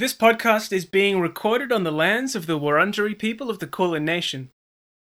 This 0.00 0.14
podcast 0.14 0.72
is 0.72 0.86
being 0.86 1.20
recorded 1.20 1.70
on 1.70 1.84
the 1.84 1.92
lands 1.92 2.34
of 2.34 2.46
the 2.46 2.58
Wurundjeri 2.58 3.18
people 3.18 3.50
of 3.50 3.58
the 3.58 3.66
Kulin 3.66 4.02
Nation. 4.02 4.50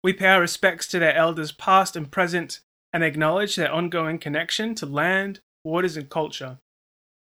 We 0.02 0.12
pay 0.12 0.26
our 0.26 0.40
respects 0.40 0.88
to 0.88 0.98
their 0.98 1.14
elders 1.14 1.52
past 1.52 1.94
and 1.94 2.10
present 2.10 2.58
and 2.92 3.04
acknowledge 3.04 3.54
their 3.54 3.70
ongoing 3.70 4.18
connection 4.18 4.74
to 4.74 4.86
land, 4.86 5.38
waters, 5.62 5.96
and 5.96 6.10
culture. 6.10 6.58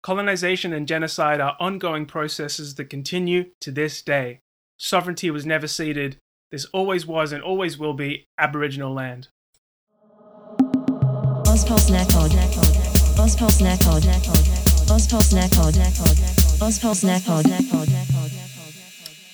Colonization 0.02 0.72
and 0.72 0.88
genocide 0.88 1.40
are 1.40 1.56
ongoing 1.60 2.04
processes 2.04 2.74
that 2.74 2.90
continue 2.90 3.50
to 3.60 3.70
this 3.70 4.02
day. 4.02 4.40
Sovereignty 4.76 5.30
was 5.30 5.46
never 5.46 5.68
ceded. 5.68 6.16
This 6.50 6.64
always 6.72 7.06
was 7.06 7.30
and 7.30 7.44
always 7.44 7.78
will 7.78 7.94
be 7.94 8.26
Aboriginal 8.38 8.92
land. 8.92 9.28
Nepod. 16.62 16.68
Ospos 16.68 17.02
Nepod. 17.02 18.28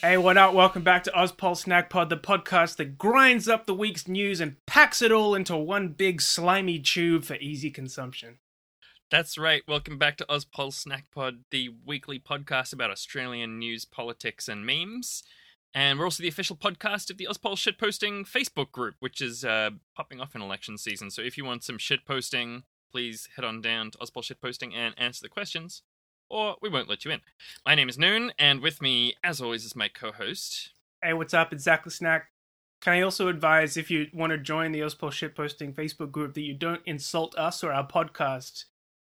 Hey, 0.00 0.16
what 0.16 0.38
up? 0.38 0.54
Welcome 0.54 0.82
back 0.82 1.04
to 1.04 1.10
Ozpol 1.10 1.58
Snack 1.58 1.90
Pod, 1.90 2.08
the 2.08 2.16
podcast 2.16 2.76
that 2.76 2.96
grinds 2.96 3.48
up 3.48 3.66
the 3.66 3.74
week's 3.74 4.08
news 4.08 4.40
and 4.40 4.56
packs 4.64 5.02
it 5.02 5.12
all 5.12 5.34
into 5.34 5.54
one 5.54 5.88
big 5.88 6.22
slimy 6.22 6.78
tube 6.78 7.24
for 7.24 7.34
easy 7.34 7.70
consumption. 7.70 8.38
That's 9.10 9.36
right. 9.36 9.62
Welcome 9.68 9.98
back 9.98 10.16
to 10.16 10.26
Ozpol 10.26 10.72
Snack 10.72 11.10
Pod, 11.14 11.40
the 11.50 11.68
weekly 11.84 12.18
podcast 12.18 12.72
about 12.72 12.90
Australian 12.90 13.58
news, 13.58 13.84
politics, 13.84 14.48
and 14.48 14.64
memes. 14.64 15.22
And 15.74 15.98
we're 15.98 16.06
also 16.06 16.22
the 16.22 16.30
official 16.30 16.56
podcast 16.56 17.10
of 17.10 17.18
the 17.18 17.28
Ozpol 17.30 17.56
Shitposting 17.56 18.26
Facebook 18.26 18.72
group, 18.72 18.94
which 19.00 19.20
is 19.20 19.44
uh, 19.44 19.70
popping 19.94 20.18
off 20.18 20.34
in 20.34 20.40
election 20.40 20.78
season. 20.78 21.10
So 21.10 21.20
if 21.20 21.36
you 21.36 21.44
want 21.44 21.62
some 21.62 21.76
shitposting, 21.76 22.62
please 22.90 23.28
head 23.36 23.44
on 23.44 23.60
down 23.60 23.90
to 23.90 23.98
Ozpol 23.98 24.22
Shitposting 24.22 24.72
and 24.74 24.94
answer 24.96 25.20
the 25.22 25.28
questions, 25.28 25.82
or 26.30 26.56
we 26.60 26.68
won't 26.68 26.88
let 26.88 27.04
you 27.04 27.10
in. 27.10 27.20
My 27.64 27.74
name 27.74 27.88
is 27.88 27.98
Noon, 27.98 28.32
and 28.38 28.60
with 28.60 28.82
me, 28.82 29.14
as 29.22 29.40
always, 29.40 29.64
is 29.64 29.76
my 29.76 29.88
co-host. 29.88 30.70
Hey, 31.02 31.12
what's 31.12 31.34
up? 31.34 31.52
It's 31.52 31.64
Zach 31.64 31.84
the 31.84 31.90
Snack. 31.90 32.28
Can 32.80 32.92
I 32.92 33.00
also 33.02 33.28
advise 33.28 33.76
if 33.76 33.90
you 33.90 34.06
want 34.12 34.30
to 34.30 34.38
join 34.38 34.72
the 34.72 34.80
Ozpol 34.80 35.10
Shitposting 35.10 35.74
Facebook 35.74 36.12
group 36.12 36.34
that 36.34 36.42
you 36.42 36.54
don't 36.54 36.82
insult 36.86 37.36
us 37.36 37.64
or 37.64 37.72
our 37.72 37.86
podcast 37.86 38.64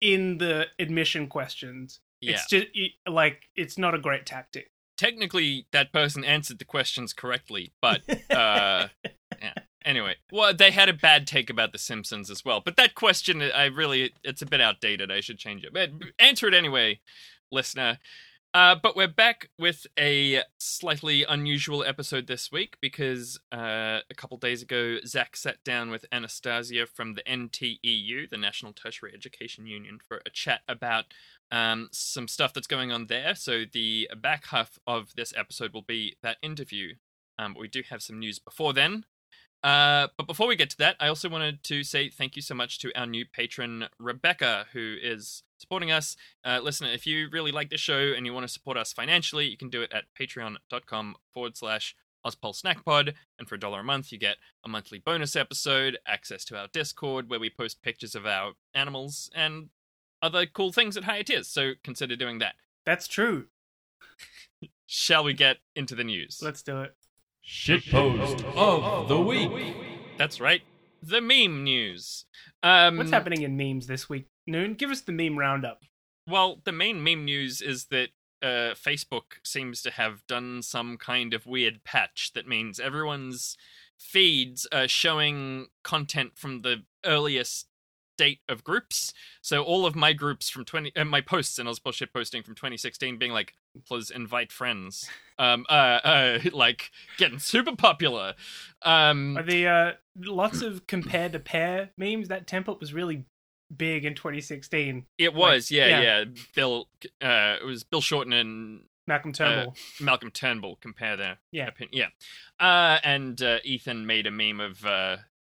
in 0.02 0.38
the 0.38 0.68
admission 0.78 1.28
questions? 1.28 2.00
Yeah. 2.22 2.34
It's 2.34 2.48
just 2.48 2.68
like 3.08 3.44
it's 3.56 3.78
not 3.78 3.96
a 3.96 4.00
great 4.00 4.26
tactic. 4.26 4.72
Technically, 4.98 5.66
that 5.72 5.92
person 5.92 6.24
answered 6.24 6.60
the 6.60 6.66
questions 6.66 7.12
correctly, 7.12 7.74
but 7.82 8.02
uh, 8.32 8.88
yeah. 9.42 9.54
Anyway, 9.86 10.16
well, 10.32 10.52
they 10.52 10.72
had 10.72 10.90
a 10.90 10.94
bad 10.94 11.28
take 11.28 11.50
about 11.50 11.72
The 11.72 11.78
Simpsons 11.78 12.32
as 12.32 12.44
well. 12.44 12.60
But 12.60 12.76
that 12.76 12.96
question, 12.96 13.42
I 13.42 13.66
really, 13.66 14.14
it's 14.24 14.42
a 14.42 14.48
bit 14.48 14.60
outdated. 14.60 15.12
I 15.12 15.20
should 15.22 15.38
change 15.38 15.64
it. 15.64 15.74
But 15.74 15.92
answer 16.18 16.48
it 16.48 16.56
anyway, 16.56 17.02
listener. 17.52 18.00
Uh, 18.56 18.74
but 18.74 18.96
we're 18.96 19.08
back 19.08 19.50
with 19.60 19.86
a 20.00 20.42
slightly 20.58 21.26
unusual 21.26 21.84
episode 21.84 22.26
this 22.26 22.54
week 22.54 22.78
because 22.82 23.38
uh, 23.52 24.00
a 24.10 24.16
couple 24.16 24.38
days 24.38 24.62
ago, 24.62 24.98
Zach 25.06 25.36
sat 25.36 25.62
down 25.66 25.92
with 25.92 26.06
Anastasia 26.12 26.88
from 26.88 27.14
the 27.14 27.24
NTEU, 27.24 28.30
the 28.30 28.38
National 28.38 28.72
Tertiary 28.72 29.12
Education 29.14 29.68
Union, 29.68 30.00
for 30.08 30.22
a 30.26 30.30
chat 30.30 30.62
about 30.70 31.04
um, 31.52 31.90
some 31.92 32.30
stuff 32.30 32.54
that's 32.54 32.66
going 32.66 32.94
on 32.94 33.08
there. 33.08 33.36
So 33.36 33.66
the 33.72 34.10
back 34.20 34.46
half 34.48 34.80
of 34.88 35.14
this 35.16 35.34
episode 35.36 35.74
will 35.74 35.82
be 35.82 36.16
that 36.24 36.38
interview. 36.42 36.96
Um, 37.38 37.54
but 37.54 37.60
we 37.60 37.68
do 37.68 37.84
have 37.90 38.02
some 38.02 38.20
news 38.20 38.40
before 38.40 38.72
then. 38.72 39.04
Uh, 39.64 40.08
but 40.18 40.28
before 40.28 40.48
we 40.48 40.56
get 40.56 40.70
to 40.70 40.78
that, 40.78 40.96
I 41.00 41.08
also 41.08 41.28
wanted 41.28 41.64
to 41.64 41.84
say 41.84 42.10
thank 42.10 42.36
you 42.36 42.42
so 42.42 42.54
much 42.54 42.78
to 42.80 42.92
our 43.00 43.08
new 43.08 43.26
patron, 43.26 43.88
Rebecca, 44.00 44.68
who 44.74 44.96
is 45.02 45.44
supporting 45.58 45.92
us. 45.92 46.16
Uh, 46.44 46.60
listen, 46.62 46.88
if 46.88 47.08
you 47.08 47.30
really 47.32 47.52
like 47.52 47.70
the 47.70 47.78
show 47.78 48.14
and 48.16 48.26
you 48.26 48.34
want 48.34 48.46
to 48.46 48.52
support 48.52 48.78
us 48.78 48.94
financially, 48.94 49.48
you 49.48 49.58
can 49.58 49.70
do 49.70 49.82
it 49.82 49.92
at 49.92 50.04
patreon.com 50.20 51.16
forward 51.34 51.58
slash 51.58 51.96
Ozpol 52.26 52.60
Snackpod. 52.60 53.14
And 53.40 53.48
for 53.48 53.56
a 53.56 53.60
dollar 53.60 53.80
a 53.80 53.84
month, 53.84 54.12
you 54.12 54.18
get 54.18 54.38
a 54.64 54.70
monthly 54.70 55.00
bonus 55.00 55.36
episode, 55.36 55.98
access 56.08 56.44
to 56.46 56.58
our 56.58 56.68
Discord, 56.68 57.30
where 57.30 57.40
we 57.40 57.50
post 57.50 57.82
pictures 57.82 58.16
of 58.16 58.26
our 58.26 58.54
animals, 58.74 59.30
and 59.36 59.70
other 60.22 60.46
cool 60.46 60.72
things 60.72 60.98
at 60.98 61.04
higher 61.04 61.24
tiers. 61.24 61.48
So 61.48 61.74
consider 61.84 62.16
doing 62.16 62.40
that. 62.40 62.56
That's 62.86 63.08
true. 63.08 63.48
Shall 64.88 65.24
we 65.24 65.34
get 65.34 65.58
into 65.76 65.96
the 65.96 66.04
news? 66.04 66.40
Let's 66.42 66.62
do 66.62 66.82
it. 66.82 66.96
Shitpost 67.48 68.44
of 68.56 69.08
the 69.08 69.20
week. 69.20 69.52
That's 70.18 70.42
right. 70.42 70.64
The 71.04 71.22
meme 71.22 71.64
news. 71.64 72.26
Um, 72.64 72.98
What's 72.98 73.12
happening 73.12 73.44
in 73.44 73.56
memes 73.56 73.86
this 73.86 74.10
week? 74.10 74.26
Noon, 74.48 74.74
give 74.74 74.90
us 74.90 75.02
the 75.02 75.12
meme 75.12 75.38
roundup. 75.38 75.82
Well, 76.28 76.62
the 76.64 76.72
main 76.72 77.04
meme 77.04 77.24
news 77.24 77.62
is 77.62 77.86
that 77.86 78.10
uh, 78.42 78.74
Facebook 78.74 79.40
seems 79.44 79.84
to 79.84 79.92
have 79.92 80.26
done 80.28 80.64
some 80.64 80.98
kind 80.98 81.36
of 81.36 81.46
weird 81.46 81.84
patch 81.84 82.32
that 82.34 82.48
means 82.48 82.80
everyone's 82.80 83.58
feeds 83.98 84.68
are 84.72 84.88
showing 84.88 85.68
content 85.84 86.32
from 86.36 86.62
the 86.62 86.84
earliest 87.06 87.68
date 88.18 88.40
of 88.48 88.64
groups. 88.64 89.14
So 89.42 89.64
all 89.64 89.86
of 89.86 89.96
my 89.96 90.14
groups 90.14 90.50
from 90.50 90.66
20, 90.66 90.96
uh, 90.96 91.06
my 91.06 91.22
posts 91.22 91.60
and 91.60 91.68
I 91.68 91.72
was 91.72 91.80
bullshit 91.80 92.14
posting 92.14 92.44
from 92.44 92.56
2016 92.56 93.18
being 93.18 93.32
like, 93.32 93.54
please 93.88 94.10
invite 94.10 94.52
friends. 94.52 95.10
Um, 95.38 95.66
uh, 95.70 95.74
uh, 96.04 96.40
like 96.54 96.92
getting 97.18 97.40
super 97.40 97.76
popular. 97.76 98.34
Um, 98.82 99.38
Are 99.38 99.44
the 99.44 99.68
uh, 99.68 99.92
lots 100.18 100.62
of 100.62 100.88
compare 100.88 101.30
to 101.30 101.40
pair 101.40 101.90
memes? 101.98 102.28
That 102.30 102.48
template 102.48 102.80
was 102.80 102.94
really 102.94 103.26
big 103.76 104.06
in 104.06 104.14
2016. 104.16 105.06
it 105.18 105.34
was, 105.34 105.72
yeah, 105.72 105.88
yeah. 105.88 106.02
yeah, 106.02 106.24
Bill, 106.56 106.88
uh, 107.22 107.58
it 107.62 107.66
was 107.66 107.84
Bill 107.84 108.02
Shorten 108.02 108.32
and 108.32 108.84
Malcolm 109.08 109.34
Turnbull. 109.34 109.76
Malcolm 110.00 110.32
Turnbull 110.32 110.78
compare 110.82 111.18
their 111.18 111.38
Yeah. 111.52 111.68
opinion. 111.68 112.12
Yeah. 112.60 112.66
Uh, 112.66 113.00
and 113.04 113.42
uh, 113.42 113.58
Ethan 113.64 114.06
made 114.06 114.26
a 114.28 114.32
meme 114.32 114.60
of 114.60 114.84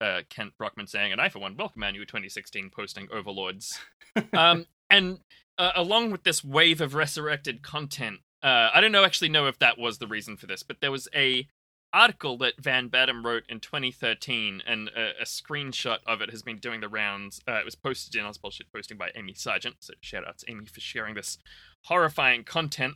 uh, 0.01 0.21
Kent 0.29 0.53
Brockman 0.57 0.87
saying, 0.87 1.11
and 1.11 1.21
I, 1.21 1.29
for 1.29 1.39
one, 1.39 1.55
welcome 1.57 1.83
our 1.83 1.91
new 1.91 2.05
2016 2.05 2.69
posting 2.69 3.07
overlords. 3.11 3.79
um, 4.33 4.65
and 4.89 5.19
uh, 5.57 5.71
along 5.75 6.11
with 6.11 6.23
this 6.23 6.43
wave 6.43 6.81
of 6.81 6.95
resurrected 6.95 7.61
content, 7.61 8.19
uh, 8.41 8.69
I 8.73 8.81
don't 8.81 8.91
know 8.91 9.03
actually 9.03 9.29
know 9.29 9.47
if 9.47 9.59
that 9.59 9.77
was 9.77 9.97
the 9.97 10.07
reason 10.07 10.37
for 10.37 10.47
this, 10.47 10.63
but 10.63 10.77
there 10.81 10.91
was 10.91 11.07
a 11.13 11.47
article 11.91 12.37
that 12.37 12.53
Van 12.59 12.87
Badham 12.87 13.25
wrote 13.25 13.43
in 13.49 13.59
2013, 13.59 14.63
and 14.65 14.89
a, 14.89 15.21
a 15.21 15.25
screenshot 15.25 15.97
of 16.05 16.21
it 16.21 16.29
has 16.29 16.43
been 16.43 16.57
doing 16.57 16.81
the 16.81 16.87
rounds. 16.87 17.41
Uh, 17.47 17.53
it 17.53 17.65
was 17.65 17.75
posted 17.75 18.15
in 18.15 18.25
Ozpol 18.25 18.51
Shit 18.51 18.71
posting 18.71 18.97
by 18.97 19.09
Amy 19.15 19.33
Sargent, 19.33 19.77
so 19.79 19.93
shout 20.01 20.27
out 20.27 20.37
to 20.39 20.51
Amy 20.51 20.65
for 20.65 20.79
sharing 20.79 21.15
this 21.15 21.37
horrifying 21.85 22.43
content. 22.43 22.95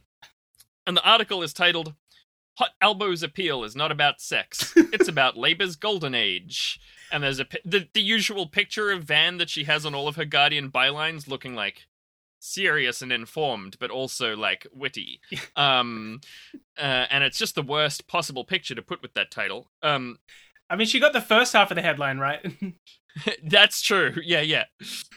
And 0.86 0.98
the 0.98 1.10
article 1.10 1.42
is 1.44 1.54
titled 1.54 1.96
Hot 2.58 2.72
Albo's 2.82 3.24
Appeal 3.24 3.64
is 3.64 3.76
not 3.76 3.92
about 3.92 4.22
sex. 4.22 4.74
It's 4.94 5.08
about 5.08 5.36
Labour's 5.36 5.76
golden 5.76 6.14
age. 6.14 6.80
And 7.12 7.24
there's 7.24 7.40
a 7.40 7.48
the, 7.66 7.88
the 7.94 8.02
usual 8.02 8.46
picture 8.46 8.92
of 8.92 9.04
Van 9.04 9.38
that 9.38 9.50
she 9.50 9.64
has 9.64 9.88
on 9.88 9.96
all 9.96 10.08
of 10.08 10.18
her 10.18 10.26
Guardian 10.26 10.70
bylines 10.70 11.28
looking 11.28 11.56
like 11.56 11.88
serious 12.40 13.02
and 13.02 13.12
informed, 13.12 13.78
but 13.80 13.90
also 13.90 14.36
like 14.36 14.68
witty. 14.72 15.20
Um, 15.56 16.22
uh, 16.78 17.06
and 17.10 17.24
it's 17.24 17.38
just 17.38 17.56
the 17.56 17.62
worst 17.62 18.08
possible 18.08 18.44
picture 18.44 18.76
to 18.76 18.82
put 18.82 19.02
with 19.02 19.14
that 19.14 19.32
title. 19.32 19.70
Um, 19.82 20.20
I 20.70 20.76
mean, 20.76 20.88
she 20.88 21.00
got 21.00 21.14
the 21.14 21.22
first 21.22 21.54
half 21.54 21.70
of 21.72 21.76
the 21.76 21.82
headline 21.82 22.18
right. 22.18 22.44
that's 23.44 23.82
true. 23.82 24.16
Yeah, 24.24 24.42
yeah. 24.42 24.66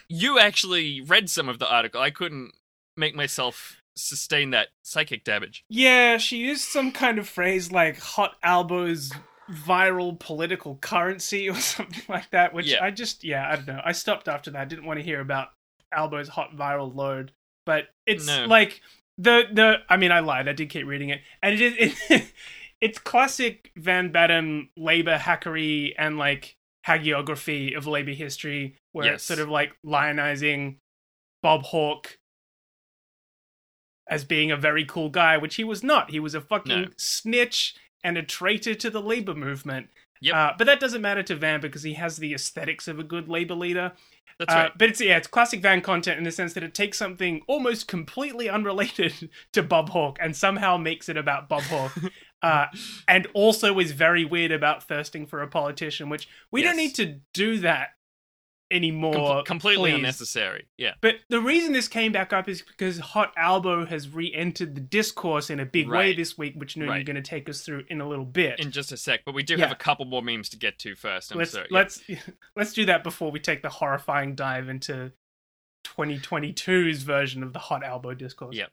You 0.07 0.39
actually 0.39 1.01
read 1.01 1.29
some 1.29 1.49
of 1.49 1.57
the 1.57 1.67
article. 1.67 2.01
I 2.01 2.11
couldn't 2.11 2.51
make 2.95 3.15
myself 3.15 3.81
sustain 3.97 4.51
that 4.51 4.67
psychic 4.83 5.23
damage. 5.23 5.63
yeah, 5.69 6.17
she 6.17 6.37
used 6.37 6.61
some 6.61 6.91
kind 6.91 7.17
of 7.19 7.27
phrase 7.27 7.71
like 7.71 7.99
"hot 7.99 8.35
elbows." 8.43 9.11
viral 9.49 10.19
political 10.19 10.75
currency 10.81 11.49
or 11.53 11.55
something 11.55 12.03
like 12.09 12.29
that 12.31 12.53
which 12.53 12.67
Yeah. 12.69 12.83
i 12.83 12.91
just 12.91 13.23
yeah 13.23 13.49
i 13.49 13.55
don't 13.55 13.65
know 13.67 13.79
i 13.85 13.93
stopped 13.93 14.27
after 14.27 14.51
that 14.51 14.59
i 14.61 14.65
didn't 14.65 14.83
want 14.85 14.99
to 14.99 15.05
hear 15.05 15.21
about 15.21 15.47
albo's 15.93 16.27
hot 16.27 16.53
viral 16.53 16.93
load 16.93 17.31
but 17.65 17.85
it's 18.05 18.27
No. 18.27 18.45
like 18.45 18.81
the 19.17 19.43
the 19.53 19.77
i 19.87 19.95
mean 19.95 20.11
i 20.11 20.19
lied 20.19 20.49
i 20.49 20.51
did 20.51 20.69
keep 20.69 20.85
reading 20.85 21.07
it 21.11 21.21
and 21.41 21.57
it 21.61 21.77
is 21.77 21.97
it, 22.09 22.25
it's 22.81 22.99
classic 22.99 23.71
van 23.77 24.11
badham 24.11 24.69
labor 24.75 25.17
hackery 25.17 25.93
and 25.97 26.17
like 26.17 26.57
hagiography 26.85 27.73
of 27.77 27.87
labor 27.87 28.11
history 28.11 28.75
where 28.91 29.13
it's 29.13 29.23
sort 29.23 29.39
of 29.39 29.47
like 29.47 29.71
lionizing 29.85 30.75
bob 31.41 31.63
hawke 31.63 32.17
as 34.09 34.23
being 34.23 34.51
a 34.51 34.57
very 34.57 34.85
cool 34.85 35.09
guy 35.09 35.37
which 35.37 35.55
he 35.55 35.63
was 35.63 35.83
not 35.83 36.11
he 36.11 36.19
was 36.19 36.33
a 36.35 36.41
fucking 36.41 36.81
No. 36.81 36.87
snitch 36.97 37.75
and 38.03 38.17
a 38.17 38.23
traitor 38.23 38.73
to 38.75 38.89
the 38.89 39.01
labor 39.01 39.35
movement 39.35 39.89
Yep. 40.21 40.35
uh, 40.35 40.51
but 40.57 40.65
that 40.65 40.79
doesn't 40.79 41.01
matter 41.01 41.21
to 41.23 41.35
van 41.35 41.61
because 41.61 41.83
he 41.83 41.93
has 41.93 42.17
the 42.17 42.33
aesthetics 42.33 42.87
of 42.87 42.97
a 42.99 43.03
good 43.03 43.29
labor 43.29 43.53
leader 43.55 43.91
That's 44.39 44.53
uh, 44.53 44.57
right. 44.57 44.71
But 44.77 44.89
it's 44.89 45.01
yeah, 45.01 45.17
it's 45.17 45.27
classic 45.27 45.61
Van 45.61 45.81
content 45.81 46.17
in 46.19 46.23
the 46.23 46.31
sense 46.31 46.53
that 46.53 46.63
it 46.63 46.73
takes 46.75 46.97
something 46.97 47.41
almost 47.47 47.87
completely 47.87 48.47
unrelated 48.49 49.29
to 49.53 49.63
Bob 49.63 49.89
Hawke 49.89 50.17
and 50.21 50.35
somehow 50.35 50.77
makes 50.77 51.09
it 51.09 51.17
about 51.17 51.49
Bob 51.49 51.63
Hawke. 51.63 51.97
uh, 52.43 52.65
and 53.07 53.25
also 53.33 53.79
is 53.79 53.93
very 53.93 54.23
weird 54.25 54.51
about 54.51 54.83
thirsting 54.87 55.25
for 55.25 55.41
a 55.41 55.47
politician, 55.47 56.07
which 56.09 56.27
we 56.51 56.61
don't 56.61 56.77
need 56.77 56.93
to 56.95 57.19
do 57.33 57.57
that 57.59 57.89
anymore. 58.71 59.13
Com- 59.13 59.43
completely 59.45 59.91
please. 59.91 59.95
unnecessary. 59.97 60.65
Yeah. 60.77 60.93
But 61.01 61.15
the 61.29 61.39
reason 61.39 61.73
this 61.73 61.87
came 61.87 62.11
back 62.11 62.33
up 62.33 62.47
is 62.49 62.61
because 62.61 62.99
Hot 62.99 63.33
Albo 63.37 63.85
has 63.85 64.09
re-entered 64.09 64.75
the 64.75 64.81
discourse 64.81 65.49
in 65.49 65.59
a 65.59 65.65
big 65.65 65.87
way 65.89 66.13
this 66.13 66.37
week, 66.37 66.53
which 66.55 66.75
Noon, 66.77 66.89
you're 66.89 67.03
going 67.03 67.15
to 67.15 67.21
take 67.21 67.47
us 67.49 67.61
through 67.61 67.85
in 67.89 68.01
a 68.01 68.07
little 68.07 68.25
bit. 68.25 68.59
In 68.59 68.71
just 68.71 68.91
a 68.91 68.97
sec, 68.97 69.21
but 69.25 69.33
we 69.33 69.43
do 69.43 69.55
Yeah. 69.55 69.65
have 69.65 69.71
a 69.71 69.75
couple 69.75 70.05
more 70.05 70.21
memes 70.21 70.49
to 70.49 70.57
get 70.57 70.79
to 70.79 70.95
first. 70.95 71.31
I'm 71.31 71.37
let's 71.37 71.51
sorry. 71.51 71.67
let's 71.71 72.01
let's 72.55 72.73
do 72.73 72.85
that 72.85 73.03
before 73.03 73.31
we 73.31 73.39
take 73.39 73.61
the 73.61 73.69
horrifying 73.69 74.35
dive 74.35 74.69
into 74.69 75.11
2022's 75.85 77.03
version 77.03 77.43
of 77.43 77.53
the 77.53 77.59
Hot 77.59 77.83
Albo 77.83 78.13
discourse. 78.13 78.55
Yep. 78.55 78.71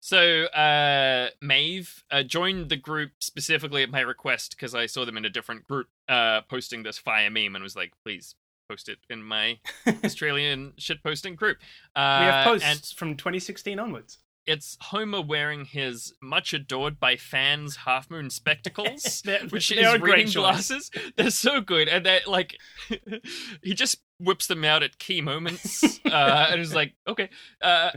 So, 0.00 0.44
uh, 0.44 1.30
Maeve 1.42 2.04
uh, 2.10 2.22
joined 2.22 2.68
the 2.68 2.76
group 2.76 3.12
specifically 3.20 3.82
at 3.82 3.90
my 3.90 4.00
request 4.00 4.52
because 4.56 4.72
I 4.74 4.86
saw 4.86 5.04
them 5.04 5.16
in 5.16 5.24
a 5.24 5.28
different 5.30 5.64
group 5.64 5.88
uh, 6.08 6.42
posting 6.42 6.84
this 6.84 6.98
fire 6.98 7.30
meme 7.30 7.56
and 7.56 7.62
was 7.64 7.74
like, 7.74 7.92
please 8.04 8.36
post 8.68 8.88
it 8.88 8.98
in 9.10 9.22
my 9.22 9.58
Australian 10.04 10.72
shitposting 10.78 11.36
group. 11.36 11.58
Uh, 11.96 12.18
we 12.20 12.26
have 12.26 12.46
And 12.46 12.60
posts 12.60 12.92
from 12.92 13.16
2016 13.16 13.78
onwards. 13.78 14.18
it's 14.46 14.76
Homer 14.80 15.20
wearing 15.20 15.64
his 15.64 16.14
much 16.22 16.52
adored 16.52 16.98
by 16.98 17.16
fans 17.16 17.76
half 17.76 18.10
moon 18.10 18.30
spectacles. 18.30 19.22
Which 19.50 19.70
is 19.72 20.00
reading 20.00 20.30
glasses. 20.30 20.90
They're 21.16 21.30
so 21.30 21.60
good, 21.60 21.88
and 21.88 22.04
they're 22.04 22.20
like 22.26 22.56
he 23.62 23.74
just 23.74 23.98
whips 24.20 24.46
them 24.46 24.64
out 24.64 24.82
at 24.82 24.98
key 24.98 25.20
moments, 25.20 26.00
uh, 26.06 26.48
and 26.50 26.60
is 26.60 26.74
like, 26.74 26.94
okay, 27.06 27.30
uh, 27.62 27.90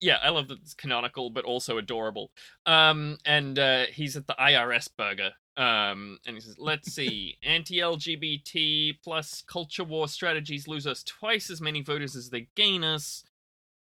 yeah, 0.00 0.18
I 0.22 0.30
love 0.30 0.48
that 0.48 0.58
it's 0.60 0.74
canonical 0.74 1.30
but 1.30 1.44
also 1.44 1.78
adorable. 1.78 2.30
Um, 2.66 3.18
and 3.24 3.58
uh, 3.58 3.86
he's 3.92 4.16
at 4.16 4.26
the 4.26 4.34
IRS 4.34 4.88
burger. 4.96 5.32
Um, 5.58 6.18
and 6.24 6.36
he 6.36 6.40
says, 6.40 6.56
"Let's 6.58 6.92
see, 6.92 7.36
anti-LGBT 7.42 8.98
plus 9.02 9.42
culture 9.46 9.84
war 9.84 10.08
strategies 10.08 10.68
lose 10.68 10.86
us 10.86 11.02
twice 11.02 11.50
as 11.50 11.60
many 11.60 11.82
voters 11.82 12.16
as 12.16 12.30
they 12.30 12.48
gain 12.54 12.84
us. 12.84 13.24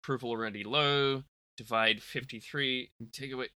Approval 0.03 0.31
already 0.31 0.65
low. 0.65 1.25
Divide 1.57 2.03
fifty-three. 2.03 2.91
Take 3.13 3.33
away." 3.33 3.49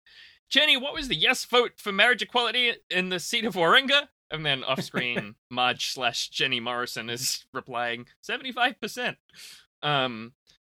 Jenny, 0.51 0.77
what 0.77 0.95
was 0.95 1.09
the 1.09 1.15
yes 1.15 1.45
vote 1.45 1.73
for 1.77 1.93
marriage 1.93 2.23
equality 2.23 2.73
in 2.91 3.09
the 3.09 3.21
seat 3.21 3.45
of 3.45 3.55
Warringah? 3.55 4.09
And 4.33 4.45
then 4.45 4.63
off 4.65 4.83
screen, 4.83 5.37
Marge 5.51 5.87
slash 5.87 6.29
Jenny 6.29 6.61
Morrison 6.61 7.09
is 7.09 7.47
replying 7.53 8.07
75%. 8.29 9.17
Um, 9.83 10.35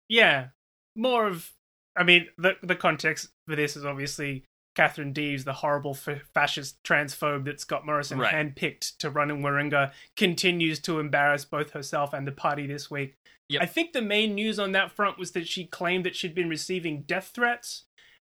Yeah, 0.08 0.48
more 0.96 1.28
of. 1.28 1.52
I 1.96 2.04
mean, 2.04 2.30
the 2.38 2.56
the 2.64 2.76
context 2.76 3.30
for 3.48 3.56
this 3.56 3.76
is 3.76 3.86
obviously 3.86 4.46
Catherine 4.76 5.14
Deves, 5.14 5.44
the 5.46 5.54
horrible 5.54 5.94
fa- 5.94 6.22
fascist 6.34 6.82
transphobe 6.84 7.46
that 7.46 7.60
Scott 7.60 7.86
Morrison 7.86 8.20
Right. 8.20 8.34
handpicked 8.34 8.98
to 8.98 9.10
run 9.10 9.30
in 9.30 9.42
Warringah, 9.42 9.92
continues 10.16 10.80
to 10.82 11.00
embarrass 11.00 11.46
both 11.46 11.72
herself 11.72 12.14
and 12.14 12.26
the 12.28 12.32
party 12.32 12.66
this 12.68 12.90
week. 12.90 13.16
Yep. 13.50 13.62
I 13.62 13.66
think 13.66 13.94
the 13.94 14.02
main 14.02 14.34
news 14.36 14.58
on 14.58 14.72
that 14.72 14.92
front 14.92 15.20
was 15.20 15.32
that 15.34 15.48
she 15.48 15.66
claimed 15.66 16.06
that 16.06 16.16
she'd 16.16 16.34
been 16.34 16.50
receiving 16.50 17.02
death 17.04 17.32
threats 17.34 17.84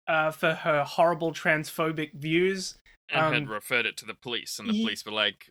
uh, 0.08 0.32
for 0.32 0.54
her 0.54 0.84
horrible 0.84 1.32
transphobic 1.34 2.14
views. 2.14 2.78
and 3.10 3.26
Um, 3.26 3.34
had 3.34 3.50
referred 3.50 3.86
it 3.86 3.98
to 3.98 4.06
the 4.06 4.14
police, 4.14 4.60
and 4.60 4.70
the 4.70 4.82
police 4.82 5.04
were 5.06 5.12
like, 5.12 5.50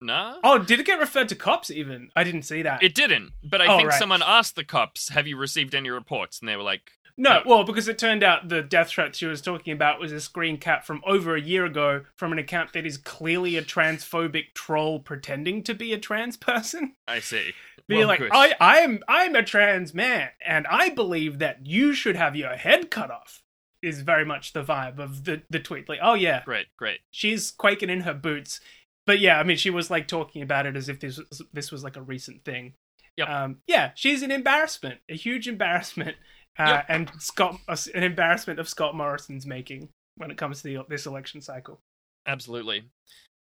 nah? 0.00 0.36
Oh, 0.44 0.58
did 0.58 0.78
it 0.78 0.86
get 0.86 0.98
referred 1.00 1.28
to 1.30 1.34
cops 1.34 1.70
even? 1.70 2.10
I 2.14 2.22
didn't 2.22 2.42
see 2.42 2.62
that. 2.62 2.82
It 2.82 2.94
didn't, 2.94 3.32
but 3.42 3.60
I 3.62 3.66
Oh, 3.66 3.76
think 3.78 3.88
right. 3.90 3.98
someone 3.98 4.22
asked 4.22 4.56
the 4.56 4.64
cops, 4.64 5.08
have 5.08 5.26
you 5.26 5.36
received 5.36 5.74
any 5.74 5.88
reports? 5.90 6.38
And 6.40 6.48
they 6.48 6.54
were 6.56 6.62
like, 6.62 6.92
No, 7.20 7.42
well, 7.44 7.64
because 7.64 7.88
it 7.88 7.98
turned 7.98 8.22
out 8.22 8.48
the 8.48 8.62
death 8.62 8.90
threat 8.90 9.16
she 9.16 9.26
was 9.26 9.42
talking 9.42 9.72
about 9.72 9.98
was 9.98 10.12
a 10.12 10.20
screen 10.20 10.56
cap 10.56 10.84
from 10.84 11.02
over 11.04 11.34
a 11.34 11.40
year 11.40 11.64
ago 11.64 12.04
from 12.16 12.30
an 12.30 12.38
account 12.38 12.72
that 12.72 12.86
is 12.86 12.96
clearly 12.96 13.56
a 13.56 13.62
transphobic 13.62 14.54
troll 14.54 15.00
pretending 15.00 15.64
to 15.64 15.74
be 15.74 15.92
a 15.92 15.98
trans 15.98 16.36
person. 16.36 16.94
I 17.08 17.18
see. 17.18 17.52
Be 17.88 17.96
Well, 17.98 18.06
like. 18.06 18.22
I, 18.30 18.54
I'm, 18.60 19.02
I'm 19.08 19.34
a 19.34 19.42
trans 19.42 19.92
man, 19.92 20.28
and 20.46 20.66
I 20.68 20.90
believe 20.90 21.40
that 21.40 21.66
you 21.66 21.92
should 21.92 22.14
have 22.16 22.36
your 22.36 22.54
head 22.56 22.90
cut 22.90 23.10
off. 23.10 23.42
Is 23.80 24.02
very 24.02 24.24
much 24.24 24.54
the 24.54 24.64
vibe 24.64 24.98
of 24.98 25.22
the 25.24 25.42
the 25.50 25.60
tweet. 25.60 25.88
Like, 25.88 26.00
oh 26.02 26.14
yeah, 26.14 26.42
Great, 26.44 26.66
great. 26.76 26.98
she's 27.12 27.52
quaking 27.52 27.90
in 27.90 28.00
her 28.00 28.12
boots. 28.12 28.60
But 29.06 29.20
yeah, 29.20 29.38
I 29.38 29.44
mean, 29.44 29.56
she 29.56 29.70
was 29.70 29.88
like 29.88 30.08
talking 30.08 30.42
about 30.42 30.66
it 30.66 30.74
as 30.76 30.88
if 30.88 30.98
this 30.98 31.16
was, 31.18 31.42
this 31.52 31.70
was 31.70 31.84
like 31.84 31.96
a 31.96 32.02
recent 32.02 32.44
thing. 32.44 32.74
Yep. 33.16 33.28
Um, 33.28 33.58
yeah, 33.68 33.92
she's 33.94 34.22
an 34.22 34.32
embarrassment, 34.32 34.98
a 35.08 35.14
huge 35.14 35.46
embarrassment, 35.46 36.16
uh, 36.58 36.64
Yep. 36.66 36.86
and 36.88 37.10
Scott, 37.18 37.60
an 37.94 38.02
embarrassment 38.02 38.58
of 38.58 38.68
Scott 38.68 38.94
Morrison's 38.94 39.46
making 39.46 39.88
when 40.16 40.30
it 40.30 40.36
comes 40.36 40.62
to 40.62 40.68
the, 40.68 40.84
this 40.88 41.06
election 41.06 41.40
cycle. 41.40 41.80
Absolutely. 42.26 42.84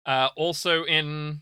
Uh, 0.07 0.29
also 0.37 0.85
in 0.85 1.41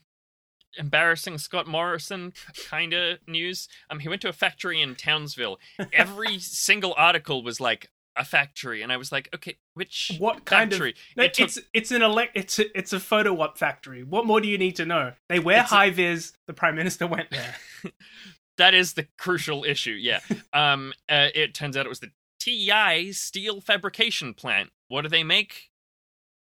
embarrassing 0.79 1.37
Scott 1.39 1.67
Morrison 1.67 2.33
kind 2.69 2.93
of 2.93 3.19
news, 3.27 3.69
um, 3.91 3.99
he 4.01 4.09
went 4.09 4.23
to 4.23 4.29
a 4.29 4.33
factory 4.33 4.81
in 4.81 4.95
Townsville. 4.95 5.59
Every 5.93 6.39
single 6.39 6.95
article 6.97 7.43
was 7.43 7.61
like 7.61 7.91
a 8.15 8.25
factory, 8.27 8.83
and 8.83 8.93
I 8.93 8.99
was 8.99 9.11
like, 9.11 9.29
okay, 9.35 9.57
which 9.75 10.13
What 10.19 10.45
kind 10.45 10.71
factory? 10.71 10.91
of? 10.91 10.97
No, 11.17 11.23
It 11.25 11.35
took- 11.35 11.47
it's 11.49 11.59
it's 11.73 11.91
an 11.91 12.03
elect. 12.03 12.33
It's 12.37 12.59
a, 12.59 12.79
it's 12.79 12.93
a 12.93 13.01
photo 13.01 13.41
op 13.41 13.57
factory. 13.59 14.03
What 14.05 14.27
more 14.27 14.39
do 14.41 14.49
you 14.49 14.59
need 14.59 14.77
to 14.77 14.85
know? 14.85 15.13
They 15.31 15.39
wear 15.39 15.63
It's 15.63 15.73
a- 15.73 15.75
high 15.75 15.91
vis. 15.91 16.33
The 16.47 16.53
prime 16.53 16.77
minister 16.77 17.07
went 17.07 17.31
there. 17.31 17.55
that 18.58 18.75
is 18.75 18.94
the 18.94 19.06
crucial 19.19 19.64
issue. 19.64 19.93
Yeah. 19.93 20.20
um. 20.52 20.93
Uh, 21.08 21.28
it 21.34 21.54
turns 21.54 21.76
out 21.76 21.87
it 21.87 21.88
was 21.88 22.00
the 22.00 22.10
TI 22.40 23.12
steel 23.12 23.60
fabrication 23.60 24.34
plant. 24.34 24.70
What 24.88 25.02
do 25.02 25.08
they 25.08 25.25
make? 25.25 25.70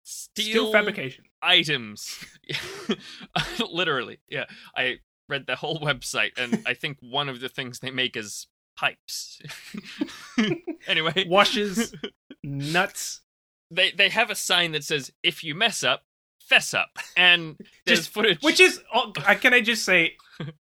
Steel, 0.06 0.44
Steel 0.66 0.72
fabrication. 0.72 1.24
items. 1.42 2.22
Literally. 3.72 4.18
Yeah. 4.28 4.44
I 4.76 4.98
read 5.28 5.46
the 5.46 5.56
whole 5.56 5.78
website, 5.80 6.32
and 6.36 6.62
I 6.66 6.74
think 6.74 6.98
one 7.00 7.28
of 7.28 7.40
the 7.40 7.48
things 7.48 7.78
they 7.80 7.90
make 7.90 8.16
is 8.16 8.46
pipes. 8.76 9.40
anyway, 10.88 11.24
Washes, 11.28 11.94
nuts. 12.42 13.22
they 13.70 13.92
they 13.92 14.08
have 14.10 14.30
a 14.30 14.34
sign 14.34 14.72
that 14.72 14.84
says 14.84 15.10
"If 15.22 15.42
you 15.44 15.54
mess 15.54 15.82
up, 15.82 16.02
fess 16.40 16.74
up," 16.74 16.98
and 17.16 17.56
there's 17.86 18.00
Just- 18.00 18.10
footage. 18.10 18.42
Which 18.42 18.60
is, 18.60 18.80
oh, 18.92 19.12
can 19.12 19.54
I 19.54 19.60
just 19.62 19.84
say, 19.84 20.16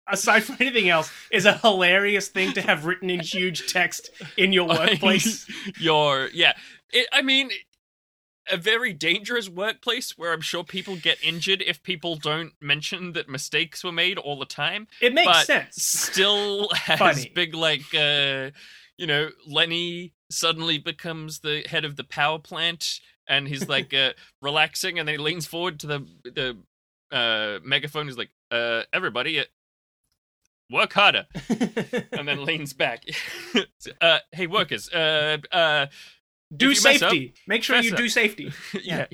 aside 0.09 0.45
from 0.45 0.57
anything 0.61 0.89
else, 0.89 1.11
is 1.31 1.47
a 1.47 1.59
hilarious 1.59 2.29
thing 2.29 2.53
to 2.55 2.61
have 2.61 2.85
written 2.85 3.11
in 3.11 3.21
huge 3.21 3.73
text 3.73 4.11
in 4.37 4.53
your 4.53 4.69
workplace. 4.69 5.47
your 5.79 6.29
yeah. 6.33 6.53
It, 6.93 7.09
I 7.13 7.23
mean, 7.23 7.51
a 8.51 8.57
very 8.57 8.93
dangerous 8.93 9.49
workplace 9.49 10.17
where 10.19 10.33
I'm 10.33 10.41
sure 10.41 10.65
people 10.65 10.97
get 10.97 11.23
injured 11.23 11.63
if 11.63 11.83
people 11.83 12.17
don't 12.17 12.53
mention 12.61 13.13
that 13.13 13.29
mistakes 13.29 13.83
were 13.83 13.93
made 13.93 14.19
all 14.19 14.39
the 14.39 14.45
time. 14.47 14.87
It 15.01 15.15
makes 15.15 15.47
sense. 15.47 15.77
Still 15.77 16.69
has 16.75 16.99
Funny. 16.99 17.33
big 17.35 17.55
like 17.55 17.95
uh 17.95 18.51
you 18.97 19.07
know 19.07 19.31
Lenny 19.47 20.13
suddenly 20.31 20.79
becomes 20.79 21.41
the 21.41 21.65
head 21.69 21.85
of 21.85 21.97
the 21.97 22.05
power 22.05 22.39
plant 22.39 23.01
and 23.29 23.49
he's 23.49 23.69
like 23.69 23.95
uh 23.95 24.13
relaxing 24.43 24.99
and 24.99 25.09
then 25.09 25.15
he 25.15 25.19
leans 25.19 25.47
forward 25.47 25.81
to 25.81 25.87
the 25.87 26.07
the 26.25 26.59
uh 27.11 27.61
megaphone 27.65 28.07
he's 28.07 28.19
like 28.19 28.31
uh 28.51 28.83
everybody 28.93 29.43
work 30.71 30.93
harder 30.93 31.27
and 32.13 32.27
then 32.27 32.45
leans 32.45 32.73
back 32.73 33.03
uh 34.01 34.19
hey 34.33 34.47
workers 34.47 34.89
uh 34.93 35.37
uh 35.53 35.87
do 36.57 36.69
mess 36.69 36.87
up, 36.87 36.93
safety. 37.11 37.35
Make 37.49 37.65
sure 37.65 37.81
you 37.81 37.91
up. 37.93 37.97
do 37.97 38.09
safety. 38.09 38.53
yeah. 38.83 39.07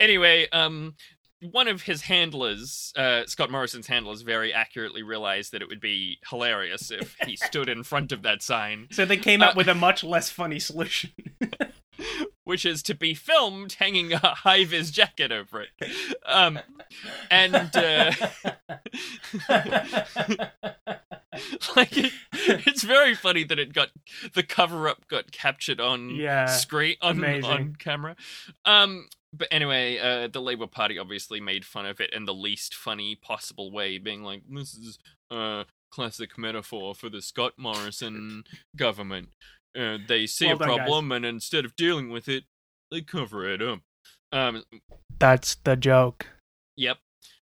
anyway, 0.00 0.48
um, 0.50 0.94
one 1.40 1.68
of 1.68 1.82
his 1.82 2.02
handlers, 2.02 2.92
uh, 2.96 3.26
Scott 3.26 3.48
Morrison's 3.50 3.86
handlers, 3.86 4.22
very 4.22 4.52
accurately 4.52 5.02
realized 5.02 5.52
that 5.52 5.62
it 5.62 5.68
would 5.68 5.78
be 5.80 6.18
hilarious 6.28 6.90
if 6.90 7.14
he 7.26 7.36
stood 7.36 7.68
in 7.68 7.84
front 7.84 8.10
of 8.10 8.22
that 8.22 8.42
sign, 8.42 8.88
So 8.90 9.04
they 9.04 9.18
came 9.18 9.40
Uh, 9.42 9.46
up 9.48 9.56
with 9.56 9.68
a 9.68 9.74
much 9.74 10.02
less 10.02 10.30
funny 10.30 10.58
solution. 10.58 11.10
Which 12.44 12.64
is 12.66 12.82
to 12.84 12.94
be 12.94 13.14
filmed 13.14 13.74
hanging 13.74 14.12
a 14.12 14.18
high 14.18 14.64
vis 14.64 14.90
jacket 14.90 15.32
over 15.32 15.62
it. 15.62 15.70
Um, 16.26 16.58
and 17.30 17.54
uh, 17.76 18.12
like 21.76 21.96
it, 21.96 22.12
it's 22.32 22.82
very 22.82 23.14
funny 23.14 23.44
that 23.44 23.58
it 23.58 23.72
got 23.72 23.88
the 24.34 24.42
cover 24.42 24.88
up 24.88 25.06
got 25.08 25.32
captured 25.32 25.80
on 25.80 26.10
Yeah, 26.10 26.46
screen 26.46 26.96
on 27.02 27.18
amazing. 27.18 27.50
on 27.50 27.76
camera. 27.78 28.16
Um, 28.64 29.08
but 29.32 29.48
anyway, 29.50 29.98
uh, 29.98 30.28
the 30.28 30.40
Labour 30.40 30.68
Party 30.68 30.98
obviously 30.98 31.40
made 31.40 31.64
fun 31.64 31.86
of 31.86 32.00
it 32.00 32.12
in 32.12 32.24
the 32.24 32.34
least 32.34 32.74
funny 32.74 33.16
possible 33.16 33.72
way, 33.72 33.98
being 33.98 34.22
like, 34.22 34.42
"This 34.48 34.74
is 34.74 34.98
a 35.30 35.64
classic 35.90 36.38
metaphor 36.38 36.94
for 36.94 37.08
the 37.08 37.20
Scott 37.22 37.54
Morrison 37.56 38.44
government. 38.76 39.30
Uh, 39.76 39.98
they 40.06 40.26
see 40.26 40.46
Well 40.46 40.56
a 40.56 40.58
done, 40.58 40.68
guys. 40.68 40.76
problem, 40.78 41.12
and 41.12 41.24
instead 41.24 41.64
of 41.64 41.76
dealing 41.76 42.10
with 42.10 42.28
it, 42.28 42.44
they 42.90 43.00
cover 43.02 43.48
it 43.48 43.62
up." 43.62 43.80
Um, 44.32 44.64
That's 45.18 45.56
the 45.56 45.76
joke. 45.76 46.26
Yep. 46.76 46.98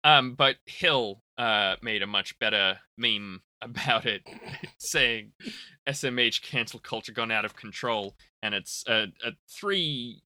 Um, 0.03 0.36
but 0.36 0.58
Hill 0.65 1.22
uh 1.38 1.77
made 1.82 2.01
a 2.01 2.08
much 2.08 2.38
better 2.39 2.80
meme 2.98 3.42
about 3.62 4.06
it, 4.06 4.24
saying 4.77 5.32
SMH 5.88 6.42
cancel 6.42 6.80
culture 6.80 7.13
gone 7.13 7.32
out 7.32 7.46
of 7.46 7.56
control, 7.56 8.15
and 8.42 8.53
it's 8.53 8.84
uh, 8.88 9.08
uh 9.25 9.32
three 9.50 10.24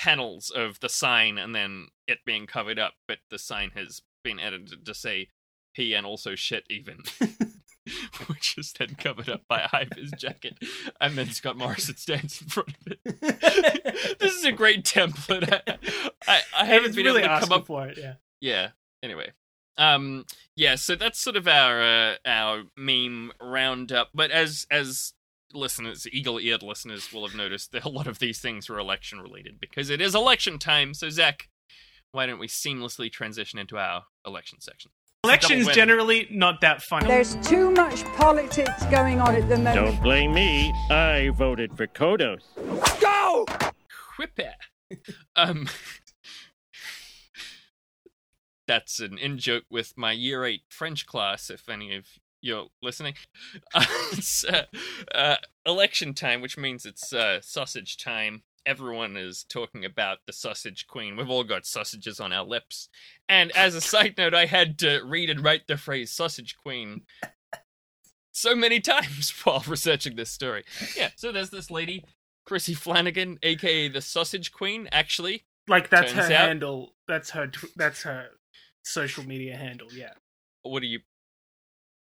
panels 0.00 0.50
of 0.50 0.80
the 0.80 0.88
sign 0.88 1.36
and 1.36 1.54
then 1.54 1.88
it 2.08 2.18
being 2.24 2.46
covered 2.46 2.78
up, 2.78 2.94
but 3.06 3.18
the 3.30 3.38
sign 3.38 3.70
has 3.76 4.00
been 4.24 4.40
edited 4.40 4.86
to 4.86 4.94
say 4.94 5.28
P 5.74 5.92
and 5.92 6.06
also 6.06 6.34
shit 6.34 6.64
even. 6.70 7.00
which 8.26 8.56
is 8.58 8.72
then 8.72 8.96
covered 8.96 9.28
up 9.28 9.42
by 9.48 9.60
a 9.60 9.68
high 9.68 9.86
vis 9.94 10.10
jacket, 10.12 10.58
and 11.00 11.16
then 11.16 11.30
Scott 11.30 11.56
Morrison 11.56 11.96
stands 11.96 12.40
in 12.40 12.48
front 12.48 12.70
of 12.70 12.92
it. 12.92 14.18
this 14.18 14.34
is 14.34 14.44
a 14.44 14.52
great 14.52 14.84
template. 14.84 15.52
I, 15.52 15.78
I, 16.26 16.40
I 16.60 16.64
haven't 16.64 16.94
been 16.94 17.06
really 17.06 17.22
able 17.22 17.34
to 17.34 17.40
come 17.40 17.52
up 17.52 17.66
for 17.66 17.86
it. 17.86 17.98
Yeah. 17.98 18.14
yeah 18.40 18.68
anyway 19.02 19.32
um 19.78 20.24
yeah 20.56 20.74
so 20.74 20.94
that's 20.94 21.18
sort 21.18 21.36
of 21.36 21.48
our 21.48 21.80
uh, 21.82 22.14
our 22.26 22.64
meme 22.76 23.32
roundup 23.40 24.10
but 24.14 24.30
as 24.30 24.66
as 24.70 25.14
listeners 25.52 26.06
eagle-eared 26.12 26.62
listeners 26.62 27.12
will 27.12 27.26
have 27.26 27.36
noticed 27.36 27.72
that 27.72 27.84
a 27.84 27.88
lot 27.88 28.06
of 28.06 28.18
these 28.20 28.38
things 28.38 28.68
were 28.68 28.78
election 28.78 29.20
related 29.20 29.58
because 29.58 29.90
it 29.90 30.00
is 30.00 30.14
election 30.14 30.58
time 30.58 30.94
so 30.94 31.08
zach 31.10 31.48
why 32.12 32.26
don't 32.26 32.38
we 32.38 32.46
seamlessly 32.46 33.10
transition 33.10 33.58
into 33.58 33.78
our 33.78 34.04
election 34.26 34.60
section 34.60 34.90
Elections 35.24 35.68
generally 35.68 36.26
not 36.30 36.62
that 36.62 36.82
funny. 36.82 37.06
There's 37.06 37.34
too 37.36 37.70
much 37.72 38.04
politics 38.16 38.84
going 38.90 39.20
on 39.20 39.34
at 39.34 39.48
the 39.50 39.56
moment. 39.56 39.74
Don't 39.74 40.02
blame 40.02 40.32
me. 40.32 40.72
I 40.90 41.30
voted 41.34 41.76
for 41.76 41.86
Kodos. 41.86 42.40
Go. 43.00 43.44
whip 44.18 44.40
um 45.36 45.68
that's 48.66 48.98
an 48.98 49.18
in 49.18 49.36
joke 49.36 49.64
with 49.68 49.92
my 49.96 50.12
year 50.12 50.44
eight 50.44 50.62
French 50.70 51.04
class, 51.04 51.50
if 51.50 51.68
any 51.68 51.94
of 51.94 52.06
you're 52.40 52.68
listening. 52.82 53.14
Uh, 53.74 53.84
it's 54.12 54.44
uh, 54.44 54.64
uh, 55.14 55.36
election 55.66 56.14
time, 56.14 56.40
which 56.40 56.56
means 56.56 56.86
it's 56.86 57.12
uh, 57.12 57.40
sausage 57.42 57.96
time. 57.96 58.42
Everyone 58.66 59.16
is 59.16 59.44
talking 59.48 59.84
about 59.84 60.18
the 60.26 60.32
sausage 60.32 60.86
queen. 60.86 61.16
We've 61.16 61.30
all 61.30 61.44
got 61.44 61.64
sausages 61.66 62.20
on 62.20 62.32
our 62.32 62.44
lips. 62.44 62.88
And 63.28 63.50
as 63.56 63.74
a 63.74 63.80
side 63.80 64.14
note, 64.18 64.34
I 64.34 64.46
had 64.46 64.78
to 64.80 65.00
read 65.04 65.30
and 65.30 65.42
write 65.42 65.66
the 65.66 65.76
phrase 65.76 66.10
sausage 66.12 66.56
queen 66.62 67.02
so 68.32 68.54
many 68.54 68.80
times 68.80 69.30
while 69.44 69.64
researching 69.66 70.16
this 70.16 70.30
story. 70.30 70.64
Yeah, 70.96 71.10
so 71.16 71.32
there's 71.32 71.50
this 71.50 71.70
lady, 71.70 72.04
Chrissy 72.46 72.74
Flanagan, 72.74 73.38
aka 73.42 73.88
the 73.88 74.00
sausage 74.02 74.52
queen, 74.52 74.88
actually. 74.92 75.44
like 75.66 75.88
that's 75.88 76.12
her 76.12 76.22
out- 76.22 76.30
handle. 76.30 76.94
That's 77.08 77.30
her. 77.30 77.50
That's 77.76 78.02
her 78.02 78.28
social 78.84 79.24
media 79.24 79.56
handle. 79.56 79.88
Yeah. 79.92 80.12
What 80.62 80.82
are 80.82 80.86
you. 80.86 81.00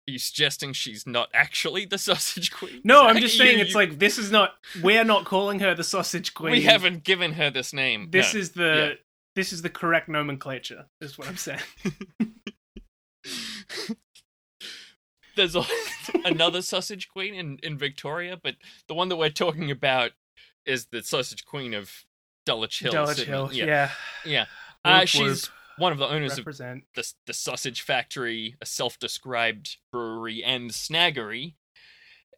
Are 0.06 0.12
you 0.12 0.18
suggesting 0.18 0.74
she's 0.74 1.06
not 1.06 1.28
actually 1.32 1.86
the 1.86 1.96
sausage 2.08 2.52
queen? 2.52 2.80
No, 2.84 3.06
I'm 3.06 3.16
just 3.20 3.34
you- 3.38 3.44
saying 3.44 3.58
it's 3.60 3.70
you- 3.70 3.76
like 3.76 3.98
this 3.98 4.18
is 4.18 4.30
not. 4.30 4.54
We're 4.82 5.04
not 5.04 5.24
calling 5.24 5.60
her 5.60 5.74
the 5.74 5.84
sausage 5.84 6.34
queen. 6.34 6.52
We 6.52 6.62
haven't 6.62 7.04
given 7.04 7.32
her 7.32 7.50
this 7.50 7.72
name. 7.72 8.08
This 8.10 8.34
No. 8.34 8.40
is 8.40 8.50
the. 8.52 8.98
This 9.34 9.52
is 9.52 9.62
the 9.62 9.70
correct 9.70 10.08
nomenclature. 10.08 10.86
Is 11.00 11.18
what 11.18 11.26
I'm 11.28 11.36
saying. 11.36 11.58
There's 15.36 15.56
a, 15.56 15.64
another 16.24 16.62
sausage 16.62 17.08
queen 17.08 17.34
in, 17.34 17.58
in 17.62 17.76
Victoria, 17.76 18.38
but 18.40 18.54
the 18.86 18.94
one 18.94 19.08
that 19.08 19.16
we're 19.16 19.30
talking 19.30 19.68
about 19.72 20.12
is 20.64 20.86
the 20.92 21.02
sausage 21.02 21.44
queen 21.44 21.74
of 21.74 21.90
Dulwich 22.46 22.78
Hill. 22.78 22.92
Dulwich 22.92 23.22
Hill. 23.22 23.50
Yeah. 23.52 23.64
Yeah. 23.64 23.90
Yeah. 24.24 24.44
Uh, 24.84 25.04
she's. 25.06 25.50
One 25.78 25.92
of 25.92 25.98
the 25.98 26.08
owners 26.08 26.32
of 26.32 26.38
represent. 26.38 26.84
the, 26.94 27.12
the 27.26 27.32
Sausage 27.32 27.82
Factory, 27.82 28.56
a 28.60 28.66
self 28.66 28.98
described 28.98 29.76
brewery 29.92 30.42
and 30.42 30.70
snaggery. 30.70 31.54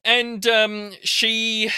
And 0.05 0.47
um, 0.47 0.93
she 1.03 1.71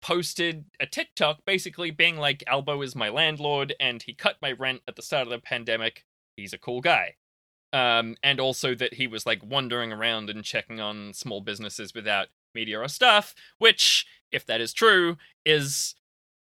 posted 0.00 0.66
a 0.78 0.86
TikTok 0.86 1.44
basically 1.46 1.90
being 1.90 2.16
like, 2.16 2.44
Albo 2.46 2.82
is 2.82 2.94
my 2.94 3.08
landlord 3.08 3.74
and 3.80 4.02
he 4.02 4.12
cut 4.12 4.36
my 4.42 4.52
rent 4.52 4.82
at 4.86 4.96
the 4.96 5.02
start 5.02 5.26
of 5.26 5.30
the 5.30 5.38
pandemic. 5.38 6.04
He's 6.36 6.52
a 6.52 6.58
cool 6.58 6.80
guy. 6.80 7.14
Um, 7.72 8.16
and 8.22 8.38
also 8.38 8.74
that 8.76 8.94
he 8.94 9.06
was 9.06 9.26
like 9.26 9.40
wandering 9.42 9.92
around 9.92 10.30
and 10.30 10.44
checking 10.44 10.78
on 10.78 11.12
small 11.12 11.40
businesses 11.40 11.92
without 11.92 12.28
media 12.54 12.78
or 12.80 12.86
stuff, 12.86 13.34
which, 13.58 14.06
if 14.30 14.46
that 14.46 14.60
is 14.60 14.72
true, 14.72 15.16
is 15.44 15.94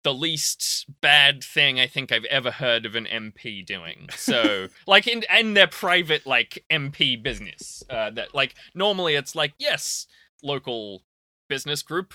the 0.03 0.13
least 0.13 0.85
bad 1.01 1.43
thing 1.43 1.79
I 1.79 1.87
think 1.87 2.11
I've 2.11 2.25
ever 2.25 2.51
heard 2.51 2.85
of 2.85 2.95
an 2.95 3.05
MP 3.05 3.65
doing. 3.65 4.07
So, 4.15 4.67
like 4.87 5.07
in 5.07 5.23
in 5.37 5.53
their 5.53 5.67
private 5.67 6.25
like 6.25 6.63
MP 6.71 7.21
business, 7.21 7.83
uh, 7.89 8.09
that 8.11 8.33
like 8.33 8.55
normally 8.73 9.15
it's 9.15 9.35
like 9.35 9.53
yes, 9.59 10.07
local 10.41 11.03
business 11.47 11.81
group, 11.81 12.13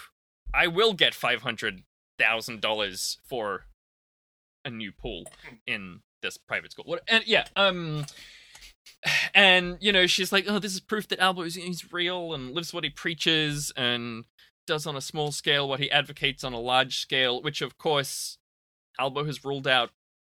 I 0.55 0.67
will 0.67 0.95
get 0.95 1.15
five 1.15 1.43
hundred 1.43 1.83
thousand 2.19 2.61
dollars 2.61 3.19
for 3.29 3.67
a 4.65 4.71
new 4.71 4.93
pool 4.93 5.25
in 5.67 6.01
this 6.23 6.39
private 6.39 6.73
school. 6.73 6.85
What? 6.87 7.03
And 7.09 7.27
yeah, 7.27 7.45
um. 7.57 8.07
And 9.35 9.77
you 9.81 9.93
know 9.93 10.07
she's 10.07 10.33
like, 10.33 10.47
oh, 10.49 10.59
this 10.59 10.73
is 10.73 10.81
proof 10.81 11.09
that 11.09 11.19
Albo 11.19 11.43
is 11.43 11.57
he's 11.57 11.93
real 11.93 12.33
and 12.33 12.55
lives 12.55 12.73
what 12.73 12.85
he 12.85 12.91
preaches 12.91 13.71
and 13.77 14.25
does 14.67 14.87
on 14.87 14.97
a 14.97 15.01
small 15.01 15.33
scale 15.33 15.69
what 15.69 15.81
he 15.81 15.91
advocates 15.91 16.45
on 16.45 16.53
a 16.53 16.61
large 16.61 16.99
scale, 16.99 17.43
which 17.43 17.61
of 17.63 17.79
course 17.79 18.39
Albo 18.99 19.25
has 19.25 19.45
ruled 19.45 19.67
out 19.67 19.91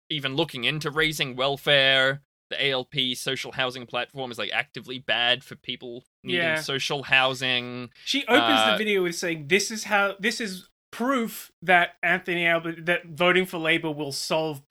even 0.08 0.34
looking 0.34 0.64
into 0.64 0.90
raising 0.90 1.36
welfare. 1.36 2.22
The 2.50 2.70
ALP 2.70 3.14
social 3.14 3.52
housing 3.52 3.86
platform 3.86 4.32
is 4.32 4.38
like 4.38 4.50
actively 4.52 4.98
bad 4.98 5.44
for 5.44 5.54
people 5.54 6.04
needing 6.24 6.40
Yeah. 6.42 6.60
social 6.60 7.04
housing. 7.04 7.90
She 8.04 8.24
opens 8.26 8.60
Uh, 8.60 8.72
the 8.72 8.76
video 8.78 9.02
with 9.04 9.14
saying, 9.14 9.46
"This 9.48 9.70
is 9.70 9.84
how. 9.84 10.16
This 10.18 10.40
is 10.40 10.68
proof 10.90 11.52
that 11.62 11.96
Anthony 12.02 12.44
Albert 12.46 12.86
that 12.86 13.06
voting 13.06 13.46
for 13.46 13.58
Labor 13.58 13.92
will 13.92 14.10
solve 14.10 14.62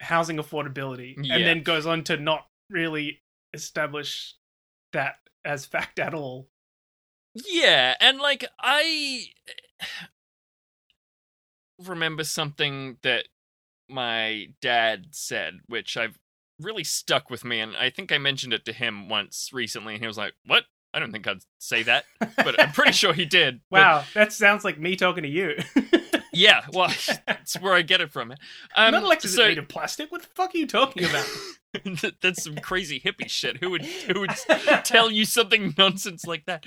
housing 0.00 0.36
affordability," 0.38 1.14
Yeah. 1.22 1.36
and 1.36 1.44
then 1.44 1.62
goes 1.62 1.86
on 1.86 2.02
to 2.04 2.16
not 2.16 2.48
really 2.68 3.22
establish 3.54 4.34
that 4.92 5.20
as 5.44 5.64
fact 5.64 6.00
at 6.00 6.14
all. 6.14 6.48
Yeah, 7.46 7.94
and 8.00 8.18
like 8.18 8.44
I 8.60 9.26
remember 11.84 12.24
something 12.24 12.96
that 13.02 13.28
my 13.88 14.48
dad 14.60 15.08
said, 15.12 15.60
which 15.66 15.96
I've 15.96 16.18
really 16.60 16.84
stuck 16.84 17.30
with 17.30 17.44
me, 17.44 17.60
and 17.60 17.76
I 17.76 17.90
think 17.90 18.12
I 18.12 18.18
mentioned 18.18 18.52
it 18.52 18.64
to 18.66 18.72
him 18.72 19.08
once 19.08 19.50
recently, 19.52 19.94
and 19.94 20.02
he 20.02 20.06
was 20.06 20.18
like, 20.18 20.34
"What? 20.46 20.64
I 20.92 20.98
don't 20.98 21.12
think 21.12 21.26
I'd 21.26 21.42
say 21.58 21.82
that," 21.84 22.04
but 22.36 22.60
I'm 22.60 22.72
pretty 22.72 22.92
sure 22.92 23.12
he 23.12 23.24
did. 23.24 23.60
But 23.70 23.80
Wow, 23.80 24.04
that 24.14 24.32
sounds 24.32 24.64
like 24.64 24.78
me 24.78 24.96
talking 24.96 25.22
to 25.22 25.28
you. 25.28 25.58
yeah, 26.32 26.62
well, 26.72 26.92
that's 27.26 27.60
where 27.60 27.74
I 27.74 27.82
get 27.82 28.00
it 28.00 28.10
from. 28.10 28.32
Um, 28.74 28.92
not 28.92 29.02
elected 29.02 29.30
so 29.30 29.46
made 29.46 29.58
of 29.58 29.68
plastic. 29.68 30.10
What 30.10 30.22
the 30.22 30.28
fuck 30.34 30.54
are 30.54 30.58
you 30.58 30.66
talking 30.66 31.04
about? 31.04 31.26
that's 32.22 32.42
some 32.44 32.56
crazy 32.56 33.00
hippie 33.00 33.28
shit. 33.28 33.58
Who 33.58 33.70
would 33.70 33.84
who 33.84 34.20
would 34.20 34.30
tell 34.84 35.10
you 35.10 35.24
something 35.24 35.74
nonsense 35.76 36.26
like 36.26 36.46
that? 36.46 36.64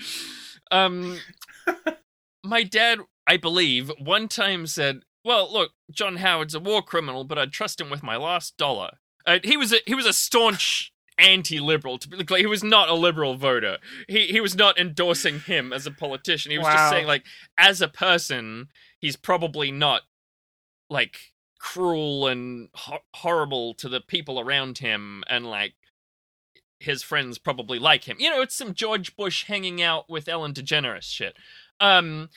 Um, 0.71 1.19
my 2.43 2.63
dad, 2.63 2.99
I 3.27 3.37
believe, 3.37 3.91
one 3.99 4.27
time 4.27 4.65
said, 4.67 5.01
"Well, 5.23 5.51
look, 5.51 5.71
John 5.91 6.17
Howard's 6.17 6.55
a 6.55 6.59
war 6.59 6.81
criminal, 6.81 7.23
but 7.23 7.37
I'd 7.37 7.51
trust 7.51 7.79
him 7.81 7.89
with 7.89 8.03
my 8.03 8.17
last 8.17 8.57
dollar." 8.57 8.97
Uh, 9.25 9.39
he 9.43 9.57
was 9.57 9.71
a 9.73 9.77
he 9.85 9.93
was 9.95 10.05
a 10.05 10.13
staunch 10.13 10.91
anti-liberal. 11.19 11.99
To 11.99 12.09
be 12.09 12.23
clear, 12.23 12.39
he 12.39 12.45
was 12.47 12.63
not 12.63 12.89
a 12.89 12.93
liberal 12.95 13.35
voter. 13.35 13.77
He 14.07 14.27
he 14.27 14.41
was 14.41 14.55
not 14.55 14.79
endorsing 14.79 15.41
him 15.41 15.71
as 15.71 15.85
a 15.85 15.91
politician. 15.91 16.51
He 16.51 16.57
was 16.57 16.65
Wow. 16.65 16.73
just 16.75 16.89
saying, 16.89 17.07
like, 17.07 17.25
as 17.57 17.81
a 17.81 17.87
person, 17.87 18.69
he's 18.99 19.15
probably 19.15 19.71
not 19.71 20.01
like 20.89 21.17
cruel 21.59 22.27
and 22.27 22.69
ho- 22.73 23.03
horrible 23.13 23.75
to 23.75 23.87
the 23.87 24.01
people 24.01 24.39
around 24.39 24.79
him, 24.79 25.23
and 25.29 25.45
like 25.45 25.73
his 26.81 27.03
friends 27.03 27.37
probably 27.37 27.79
like 27.79 28.05
him. 28.05 28.17
You 28.19 28.29
know, 28.29 28.41
it's 28.41 28.55
some 28.55 28.73
George 28.73 29.15
Bush 29.15 29.45
hanging 29.45 29.81
out 29.81 30.09
with 30.09 30.27
Ellen 30.27 30.53
DeGeneres 30.53 31.03
shit. 31.03 31.35
Um, 31.79 32.29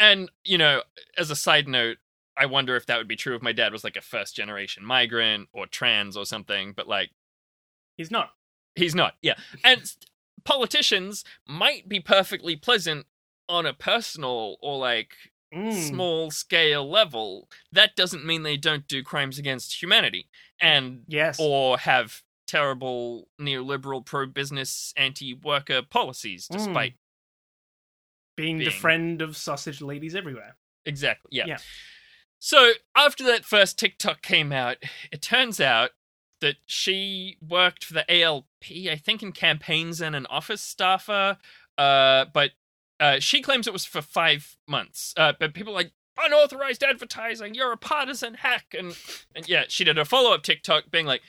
and 0.00 0.30
you 0.44 0.58
know, 0.58 0.82
as 1.16 1.30
a 1.30 1.36
side 1.36 1.68
note, 1.68 1.98
I 2.36 2.46
wonder 2.46 2.74
if 2.76 2.86
that 2.86 2.98
would 2.98 3.08
be 3.08 3.16
true 3.16 3.36
if 3.36 3.42
my 3.42 3.52
dad 3.52 3.72
was 3.72 3.84
like 3.84 3.96
a 3.96 4.00
first 4.00 4.34
generation 4.34 4.84
migrant 4.84 5.48
or 5.52 5.66
trans 5.66 6.16
or 6.16 6.26
something. 6.26 6.72
But 6.76 6.88
like, 6.88 7.10
He's 7.96 8.10
not. 8.10 8.30
he's 8.74 8.94
not. 8.94 9.14
Yeah, 9.22 9.34
and 9.62 9.82
politicians 10.44 11.24
might 11.48 11.88
be 11.88 12.00
perfectly 12.00 12.56
pleasant 12.56 13.06
on 13.48 13.66
a 13.66 13.72
personal 13.72 14.56
or 14.60 14.78
like 14.78 15.14
Mm. 15.54 15.72
small 15.88 16.30
scale 16.32 16.90
level. 16.90 17.48
That 17.70 17.94
doesn't 17.94 18.26
mean 18.26 18.42
they 18.42 18.56
don't 18.56 18.88
do 18.88 19.04
crimes 19.04 19.38
against 19.38 19.80
humanity 19.80 20.26
and 20.60 21.04
Yes. 21.06 21.36
or 21.38 21.78
have 21.78 22.22
terrible 22.46 23.28
neoliberal 23.40 24.04
pro 24.04 24.26
business 24.26 24.92
anti 24.96 25.34
worker 25.34 25.82
policies 25.82 26.48
Mm. 26.48 26.58
despite 26.58 26.94
being 28.36 28.58
the 28.58 28.70
friend 28.70 29.22
of 29.22 29.36
sausage 29.36 29.80
ladies 29.80 30.14
everywhere. 30.14 30.56
exactly 30.84 31.30
yeah. 31.32 31.46
Yeah. 31.46 31.58
so 32.38 32.72
after 32.96 33.24
that 33.24 33.44
first 33.44 33.78
tiktok 33.78 34.22
came 34.22 34.52
out 34.52 34.76
it 35.12 35.22
turns 35.22 35.60
out 35.60 35.90
that 36.40 36.56
she 36.66 37.38
worked 37.40 37.84
for 37.84 37.94
the 37.94 38.10
alp 38.22 38.46
i 38.90 38.96
think 39.02 39.22
in 39.22 39.32
campaigns 39.32 40.00
and 40.00 40.14
an 40.16 40.26
office 40.26 40.60
staffer 40.60 41.38
uh 41.78 42.24
but 42.34 42.50
uh 43.00 43.18
she 43.20 43.40
claims 43.40 43.66
it 43.66 43.72
was 43.72 43.84
for 43.86 44.02
five 44.02 44.56
months 44.68 45.14
uh 45.16 45.32
but 45.38 45.54
people 45.54 45.72
are 45.72 45.76
like 45.76 45.92
unauthorized 46.22 46.82
advertising 46.84 47.54
you're 47.54 47.72
a 47.72 47.76
partisan 47.76 48.34
hack 48.34 48.74
and 48.78 48.96
and 49.34 49.48
yeah 49.48 49.64
she 49.68 49.82
did 49.84 49.96
a 49.98 50.04
follow-up 50.04 50.42
tiktok 50.42 50.90
being 50.90 51.06
like 51.06 51.22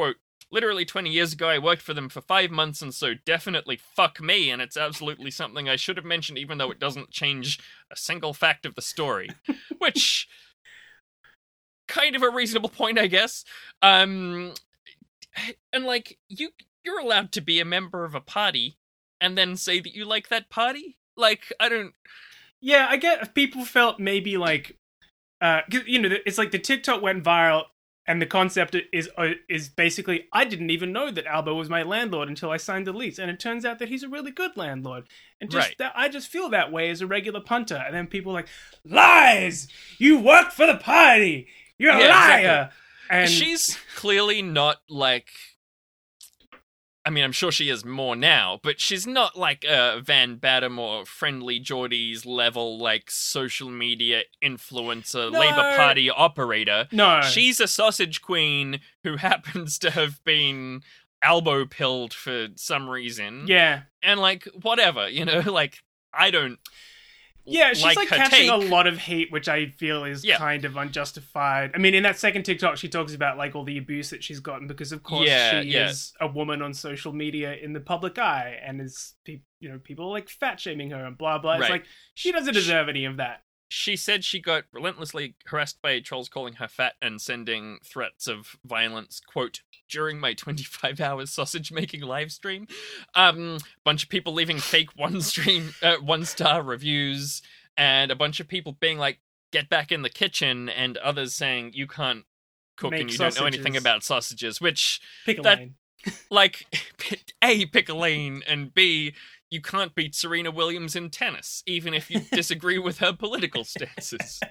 quote 0.00 0.16
literally 0.50 0.84
20 0.84 1.10
years 1.10 1.32
ago, 1.32 1.48
I 1.48 1.58
worked 1.58 1.82
for 1.82 1.94
them 1.94 2.08
for 2.08 2.20
five 2.20 2.50
months, 2.50 2.82
and 2.82 2.94
so 2.94 3.14
definitely 3.24 3.76
fuck 3.76 4.20
me, 4.20 4.50
and 4.50 4.60
it's 4.60 4.76
absolutely 4.76 5.30
something 5.30 5.68
I 5.68 5.76
should 5.76 5.96
have 5.96 6.06
mentioned, 6.06 6.38
even 6.38 6.58
though 6.58 6.70
it 6.70 6.80
doesn't 6.80 7.10
change 7.10 7.60
a 7.90 7.96
single 7.96 8.34
fact 8.34 8.66
of 8.66 8.74
the 8.74 8.82
story. 8.82 9.28
Which. 9.78 10.28
Kind 11.86 12.14
of 12.14 12.22
a 12.22 12.30
reasonable 12.30 12.68
point, 12.68 12.98
I 12.98 13.08
guess. 13.08 13.44
Um, 13.82 14.54
and 15.72 15.84
like 15.84 16.18
you, 16.28 16.50
you're 16.84 17.00
allowed 17.00 17.32
to 17.32 17.40
be 17.40 17.58
a 17.58 17.64
member 17.64 18.04
of 18.04 18.14
a 18.14 18.20
party, 18.20 18.78
and 19.20 19.36
then 19.36 19.56
say 19.56 19.80
that 19.80 19.94
you 19.94 20.04
like 20.04 20.28
that 20.28 20.50
party. 20.50 20.96
Like 21.16 21.52
I 21.58 21.68
don't. 21.68 21.92
Yeah, 22.60 22.86
I 22.88 22.96
get 22.96 23.22
if 23.22 23.34
people 23.34 23.64
felt 23.64 23.98
maybe 23.98 24.36
like, 24.36 24.78
uh, 25.40 25.62
you 25.84 26.00
know, 26.00 26.16
it's 26.24 26.38
like 26.38 26.52
the 26.52 26.58
TikTok 26.60 27.02
went 27.02 27.24
viral, 27.24 27.64
and 28.06 28.20
the 28.20 28.26
concept 28.26 28.76
is 28.92 29.08
uh, 29.16 29.30
is 29.48 29.68
basically 29.68 30.26
I 30.32 30.44
didn't 30.44 30.70
even 30.70 30.92
know 30.92 31.10
that 31.10 31.26
Albo 31.26 31.54
was 31.54 31.68
my 31.68 31.82
landlord 31.82 32.28
until 32.28 32.50
I 32.50 32.56
signed 32.56 32.86
the 32.86 32.92
lease, 32.92 33.18
and 33.18 33.30
it 33.30 33.38
turns 33.40 33.64
out 33.64 33.78
that 33.78 33.88
he's 33.88 34.02
a 34.02 34.08
really 34.08 34.30
good 34.30 34.56
landlord, 34.56 35.04
and 35.40 35.50
just 35.50 35.68
Right. 35.68 35.78
that 35.78 35.92
I 35.94 36.08
just 36.08 36.28
feel 36.28 36.48
that 36.50 36.72
way 36.72 36.90
as 36.90 37.00
a 37.00 37.06
regular 37.06 37.40
punter, 37.40 37.76
and 37.76 37.94
then 37.94 38.06
people 38.06 38.32
are 38.32 38.36
like 38.36 38.48
lies, 38.84 39.68
you 39.98 40.18
work 40.18 40.50
for 40.50 40.66
the 40.66 40.76
party, 40.76 41.48
you're 41.78 41.92
a 41.92 42.00
Yeah, 42.00 42.08
liar, 42.08 42.70
exactly. 42.70 43.18
and 43.18 43.28
she's 43.30 43.78
clearly 43.96 44.42
not 44.42 44.78
like 44.88 45.30
I 47.10 47.12
mean, 47.12 47.24
I'm 47.24 47.32
sure 47.32 47.50
she 47.50 47.70
is 47.70 47.84
more 47.84 48.14
now, 48.14 48.60
but 48.62 48.80
she's 48.80 49.04
not 49.04 49.36
like 49.36 49.64
a 49.64 50.00
Van 50.00 50.36
Badham 50.36 50.78
or 50.78 51.02
Friendlyjordies 51.02 52.24
level, 52.24 52.78
like 52.78 53.10
social 53.10 53.68
media 53.68 54.22
influencer, 54.40 55.32
No. 55.32 55.40
Labour 55.40 55.74
Party 55.76 56.08
operator. 56.08 56.86
no, 56.92 57.20
She's 57.22 57.58
a 57.58 57.66
sausage 57.66 58.22
queen 58.22 58.78
who 59.02 59.16
happens 59.28 59.76
to 59.80 59.90
have 59.90 60.22
been 60.22 60.82
Albo 61.20 61.66
pilled 61.66 62.14
for 62.14 62.46
some 62.54 62.88
reason. 62.88 63.46
yeah. 63.48 63.82
And 64.04 64.20
like, 64.20 64.44
whatever, 64.62 65.08
you 65.08 65.24
know, 65.24 65.40
like, 65.46 65.78
I 66.14 66.30
don't. 66.30 66.60
Yeah, 67.44 67.72
she's 67.72 67.96
like, 67.96 68.08
her 68.08 68.16
catching 68.16 68.48
a 68.50 68.56
lot 68.56 68.86
of 68.86 68.98
heat, 68.98 69.32
which 69.32 69.48
I 69.48 69.66
feel 69.70 70.04
is 70.04 70.24
Yeah. 70.24 70.36
kind 70.38 70.64
of 70.64 70.76
unjustified. 70.76 71.72
I 71.74 71.78
mean, 71.78 71.94
in 71.94 72.02
that 72.04 72.18
second 72.18 72.44
TikTok, 72.44 72.76
she 72.76 72.88
talks 72.88 73.14
about 73.14 73.38
like 73.38 73.54
all 73.56 73.64
the 73.64 73.78
abuse 73.78 74.10
that 74.10 74.22
she's 74.22 74.40
gotten 74.40 74.66
because, 74.66 74.92
of 74.92 75.02
course, 75.02 75.26
Yeah, 75.28 75.62
she 75.62 75.68
yeah. 75.68 75.88
is 75.88 76.12
a 76.20 76.26
woman 76.26 76.62
on 76.62 76.74
social 76.74 77.12
media 77.12 77.54
in 77.54 77.72
the 77.72 77.80
public 77.80 78.18
eye, 78.18 78.58
and 78.64 78.80
is 78.80 79.14
you 79.26 79.40
know 79.68 79.78
people 79.82 80.06
are, 80.06 80.10
like 80.10 80.28
fat 80.28 80.60
shaming 80.60 80.90
her 80.90 81.04
and 81.04 81.16
blah 81.18 81.38
blah. 81.38 81.52
It's 81.58 81.70
like 81.70 81.84
she 82.14 82.32
doesn't 82.32 82.54
deserve 82.54 82.88
any 82.88 83.04
of 83.04 83.16
that. 83.18 83.42
She 83.72 83.94
said 83.94 84.24
she 84.24 84.40
got 84.40 84.64
relentlessly 84.72 85.36
harassed 85.46 85.80
by 85.80 86.00
trolls 86.00 86.28
calling 86.28 86.54
her 86.54 86.66
fat 86.66 86.94
and 87.00 87.20
sending 87.22 87.78
threats 87.84 88.26
of 88.26 88.56
violence, 88.64 89.20
quote, 89.24 89.60
during 89.88 90.18
my 90.18 90.34
25 90.34 91.00
hour 91.00 91.24
sausage 91.24 91.70
making 91.70 92.00
live 92.02 92.32
stream. 92.32 92.66
Um, 93.14 93.58
bunch 93.84 94.02
of 94.02 94.08
people 94.08 94.32
leaving 94.32 94.58
fake 94.58 94.90
one 94.96 95.20
stream, 95.20 95.72
uh, 95.84 95.96
one 95.98 96.24
star 96.24 96.64
reviews, 96.64 97.42
and 97.76 98.10
a 98.10 98.16
bunch 98.16 98.40
of 98.40 98.48
people 98.48 98.72
being 98.80 98.98
like, 98.98 99.20
get 99.52 99.68
back 99.68 99.92
in 99.92 100.02
the 100.02 100.10
kitchen, 100.10 100.68
and 100.68 100.96
others 100.98 101.32
saying, 101.34 101.70
you 101.72 101.86
can't 101.86 102.24
cook 102.76 102.90
Make 102.90 103.02
and 103.02 103.12
you 103.12 103.18
don't 103.18 103.38
know 103.38 103.46
anything 103.46 103.76
about 103.76 104.02
sausages, 104.02 104.60
which, 104.60 105.00
Pick 105.24 105.38
a 105.38 105.42
That- 105.42 105.58
lane. 105.58 105.74
like, 106.28 106.66
A, 107.42 107.66
pick 107.66 107.88
a 107.88 107.94
lane, 107.94 108.42
and 108.48 108.74
B, 108.74 109.14
you 109.50 109.60
can't 109.60 109.94
beat 109.94 110.14
Serena 110.14 110.50
Williams 110.50 110.96
in 110.96 111.10
tennis, 111.10 111.62
even 111.66 111.92
if 111.92 112.10
you 112.10 112.20
disagree 112.32 112.78
with 112.78 112.98
her 112.98 113.12
political 113.12 113.64
stances. 113.64 114.40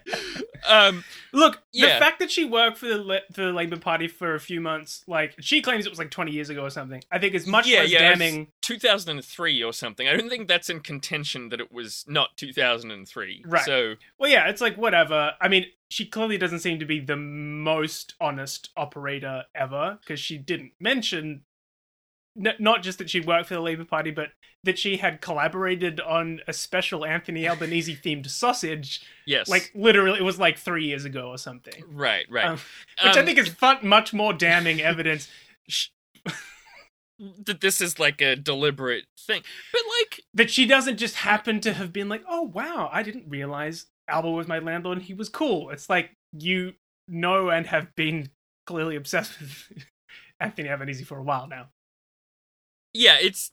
Um, 0.68 1.06
Look, 1.32 1.64
the 1.74 1.88
fact 1.88 2.20
that 2.20 2.30
she 2.30 2.44
worked 2.44 2.78
for 2.78 2.88
the 2.88 2.98
Le- 2.98 3.22
for 3.32 3.44
the 3.46 3.54
Labour 3.54 3.78
Party 3.78 4.10
for 4.10 4.36
a 4.36 4.40
few 4.42 4.60
months, 4.60 5.04
like 5.08 5.34
she 5.40 5.62
claims 5.62 5.86
it 5.86 5.90
was 5.90 5.98
like 5.98 6.12
twenty 6.12 6.34
years 6.34 6.50
ago 6.50 6.66
or 6.66 6.70
something. 6.70 7.02
I 7.10 7.18
think 7.18 7.34
is 7.34 7.48
much 7.48 7.66
yeah, 7.66 7.80
less 7.80 7.92
yeah, 7.92 8.00
damning. 8.10 8.48
2003 8.62 9.64
or 9.64 9.74
something. 9.74 10.08
I 10.08 10.16
don't 10.16 10.30
think 10.30 10.48
that's 10.48 10.70
in 10.70 10.82
contention 10.82 11.50
that 11.50 11.60
it 11.60 11.72
was 11.72 12.06
not 12.08 12.38
2003. 12.38 13.46
Right. 13.48 13.66
So 13.66 13.96
Well, 14.20 14.30
yeah, 14.30 14.48
it's 14.50 14.62
like 14.62 14.76
whatever. 14.76 15.34
I 15.42 15.48
mean, 15.48 15.66
she 15.90 16.06
clearly 16.06 16.38
doesn't 16.38 16.60
seem 16.60 16.78
to 16.80 16.86
be 16.86 17.00
the 17.00 17.16
most 17.16 18.14
honest 18.22 18.70
operator 18.78 19.46
ever 19.56 19.98
because 20.02 20.20
she 20.20 20.38
didn't 20.38 20.74
mention 20.80 21.42
n- 22.38 22.56
not 22.60 22.84
just 22.84 22.98
that 23.00 23.10
she 23.10 23.20
worked 23.20 23.48
for 23.48 23.54
the 23.56 23.62
Labour 23.62 23.86
Party, 23.86 24.12
but 24.12 24.30
that 24.64 24.78
she 24.78 24.98
had 24.98 25.22
collaborated 25.22 26.02
on 26.02 26.42
a 26.48 26.52
special 26.54 27.06
Anthony 27.06 27.48
Albanese 27.48 27.96
themed 27.96 28.30
sausage. 28.30 29.02
yes, 29.26 29.48
Like 29.48 29.72
literally, 29.74 30.20
it 30.20 30.24
was 30.24 30.38
like 30.40 30.58
three 30.58 30.86
years 30.86 31.06
ago 31.06 31.30
or 31.30 31.38
something. 31.38 31.82
right, 31.88 32.26
right. 32.30 32.46
Um, 32.46 32.60
which 33.04 33.16
I 33.16 33.20
Um, 33.22 33.26
think 33.26 33.38
is 33.40 33.48
fun, 33.50 33.80
much 33.84 34.14
more 34.14 34.34
damning 34.34 34.82
evidence 34.82 35.30
that 37.46 37.60
this 37.62 37.82
is 37.82 38.00
like 38.00 38.22
a 38.22 38.36
deliberate 38.36 39.06
thing, 39.20 39.42
but 39.74 39.82
like 40.00 40.22
that 40.34 40.50
she 40.50 40.66
doesn't 40.66 40.98
just 40.98 41.16
happen 41.16 41.60
to 41.62 41.74
have 41.74 41.92
been 41.92 42.08
like, 42.10 42.24
oh 42.30 42.44
wow, 42.44 42.90
I 42.92 43.04
didn't 43.04 43.30
realize 43.30 43.88
Albo 44.08 44.32
was 44.32 44.48
my 44.48 44.60
landlord 44.60 44.98
and 45.00 45.06
he 45.06 45.14
was 45.14 45.28
cool. 45.30 45.70
It's 45.70 45.90
like 45.90 46.12
you 46.38 46.74
know 47.08 47.50
and 47.50 47.66
have 47.68 47.94
been 47.96 48.30
clearly 48.66 48.96
obsessed 48.96 49.40
with 49.40 49.72
Anthony 50.40 50.70
Albanese 50.70 51.04
for 51.04 51.18
a 51.18 51.24
while 51.24 51.48
now. 51.48 51.68
Yeah, 52.94 53.18
it's 53.22 53.52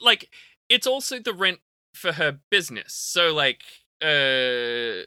like 0.00 0.30
it's 0.68 0.86
also 0.86 1.18
the 1.18 1.32
rent 1.32 1.60
for 1.94 2.12
her 2.12 2.40
business. 2.50 2.94
So 2.94 3.32
like 3.32 3.62
uh 4.02 5.06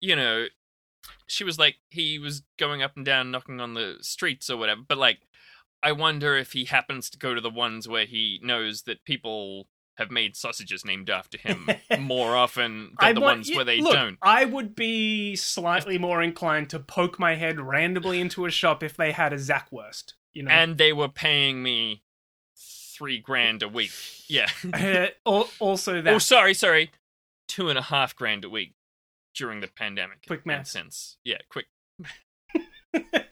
you 0.00 0.14
know, 0.14 0.46
she 1.26 1.44
was 1.44 1.58
like 1.58 1.76
he 1.90 2.18
was 2.18 2.42
going 2.58 2.82
up 2.82 2.96
and 2.96 3.04
down 3.04 3.30
knocking 3.30 3.60
on 3.60 3.74
the 3.74 3.96
streets 4.00 4.50
or 4.50 4.56
whatever, 4.56 4.82
but 4.86 4.98
like 4.98 5.20
I 5.82 5.92
wonder 5.92 6.36
if 6.36 6.52
he 6.52 6.64
happens 6.64 7.10
to 7.10 7.18
go 7.18 7.34
to 7.34 7.40
the 7.40 7.50
ones 7.50 7.86
where 7.86 8.06
he 8.06 8.40
knows 8.42 8.82
that 8.82 9.04
people 9.04 9.68
have 9.98 10.10
made 10.10 10.36
sausages 10.36 10.84
named 10.84 11.08
after 11.08 11.38
him 11.38 11.68
more 12.00 12.36
often 12.36 12.92
than 13.00 13.14
the 13.14 13.20
want- 13.20 13.38
ones 13.38 13.50
where 13.54 13.64
they 13.64 13.80
look, 13.80 13.94
don't. 13.94 14.18
I 14.20 14.44
would 14.44 14.74
be 14.74 15.36
slightly 15.36 15.96
more 15.96 16.22
inclined 16.22 16.70
to 16.70 16.78
poke 16.78 17.18
my 17.18 17.34
head 17.34 17.58
randomly 17.60 18.20
into 18.20 18.44
a 18.44 18.50
shop 18.50 18.82
if 18.82 18.96
they 18.96 19.12
had 19.12 19.32
a 19.32 19.36
Zackwurst. 19.36 20.12
You 20.34 20.42
know, 20.42 20.50
And 20.50 20.76
they 20.76 20.92
were 20.92 21.08
paying 21.08 21.62
me 21.62 22.02
three 22.96 23.18
grand 23.18 23.62
a 23.62 23.68
week. 23.68 23.92
Yeah. 24.28 24.48
Uh, 25.26 25.44
also 25.58 26.00
that 26.02 26.14
Oh, 26.14 26.18
sorry, 26.18 26.54
sorry. 26.54 26.90
Two 27.48 27.68
and 27.68 27.78
a 27.78 27.82
half 27.82 28.16
grand 28.16 28.44
a 28.44 28.50
week 28.50 28.74
during 29.34 29.60
the 29.60 29.68
pandemic. 29.68 30.26
Quick 30.26 30.46
maths. 30.46 30.70
sense. 30.70 31.18
Yeah, 31.24 31.38
quick. 31.50 31.66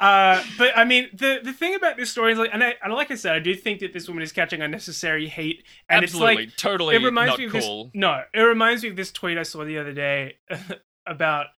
Uh, 0.00 0.42
but 0.56 0.76
I 0.78 0.84
mean, 0.86 1.10
the 1.12 1.40
the 1.44 1.52
thing 1.52 1.74
about 1.74 1.98
this 1.98 2.10
story 2.10 2.32
is 2.32 2.38
like, 2.38 2.48
and, 2.54 2.64
I, 2.64 2.74
and 2.82 2.90
like 2.94 3.10
I 3.10 3.16
said, 3.16 3.36
I 3.36 3.38
do 3.38 3.54
think 3.54 3.80
that 3.80 3.92
this 3.92 4.08
woman 4.08 4.22
is 4.22 4.32
catching 4.32 4.62
unnecessary 4.62 5.28
hate, 5.28 5.62
and 5.90 6.02
Absolutely. 6.02 6.44
it's 6.44 6.52
like 6.52 6.56
totally 6.56 6.96
it 6.96 7.02
reminds 7.02 7.32
not 7.32 7.38
me 7.38 7.44
of 7.44 7.52
cool. 7.52 7.84
this. 7.84 7.90
No, 7.94 8.22
it 8.32 8.40
reminds 8.40 8.82
me 8.82 8.88
of 8.88 8.96
this 8.96 9.12
tweet 9.12 9.36
I 9.36 9.42
saw 9.42 9.62
the 9.62 9.76
other 9.76 9.92
day 9.92 10.38
about 11.06 11.48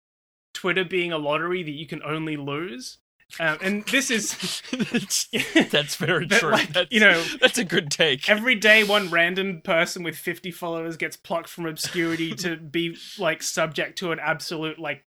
Twitter 0.55 0.85
being 0.85 1.13
a 1.13 1.19
lottery 1.19 1.63
that 1.63 1.71
you 1.71 1.87
can 1.87 2.03
only 2.03 2.37
lose. 2.37 2.99
Um, 3.41 3.59
and 3.63 3.85
this 3.87 4.11
is 4.11 4.63
that's, 5.71 5.97
very 5.97 6.27
That, 6.27 6.41
true. 6.41 6.51
like, 6.51 6.73
that's, 6.73 6.93
you 6.93 7.01
know, 7.01 7.23
that's 7.41 7.59
a 7.59 7.65
good 7.65 7.91
take. 7.91 8.29
every 8.29 8.55
day 8.55 8.85
one 8.85 9.11
random 9.11 9.63
person 9.63 10.03
with 10.03 10.17
50 10.17 10.51
followers 10.51 10.97
gets 10.97 11.17
plucked 11.17 11.49
from 11.49 11.67
obscurity 11.67 12.35
to 12.37 12.57
be 12.57 12.97
like 13.19 13.43
subject 13.43 13.99
to 13.99 14.13
an 14.13 14.19
absolute 14.21 14.79
like 14.79 15.05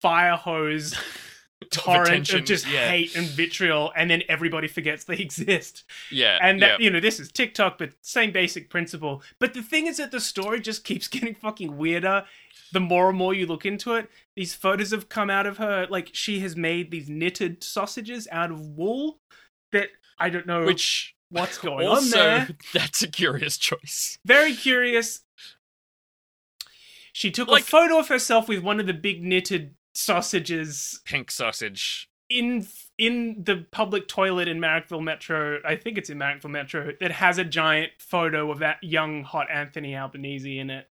fire 0.00 0.36
hose 0.36 0.94
torrent 1.70 2.08
attention, 2.08 2.38
of 2.40 2.44
just 2.44 2.68
yeah. 2.70 2.88
hate 2.88 3.16
and 3.16 3.26
vitriol, 3.26 3.92
and 3.96 4.10
then 4.10 4.22
everybody 4.28 4.68
forgets 4.68 5.04
they 5.04 5.16
exist. 5.18 5.84
yeah, 6.10 6.38
And 6.40 6.60
yeah. 6.60 6.76
you 6.78 6.90
know, 6.90 7.00
this 7.00 7.18
is 7.18 7.30
TikTok, 7.32 7.78
but 7.78 7.90
same 8.02 8.30
basic 8.32 8.68
principle. 8.70 9.22
But 9.38 9.54
the 9.54 9.62
thing 9.62 9.86
is 9.86 9.96
that 9.96 10.10
the 10.12 10.20
story 10.20 10.60
just 10.60 10.84
keeps 10.84 11.08
getting 11.08 11.34
fucking 11.34 11.76
weirder. 11.76 12.24
The 12.72 12.80
more 12.80 13.08
and 13.08 13.16
more 13.18 13.32
you 13.32 13.46
look 13.46 13.64
into 13.64 13.94
it, 13.94 14.10
these 14.34 14.54
photos 14.54 14.90
have 14.90 15.08
come 15.08 15.30
out 15.30 15.46
of 15.46 15.56
her. 15.58 15.86
Like 15.88 16.10
she 16.12 16.40
has 16.40 16.56
made 16.56 16.90
these 16.90 17.08
knitted 17.08 17.62
sausages 17.62 18.26
out 18.32 18.50
of 18.50 18.60
wool 18.60 19.20
that 19.72 19.88
I 20.18 20.30
don't 20.30 20.46
know 20.46 20.64
which 20.66 21.14
what's 21.30 21.58
going 21.58 21.86
on 21.86 21.96
also 21.96 22.16
there. 22.18 22.48
that's 22.74 23.02
a 23.02 23.08
curious 23.08 23.56
choice. 23.56 24.18
Very 24.24 24.54
curious. 24.54 25.20
She 27.12 27.30
took 27.30 27.48
Like- 27.48 27.62
a 27.62 27.66
photo 27.66 27.98
of 27.98 28.08
herself 28.08 28.48
with 28.48 28.62
one 28.62 28.78
of 28.80 28.86
the 28.86 28.92
big 28.94 29.22
knitted 29.22 29.74
sausages 29.96 31.00
Pink 31.04 31.30
sausage. 31.30 32.08
in 32.28 32.66
in 32.98 33.42
the 33.44 33.66
public 33.70 34.08
toilet 34.08 34.48
in 34.48 34.58
Marrickville 34.58 35.02
Metro. 35.02 35.60
I 35.64 35.76
think 35.76 35.98
it's 35.98 36.10
in 36.10 36.18
Marrickville 36.18 36.50
Metro 36.50 36.92
that 37.00 37.12
has 37.12 37.38
a 37.38 37.44
giant 37.44 37.92
photo 37.98 38.50
of 38.50 38.58
that 38.60 38.78
young 38.82 39.22
hot 39.24 39.48
Anthony 39.50 39.94
Albanese 39.96 40.58
in 40.58 40.70
it. 40.70 40.88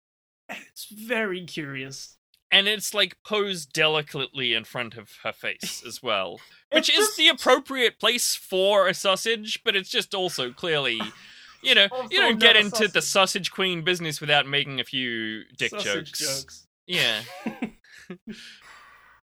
It's 0.49 0.87
very 0.91 1.45
curious. 1.45 2.17
And 2.51 2.69
it's 2.69 2.93
like 2.93 3.17
posed 3.25 3.73
delicately 3.73 4.53
in 4.53 4.65
front 4.65 4.95
of 4.99 5.13
her 5.23 5.33
face 5.33 5.83
as 5.87 6.03
well. 6.03 6.39
Which 6.73 6.91
is 6.91 6.97
just- 6.97 7.17
the 7.17 7.29
appropriate 7.29 7.99
place 7.99 8.35
for 8.35 8.87
a 8.89 8.93
sausage, 8.95 9.63
but 9.65 9.75
it's 9.77 9.89
just 9.89 10.15
also 10.15 10.53
clearly 10.53 11.01
you 11.63 11.75
know, 11.75 11.87
Also 11.91 12.09
you 12.11 12.21
don't 12.21 12.41
get 12.41 12.57
into 12.57 12.89
the 12.89 13.01
sausage. 13.01 13.05
sausage 13.47 13.51
queen 13.53 13.83
business 13.83 14.21
without 14.21 14.47
making 14.47 14.81
a 14.81 14.85
few 14.85 15.45
dick 15.57 15.71
Sausage 15.71 16.13
jokes. 16.13 16.67
Yeah. 16.87 17.23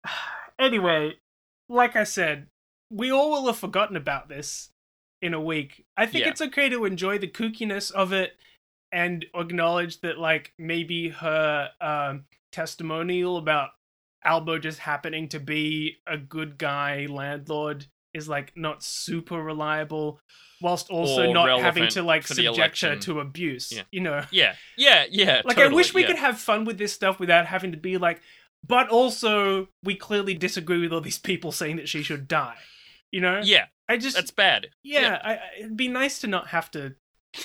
anyway, 0.59 1.13
like 1.69 1.95
I 1.95 2.03
said, 2.03 2.47
we 2.89 3.11
all 3.11 3.31
will 3.31 3.47
have 3.47 3.57
forgotten 3.57 3.95
about 3.95 4.29
this 4.29 4.69
in 5.21 5.33
a 5.33 5.41
week. 5.41 5.85
I 5.97 6.05
think 6.05 6.25
Yeah. 6.25 6.31
it's 6.31 6.41
okay 6.41 6.69
to 6.69 6.85
enjoy 6.85 7.17
the 7.17 7.27
kookiness 7.27 7.91
of 7.91 8.13
it 8.13 8.33
and 8.91 9.25
acknowledge 9.33 10.01
that, 10.01 10.19
like, 10.19 10.53
maybe 10.59 11.09
her 11.09 11.69
um, 11.81 12.25
testimonial 12.51 13.37
about 13.37 13.71
Albo 14.23 14.57
just 14.59 14.79
happening 14.79 15.27
to 15.29 15.39
be 15.39 15.97
a 16.07 16.17
good 16.17 16.57
guy 16.57 17.07
landlord 17.09 17.87
is 18.13 18.29
like 18.29 18.53
not 18.55 18.83
super 18.83 19.41
reliable, 19.41 20.19
whilst 20.61 20.89
also 20.89 21.29
Or 21.29 21.33
not 21.33 21.59
having 21.59 21.87
to 21.89 22.03
like 22.03 22.25
subject 22.27 22.79
her 22.81 22.95
to 22.95 23.19
abuse. 23.19 23.71
Yeah. 23.71 23.81
You 23.91 24.01
know, 24.01 24.23
Yeah, 24.31 24.55
yeah, 24.77 25.05
yeah. 25.09 25.41
like 25.43 25.57
I 25.57 25.67
wish 25.67 25.93
we 25.93 26.01
yeah. 26.01 26.07
could 26.07 26.17
have 26.17 26.39
fun 26.39 26.63
with 26.63 26.77
this 26.77 26.93
stuff 26.93 27.19
without 27.19 27.47
having 27.47 27.71
to 27.71 27.77
be 27.77 27.97
like, 27.97 28.21
but 28.65 28.89
also 28.89 29.67
we 29.83 29.95
clearly 29.95 30.33
disagree 30.33 30.79
with 30.79 30.93
all 30.93 31.01
these 31.01 31.19
people 31.19 31.51
saying 31.51 31.75
that 31.77 31.89
she 31.89 32.03
should 32.03 32.27
die. 32.27 32.55
You 33.11 33.21
know, 33.21 33.41
Yeah, 33.43 33.65
I 33.87 33.97
just 33.97 34.15
that's 34.15 34.31
bad. 34.31 34.67
yeah, 34.83 35.19
I, 35.23 35.33
I- 35.35 35.39
it'd 35.59 35.77
be 35.77 35.87
nice 35.87 36.19
to 36.21 36.27
not 36.27 36.47
have 36.47 36.71
to. 36.71 36.95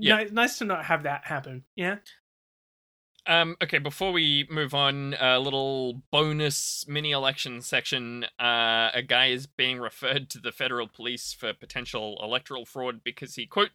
Yeah. 0.00 0.22
Ni- 0.22 0.30
nice 0.30 0.58
to 0.58 0.64
not 0.64 0.84
have 0.84 1.02
that 1.02 1.24
happen. 1.24 1.64
Yeah. 1.74 1.96
Um, 3.26 3.56
okay, 3.60 3.78
before 3.78 4.12
we 4.12 4.46
move 4.48 4.72
on, 4.72 5.14
a 5.20 5.38
little 5.40 6.02
bonus 6.12 6.84
mini 6.88 7.10
election 7.10 7.60
section. 7.62 8.24
Uh, 8.40 8.90
a 8.94 9.02
guy 9.06 9.26
is 9.26 9.46
being 9.48 9.80
referred 9.80 10.30
to 10.30 10.38
the 10.38 10.52
federal 10.52 10.86
police 10.86 11.32
for 11.32 11.52
potential 11.52 12.18
electoral 12.22 12.64
fraud 12.64 13.00
because 13.02 13.34
he, 13.34 13.44
quote, 13.44 13.70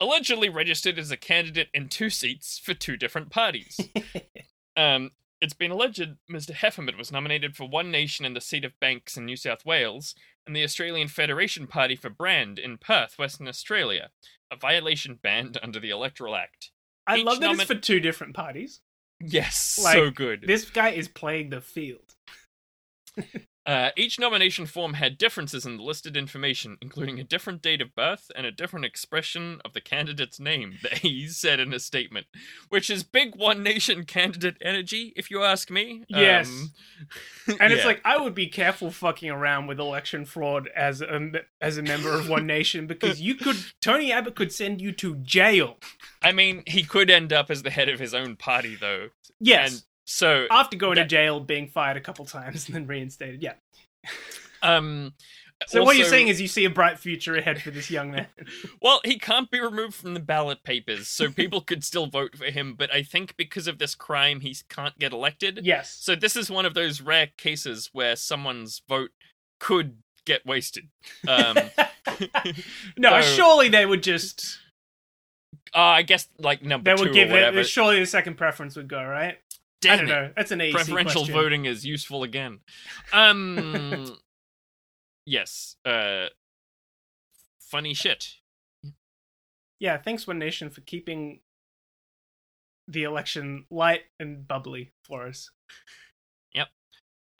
allegedly 0.00 0.48
registered 0.48 0.98
as 0.98 1.10
a 1.12 1.16
candidate 1.16 1.68
in 1.72 1.88
two 1.88 2.10
seats 2.10 2.58
for 2.58 2.74
two 2.74 2.96
different 2.96 3.30
parties. 3.30 3.80
um, 4.76 5.12
it's 5.40 5.54
been 5.54 5.70
alleged 5.70 6.16
Mr. 6.30 6.52
Hefferman 6.52 6.98
was 6.98 7.10
nominated 7.10 7.56
for 7.56 7.68
One 7.68 7.90
Nation 7.90 8.24
in 8.24 8.34
the 8.34 8.40
seat 8.40 8.64
of 8.64 8.78
Banks 8.80 9.16
in 9.16 9.24
New 9.24 9.36
South 9.36 9.64
Wales 9.64 10.14
and 10.46 10.54
the 10.54 10.64
Australian 10.64 11.08
Federation 11.08 11.66
Party 11.66 11.96
for 11.96 12.10
Brand 12.10 12.58
in 12.58 12.78
Perth, 12.78 13.18
Western 13.18 13.48
Australia, 13.48 14.10
a 14.50 14.56
violation 14.56 15.18
banned 15.22 15.58
under 15.62 15.80
the 15.80 15.90
Electoral 15.90 16.36
Act. 16.36 16.70
I 17.06 17.18
Each 17.18 17.24
love 17.24 17.40
that 17.40 17.50
nomin- 17.50 17.60
it's 17.60 17.64
for 17.64 17.74
two 17.74 18.00
different 18.00 18.34
parties. 18.34 18.80
Yes, 19.20 19.56
so 19.56 20.10
good. 20.10 20.44
This 20.46 20.70
guy 20.70 20.90
is 20.90 21.08
playing 21.08 21.50
the 21.50 21.60
field. 21.60 22.14
Uh, 23.66 23.90
each 23.96 24.18
nomination 24.18 24.64
form 24.64 24.94
had 24.94 25.18
differences 25.18 25.66
in 25.66 25.76
the 25.76 25.82
listed 25.82 26.16
information, 26.16 26.78
including 26.80 27.20
a 27.20 27.24
different 27.24 27.60
date 27.60 27.82
of 27.82 27.94
birth 27.94 28.30
and 28.34 28.46
a 28.46 28.50
different 28.50 28.86
expression 28.86 29.60
of 29.64 29.74
the 29.74 29.80
candidate's 29.80 30.40
name, 30.40 30.78
the 30.82 31.06
A's 31.06 31.36
said 31.36 31.60
in 31.60 31.74
a 31.74 31.78
statement, 31.78 32.26
which 32.70 32.88
is 32.88 33.02
big 33.02 33.36
One 33.36 33.62
Nation 33.62 34.04
candidate 34.04 34.56
energy, 34.62 35.12
if 35.14 35.30
you 35.30 35.42
ask 35.42 35.70
me. 35.70 36.04
Yes. 36.08 36.48
Um, 36.48 36.70
And 37.60 37.72
it's 37.72 37.82
yeah. 37.82 37.88
like 37.88 38.00
I 38.04 38.16
would 38.18 38.34
be 38.34 38.46
careful 38.46 38.90
fucking 38.90 39.30
around 39.30 39.66
with 39.66 39.80
election 39.80 40.24
fraud 40.24 40.68
as 40.76 41.00
a 41.00 41.30
as 41.60 41.78
a 41.78 41.82
member 41.82 42.12
of 42.14 42.28
One 42.28 42.46
Nation 42.46 42.86
because 42.86 43.20
you 43.20 43.34
could 43.34 43.56
Tony 43.80 44.12
Abbott 44.12 44.36
could 44.36 44.52
send 44.52 44.80
you 44.80 44.92
to 44.92 45.16
jail. 45.16 45.78
I 46.22 46.32
mean, 46.32 46.62
he 46.66 46.82
could 46.84 47.10
end 47.10 47.32
up 47.32 47.50
as 47.50 47.62
the 47.62 47.70
head 47.70 47.88
of 47.88 47.98
his 47.98 48.14
own 48.14 48.36
party, 48.36 48.76
though. 48.76 49.08
Yes, 49.40 49.72
And 49.72 49.82
so, 50.10 50.46
after 50.50 50.76
going 50.76 50.96
to 50.96 51.04
jail, 51.04 51.38
being 51.38 51.68
fired 51.68 51.96
a 51.96 52.00
couple 52.00 52.24
times 52.24 52.66
and 52.66 52.74
then 52.74 52.86
reinstated. 52.88 53.42
Yeah. 53.42 53.52
um. 54.62 55.14
So 55.66 55.84
what 55.84 55.96
you're 55.96 56.06
saying 56.06 56.28
is 56.28 56.40
you 56.40 56.48
see 56.48 56.64
a 56.64 56.70
bright 56.70 56.98
future 56.98 57.36
ahead 57.36 57.60
for 57.60 57.70
this 57.70 57.90
young 57.90 58.12
man. 58.12 58.26
Well, 58.82 59.02
he 59.04 59.18
can't 59.18 59.50
be 59.50 59.60
removed 59.60 59.94
from 59.94 60.14
the 60.14 60.20
ballot 60.20 60.64
papers, 60.64 61.06
so 61.06 61.30
people 61.42 61.60
could 61.60 61.84
still 61.84 62.06
vote 62.06 62.34
for 62.36 62.46
him. 62.46 62.74
But 62.74 62.92
I 62.92 63.02
think 63.02 63.36
because 63.36 63.68
of 63.68 63.78
this 63.78 63.94
crime, 63.94 64.40
he 64.40 64.56
can't 64.68 64.98
get 64.98 65.12
elected. 65.12 65.60
yes. 65.62 65.96
So 66.00 66.16
this 66.16 66.34
is 66.34 66.50
one 66.50 66.64
of 66.64 66.74
those 66.74 67.00
rare 67.02 67.28
cases 67.36 67.90
where 67.92 68.16
someone's 68.16 68.80
vote 68.88 69.10
could 69.60 69.98
get 70.24 70.44
wasted. 70.46 70.88
Um, 71.28 71.56
no, 72.96 73.20
so- 73.20 73.36
surely 73.36 73.68
they 73.68 73.84
would 73.84 74.02
just 74.02 74.58
uh, 75.74 75.78
I 75.78 76.02
guess 76.02 76.26
like 76.38 76.64
number 76.64 76.94
they 76.94 77.00
would 77.00 77.12
give 77.12 77.30
it. 77.30 77.66
Surely 77.68 78.00
the 78.00 78.06
second 78.06 78.36
preference 78.36 78.76
would 78.76 78.88
go 78.88 79.04
right. 79.04 79.38
Damn 79.80 79.92
I 79.92 79.96
don't 79.96 80.04
it. 80.04 80.08
know. 80.10 80.32
That's 80.36 80.50
an 80.50 80.62
easy 80.62 80.72
Preferential 80.72 81.22
question. 81.22 81.34
voting 81.34 81.64
is 81.64 81.84
useful 81.86 82.22
again. 82.22 82.60
Um, 83.12 84.16
yes. 85.26 85.76
Uh, 85.84 86.26
funny 87.58 87.94
shit. 87.94 88.34
Yeah, 89.78 89.96
thanks 89.96 90.26
One 90.26 90.38
Nation 90.38 90.68
for 90.68 90.82
keeping 90.82 91.40
the 92.86 93.04
election 93.04 93.64
light 93.70 94.02
and 94.18 94.46
bubbly 94.46 94.92
for 95.02 95.26
us. 95.26 95.50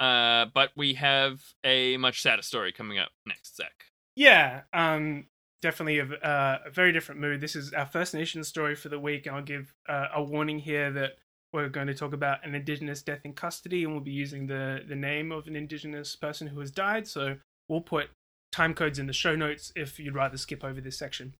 Uh, 0.00 0.46
but 0.54 0.70
we 0.74 0.94
have 0.94 1.42
a 1.62 1.98
much 1.98 2.22
sadder 2.22 2.40
story 2.40 2.72
coming 2.72 2.98
up 2.98 3.10
next, 3.26 3.56
Zach. 3.56 3.84
Yeah, 4.16 4.62
um, 4.72 5.26
definitely 5.60 5.98
a, 5.98 6.06
uh, 6.06 6.58
a 6.66 6.70
very 6.70 6.90
different 6.90 7.20
mood. 7.20 7.42
This 7.42 7.54
is 7.54 7.74
our 7.74 7.84
First 7.84 8.14
Nation 8.14 8.42
story 8.42 8.74
for 8.74 8.88
the 8.88 8.98
week, 8.98 9.26
and 9.26 9.36
I'll 9.36 9.42
give 9.42 9.74
uh, 9.86 10.06
a 10.14 10.22
warning 10.22 10.58
here 10.58 10.90
that 10.92 11.18
we're 11.52 11.68
going 11.68 11.86
to 11.88 11.94
talk 11.94 12.12
about 12.12 12.44
an 12.44 12.54
Indigenous 12.54 13.02
death 13.02 13.20
in 13.24 13.32
custody, 13.32 13.84
and 13.84 13.92
we'll 13.92 14.02
be 14.02 14.10
using 14.10 14.46
the 14.46 14.82
the 14.86 14.94
name 14.94 15.32
of 15.32 15.46
an 15.46 15.56
Indigenous 15.56 16.16
person 16.16 16.48
who 16.48 16.60
has 16.60 16.70
died. 16.70 17.06
So 17.06 17.36
we'll 17.68 17.80
put 17.80 18.10
time 18.52 18.74
codes 18.74 18.98
in 18.98 19.06
the 19.06 19.12
show 19.12 19.36
notes 19.36 19.72
if 19.76 19.98
you'd 19.98 20.14
rather 20.14 20.36
skip 20.36 20.64
over 20.64 20.80
this 20.80 20.98
section. 20.98 21.34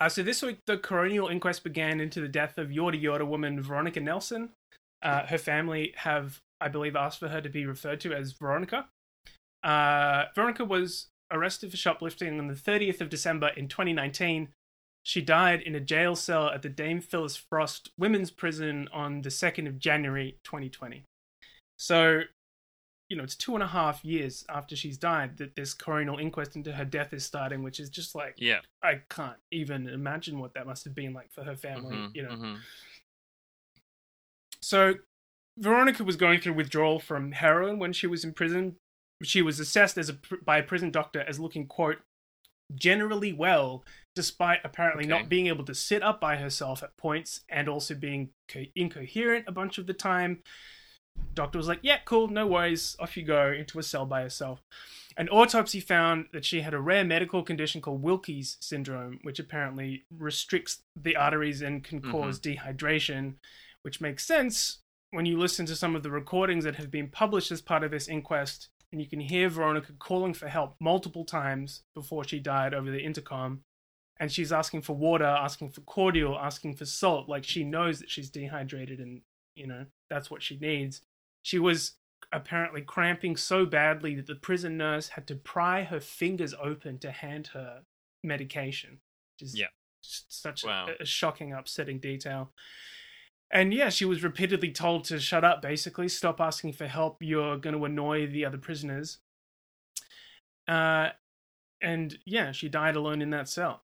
Uh, 0.00 0.08
so 0.08 0.22
this 0.22 0.42
week, 0.42 0.58
the 0.66 0.76
coronial 0.76 1.30
inquest 1.30 1.64
began 1.64 2.00
into 2.00 2.20
the 2.20 2.28
death 2.28 2.56
of 2.56 2.68
Yorta 2.68 3.02
Yorta 3.02 3.26
woman 3.26 3.60
Veronica 3.60 4.00
Nelson. 4.00 4.50
Uh, 5.02 5.26
her 5.26 5.38
family 5.38 5.92
have, 5.96 6.40
I 6.60 6.68
believe, 6.68 6.94
asked 6.96 7.18
for 7.18 7.28
her 7.28 7.40
to 7.40 7.48
be 7.48 7.66
referred 7.66 8.00
to 8.00 8.12
as 8.12 8.32
Veronica. 8.32 8.86
Uh, 9.62 10.24
Veronica 10.34 10.64
was 10.64 11.08
arrested 11.30 11.70
for 11.70 11.76
shoplifting 11.76 12.38
on 12.38 12.46
the 12.46 12.54
30th 12.54 13.00
of 13.00 13.08
December 13.08 13.48
in 13.56 13.68
2019. 13.68 14.48
She 15.08 15.22
died 15.22 15.62
in 15.62 15.74
a 15.74 15.80
jail 15.80 16.14
cell 16.14 16.50
at 16.50 16.60
the 16.60 16.68
Dame 16.68 17.00
Phyllis 17.00 17.34
Frost 17.34 17.88
Women's 17.96 18.30
Prison 18.30 18.90
on 18.92 19.22
the 19.22 19.30
2nd 19.30 19.66
of 19.66 19.78
January 19.78 20.36
2020. 20.44 21.02
So, 21.78 22.24
you 23.08 23.16
know, 23.16 23.22
it's 23.22 23.34
two 23.34 23.54
and 23.54 23.62
a 23.62 23.68
half 23.68 24.04
years 24.04 24.44
after 24.50 24.76
she's 24.76 24.98
died 24.98 25.38
that 25.38 25.56
this 25.56 25.74
coronial 25.74 26.20
inquest 26.20 26.56
into 26.56 26.72
her 26.72 26.84
death 26.84 27.14
is 27.14 27.24
starting, 27.24 27.62
which 27.62 27.80
is 27.80 27.88
just 27.88 28.14
like, 28.14 28.34
Yeah. 28.36 28.60
I 28.82 29.00
can't 29.08 29.38
even 29.50 29.88
imagine 29.88 30.40
what 30.40 30.52
that 30.52 30.66
must 30.66 30.84
have 30.84 30.94
been 30.94 31.14
like 31.14 31.32
for 31.32 31.42
her 31.42 31.56
family, 31.56 31.96
Mhm, 31.96 32.14
you 32.14 32.22
know. 32.24 32.32
mhm. 32.32 32.60
So, 34.60 34.96
Veronica 35.56 36.04
was 36.04 36.16
going 36.16 36.42
through 36.42 36.52
withdrawal 36.52 37.00
from 37.00 37.32
heroin 37.32 37.78
when 37.78 37.94
she 37.94 38.06
was 38.06 38.24
in 38.24 38.34
prison. 38.34 38.76
She 39.22 39.40
was 39.40 39.58
assessed 39.58 39.96
as 39.96 40.10
a 40.10 40.18
by 40.42 40.58
a 40.58 40.62
prison 40.62 40.90
doctor 40.90 41.22
as 41.22 41.40
looking 41.40 41.66
quote 41.66 42.02
generally 42.74 43.32
well, 43.32 43.82
despite 44.18 44.58
apparently 44.64 45.04
Okay. 45.04 45.08
not 45.16 45.28
being 45.28 45.46
able 45.46 45.64
to 45.64 45.76
sit 45.76 46.02
up 46.02 46.20
by 46.20 46.34
herself 46.38 46.82
at 46.82 46.96
points 46.96 47.44
and 47.48 47.68
also 47.68 47.94
being 47.94 48.30
co- 48.48 48.64
incoherent 48.74 49.44
a 49.46 49.52
bunch 49.52 49.78
of 49.78 49.86
the 49.86 49.94
time. 49.94 50.42
Doctor 51.34 51.56
was 51.56 51.68
like, 51.68 51.78
"Yeah, 51.82 51.98
cool, 52.04 52.26
no 52.26 52.44
worries. 52.48 52.96
Off 52.98 53.16
you 53.16 53.22
go 53.22 53.52
into 53.52 53.78
a 53.78 53.82
cell 53.84 54.06
by 54.06 54.22
yourself." 54.22 54.60
An 55.16 55.28
autopsy 55.28 55.78
found 55.78 56.26
that 56.32 56.44
she 56.44 56.62
had 56.62 56.74
a 56.74 56.80
rare 56.80 57.04
medical 57.04 57.44
condition 57.44 57.80
called 57.80 58.02
Wilkie's 58.02 58.56
syndrome, 58.60 59.20
which 59.22 59.38
apparently 59.38 60.04
restricts 60.10 60.82
the 60.96 61.14
arteries 61.14 61.62
and 61.62 61.84
can 61.84 62.00
Mhm. 62.02 62.10
cause 62.10 62.40
dehydration, 62.40 63.36
which 63.82 64.00
makes 64.00 64.24
sense 64.26 64.80
when 65.10 65.26
you 65.26 65.38
listen 65.38 65.64
to 65.66 65.76
some 65.76 65.94
of 65.94 66.02
the 66.02 66.10
recordings 66.10 66.64
that 66.64 66.74
have 66.74 66.90
been 66.90 67.08
published 67.08 67.52
as 67.52 67.62
part 67.62 67.84
of 67.84 67.92
this 67.92 68.08
inquest, 68.08 68.68
and 68.90 69.00
you 69.00 69.06
can 69.08 69.20
hear 69.20 69.48
Veronica 69.48 69.92
calling 69.92 70.34
for 70.34 70.48
help 70.48 70.76
multiple 70.80 71.24
times 71.24 71.84
before 71.94 72.24
she 72.24 72.40
died 72.40 72.74
over 72.74 72.90
the 72.90 73.02
intercom. 73.04 73.62
And 74.20 74.32
she's 74.32 74.52
asking 74.52 74.82
for 74.82 74.96
water, 74.96 75.24
asking 75.24 75.70
for 75.70 75.80
cordial, 75.82 76.38
asking 76.38 76.74
for 76.74 76.84
salt. 76.84 77.28
Like 77.28 77.44
she 77.44 77.62
knows 77.62 78.00
that 78.00 78.10
she's 78.10 78.30
dehydrated 78.30 78.98
and, 78.98 79.20
you 79.54 79.66
know, 79.66 79.86
that's 80.10 80.30
what 80.30 80.42
she 80.42 80.56
needs. 80.58 81.02
She 81.42 81.58
was 81.58 81.92
apparently 82.32 82.82
cramping 82.82 83.36
so 83.36 83.64
badly 83.64 84.14
that 84.16 84.26
the 84.26 84.34
prison 84.34 84.76
nurse 84.76 85.10
had 85.10 85.26
to 85.28 85.36
pry 85.36 85.84
her 85.84 86.00
fingers 86.00 86.54
open 86.60 86.98
to 86.98 87.10
hand 87.10 87.48
her 87.48 87.82
medication. 88.24 88.98
Yeah. 89.40 89.68
such 90.00 90.64
Wow. 90.64 90.88
a, 90.88 91.02
a 91.02 91.06
shocking, 91.06 91.52
upsetting 91.52 92.00
detail. 92.00 92.52
And 93.50 93.72
yeah, 93.72 93.88
she 93.88 94.04
was 94.04 94.22
repeatedly 94.22 94.72
told 94.72 95.04
to 95.04 95.18
shut 95.18 95.44
up, 95.44 95.62
basically, 95.62 96.08
stop 96.08 96.40
asking 96.40 96.74
for 96.74 96.86
help. 96.86 97.18
You're 97.22 97.56
going 97.56 97.76
to 97.76 97.84
annoy 97.84 98.26
the 98.26 98.44
other 98.44 98.58
prisoners. 98.58 99.18
Uh, 100.66 101.10
and 101.80 102.18
yeah, 102.26 102.52
she 102.52 102.68
died 102.68 102.96
alone 102.96 103.22
in 103.22 103.30
that 103.30 103.48
cell. 103.48 103.84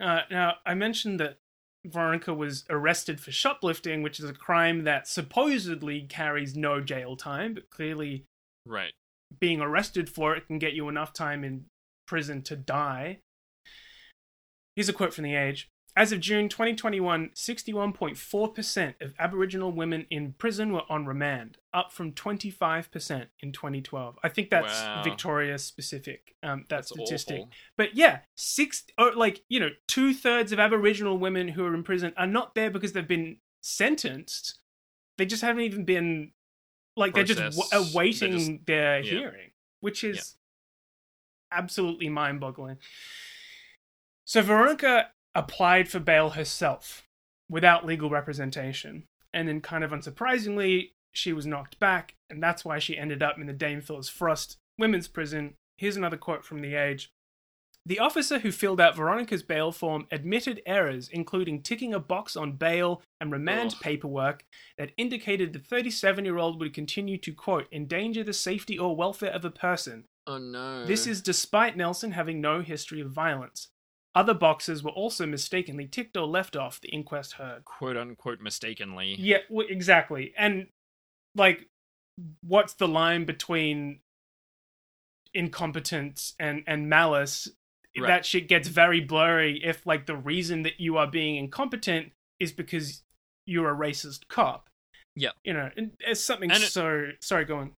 Uh, 0.00 0.22
now, 0.30 0.56
I 0.66 0.74
mentioned 0.74 1.20
that 1.20 1.38
Veronica 1.86 2.32
was 2.34 2.64
arrested 2.70 3.20
for 3.20 3.30
shoplifting, 3.30 4.02
which 4.02 4.18
is 4.18 4.28
a 4.28 4.32
crime 4.34 4.84
that 4.84 5.06
supposedly 5.06 6.02
carries 6.02 6.56
no 6.56 6.80
jail 6.80 7.16
time, 7.16 7.54
but 7.54 7.70
clearly 7.70 8.24
Right. 8.66 8.92
being 9.38 9.60
arrested 9.60 10.08
for 10.08 10.34
it 10.34 10.46
can 10.46 10.58
get 10.58 10.72
you 10.72 10.88
enough 10.88 11.12
time 11.12 11.44
in 11.44 11.66
prison 12.06 12.42
to 12.42 12.56
die. 12.56 13.20
Here's 14.76 14.88
a 14.88 14.92
quote 14.92 15.14
from 15.14 15.24
The 15.24 15.34
Age. 15.36 15.68
As 15.96 16.10
of 16.10 16.18
June 16.20 16.48
2021, 16.48 17.30
61.4% 17.34 18.94
of 19.00 19.14
Aboriginal 19.18 19.70
women 19.70 20.06
in 20.10 20.32
prison 20.32 20.72
were 20.72 20.82
on 20.88 21.06
remand, 21.06 21.58
up 21.72 21.92
from 21.92 22.12
25% 22.12 23.26
in 23.40 23.52
2012. 23.52 24.18
I 24.22 24.28
think 24.28 24.50
that's 24.50 24.72
Wow. 24.82 25.02
Victoria 25.04 25.56
specific, 25.58 26.34
um, 26.42 26.60
that 26.68 26.68
That's 26.68 26.88
statistic. 26.88 27.36
awful. 27.42 27.50
But 27.76 27.94
yeah, 27.94 28.20
six, 28.34 28.84
or 28.98 29.12
like, 29.14 29.44
you 29.48 29.60
know, 29.60 29.70
two 29.86 30.12
thirds 30.14 30.50
of 30.50 30.58
Aboriginal 30.58 31.16
women 31.16 31.48
who 31.48 31.64
are 31.64 31.74
in 31.74 31.84
prison 31.84 32.12
are 32.16 32.26
not 32.26 32.54
there 32.56 32.70
because 32.70 32.92
they've 32.92 33.06
been 33.06 33.38
sentenced. 33.60 34.58
They 35.16 35.26
just 35.26 35.42
haven't 35.42 35.62
even 35.62 35.84
been, 35.84 36.32
like, 36.96 37.14
they're 37.14 37.22
just 37.22 37.56
w- 37.56 37.68
awaiting 37.92 38.30
They're 38.32 38.38
just- 38.40 38.66
their 38.66 39.00
yeah. 39.00 39.10
hearing, 39.20 39.50
which 39.78 40.02
is 40.02 40.36
absolutely 41.52 42.08
mind 42.08 42.40
boggling. 42.40 42.78
So 44.24 44.42
Veronica 44.42 45.10
applied 45.34 45.88
for 45.88 45.98
bail 46.00 46.30
herself 46.30 47.06
without 47.48 47.86
legal 47.86 48.10
representation. 48.10 49.04
And 49.32 49.48
then, 49.48 49.60
kind 49.60 49.82
of 49.82 49.90
unsurprisingly, 49.90 50.90
she 51.12 51.32
was 51.32 51.46
knocked 51.46 51.78
back, 51.80 52.14
and 52.30 52.42
that's 52.42 52.64
why 52.64 52.78
she 52.78 52.96
ended 52.96 53.22
up 53.22 53.38
in 53.38 53.46
the 53.46 53.52
Dame 53.52 53.80
Phyllis 53.80 54.08
Frost 54.08 54.58
Women's 54.78 55.08
Prison. 55.08 55.54
Here's 55.76 55.96
another 55.96 56.16
quote 56.16 56.44
from 56.44 56.60
The 56.60 56.74
Age. 56.74 57.10
The 57.86 57.98
officer 57.98 58.38
who 58.38 58.50
filled 58.50 58.80
out 58.80 58.96
Veronica's 58.96 59.42
bail 59.42 59.70
form 59.70 60.06
admitted 60.10 60.62
errors, 60.64 61.08
including 61.12 61.62
ticking 61.62 61.92
a 61.92 62.00
box 62.00 62.34
on 62.34 62.52
bail 62.52 63.02
and 63.20 63.30
remand 63.30 63.74
Ugh. 63.74 63.80
paperwork 63.82 64.44
that 64.78 64.92
indicated 64.96 65.52
the 65.52 65.58
37 65.58 66.24
year 66.24 66.38
old 66.38 66.58
would 66.60 66.72
continue 66.72 67.18
to, 67.18 67.32
quote, 67.32 67.66
endanger 67.70 68.24
the 68.24 68.32
safety 68.32 68.78
or 68.78 68.96
welfare 68.96 69.32
of 69.32 69.44
a 69.44 69.50
person, 69.50 70.04
Oh 70.26 70.38
no. 70.38 70.86
this 70.86 71.06
is 71.06 71.20
despite 71.20 71.76
Nelson 71.76 72.12
having 72.12 72.40
no 72.40 72.62
history 72.62 73.00
of 73.02 73.10
violence. 73.10 73.68
Other 74.14 74.34
boxes 74.34 74.82
were 74.82 74.92
also 74.92 75.26
mistakenly 75.26 75.86
ticked 75.86 76.16
or 76.16 76.26
left 76.26 76.54
off, 76.54 76.80
the 76.80 76.88
inquest 76.88 77.32
heard. 77.32 77.64
quote 77.64 77.96
unquote 77.96 78.40
mistakenly. 78.40 79.16
Yeah, 79.18 79.38
w- 79.48 79.68
exactly. 79.68 80.32
And, 80.38 80.68
like, 81.34 81.66
what's 82.42 82.74
the 82.74 82.86
line 82.86 83.24
between 83.24 83.98
incompetence 85.32 86.34
and, 86.38 86.62
and 86.66 86.88
malice? 86.88 87.48
Right. 87.98 88.08
That 88.08 88.26
shit 88.26 88.48
gets 88.48 88.68
very 88.68 89.00
blurry 89.00 89.60
if, 89.64 89.86
like, 89.86 90.06
the 90.06 90.16
reason 90.16 90.62
that 90.62 90.80
you 90.80 90.96
are 90.96 91.06
being 91.06 91.36
incompetent 91.36 92.12
is 92.40 92.52
because 92.52 93.02
you're 93.46 93.70
a 93.70 93.76
racist 93.76 94.26
cop. 94.28 94.68
Yeah. 95.16 95.30
You 95.44 95.52
know, 95.54 95.70
and 95.76 95.92
it's 96.00 96.20
something 96.20 96.50
And 96.50 96.62
it- 96.62 96.70
so. 96.70 97.08
Sorry, 97.20 97.44
go 97.44 97.56
on. 97.58 97.72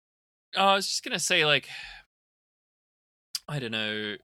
Oh, 0.57 0.66
I 0.66 0.75
was 0.77 0.87
just 0.87 1.03
gonna 1.03 1.18
say, 1.18 1.44
like, 1.44 1.68
I 3.49 3.59
don't 3.59 3.73
know. 3.73 4.16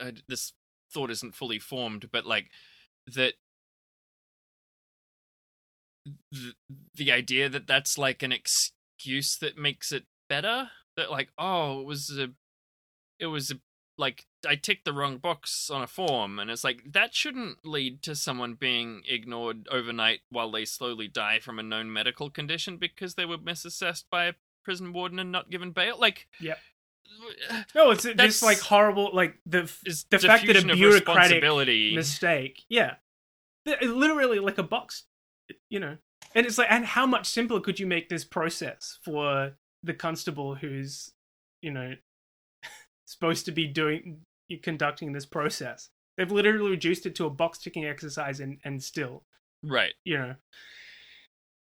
I, 0.00 0.12
this 0.28 0.52
thought 0.98 1.10
isn't 1.10 1.34
fully 1.34 1.60
formed, 1.60 2.10
but 2.10 2.26
like 2.26 2.50
that. 3.14 3.34
The, 6.32 6.54
the 6.94 7.12
idea 7.12 7.48
that 7.48 7.66
that's 7.66 7.98
like 7.98 8.22
an 8.22 8.32
excuse 8.32 9.36
that 9.40 9.58
makes 9.58 9.92
it 9.92 10.04
better. 10.28 10.70
That 10.96 11.10
like, 11.10 11.28
oh, 11.38 11.80
it 11.80 11.86
was 11.86 12.10
a, 12.18 12.30
it 13.20 13.26
was 13.26 13.50
a 13.52 13.60
like 13.96 14.26
I 14.48 14.56
ticked 14.56 14.84
the 14.84 14.92
wrong 14.92 15.18
box 15.18 15.70
on 15.70 15.82
a 15.82 15.86
form, 15.86 16.38
and 16.38 16.50
it's 16.50 16.64
like 16.64 16.82
that 16.92 17.14
shouldn't 17.14 17.64
lead 17.64 18.02
to 18.02 18.16
someone 18.16 18.54
being 18.54 19.02
ignored 19.08 19.68
overnight 19.70 20.20
while 20.30 20.50
they 20.50 20.64
slowly 20.64 21.06
die 21.08 21.38
from 21.38 21.58
a 21.58 21.62
known 21.62 21.92
medical 21.92 22.30
condition 22.30 22.76
because 22.76 23.14
they 23.14 23.24
were 23.24 23.38
misassessed 23.38 24.04
by 24.10 24.24
a 24.24 24.34
prison 24.64 24.92
warden 24.92 25.18
and 25.18 25.30
not 25.30 25.50
given 25.50 25.70
bail. 25.72 25.98
Like, 25.98 26.26
Yep. 26.40 26.58
No, 27.74 27.90
it's 27.90 28.04
this 28.04 28.14
That's- 28.16 28.42
like 28.42 28.60
horrible, 28.60 29.10
like 29.12 29.36
the 29.46 29.62
the 30.10 30.18
fact 30.18 30.46
that 30.46 30.56
a 30.56 30.74
bureaucratic 30.74 31.42
mistake, 31.94 32.62
yeah, 32.68 32.96
literally 33.64 34.38
like 34.38 34.58
a 34.58 34.62
box, 34.62 35.04
you 35.68 35.80
know. 35.80 35.96
And 36.34 36.46
it's 36.46 36.58
like, 36.58 36.70
and 36.70 36.84
how 36.84 37.06
much 37.06 37.26
simpler 37.26 37.60
could 37.60 37.80
you 37.80 37.86
make 37.86 38.08
this 38.08 38.24
process 38.24 38.98
for 39.02 39.52
the 39.82 39.94
constable 39.94 40.54
who's, 40.56 41.12
you 41.62 41.70
know, 41.70 41.94
supposed 43.06 43.46
to 43.46 43.52
be 43.52 43.66
doing 43.66 44.20
conducting 44.62 45.12
this 45.12 45.26
process? 45.26 45.90
They've 46.16 46.30
literally 46.30 46.70
reduced 46.70 47.06
it 47.06 47.14
to 47.16 47.26
a 47.26 47.30
box 47.30 47.58
ticking 47.58 47.86
exercise, 47.86 48.40
and 48.40 48.58
and 48.64 48.82
still, 48.82 49.24
right. 49.62 49.94
you 50.04 50.18
know. 50.18 50.34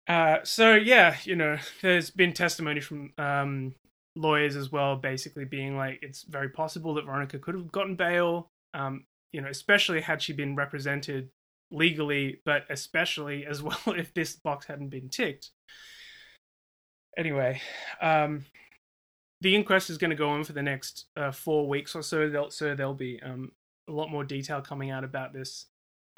Uh, 0.07 0.37
so 0.43 0.75
yeah, 0.75 1.17
you 1.23 1.35
know, 1.35 1.57
there's 1.81 2.11
been 2.11 2.31
testimony 2.31 2.79
from 2.79 3.11
um, 3.17 3.73
lawyers 4.15 4.56
as 4.56 4.71
well, 4.71 4.95
basically 4.95 5.45
being 5.45 5.78
like, 5.78 5.99
it's 6.01 6.23
very 6.23 6.49
possible 6.49 6.93
that 6.95 7.06
Veronica 7.06 7.39
could 7.39 7.56
have 7.56 7.71
gotten 7.71 7.95
bail. 7.95 8.49
Um, 8.73 9.06
you 9.32 9.41
know, 9.41 9.49
especially 9.49 10.01
had 10.01 10.21
she 10.21 10.34
been 10.34 10.56
represented 10.56 11.30
legally, 11.71 12.41
but 12.45 12.63
especially 12.69 13.45
as 13.45 13.62
well 13.63 13.78
if 13.88 14.13
this 14.13 14.36
box 14.36 14.65
hadn't 14.67 14.89
been 14.89 15.10
ticked. 15.10 15.51
Anyway, 17.17 17.62
um, 18.01 18.45
the 19.41 19.56
inquest 19.56 19.89
is 19.89 19.97
going 19.97 20.10
to 20.10 20.15
go 20.15 20.30
on 20.30 20.43
for 20.43 20.54
the 20.54 20.62
next 20.62 21.06
uh, 21.15 21.32
four 21.32 21.67
weeks 21.67 21.95
or 21.95 22.01
so. 22.01 22.30
There'll, 22.30 22.51
so 22.51 22.75
there'll 22.75 22.93
be 22.93 23.21
um, 23.23 23.51
a 23.88 23.91
lot 23.91 24.10
more 24.10 24.23
detail 24.23 24.62
coming 24.62 24.89
out 24.89 25.04
about 25.04 25.34
this 25.34 25.67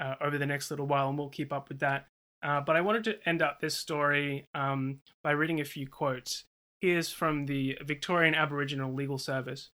uh, 0.00 0.14
over 0.20 0.38
the 0.38 0.46
next 0.46 0.70
little 0.70 0.86
while, 0.86 1.08
and 1.08 1.18
we'll 1.18 1.28
keep 1.28 1.52
up 1.52 1.68
with 1.68 1.80
that. 1.80 2.06
Uh, 2.42 2.60
but 2.60 2.76
I 2.76 2.80
wanted 2.80 3.04
to 3.04 3.16
end 3.26 3.42
up 3.42 3.60
this 3.60 3.76
story 3.76 4.46
um, 4.54 5.00
by 5.22 5.32
reading 5.32 5.60
a 5.60 5.64
few 5.64 5.88
quotes. 5.88 6.44
Here's 6.80 7.10
from 7.10 7.46
the 7.46 7.76
Victorian 7.84 8.34
Aboriginal 8.34 8.92
Legal 8.92 9.18
Service. 9.18 9.70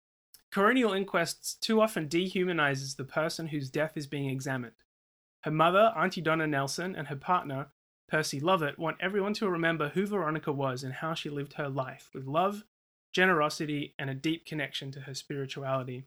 Coronial 0.53 0.95
inquests 0.95 1.55
too 1.55 1.81
often 1.81 2.07
dehumanizes 2.07 2.95
the 2.95 3.03
person 3.03 3.47
whose 3.47 3.69
death 3.69 3.97
is 3.97 4.07
being 4.07 4.29
examined. 4.29 4.73
Her 5.41 5.51
mother, 5.51 5.91
Auntie 5.97 6.21
Donna 6.21 6.47
Nelson, 6.47 6.95
and 6.95 7.07
her 7.07 7.15
partner, 7.17 7.67
Percy 8.07 8.39
Lovett, 8.39 8.79
want 8.79 8.97
everyone 9.01 9.33
to 9.33 9.49
remember 9.49 9.89
who 9.89 10.05
Veronica 10.05 10.53
was 10.53 10.83
and 10.83 10.93
how 10.93 11.13
she 11.13 11.29
lived 11.29 11.53
her 11.53 11.67
life 11.67 12.09
with 12.13 12.25
love, 12.25 12.63
generosity, 13.11 13.95
and 13.99 14.09
a 14.09 14.15
deep 14.15 14.45
connection 14.45 14.91
to 14.91 15.01
her 15.01 15.13
spirituality. 15.13 16.05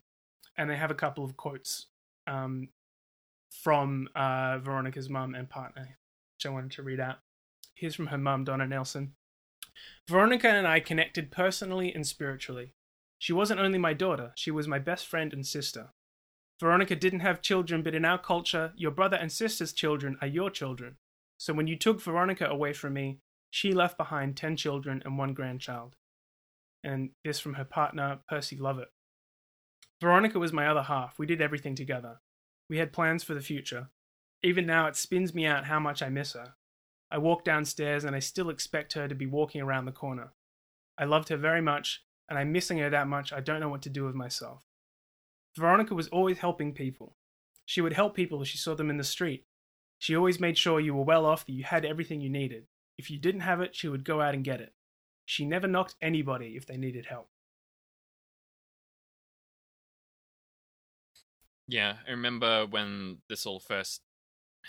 And 0.56 0.70
they 0.70 0.76
have 0.76 0.90
a 0.90 0.94
couple 0.94 1.24
of 1.24 1.36
quotes 1.36 1.86
um, 2.26 2.68
from 3.50 4.08
uh, 4.14 4.58
Veronica's 4.58 5.10
mum 5.10 5.34
and 5.34 5.50
partner, 5.50 5.98
which 6.36 6.46
I 6.46 6.50
wanted 6.50 6.70
to 6.72 6.82
read 6.82 7.00
out. 7.00 7.18
Here's 7.74 7.94
from 7.94 8.06
her 8.06 8.18
mum, 8.18 8.44
Donna 8.44 8.66
Nelson. 8.66 9.12
Veronica 10.08 10.48
and 10.48 10.66
I 10.66 10.80
connected 10.80 11.30
personally 11.30 11.94
and 11.94 12.06
spiritually. 12.06 12.74
She 13.18 13.32
wasn't 13.32 13.60
only 13.60 13.78
my 13.78 13.94
daughter, 13.94 14.32
she 14.36 14.50
was 14.50 14.68
my 14.68 14.78
best 14.78 15.06
friend 15.06 15.32
and 15.32 15.46
sister. 15.46 15.90
Veronica 16.60 16.96
didn't 16.96 17.20
have 17.20 17.42
children, 17.42 17.82
but 17.82 17.94
in 17.94 18.04
our 18.04 18.18
culture, 18.18 18.72
your 18.76 18.90
brother 18.90 19.16
and 19.16 19.30
sister's 19.30 19.72
children 19.72 20.16
are 20.20 20.26
your 20.26 20.50
children. 20.50 20.96
So 21.38 21.52
when 21.52 21.66
you 21.66 21.76
took 21.76 22.00
Veronica 22.00 22.46
away 22.46 22.72
from 22.72 22.94
me, 22.94 23.18
she 23.50 23.72
left 23.72 23.98
behind 23.98 24.36
10 24.36 24.56
children 24.56 25.02
and 25.04 25.18
one 25.18 25.34
grandchild. 25.34 25.96
And 26.82 27.10
this 27.24 27.40
from 27.40 27.54
her 27.54 27.64
partner, 27.64 28.20
Percy 28.28 28.56
Lovett. 28.56 28.88
Veronica 30.00 30.38
was 30.38 30.52
my 30.52 30.66
other 30.66 30.82
half. 30.82 31.18
We 31.18 31.26
did 31.26 31.40
everything 31.40 31.74
together. 31.74 32.20
We 32.68 32.78
had 32.78 32.92
plans 32.92 33.22
for 33.22 33.34
the 33.34 33.40
future. 33.40 33.88
Even 34.42 34.66
now, 34.66 34.86
it 34.86 34.96
spins 34.96 35.34
me 35.34 35.46
out 35.46 35.64
how 35.64 35.80
much 35.80 36.02
I 36.02 36.08
miss 36.08 36.34
her. 36.34 36.54
I 37.10 37.18
walk 37.18 37.44
downstairs 37.44 38.04
and 38.04 38.16
I 38.16 38.18
still 38.18 38.50
expect 38.50 38.94
her 38.94 39.06
to 39.06 39.14
be 39.14 39.26
walking 39.26 39.60
around 39.60 39.84
the 39.84 39.92
corner. 39.92 40.32
I 40.98 41.04
loved 41.04 41.28
her 41.28 41.36
very 41.36 41.60
much, 41.60 42.02
and 42.28 42.38
I'm 42.38 42.52
missing 42.52 42.78
her 42.78 42.90
that 42.90 43.06
much 43.06 43.32
I 43.32 43.40
don't 43.40 43.60
know 43.60 43.68
what 43.68 43.82
to 43.82 43.90
do 43.90 44.04
with 44.04 44.14
myself. 44.14 44.62
Veronica 45.56 45.94
was 45.94 46.08
always 46.08 46.38
helping 46.38 46.72
people. 46.72 47.16
She 47.64 47.80
would 47.80 47.94
help 47.94 48.14
people 48.14 48.42
if 48.42 48.48
she 48.48 48.58
saw 48.58 48.74
them 48.74 48.90
in 48.90 48.96
the 48.96 49.04
street. 49.04 49.44
She 49.98 50.16
always 50.16 50.40
made 50.40 50.58
sure 50.58 50.80
you 50.80 50.94
were 50.94 51.04
well 51.04 51.24
off, 51.24 51.46
that 51.46 51.52
you 51.52 51.64
had 51.64 51.84
everything 51.84 52.20
you 52.20 52.28
needed. 52.28 52.66
If 52.98 53.10
you 53.10 53.18
didn't 53.18 53.40
have 53.42 53.60
it, 53.60 53.74
she 53.74 53.88
would 53.88 54.04
go 54.04 54.20
out 54.20 54.34
and 54.34 54.44
get 54.44 54.60
it. 54.60 54.72
She 55.24 55.44
never 55.44 55.66
knocked 55.66 55.96
anybody 56.00 56.54
if 56.56 56.66
they 56.66 56.76
needed 56.76 57.06
help. 57.06 57.28
Yeah, 61.68 61.96
I 62.06 62.12
remember 62.12 62.66
when 62.66 63.18
this 63.28 63.44
all 63.44 63.58
first 63.58 64.02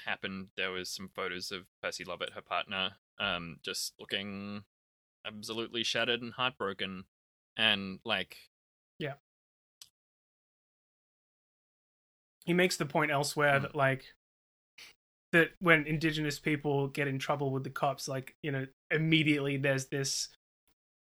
happened, 0.06 0.48
there 0.56 0.72
was 0.72 0.90
some 0.90 1.10
photos 1.16 1.52
of 1.52 1.66
Percy 1.82 2.04
Lovett, 2.04 2.34
her 2.34 2.42
partner, 2.42 2.92
um, 3.20 3.58
just 3.64 3.94
looking 4.00 4.64
absolutely 5.26 5.84
shattered 5.84 6.22
and 6.22 6.34
heartbroken. 6.34 7.06
And 7.58 8.00
like, 8.06 8.38
yeah, 9.00 9.14
He 12.48 12.54
makes 12.54 12.78
the 12.78 12.86
point 12.86 13.12
elsewhere 13.12 13.60
that, 13.60 13.76
like, 13.76 14.06
that 15.34 15.50
when 15.60 15.86
indigenous 15.86 16.40
people 16.40 16.88
get 16.88 17.06
in 17.06 17.20
trouble 17.20 17.52
with 17.52 17.66
the 17.66 17.70
cops, 17.70 18.08
like, 18.08 18.38
you 18.42 18.54
know, 18.54 18.66
immediately 18.90 19.58
there's 19.58 19.88
this, 19.88 20.30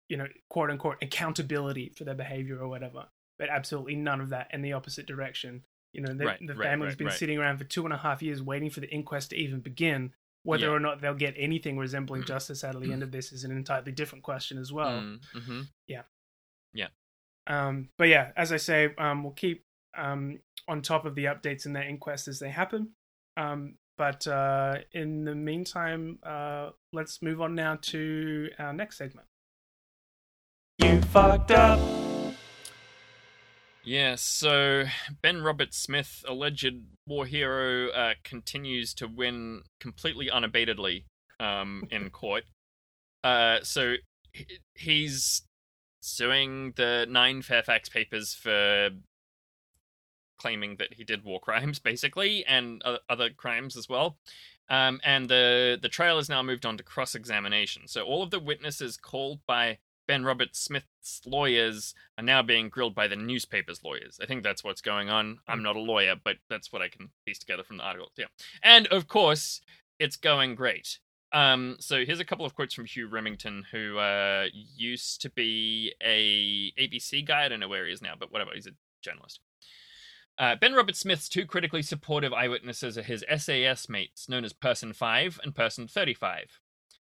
you 0.08 0.16
know, 0.16 0.28
quote 0.48 0.70
unquote 0.70 1.00
accountability 1.02 1.92
for 1.98 2.06
their 2.06 2.16
behavior 2.16 2.60
or 2.62 2.70
whatever. 2.70 3.08
But 3.38 3.50
absolutely 3.50 3.96
none 3.96 4.22
of 4.22 4.30
that 4.30 4.52
in 4.54 4.62
the 4.62 4.72
opposite 4.72 5.06
direction. 5.06 5.66
You 5.94 6.02
know, 6.02 6.14
the, 6.14 6.26
Right, 6.26 6.40
the 6.46 6.56
right, 6.56 6.66
family's 6.66 6.92
right, 6.92 6.98
been 6.98 7.08
right. 7.08 7.16
sitting 7.16 7.38
around 7.38 7.58
for 7.60 7.64
two 7.64 7.86
and 7.86 7.94
a 7.94 7.98
half 7.98 8.22
years 8.22 8.42
waiting 8.42 8.70
for 8.70 8.80
the 8.82 8.90
inquest 8.90 9.30
to 9.30 9.38
even 9.38 9.60
begin. 9.62 10.14
Whether 10.44 10.66
Yeah. 10.66 10.72
or 10.74 10.80
not 10.80 11.00
they'll 11.00 11.14
get 11.14 11.36
anything 11.38 11.78
resembling 11.78 12.26
justice 12.26 12.64
out 12.64 12.76
of 12.76 12.82
the 12.82 12.92
end 12.92 13.02
of 13.04 13.12
this 13.12 13.32
is 13.32 13.46
an 13.46 13.52
entirely 13.52 13.94
different 13.94 14.24
question 14.24 14.58
as 14.58 14.74
well. 14.74 15.00
mm, 15.02 15.20
mhm. 15.34 15.68
Um, 17.46 17.90
but 17.98 18.08
yeah, 18.08 18.32
as 18.38 18.54
I 18.54 18.58
say, 18.58 18.96
um, 18.98 19.24
we'll 19.24 19.34
keep 19.34 19.66
um, 19.98 20.40
on 20.68 20.82
top 20.82 21.06
of 21.06 21.14
the 21.16 21.26
updates 21.26 21.66
in 21.66 21.74
that 21.74 21.88
inquest 21.88 22.30
as 22.30 22.40
they 22.40 22.50
happen. 22.50 22.94
Um, 23.36 23.76
but 23.98 24.26
uh, 24.28 24.78
in 24.94 25.26
the 25.26 25.36
meantime, 25.36 26.20
uh, 26.24 26.70
let's 26.94 27.22
move 27.22 27.42
on 27.42 27.54
now 27.54 27.76
to 27.82 28.50
our 28.60 28.74
next 28.74 28.98
segment. 28.98 29.28
You 30.80 31.02
fucked 31.02 31.52
up. 31.52 32.03
Yeah, 33.86 34.16
so 34.16 34.86
Ben 35.22 35.42
Roberts-Smith, 35.42 36.24
alleged 36.28 36.74
war 37.06 37.26
hero, 37.26 37.90
uh, 37.90 38.14
continues 38.24 38.94
to 38.96 39.08
win 39.08 39.64
completely 39.80 40.30
unabatedly 40.30 41.04
um, 41.40 41.86
in 41.92 42.10
court. 42.12 42.44
Uh, 43.24 43.60
so 43.64 43.96
he's 44.74 45.44
suing 46.02 46.74
the 46.76 47.06
nine 47.10 47.42
Fairfax 47.42 47.90
papers 47.90 48.34
for 48.34 48.90
claiming 50.38 50.78
that 50.78 50.94
he 50.94 51.04
did 51.04 51.24
war 51.24 51.40
crimes, 51.40 51.80
basically, 51.84 52.46
and 52.46 52.82
other 53.10 53.30
crimes 53.30 53.76
as 53.76 53.90
well. 53.90 54.18
Um, 54.70 55.02
and 55.04 55.28
the 55.28 55.78
the 55.82 55.90
trial 55.90 56.16
has 56.16 56.30
now 56.30 56.42
moved 56.42 56.66
on 56.66 56.78
to 56.78 56.84
cross 56.84 57.16
examination. 57.16 57.88
So 57.88 58.04
all 58.04 58.24
of 58.24 58.32
the 58.32 58.40
witnesses 58.40 58.96
called 58.96 59.42
by 59.46 59.80
Ben 60.08 60.24
Roberts-Smith's 60.24 61.22
lawyers 61.26 61.94
are 62.18 62.24
now 62.24 62.42
being 62.42 62.70
grilled 62.70 62.96
by 62.96 63.08
the 63.08 63.16
newspaper's 63.16 63.84
lawyers. 63.84 64.20
I 64.22 64.26
think 64.26 64.44
that's 64.44 64.64
what's 64.64 64.82
going 64.82 65.10
on. 65.10 65.40
I'm 65.48 65.64
not 65.64 65.76
a 65.76 65.82
lawyer, 65.82 66.16
but 66.22 66.38
that's 66.50 66.72
what 66.72 66.82
I 66.82 66.90
can 66.90 67.10
piece 67.26 67.40
together 67.40 67.64
from 67.64 67.78
the 67.78 67.84
article. 67.84 68.10
Yeah. 68.18 68.26
And 68.62 68.88
of 68.88 69.08
course, 69.08 69.62
it's 70.00 70.16
going 70.16 70.56
great. 70.56 71.00
Um, 71.32 71.78
so 71.80 72.06
here's 72.06 72.20
a 72.20 72.26
couple 72.26 72.46
of 72.46 72.54
quotes 72.54 72.74
from 72.74 72.86
Hugh 72.86 73.10
Riminton, 73.10 73.64
who 73.72 73.98
uh, 73.98 74.46
used 74.54 75.22
to 75.22 75.30
be 75.32 75.94
a 76.02 76.72
ABC 76.80 77.26
guy. 77.26 77.46
I 77.46 77.50
don't 77.50 77.60
know 77.60 77.68
where 77.68 77.88
he 77.88 77.92
is 77.92 78.02
now, 78.02 78.14
but 78.18 78.32
whatever. 78.32 78.52
He's 78.54 78.68
a 78.68 78.72
journalist. 79.02 79.40
Uh, 80.38 80.56
ben 80.56 80.74
Roberts-Smith's 80.74 81.30
two 81.30 81.46
critically 81.46 81.84
supportive 81.84 82.34
eyewitnesses 82.34 82.98
are 82.98 83.04
his 83.04 83.24
SAS 83.38 83.88
mates, 83.88 84.28
known 84.28 84.44
as 84.44 84.54
Person 84.54 84.94
5 84.94 85.40
and 85.44 85.54
Person 85.54 85.88
35. 85.88 86.60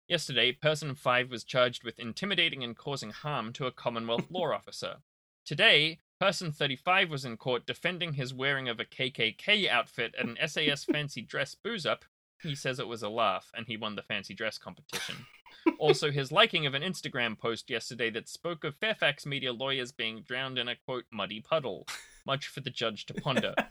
Yesterday, 0.08 0.52
Person 0.52 0.96
5 0.96 1.32
was 1.32 1.46
charged 1.46 1.84
with 1.84 1.98
intimidating 1.98 2.64
and 2.64 2.76
causing 2.76 3.12
harm 3.12 3.54
to 3.54 3.68
a 3.68 3.72
Commonwealth 3.72 4.30
law 4.30 4.52
officer. 4.54 4.98
Today, 5.46 6.00
Person 6.20 6.52
35 6.52 7.10
was 7.10 7.26
in 7.26 7.38
court 7.38 7.66
defending 7.66 8.14
his 8.14 8.34
wearing 8.34 8.68
of 8.68 8.80
a 8.80 8.86
KKK 8.86 9.70
outfit 9.70 10.14
at 10.20 10.26
an 10.26 10.38
SAS 10.48 10.84
fancy 10.92 11.22
dress 11.22 11.56
booze 11.56 11.86
up. 11.86 12.06
He 12.42 12.56
says 12.56 12.80
it 12.80 12.88
was 12.88 13.02
a 13.02 13.10
laugh, 13.10 13.52
and 13.56 13.66
he 13.68 13.78
won 13.78 13.96
the 13.96 14.02
fancy 14.02 14.34
dress 14.34 14.58
competition. 14.58 15.26
also, 15.80 16.12
his 16.12 16.32
liking 16.32 16.66
of 16.66 16.74
an 16.74 16.82
Instagram 16.82 17.38
post 17.38 17.70
yesterday 17.70 18.10
that 18.10 18.28
spoke 18.28 18.66
of 18.66 18.76
Fairfax 18.76 19.26
media 19.26 19.54
lawyers 19.54 19.94
being 19.94 20.22
drowned 20.22 20.58
in 20.58 20.68
a 20.68 20.76
quote 20.76 21.06
muddy 21.12 21.40
puddle. 21.40 21.88
Much 22.26 22.48
for 22.48 22.62
the 22.62 22.70
judge 22.70 23.06
to 23.08 23.14
ponder. 23.14 23.54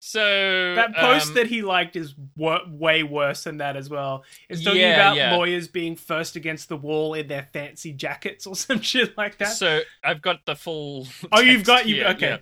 So 0.00 0.74
That 0.76 0.94
post 0.94 1.30
um, 1.30 1.34
that 1.34 1.48
he 1.48 1.60
liked 1.62 1.96
is 1.96 2.14
wor- 2.36 2.60
way 2.68 3.02
worse 3.02 3.42
than 3.42 3.56
that 3.56 3.76
as 3.76 3.90
well. 3.90 4.22
It's 4.48 4.62
talking 4.62 4.80
Yeah, 4.80 4.94
about 4.94 5.16
yeah. 5.16 5.34
lawyers 5.36 5.66
being 5.66 5.96
first 5.96 6.36
against 6.36 6.68
the 6.68 6.76
wall 6.76 7.14
in 7.14 7.26
their 7.26 7.48
fancy 7.52 7.92
jackets 7.92 8.46
or 8.46 8.54
some 8.66 8.80
shit 8.80 9.18
like 9.18 9.38
that. 9.38 9.48
So 9.56 9.80
I've 10.04 10.22
got 10.22 10.46
the 10.46 10.54
full. 10.54 11.08
Oh, 11.32 11.40
you've 11.40 11.64
got- 11.64 11.86
you- 11.86 12.04
okay. 12.04 12.28
yeah. 12.28 12.36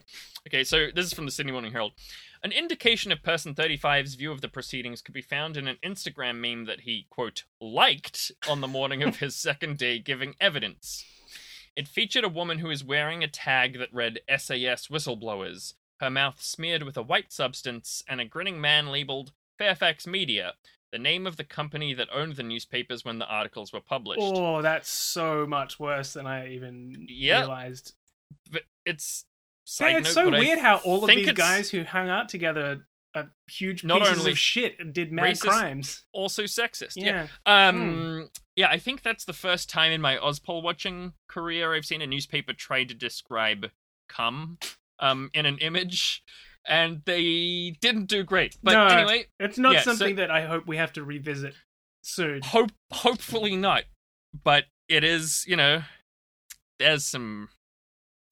Okay, 0.46 0.64
so 0.64 0.88
this 0.94 1.06
is 1.06 1.14
from 1.14 1.24
the 1.24 1.30
Sydney 1.32 1.52
Morning 1.52 1.72
Herald. 1.72 1.92
An 2.42 2.52
indication 2.52 3.10
of 3.10 3.22
person 3.22 3.54
35's 3.54 4.14
view 4.16 4.30
of 4.30 4.42
the 4.42 4.48
proceedings 4.48 5.00
could 5.00 5.14
be 5.14 5.22
found 5.22 5.56
in 5.56 5.66
an 5.66 5.78
Instagram 5.82 6.36
meme 6.38 6.66
that 6.66 6.80
he, 6.80 7.06
quote, 7.08 7.44
liked 7.58 8.30
on 8.48 8.60
the 8.60 8.68
morning 8.68 9.02
of 9.02 9.16
his 9.16 9.34
second 9.34 9.78
day 9.78 9.98
giving 9.98 10.34
evidence. 10.40 11.04
It 11.76 11.86
featured 11.88 12.24
a 12.24 12.28
woman 12.28 12.58
who 12.58 12.70
is 12.70 12.82
wearing 12.82 13.22
a 13.22 13.28
tag 13.28 13.78
that 13.78 13.92
read 13.92 14.20
SAS 14.28 14.86
whistleblowers, 14.88 15.74
her 16.00 16.10
mouth 16.10 16.42
smeared 16.42 16.82
with 16.82 16.96
a 16.96 17.02
white 17.02 17.32
substance, 17.32 18.02
and 18.08 18.20
a 18.20 18.24
grinning 18.24 18.60
man 18.60 18.86
labeled 18.88 19.32
Fairfax 19.58 20.06
Media, 20.06 20.54
the 20.92 20.98
name 20.98 21.26
of 21.26 21.36
the 21.36 21.44
company 21.44 21.92
that 21.94 22.08
owned 22.12 22.36
the 22.36 22.42
newspapers 22.42 23.04
when 23.04 23.18
the 23.18 23.26
articles 23.26 23.72
were 23.72 23.80
published. 23.80 24.20
oh, 24.22 24.62
that's 24.62 24.88
so 24.88 25.46
much 25.46 25.78
worse 25.78 26.14
than 26.14 26.26
I 26.26 26.48
even 26.52 27.06
Yeah. 27.08 27.40
realized. 27.40 27.92
But 28.50 28.62
it's. 28.84 29.26
Yeah, 29.80 29.98
it's 29.98 30.08
note, 30.08 30.14
so 30.14 30.30
but 30.30 30.36
I 30.36 30.38
weird 30.40 30.58
how 30.60 30.76
all 30.78 31.02
of 31.04 31.08
these 31.08 31.32
guys 31.32 31.70
who 31.70 31.82
hung 31.84 32.08
out 32.08 32.28
together 32.28 32.86
are 33.14 33.32
huge 33.48 33.82
Not 33.82 34.00
pieces 34.02 34.18
only 34.20 34.30
of 34.32 34.38
shit 34.38 34.78
and 34.78 34.92
did 34.94 35.10
mad 35.10 35.34
racist- 35.34 35.40
crimes. 35.48 36.04
also 36.12 36.44
sexist. 36.44 36.92
Yeah. 36.96 37.26
Yeah. 37.46 37.68
Um. 37.68 38.30
Yeah, 38.56 38.68
I 38.70 38.78
think 38.78 39.02
that's 39.02 39.24
the 39.26 39.32
first 39.34 39.68
time 39.68 39.92
in 39.92 40.00
my 40.00 40.16
Ozpol 40.16 40.62
watching 40.62 41.12
career 41.28 41.74
I've 41.74 41.84
seen 41.84 42.00
a 42.02 42.06
newspaper 42.06 42.52
try 42.54 42.84
to 42.84 42.94
describe 42.94 43.70
cum, 44.08 44.58
um, 44.98 45.30
in 45.34 45.44
an 45.44 45.58
image, 45.58 46.22
and 46.66 47.02
they 47.04 47.76
didn't 47.80 48.06
do 48.06 48.24
great. 48.24 48.56
But 48.62 48.72
No. 48.72 48.86
anyway, 48.86 49.26
It's 49.38 49.58
not 49.58 49.74
yeah, 49.74 49.82
so- 49.82 49.90
something 49.94 50.16
that 50.16 50.30
I 50.30 50.46
hope 50.46 50.66
we 50.66 50.78
have 50.78 50.92
to 50.94 51.04
revisit 51.04 51.54
soon. 52.02 52.40
hope 52.42 52.70
hopefully 52.92 53.56
not. 53.56 53.84
But 54.42 54.64
it 54.88 55.04
is, 55.04 55.44
you 55.46 55.56
know, 55.56 55.82
there's 56.78 57.04
some 57.04 57.48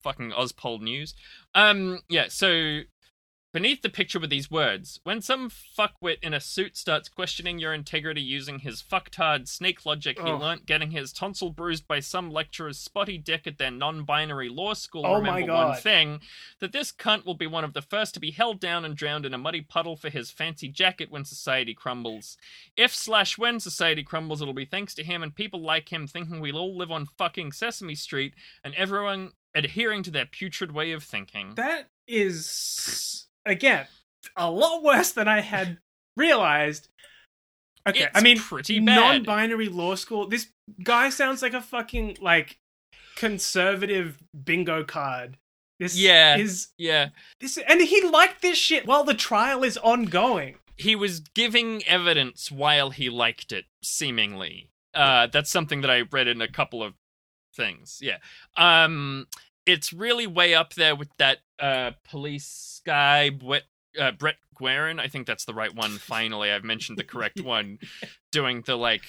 fucking 0.03 0.31
Ozpol 0.31 0.81
news. 0.81 1.13
Um, 1.53 2.01
yeah, 2.09 2.27
so 2.29 2.81
beneath 3.55 3.81
the 3.81 3.89
picture 3.89 4.19
were 4.19 4.27
these 4.27 4.51
words. 4.51 4.99
When 5.05 5.21
some 5.21 5.49
fuckwit 5.49 6.17
in 6.21 6.33
a 6.33 6.41
suit 6.41 6.75
starts 6.75 7.07
questioning 7.07 7.57
your 7.57 7.73
integrity 7.73 8.19
using 8.21 8.59
his 8.59 8.83
fucktard 8.83 9.47
snake 9.47 9.85
logic 9.85 10.19
he 10.19 10.25
Oh. 10.29 10.35
learnt 10.35 10.65
getting 10.65 10.91
his 10.91 11.13
tonsil 11.13 11.51
bruised 11.51 11.87
by 11.87 12.01
some 12.01 12.29
lecturer's 12.29 12.77
spotty 12.77 13.17
dick 13.17 13.47
at 13.47 13.57
their 13.57 13.71
non-binary 13.71 14.49
law 14.49 14.73
school, 14.73 15.05
Oh 15.05 15.21
my 15.21 15.39
remember 15.39 15.53
one 15.53 15.77
thing, 15.77 16.19
that 16.59 16.73
this 16.73 16.91
cunt 16.91 17.23
will 17.23 17.33
be 17.33 17.47
one 17.47 17.63
of 17.63 17.71
the 17.71 17.81
first 17.81 18.13
to 18.15 18.19
be 18.19 18.31
held 18.31 18.59
down 18.59 18.83
and 18.83 18.93
drowned 18.93 19.25
in 19.25 19.33
a 19.33 19.37
muddy 19.37 19.61
puddle 19.61 19.95
for 19.95 20.09
his 20.09 20.31
fancy 20.31 20.67
jacket 20.67 21.09
when 21.09 21.23
society 21.23 21.73
crumbles. 21.73 22.35
If 22.75 22.93
slash 22.93 23.37
when 23.37 23.61
society 23.61 24.03
crumbles, 24.03 24.41
it'll 24.41 24.53
be 24.53 24.65
thanks 24.65 24.93
to 24.95 25.03
him 25.05 25.23
and 25.23 25.33
people 25.33 25.61
like 25.61 25.93
him 25.93 26.07
thinking 26.07 26.41
we'll 26.41 26.57
all 26.57 26.75
live 26.75 26.91
on 26.91 27.05
fucking 27.05 27.53
Sesame 27.53 27.95
Street 27.95 28.33
and 28.65 28.75
everyone 28.75 29.31
adhering 29.53 30.03
to 30.03 30.11
their 30.11 30.25
putrid 30.25 30.73
way 30.73 30.91
of 30.91 31.05
thinking. 31.05 31.55
That 31.55 31.87
is 32.05 33.27
again 33.45 33.87
a 34.35 34.49
lot 34.49 34.83
worse 34.83 35.11
than 35.11 35.27
I 35.27 35.41
had 35.41 35.77
realized. 36.17 36.87
Okay, 37.87 38.05
It's 38.05 38.17
I 38.17 38.21
mean, 38.21 38.39
pretty 38.39 38.79
bad. 38.79 38.95
non-binary 38.95 39.69
law 39.69 39.93
school. 39.95 40.27
This 40.27 40.47
guy 40.83 41.09
sounds 41.09 41.41
like 41.43 41.53
a 41.53 41.61
fucking 41.61 42.17
like 42.19 42.57
conservative 43.15 44.17
bingo 44.43 44.83
card. 44.83 45.37
This 45.79 45.97
Yeah. 45.97 46.37
is 46.37 46.69
yeah, 46.77 47.09
this, 47.41 47.57
and 47.57 47.81
he 47.81 48.01
liked 48.01 48.41
this 48.41 48.57
shit 48.57 48.85
while 48.85 49.03
the 49.03 49.13
trial 49.13 49.63
is 49.63 49.77
ongoing. 49.77 50.55
he 50.77 50.95
was 50.95 51.19
giving 51.19 51.83
evidence 51.85 52.51
while 52.51 52.89
he 52.89 53.09
liked 53.09 53.51
it, 53.51 53.65
seemingly. 53.83 54.69
Uh, 54.93 55.27
that's 55.27 55.49
something 55.49 55.81
that 55.81 55.89
I 55.91 56.01
read 56.11 56.27
in 56.27 56.41
a 56.41 56.47
couple 56.49 56.81
of 56.83 56.93
things. 57.55 57.99
Yeah. 58.01 58.17
Um, 58.57 59.27
it's 59.65 59.91
really 59.93 60.27
way 60.27 60.53
up 60.53 60.73
there 60.73 60.95
with 60.95 61.09
that 61.17 61.39
uh, 61.59 61.91
police 62.09 62.81
guy, 62.85 63.29
Brett, 63.29 63.63
uh, 63.99 64.11
Brett 64.11 64.37
Guerin. 64.59 64.99
I 64.99 65.07
think 65.07 65.27
that's 65.27 65.45
the 65.45 65.53
right 65.53 65.73
one. 65.73 65.91
Finally, 65.99 66.51
I've 66.51 66.63
mentioned 66.63 66.97
the 66.97 67.03
correct 67.03 67.41
one. 67.43 67.79
Doing 68.31 68.63
the 68.65 68.75
like 68.75 69.03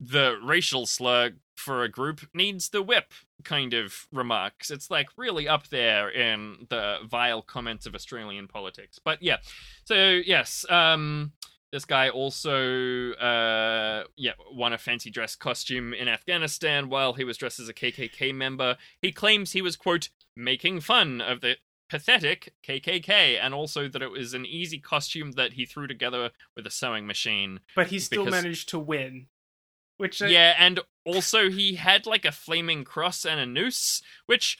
the 0.00 0.38
racial 0.42 0.86
slur 0.86 1.32
for 1.54 1.82
a 1.82 1.88
group 1.88 2.20
needs 2.34 2.70
the 2.70 2.82
whip 2.82 3.12
kind 3.44 3.74
of 3.74 4.06
remarks. 4.12 4.70
It's 4.70 4.90
like 4.90 5.08
really 5.16 5.48
up 5.48 5.68
there 5.68 6.10
in 6.10 6.66
the 6.68 6.98
vile 7.04 7.42
comments 7.42 7.86
of 7.86 7.94
Australian 7.94 8.48
politics. 8.48 8.98
But 9.02 9.22
yeah, 9.22 9.38
so 9.84 10.20
yes, 10.24 10.66
um, 10.68 11.32
this 11.74 11.84
guy 11.84 12.08
also 12.08 13.10
uh, 13.14 14.04
yeah 14.16 14.30
won 14.52 14.72
a 14.72 14.78
fancy 14.78 15.10
dress 15.10 15.34
costume 15.34 15.92
in 15.92 16.06
Afghanistan 16.06 16.88
while 16.88 17.14
he 17.14 17.24
was 17.24 17.36
dressed 17.36 17.58
as 17.58 17.68
a 17.68 17.74
KKK 17.74 18.32
member. 18.32 18.76
He 19.02 19.10
claims 19.10 19.50
he 19.52 19.60
was 19.60 19.74
quote 19.74 20.08
making 20.36 20.82
fun 20.82 21.20
of 21.20 21.40
the 21.40 21.56
pathetic 21.90 22.54
KKK 22.66 23.38
and 23.42 23.52
also 23.52 23.88
that 23.88 24.02
it 24.02 24.10
was 24.12 24.34
an 24.34 24.46
easy 24.46 24.78
costume 24.78 25.32
that 25.32 25.54
he 25.54 25.66
threw 25.66 25.88
together 25.88 26.30
with 26.54 26.64
a 26.64 26.70
sewing 26.70 27.08
machine. 27.08 27.58
But 27.74 27.88
he 27.88 27.98
still 27.98 28.24
Because- 28.24 28.42
managed 28.44 28.68
to 28.68 28.78
win, 28.78 29.26
which 29.96 30.22
I- 30.22 30.28
Yeah, 30.28 30.54
and 30.56 30.78
also 31.04 31.50
he 31.50 31.74
had 31.74 32.06
like 32.06 32.24
a 32.24 32.30
flaming 32.32 32.84
cross 32.84 33.26
and 33.26 33.40
a 33.40 33.46
noose, 33.46 34.00
which 34.26 34.58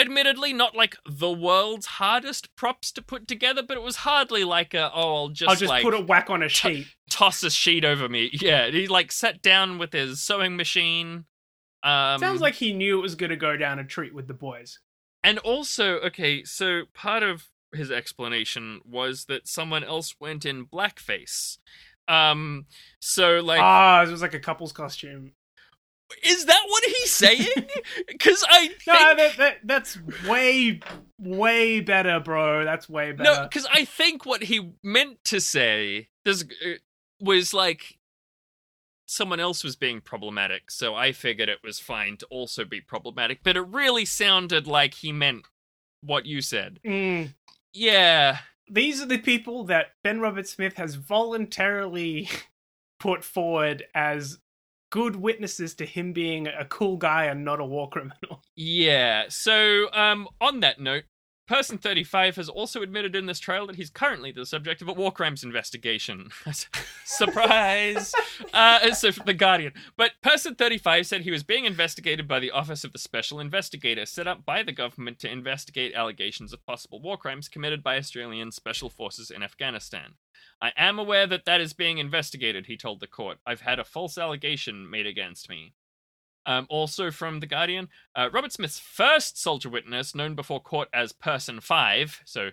admittedly 0.00 0.52
not 0.52 0.74
like 0.76 0.96
the 1.08 1.30
world's 1.30 1.86
hardest 1.86 2.54
props 2.56 2.90
to 2.92 3.02
put 3.02 3.28
together, 3.28 3.62
but 3.62 3.76
it 3.76 3.82
was 3.82 3.96
hardly 3.96 4.44
like 4.44 4.74
a 4.74 4.90
oh 4.94 5.14
I'll 5.16 5.28
just, 5.28 5.48
I'll 5.50 5.56
just 5.56 5.70
like 5.70 5.82
put 5.82 5.94
a 5.94 6.00
whack 6.00 6.30
on 6.30 6.42
a 6.42 6.48
sheet. 6.48 6.86
toss 7.10 7.42
a 7.42 7.50
sheet 7.50 7.84
over 7.84 8.08
me. 8.08 8.30
Yeah, 8.32 8.70
he 8.70 8.86
like 8.88 9.12
sat 9.12 9.42
down 9.42 9.78
with 9.78 9.92
his 9.92 10.20
sewing 10.20 10.56
machine. 10.56 11.24
Um 11.82 12.18
Sounds 12.18 12.40
like 12.40 12.54
he 12.54 12.72
knew 12.72 12.98
it 12.98 13.02
was 13.02 13.14
going 13.14 13.30
to 13.30 13.36
go 13.36 13.56
down 13.56 13.78
a 13.78 13.84
treat 13.84 14.14
with 14.14 14.26
the 14.28 14.34
boys. 14.34 14.78
And 15.22 15.38
also, 15.38 15.94
okay, 16.00 16.44
so 16.44 16.82
part 16.94 17.22
of 17.22 17.48
his 17.72 17.90
explanation 17.90 18.80
was 18.84 19.26
that 19.26 19.46
someone 19.46 19.84
else 19.84 20.14
went 20.20 20.44
in 20.44 20.66
blackface. 20.66 21.58
Um 22.08 22.66
so 23.00 23.40
like 23.40 23.60
Ah, 23.62 24.02
it 24.02 24.10
was 24.10 24.22
like 24.22 24.34
a 24.34 24.40
couple's 24.40 24.72
costume. 24.72 25.32
Is 26.24 26.46
that 26.46 26.62
what 26.66 26.84
he's 26.84 27.12
saying? 27.12 27.46
Cuz 28.20 28.44
I 28.48 28.68
think 28.68 28.86
No, 28.86 29.14
that, 29.16 29.36
that 29.36 29.56
that's 29.64 29.98
way 30.26 30.80
way 31.18 31.80
better, 31.80 32.20
bro. 32.20 32.64
That's 32.64 32.88
way 32.88 33.12
better. 33.12 33.34
No, 33.34 33.42
because 33.44 33.66
I 33.72 33.84
think 33.84 34.26
what 34.26 34.44
he 34.44 34.72
meant 34.82 35.24
to 35.26 35.40
say 35.40 36.08
there's, 36.24 36.42
uh, 36.42 36.78
was 37.20 37.52
like 37.54 37.98
someone 39.06 39.40
else 39.40 39.64
was 39.64 39.76
being 39.76 40.00
problematic, 40.00 40.70
so 40.70 40.94
I 40.94 41.12
figured 41.12 41.48
it 41.48 41.58
was 41.64 41.80
fine 41.80 42.16
to 42.18 42.26
also 42.26 42.64
be 42.64 42.80
problematic. 42.80 43.40
But 43.42 43.56
it 43.56 43.62
really 43.62 44.04
sounded 44.04 44.66
like 44.66 44.94
he 44.94 45.12
meant 45.12 45.46
what 46.00 46.26
you 46.26 46.40
said. 46.40 46.80
Mm. 46.84 47.34
Yeah, 47.72 48.38
these 48.68 49.02
are 49.02 49.06
the 49.06 49.18
people 49.18 49.64
that 49.64 49.88
Ben 50.02 50.20
Roberts-Smith 50.20 50.76
has 50.76 50.94
voluntarily 50.94 52.28
put 53.00 53.24
forward 53.24 53.84
as 53.94 54.38
good 54.90 55.16
witnesses 55.16 55.74
to 55.76 55.86
him 55.86 56.12
being 56.12 56.46
a 56.48 56.64
cool 56.64 56.96
guy 56.96 57.24
and 57.26 57.44
not 57.44 57.60
a 57.60 57.64
war 57.64 57.88
criminal. 57.88 58.42
yeah. 58.56 59.24
So, 59.28 59.92
um, 59.92 60.28
on 60.40 60.60
that 60.60 60.80
note. 60.80 61.04
Person 61.50 61.78
35 61.78 62.36
has 62.36 62.48
also 62.48 62.80
admitted 62.80 63.16
in 63.16 63.26
this 63.26 63.40
trial 63.40 63.66
that 63.66 63.74
he's 63.74 63.90
currently 63.90 64.30
the 64.30 64.46
subject 64.46 64.82
of 64.82 64.88
a 64.88 64.92
war 64.92 65.10
crimes 65.10 65.42
investigation. 65.42 66.30
Surprise! 67.04 68.14
uh, 68.54 68.92
so, 68.92 69.10
The 69.10 69.34
Guardian. 69.34 69.72
But 69.96 70.12
Person 70.22 70.54
35 70.54 71.08
said 71.08 71.22
he 71.22 71.32
was 71.32 71.42
being 71.42 71.64
investigated 71.64 72.28
by 72.28 72.38
the 72.38 72.52
Office 72.52 72.84
of 72.84 72.92
the 72.92 73.00
Special 73.00 73.40
Investigator, 73.40 74.06
set 74.06 74.28
up 74.28 74.46
by 74.46 74.62
the 74.62 74.70
government 74.70 75.18
to 75.18 75.32
investigate 75.32 75.92
allegations 75.92 76.52
of 76.52 76.64
possible 76.64 77.02
war 77.02 77.16
crimes 77.16 77.48
committed 77.48 77.82
by 77.82 77.96
Australian 77.96 78.52
special 78.52 78.88
forces 78.88 79.28
in 79.28 79.42
Afghanistan. 79.42 80.14
I 80.62 80.70
am 80.76 81.00
aware 81.00 81.26
that 81.26 81.46
that 81.46 81.60
is 81.60 81.72
being 81.72 81.98
investigated, 81.98 82.66
he 82.66 82.76
told 82.76 83.00
the 83.00 83.08
court. 83.08 83.38
I've 83.44 83.62
had 83.62 83.80
a 83.80 83.84
false 83.84 84.16
allegation 84.16 84.88
made 84.88 85.06
against 85.06 85.48
me. 85.48 85.72
Um, 86.50 86.66
also 86.68 87.12
from 87.12 87.38
The 87.38 87.46
Guardian, 87.46 87.88
uh, 88.16 88.28
Roberts-Smith's 88.32 88.80
first 88.80 89.40
soldier 89.40 89.68
witness, 89.68 90.16
known 90.16 90.34
before 90.34 90.58
court 90.60 90.88
as 90.92 91.12
Person 91.12 91.60
5, 91.60 92.22
so 92.24 92.50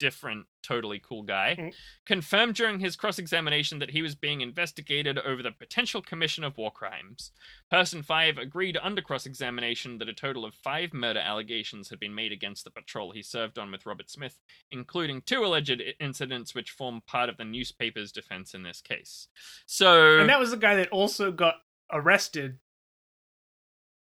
different, 0.00 0.46
totally 0.62 0.98
cool 0.98 1.22
guy, 1.22 1.54
Mm. 1.58 1.74
confirmed 2.04 2.54
during 2.56 2.80
his 2.80 2.96
cross 2.96 3.18
examination 3.18 3.78
that 3.78 3.90
he 3.90 4.02
was 4.02 4.14
being 4.16 4.40
investigated 4.40 5.18
over 5.18 5.40
the 5.42 5.52
potential 5.52 6.02
commission 6.02 6.42
of 6.42 6.56
war 6.56 6.72
crimes. 6.72 7.30
Person 7.70 8.02
5 8.02 8.38
agreed 8.38 8.76
under 8.80 9.02
cross 9.02 9.24
examination 9.26 9.98
that 9.98 10.08
a 10.08 10.12
total 10.12 10.44
of 10.44 10.54
five 10.54 10.92
murder 10.92 11.20
allegations 11.20 11.90
had 11.90 12.00
been 12.00 12.14
made 12.14 12.32
against 12.32 12.64
the 12.64 12.70
patrol 12.70 13.12
he 13.12 13.22
served 13.22 13.56
on 13.58 13.70
with 13.70 13.86
Roberts-Smith, 13.86 14.38
including 14.72 15.22
two 15.22 15.44
alleged 15.44 15.80
incidents 16.00 16.54
which 16.56 16.72
form 16.72 17.02
part 17.06 17.28
of 17.28 17.36
the 17.36 17.44
newspaper's 17.44 18.10
defense 18.10 18.52
in 18.54 18.64
this 18.64 18.80
case. 18.80 19.28
So. 19.66 20.18
And 20.18 20.28
that 20.28 20.40
was 20.40 20.50
the 20.50 20.56
guy 20.56 20.74
that 20.76 20.88
also 20.90 21.30
got 21.30 21.56
arrested 21.92 22.58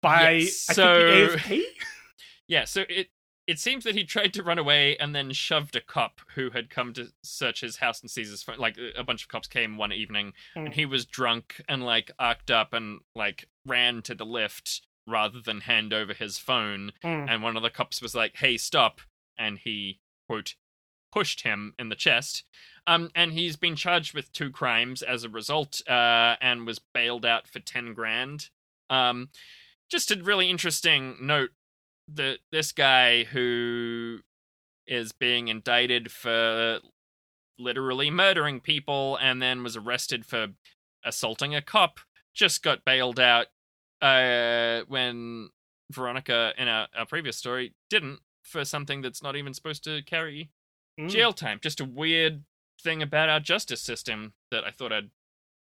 by 0.01 0.31
Yes, 0.31 0.69
I 0.69 0.73
so- 0.73 0.99
AFP. 1.37 1.61
Yeah, 2.47 2.65
so 2.65 2.83
it 2.89 3.09
it 3.45 3.59
seems 3.59 3.83
that 3.83 3.95
he 3.95 4.03
tried 4.03 4.31
to 4.35 4.43
run 4.43 4.57
away 4.59 4.95
and 4.97 5.15
then 5.15 5.31
shoved 5.33 5.75
a 5.75 5.81
cop 5.81 6.21
who 6.35 6.49
had 6.51 6.69
come 6.69 6.93
to 6.93 7.07
search 7.23 7.61
his 7.61 7.77
house 7.77 7.99
and 8.01 8.09
seize 8.09 8.29
his 8.29 8.43
phone. 8.43 8.57
Like 8.59 8.77
a 8.95 9.03
bunch 9.03 9.23
of 9.23 9.27
cops 9.27 9.47
came 9.47 9.75
one 9.77 9.91
evening 9.91 10.33
and 10.55 10.69
Mm. 10.69 10.73
he 10.73 10.85
was 10.85 11.05
drunk 11.05 11.59
and 11.67 11.83
like 11.83 12.11
arced 12.19 12.51
up 12.51 12.73
and 12.73 13.01
like 13.15 13.47
ran 13.65 14.01
to 14.03 14.13
the 14.15 14.25
lift 14.25 14.81
rather 15.07 15.41
than 15.41 15.61
hand 15.61 15.93
over 15.93 16.13
his 16.13 16.37
phone. 16.37 16.91
Mm. 17.03 17.27
And 17.29 17.43
one 17.43 17.55
of 17.57 17.63
the 17.63 17.69
cops 17.71 18.01
was 18.01 18.13
like, 18.15 18.35
"Hey, 18.37 18.57
stop!" 18.57 19.01
And 19.37 19.57
he 19.59 19.99
quote 20.27 20.55
pushed 21.11 21.41
him 21.41 21.73
in 21.79 21.89
the 21.89 21.95
chest. 21.95 22.43
Um, 22.85 23.09
and 23.15 23.33
he's 23.33 23.55
been 23.55 23.75
charged 23.75 24.13
with 24.13 24.31
two 24.31 24.51
crimes 24.51 25.01
as 25.01 25.23
a 25.23 25.29
result, 25.29 25.81
uh, 25.87 26.35
and 26.41 26.65
was 26.67 26.77
bailed 26.79 27.25
out 27.25 27.47
for 27.47 27.59
ten 27.59 27.93
grand. 27.95 28.49
Um, 28.91 29.29
just 29.89 30.11
a 30.11 30.21
really 30.23 30.49
interesting 30.49 31.15
note 31.21 31.49
that 32.13 32.39
this 32.51 32.71
guy 32.71 33.23
who 33.25 34.19
is 34.87 35.11
being 35.11 35.47
indicted 35.47 36.11
for 36.11 36.79
literally 37.57 38.09
murdering 38.09 38.59
people 38.59 39.17
and 39.17 39.41
then 39.41 39.63
was 39.63 39.75
arrested 39.75 40.25
for 40.25 40.47
assaulting 41.05 41.53
a 41.53 41.61
cop 41.61 41.99
just 42.33 42.63
got 42.63 42.85
bailed 42.85 43.19
out 43.19 43.47
uh, 44.01 44.81
when 44.87 45.49
Veronica 45.91 46.53
in 46.57 46.67
our, 46.67 46.87
our 46.97 47.05
previous 47.05 47.37
story 47.37 47.73
didn't 47.89 48.19
for 48.43 48.63
something 48.65 49.01
that's 49.01 49.21
not 49.21 49.35
even 49.35 49.53
supposed 49.53 49.83
to 49.83 50.01
carry 50.03 50.49
Mm. 50.99 51.09
jail 51.09 51.31
time. 51.31 51.59
Just 51.63 51.79
a 51.79 51.85
weird 51.85 52.43
thing 52.83 53.01
about 53.01 53.29
our 53.29 53.39
justice 53.39 53.81
system 53.81 54.33
that 54.51 54.65
I 54.65 54.71
thought 54.71 54.91
I'd 54.91 55.11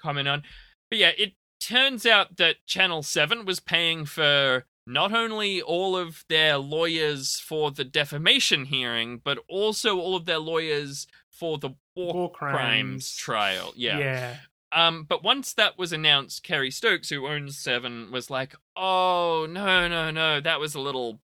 comment 0.03 0.27
on. 0.27 0.43
But 0.91 0.99
yeah, 0.99 1.13
it 1.17 1.35
turns 1.61 2.07
out 2.07 2.37
that 2.39 2.65
Channel 2.67 3.03
7 3.03 3.45
was 3.45 3.61
paying 3.61 4.05
for 4.07 4.65
not 4.87 5.13
only 5.13 5.61
all 5.63 5.97
of 5.97 6.25
their 6.29 6.57
lawyers 6.59 7.39
for 7.39 7.71
the 7.71 7.85
defamation 7.85 8.65
hearing, 8.65 9.21
but 9.23 9.39
also 9.49 9.99
all 9.99 10.17
of 10.17 10.25
their 10.25 10.39
lawyers 10.39 11.07
for 11.31 11.59
the 11.59 11.71
war, 11.95 12.15
War 12.15 12.33
crimes. 12.33 12.57
crimes. 12.57 13.17
trial. 13.17 13.73
Yeah. 13.77 13.99
yeah. 13.99 14.37
Um, 14.73 15.05
but 15.09 15.23
once 15.23 15.53
that 15.55 15.79
was 15.79 15.93
announced, 15.93 16.43
Kerry 16.43 16.71
Stokes, 16.71 17.09
who 17.11 17.27
owns 17.27 17.59
Seven, 17.59 18.11
was 18.13 18.31
like, 18.31 18.55
"Oh 18.77 19.47
no, 19.51 19.89
no, 19.89 20.11
no! 20.13 20.41
That 20.41 20.61
was 20.61 20.77
a 20.77 20.81
little 20.81 21.21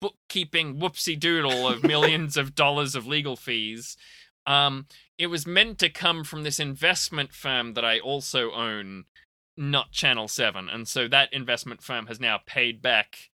bookkeeping 0.00 0.76
whoopsie 0.78 1.18
doodle 1.18 1.66
of 1.66 1.82
millions 1.84 2.36
of 2.36 2.54
dollars 2.54 2.94
of 2.94 3.06
legal 3.06 3.36
fees. 3.36 3.96
Um, 4.46 4.86
it 5.18 5.28
was 5.28 5.46
meant 5.46 5.78
to 5.78 5.88
come 5.88 6.22
from 6.22 6.42
this 6.42 6.60
investment 6.60 7.32
firm 7.32 7.74
that 7.74 7.84
I 7.84 7.98
also 7.98 8.52
own, 8.52 9.04
not 9.56 9.92
Channel 9.92 10.28
Seven, 10.28 10.68
and 10.68 10.86
so 10.86 11.08
that 11.08 11.32
investment 11.32 11.82
firm 11.82 12.06
has 12.06 12.20
now 12.20 12.38
paid 12.46 12.82
back 12.82 13.30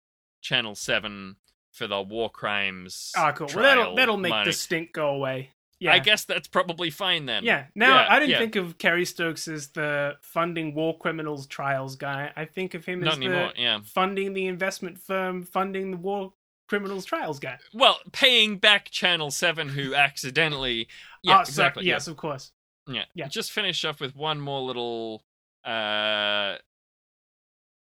Channel 0.40 0.74
Seven 0.74 1.36
for 1.72 1.86
the 1.86 2.00
war 2.00 2.30
crimes. 2.30 3.12
Ah, 3.16 3.32
cool. 3.32 3.48
Well, 3.54 3.62
that'll 3.64 3.94
that'll 3.96 4.16
make 4.16 4.30
money. 4.30 4.46
the 4.50 4.52
stink 4.52 4.92
go 4.92 5.08
away. 5.10 5.50
Yeah. 5.78 5.92
I 5.92 5.98
guess 5.98 6.24
that's 6.24 6.48
probably 6.48 6.88
fine 6.88 7.26
then. 7.26 7.44
Yeah. 7.44 7.66
Now 7.74 7.96
Yeah, 7.96 8.06
I 8.08 8.18
didn't 8.18 8.30
yeah. 8.30 8.38
think 8.38 8.56
of 8.56 8.78
Kerry 8.78 9.04
Stokes 9.04 9.46
as 9.46 9.68
the 9.68 10.16
funding 10.22 10.74
war 10.74 10.96
criminals 10.96 11.46
trials 11.46 11.96
guy. 11.96 12.32
I 12.34 12.46
think 12.46 12.72
of 12.72 12.86
him 12.86 13.00
Not 13.00 13.12
as 13.12 13.16
anymore. 13.18 13.52
the 13.54 13.60
Yeah. 13.60 13.80
funding 13.84 14.32
the 14.32 14.46
investment 14.46 14.98
firm, 14.98 15.42
funding 15.42 15.90
the 15.90 15.96
war 15.98 16.32
criminals 16.66 17.04
trials 17.04 17.38
guy. 17.38 17.58
Well, 17.74 17.98
paying 18.12 18.56
back 18.56 18.88
Channel 18.90 19.30
7 19.30 19.68
who 19.68 19.94
accidentally. 20.30 20.88
Yeah, 21.22 21.36
Ah, 21.36 21.40
exactly. 21.42 21.84
yes, 21.84 22.08
of 22.08 22.16
course. 22.16 22.52
Yeah. 22.88 23.04
Yeah. 23.14 23.28
Just 23.28 23.52
finish 23.52 23.84
off 23.84 24.00
with 24.00 24.16
one 24.16 24.40
more 24.40 24.62
little 24.62 25.24
uh 25.66 26.56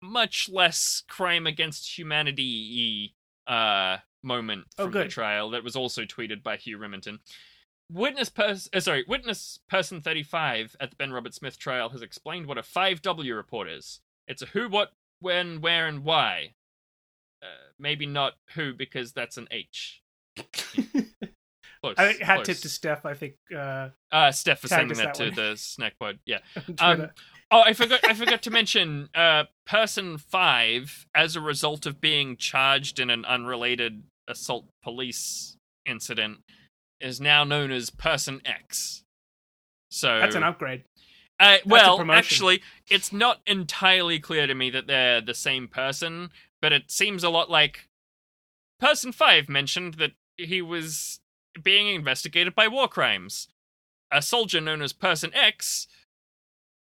much 0.01 0.49
less 0.51 1.03
crime 1.07 1.47
against 1.47 1.97
humanity 1.97 3.15
uh 3.47 3.97
moment 4.23 4.65
Oh, 4.77 4.85
from 4.85 4.93
the 4.93 5.07
trial 5.07 5.49
that 5.51 5.63
was 5.63 5.75
also 5.75 6.03
tweeted 6.03 6.43
by 6.43 6.57
Hugh 6.57 6.77
Riminton. 6.77 7.19
Witness 7.91 8.29
person 8.29 8.69
uh, 8.73 8.79
sorry, 8.79 9.05
witness 9.07 9.59
person 9.69 10.01
35 10.01 10.75
at 10.79 10.89
the 10.89 10.95
Ben 10.97 11.13
Roberts-Smith 11.13 11.57
trial 11.57 11.89
has 11.89 12.01
explained 12.01 12.45
what 12.45 12.57
a 12.57 12.61
5W 12.61 13.35
report 13.35 13.69
is. 13.69 14.01
It's 14.27 14.41
a 14.41 14.47
who, 14.47 14.67
what, 14.67 14.91
when, 15.21 15.61
where 15.61 15.87
and 15.87 16.03
why. 16.03 16.55
Uh, 17.41 17.45
maybe 17.79 18.05
not 18.05 18.33
who 18.55 18.73
because 18.73 19.13
that's 19.13 19.37
an 19.37 19.47
H. 19.51 20.01
Close, 21.81 21.93
I 21.97 22.07
think 22.11 22.21
hat 22.21 22.35
close. 22.37 22.47
tip 22.47 22.57
to 22.57 22.69
Steph. 22.69 23.05
I 23.05 23.13
think 23.13 23.35
uh, 23.55 23.89
Uh, 24.11 24.31
Steph 24.31 24.61
Tagged 24.61 24.69
sending 24.69 24.97
that 24.97 25.13
that 25.13 25.23
to 25.25 25.31
the 25.31 25.55
snack 25.55 25.93
pod. 25.99 26.17
Yeah. 26.25 26.39
Um. 26.79 27.09
Oh, 27.51 27.61
I 27.65 27.73
forgot. 27.73 27.99
I 28.07 28.13
forgot 28.13 28.41
to 28.43 28.51
mention. 28.51 29.09
Uh, 29.13 29.45
person 29.65 30.17
five, 30.17 31.05
as 31.13 31.35
a 31.35 31.41
result 31.41 31.85
of 31.85 31.99
being 31.99 32.37
charged 32.37 32.99
in 32.99 33.09
an 33.09 33.25
unrelated 33.25 34.03
assault 34.27 34.65
police 34.83 35.57
incident, 35.85 36.39
is 36.99 37.19
now 37.21 37.43
known 37.43 37.71
as 37.71 37.89
Person 37.89 38.41
X. 38.45 39.03
So 39.89 40.19
That's 40.19 40.35
an 40.35 40.43
upgrade. 40.43 40.83
uh, 41.39 41.57
well, 41.65 42.09
actually, 42.11 42.61
it's 42.89 43.13
not 43.13 43.41
entirely 43.45 44.19
clear 44.19 44.47
to 44.47 44.55
me 44.55 44.69
that 44.71 44.87
they're 44.87 45.21
the 45.21 45.33
same 45.33 45.67
person, 45.67 46.31
but 46.61 46.73
it 46.73 46.91
seems 46.91 47.23
a 47.23 47.29
lot 47.29 47.49
like 47.49 47.87
Person 48.79 49.11
5 49.11 49.49
mentioned 49.49 49.95
that 49.95 50.11
he 50.37 50.61
was 50.61 51.19
being 51.63 51.87
investigated 51.93 52.53
by 52.53 52.67
war 52.67 52.87
crimes. 52.87 53.47
A 54.11 54.21
soldier 54.21 54.61
known 54.61 54.81
as 54.81 54.93
Person 54.93 55.31
X, 55.33 55.87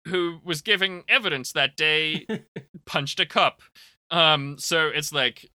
who 0.07 0.39
was 0.45 0.63
giving 0.63 1.05
evidence 1.09 1.53
that 1.53 1.77
day, 1.77 2.27
punched 2.87 3.21
a 3.21 3.27
cup. 3.27 3.63
Um, 4.11 4.57
so 4.59 4.89
it's 4.89 5.13
like 5.13 5.51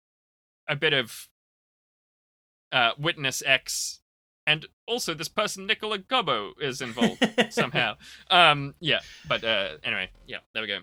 a 0.69 0.77
bit 0.77 0.93
of 0.93 1.29
uh, 2.73 2.93
Witness 2.99 3.43
X, 3.45 4.01
and 4.47 4.67
also 4.87 5.15
this 5.15 5.29
person, 5.29 5.67
Nicola 5.67 5.99
Gobbo, 5.99 6.53
is 6.61 6.81
involved 6.81 7.25
somehow. 7.51 7.97
Um, 8.31 8.75
yeah, 8.81 9.01
but 9.29 9.45
uh, 9.45 9.77
anyway, 9.85 10.11
yeah, 10.27 10.39
there 10.53 10.63
we 10.63 10.69
go. 10.69 10.79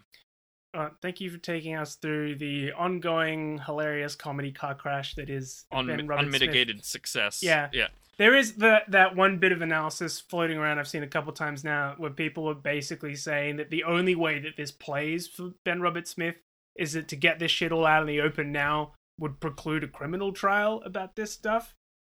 Uh, 0.73 0.89
thank 1.01 1.19
you 1.19 1.29
for 1.29 1.37
taking 1.37 1.75
us 1.75 1.95
through 1.95 2.35
the 2.35 2.71
ongoing 2.73 3.57
hilarious 3.65 4.15
comedy 4.15 4.51
car 4.51 4.75
crash 4.75 5.15
that 5.15 5.29
is 5.29 5.65
On 5.71 5.87
Ben 5.87 6.07
Roberts-Smith. 6.07 6.41
unmitigated 6.41 6.85
success. 6.85 7.41
Yeah. 7.41 7.69
yeah, 7.73 7.87
There 8.17 8.35
is 8.35 8.53
the, 8.53 8.79
that 8.87 9.15
one 9.15 9.37
bit 9.37 9.51
of 9.51 9.61
analysis 9.61 10.19
floating 10.19 10.57
around 10.57 10.79
I've 10.79 10.87
seen 10.87 11.03
a 11.03 11.07
couple 11.07 11.31
times 11.33 11.63
now 11.63 11.93
where 11.97 12.09
people 12.09 12.49
are 12.49 12.55
basically 12.55 13.15
saying 13.15 13.57
that 13.57 13.69
the 13.69 13.83
only 13.83 14.15
way 14.15 14.39
that 14.39 14.57
this 14.57 14.71
plays 14.71 15.27
for 15.27 15.51
Ben 15.63 15.81
Roberts-Smith 15.81 16.35
is 16.75 16.93
that 16.93 17.07
to 17.09 17.15
get 17.15 17.39
this 17.39 17.51
shit 17.51 17.71
all 17.71 17.85
out 17.85 18.01
in 18.01 18.07
the 18.07 18.21
open 18.21 18.51
now 18.51 18.93
would 19.19 19.39
preclude 19.39 19.83
a 19.83 19.87
criminal 19.87 20.31
trial 20.31 20.81
about 20.85 21.15
this 21.15 21.31
stuff. 21.31 21.75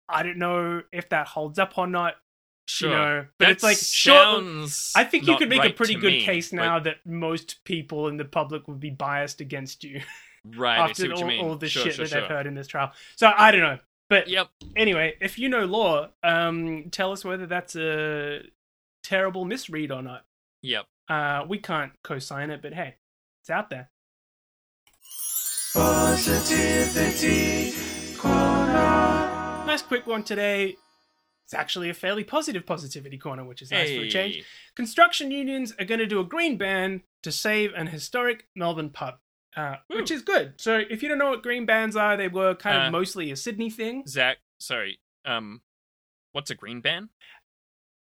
I 0.09 0.23
don't 0.23 0.39
know 0.39 0.83
if 0.93 1.09
that 1.11 1.29
holds 1.29 1.59
up 1.59 1.77
or 1.77 1.87
not. 1.87 2.15
Sure. 2.67 2.91
You 2.91 2.97
know, 2.97 3.27
but 3.39 3.45
That 3.47 3.51
it's 3.53 3.63
like 3.63 3.77
sure. 3.77 4.15
sounds 4.15 4.93
I 4.95 5.05
think 5.05 5.27
you 5.27 5.37
could 5.37 5.49
make 5.49 5.65
a 5.65 5.71
pretty 5.71 5.95
good 5.95 6.13
me, 6.13 6.25
case 6.25 6.53
now 6.53 6.79
that 6.79 6.99
most 7.05 7.65
people 7.65 8.07
in 8.07 8.17
the 8.17 8.25
public 8.25 8.69
would 8.69 8.79
be 8.79 8.91
biased 8.91 9.41
against 9.41 9.83
you 9.83 10.01
Right, 10.57 10.79
after 10.91 11.13
all, 11.13 11.27
mean. 11.27 11.45
all 11.45 11.57
the 11.57 11.69
sure, 11.69 11.83
shit 11.83 11.95
sure, 11.95 12.07
that 12.07 12.15
they've 12.15 12.29
heard 12.29 12.47
in 12.47 12.55
this 12.55 12.69
trial. 12.69 12.93
So 13.17 13.33
I 13.37 13.51
don't 13.51 13.61
know. 13.61 13.79
But 14.11 14.29
Yep. 14.29 14.49
anyway, 14.77 15.17
if 15.21 15.39
you 15.39 15.49
know 15.49 15.65
law, 15.65 16.09
um, 16.25 16.91
tell 16.91 17.13
us 17.13 17.25
whether 17.25 17.47
that's 17.47 17.77
a 17.77 18.43
terrible 19.05 19.45
misread 19.45 19.93
or 19.93 20.03
not. 20.03 20.27
Yep. 20.63 20.87
Uh, 21.09 21.45
we 21.49 21.59
can't 21.59 21.93
co-sign 22.03 22.51
it, 22.51 22.61
but 22.61 22.75
hey, 22.75 22.97
it's 23.41 23.51
out 23.51 23.71
there. 23.71 23.89
Positivity 25.73 27.73
corner. 28.19 29.63
Nice 29.65 29.83
quick 29.83 30.09
one 30.09 30.25
today. 30.25 30.77
It's 31.45 31.55
actually 31.55 31.89
a 31.89 31.95
fairly 31.95 32.25
positive 32.25 32.67
positivity 32.67 33.17
corner, 33.17 33.45
which 33.45 33.63
is 33.63 33.71
nice 33.71 33.91
for 33.91 34.03
a 34.03 34.11
change. 34.11 34.45
Construction 34.75 35.31
unions 35.31 35.73
are 35.79 35.85
going 35.85 36.01
to 36.01 36.07
do 36.07 36.19
a 36.19 36.25
green 36.25 36.57
ban 36.57 37.05
to 37.23 37.31
save 37.31 37.73
an 37.75 37.87
historic 37.89 38.49
Melbourne 38.57 38.91
pub, 38.91 39.19
uh, 39.57 39.77
which 39.89 40.11
is 40.11 40.23
good. 40.23 40.55
So 40.59 40.83
if 40.91 41.03
you 41.03 41.09
don't 41.09 41.19
know 41.19 41.31
what 41.31 41.43
green 41.43 41.67
bands 41.67 41.97
are, 41.97 42.17
they 42.17 42.29
were 42.29 42.55
kind 42.55 42.77
of 42.77 42.83
Uh, 42.85 42.91
mostly 42.91 43.31
a 43.31 43.37
Sydney 43.37 43.71
thing. 43.71 44.05
Zach, 44.07 44.39
sorry. 44.59 45.01
Um, 45.25 45.63
what's 46.33 46.51
a 46.51 46.55
green 46.55 46.81
band? 46.81 47.09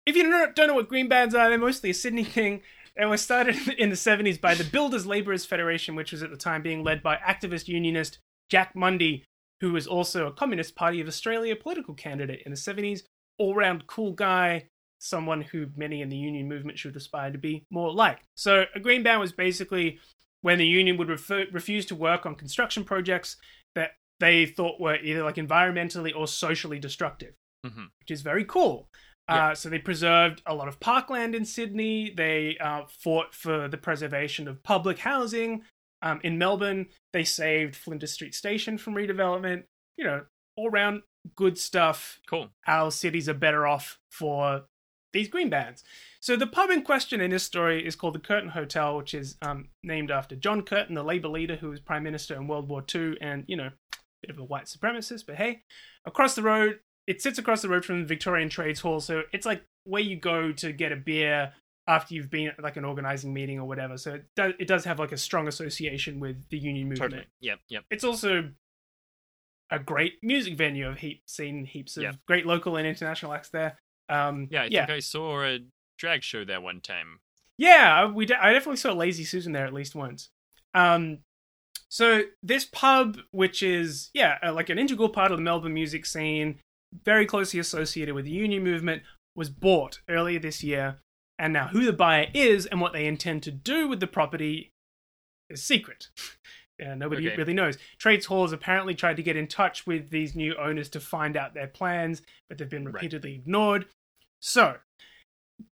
If 0.06 0.16
you 0.16 0.24
don't 0.24 0.32
know, 0.32 0.48
don't 0.54 0.68
know 0.68 0.74
what 0.76 0.88
green 0.90 1.08
bands 1.10 1.36
are, 1.36 1.50
they're 1.50 1.58
mostly 1.58 1.90
a 1.90 1.94
Sydney 1.94 2.24
thing. 2.24 2.62
They 2.96 3.06
were 3.06 3.18
started 3.18 3.56
in 3.78 3.90
the 3.90 3.96
70s 3.96 4.40
by 4.40 4.56
the 4.56 4.64
Builders 4.64 5.06
Labourers 5.06 5.46
Federation, 5.46 5.96
which 5.96 6.12
was 6.12 6.24
at 6.24 6.32
the 6.32 6.38
time 6.38 6.62
being 6.62 6.84
led 6.84 7.04
by 7.04 7.18
activist 7.18 7.68
unionist 7.68 8.20
Jack 8.50 8.74
Mundey, 8.74 9.24
who 9.60 9.74
was 9.74 9.88
also 9.88 10.28
a 10.28 10.32
Communist 10.32 10.76
Party 10.76 11.02
of 11.02 11.08
Australia 11.08 11.56
political 11.56 11.94
candidate 11.94 12.42
in 12.46 12.52
the 12.52 12.58
70s. 12.58 13.04
All 13.38 13.56
round 13.56 13.86
cool 13.88 14.14
guy, 14.14 14.68
someone 15.00 15.42
who 15.42 15.68
many 15.76 16.02
in 16.02 16.10
the 16.10 16.18
union 16.18 16.48
movement 16.48 16.80
should 16.80 16.96
aspire 16.96 17.32
to 17.32 17.38
be 17.38 17.66
more 17.70 17.92
like. 17.94 18.20
So, 18.36 18.66
a 18.74 18.80
green 18.80 19.04
band 19.04 19.20
was 19.20 19.32
basically 19.32 20.00
when 20.48 20.58
the 20.60 20.66
union 20.82 20.96
would 20.98 21.10
refer- 21.10 21.46
refuse 21.52 21.86
to 21.86 21.94
work 21.96 22.26
on 22.26 22.34
construction 22.36 22.84
projects 22.86 23.36
that 23.76 23.92
they 24.22 24.46
thought 24.46 24.80
were 24.80 24.96
either 24.96 25.22
like 25.24 25.36
environmentally 25.36 26.14
or 26.16 26.26
socially 26.26 26.80
destructive, 26.80 27.34
Mhm. 27.66 27.88
which 28.00 28.12
is 28.12 28.22
very 28.22 28.46
cool. 28.46 28.88
Yeah. 29.30 29.48
Uh, 29.50 29.56
so 29.56 29.68
they 29.70 29.80
preserved 29.80 30.42
a 30.46 30.56
lot 30.56 30.70
of 30.70 30.80
parkland 30.80 31.36
in 31.36 31.44
Sydney. 31.44 32.12
They 32.16 32.58
uh, 32.60 32.86
fought 33.04 33.36
for 33.36 33.68
the 33.68 33.78
preservation 33.78 34.48
of 34.48 34.64
public 34.64 35.00
housing. 35.00 35.64
Um, 36.02 36.22
in 36.24 36.38
Melbourne, 36.38 36.88
they 37.12 37.26
saved 37.26 37.76
Flinders 37.76 38.14
Street 38.14 38.34
Station 38.34 38.78
from 38.78 38.94
redevelopment. 38.96 39.66
You 39.98 40.06
know, 40.06 40.26
all 40.56 40.70
round 40.70 41.02
good 41.36 41.58
stuff. 41.58 42.22
Cool. 42.26 42.52
Our 42.68 42.90
cities 42.92 43.28
are 43.28 43.34
better 43.34 43.68
off 43.68 44.00
for 44.12 44.64
these 45.18 45.28
green 45.28 45.50
bands. 45.50 45.84
So 46.20 46.36
the 46.36 46.48
pub 46.48 46.70
in 46.70 46.82
question 46.84 47.22
in 47.22 47.32
this 47.32 47.44
story 47.44 47.86
is 47.86 47.96
called 47.96 48.16
the 48.16 48.20
Curtin 48.20 48.50
Hotel, 48.50 48.98
which 48.98 49.14
is 49.14 49.36
um, 49.42 49.70
named 49.84 50.12
after 50.12 50.36
John 50.36 50.62
Curtin, 50.62 50.96
the 50.96 51.04
Labour 51.04 51.28
leader 51.30 51.56
who 51.56 51.70
was 51.70 51.80
prime 51.80 52.04
minister 52.04 52.36
in 52.36 52.48
World 52.48 52.70
War 52.70 52.84
II, 52.94 53.18
and 53.22 53.44
you 53.48 53.56
know, 53.56 53.68
a 53.68 53.98
bit 54.22 54.30
of 54.30 54.40
a 54.40 54.44
white 54.44 54.66
supremacist. 54.66 55.26
But 55.26 55.36
hey, 55.36 55.64
across 56.06 56.36
the 56.36 56.42
road, 56.44 56.80
it 57.08 57.22
sits 57.22 57.40
across 57.40 57.62
the 57.62 57.70
road 57.70 57.86
from 57.86 58.02
the 58.02 58.06
Victorian 58.06 58.50
Trades 58.50 58.82
Hall, 58.82 59.00
so 59.00 59.24
it's 59.34 59.46
like 59.46 59.64
where 59.84 60.02
you 60.02 60.16
go 60.18 60.52
to 60.52 60.72
get 60.72 60.92
a 60.92 60.96
beer 60.98 61.54
after 61.88 62.14
you've 62.14 62.30
been 62.30 62.50
at 62.50 62.62
like 62.62 62.76
an 62.76 62.84
organizing 62.84 63.34
meeting 63.34 63.60
or 63.60 63.66
whatever. 63.66 63.98
So 63.98 64.16
it 64.16 64.26
does, 64.36 64.54
it 64.60 64.68
does 64.68 64.84
have 64.84 65.00
like 65.00 65.14
a 65.14 65.18
strong 65.18 65.48
association 65.48 66.20
with 66.20 66.50
the 66.50 66.58
union 66.58 66.90
movement. 66.90 67.12
Totally. 67.12 67.28
Yep. 67.40 67.60
Yep. 67.70 67.84
It's 67.90 68.04
also 68.04 68.52
a 69.72 69.80
great 69.80 70.16
music 70.22 70.58
venue. 70.58 70.90
I've 70.90 71.00
heap, 71.00 71.24
seen 71.28 71.66
heaps 71.66 71.96
of 71.96 72.04
Yeah. 72.04 72.12
great 72.28 72.46
local 72.46 72.76
and 72.76 72.86
international 72.86 73.34
acts 73.34 73.50
there. 73.50 73.80
Um, 74.10 74.48
Yeah. 74.52 74.64
I 74.64 74.66
yeah, 74.66 74.86
think 74.86 74.96
I 74.98 75.00
saw 75.00 75.44
a 75.44 75.60
drag 75.98 76.24
show 76.24 76.46
there 76.46 76.62
one 76.62 76.82
time. 76.82 77.20
yeah. 77.58 78.06
We 78.06 78.26
de- 78.26 78.42
I 78.44 78.54
definitely 78.54 78.78
saw 78.78 78.94
Lazy 78.94 79.24
Susan 79.24 79.52
there 79.52 79.66
at 79.66 79.74
least 79.74 79.96
once. 79.96 80.30
Um, 80.74 81.20
so 81.90 82.24
this 82.44 82.66
pub, 82.66 83.18
which 83.32 83.64
is 83.64 84.10
yeah, 84.14 84.38
uh, 84.44 84.54
like 84.54 84.70
an 84.70 84.78
integral 84.80 85.10
part 85.10 85.32
of 85.32 85.38
the 85.38 85.44
Melbourne 85.44 85.74
music 85.74 86.06
scene, 86.06 86.60
very 87.04 87.26
closely 87.26 87.60
associated 87.60 88.14
with 88.16 88.26
the 88.26 88.32
union 88.32 88.64
movement, 88.64 89.04
was 89.36 89.50
bought 89.50 90.00
earlier 90.10 90.40
this 90.40 90.64
year, 90.64 91.00
and 91.40 91.54
now 91.54 91.68
who 91.68 91.86
the 91.86 91.94
buyer 91.94 92.28
is 92.34 92.66
and 92.66 92.82
what 92.82 92.94
they 92.94 93.06
intend 93.08 93.44
to 93.44 93.52
do 93.52 93.88
with 93.88 94.00
the 94.00 94.08
property 94.08 94.72
is 95.50 95.64
secret. 95.64 96.10
Yeah, 96.80 96.94
nobody 96.94 97.26
Okay. 97.28 97.36
really 97.38 97.56
knows. 97.56 97.76
Trades 97.98 98.28
Hall 98.28 98.44
has 98.44 98.52
apparently 98.52 98.94
tried 98.94 99.16
to 99.18 99.24
get 99.24 99.36
in 99.36 99.48
touch 99.48 99.88
with 99.88 100.12
these 100.12 100.36
new 100.36 100.54
owners 100.58 100.90
to 100.90 101.00
find 101.00 101.36
out 101.36 101.56
their 101.56 101.66
plans, 101.66 102.22
but 102.48 102.60
they've 102.60 102.70
been 102.70 102.86
Right. 102.86 102.94
repeatedly 102.94 103.34
ignored. 103.34 103.88
So, 104.40 104.76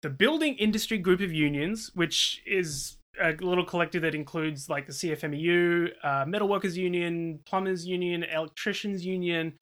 the 0.01 0.09
Building 0.09 0.55
Industry 0.55 0.97
Group 0.97 1.21
of 1.21 1.31
Unions, 1.31 1.91
which 1.93 2.41
is 2.45 2.97
a 3.21 3.33
little 3.33 3.65
collective 3.65 4.01
that 4.03 4.15
includes 4.15 4.69
like 4.69 4.87
the 4.87 4.93
CFMEU, 4.93 5.91
uh, 6.03 6.25
Metalworkers 6.25 6.75
Union, 6.75 7.39
Plumbers 7.45 7.85
Union, 7.85 8.23
Electricians 8.23 9.05
Union, 9.05 9.53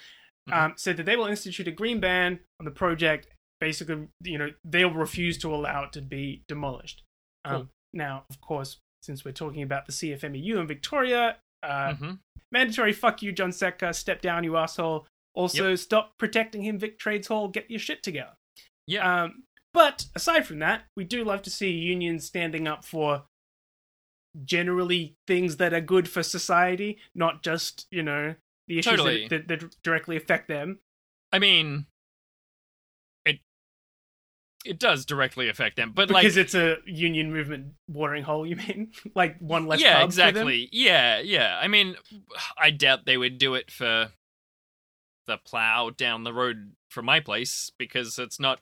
um, 0.51 0.73
said 0.77 0.97
that 0.97 1.05
they 1.05 1.15
will 1.15 1.25
institute 1.25 1.67
a 1.67 1.71
green 1.71 1.99
ban 1.99 2.39
on 2.59 2.65
the 2.65 2.71
project. 2.71 3.27
Basically, 3.59 4.07
you 4.23 4.37
know, 4.37 4.49
they'll 4.63 4.93
refuse 4.93 5.37
to 5.39 5.53
allow 5.53 5.85
it 5.85 5.93
to 5.93 6.01
be 6.01 6.43
demolished. 6.47 7.03
Um, 7.45 7.55
Cool. 7.55 7.69
Now, 7.93 8.23
of 8.29 8.39
course, 8.41 8.77
since 9.01 9.25
we're 9.25 9.31
talking 9.31 9.63
about 9.63 9.85
the 9.87 9.91
CFMEU 9.91 10.57
in 10.59 10.67
Victoria, 10.67 11.37
uh, 11.63 11.93
hmm 11.95 12.11
mandatory 12.51 12.93
fuck 12.93 13.21
you, 13.21 13.31
John 13.31 13.51
Setka, 13.51 13.93
step 13.93 14.21
down, 14.21 14.43
you 14.43 14.57
asshole. 14.57 15.05
Also, 15.33 15.75
stop 15.75 16.17
protecting 16.17 16.63
him, 16.63 16.79
Vic 16.79 16.97
Trades 16.97 17.27
Hall, 17.27 17.47
get 17.47 17.69
your 17.69 17.79
shit 17.79 18.01
together. 18.01 18.31
Yeah. 18.87 19.23
Um, 19.23 19.43
but 19.73 20.05
aside 20.15 20.47
from 20.47 20.59
that, 20.59 20.83
we 20.95 21.03
do 21.03 21.23
love 21.23 21.41
to 21.43 21.49
see 21.49 21.69
unions 21.69 22.25
standing 22.25 22.67
up 22.67 22.83
for 22.83 23.25
generally 24.43 25.15
things 25.27 25.57
that 25.57 25.73
are 25.73 25.81
good 25.81 26.07
for 26.09 26.23
society, 26.23 26.97
not 27.13 27.43
just, 27.43 27.87
you 27.91 28.03
know, 28.03 28.35
the 28.67 28.79
issues 28.79 28.91
Totally. 28.91 29.27
that, 29.27 29.47
that, 29.47 29.59
that 29.59 29.75
directly 29.83 30.15
affect 30.15 30.47
them. 30.47 30.79
I 31.31 31.39
mean, 31.39 31.85
it 33.25 33.39
it 34.65 34.79
does 34.79 35.05
directly 35.05 35.49
affect 35.49 35.75
them, 35.75 35.91
but 35.93 36.09
like 36.09 36.23
Because 36.23 36.37
it's 36.37 36.55
a 36.55 36.77
union 36.85 37.31
movement 37.31 37.73
watering 37.87 38.23
hole, 38.23 38.45
you 38.45 38.55
mean? 38.55 38.91
like 39.15 39.37
one 39.39 39.67
less 39.67 39.81
yeah, 39.81 40.01
pub 40.01 40.11
for 40.11 40.15
them? 40.17 40.27
exactly. 40.27 40.69
Yeah, 40.71 41.19
yeah. 41.19 41.59
I 41.61 41.67
mean, 41.67 41.95
I 42.57 42.71
doubt 42.71 43.05
they 43.05 43.17
would 43.17 43.37
do 43.37 43.55
it 43.55 43.69
for 43.71 44.11
the 45.25 45.37
plow 45.37 45.89
down 45.89 46.23
the 46.23 46.33
road 46.33 46.71
from 46.89 47.05
my 47.05 47.19
place 47.19 47.71
because 47.77 48.17
it's 48.17 48.39
not 48.39 48.59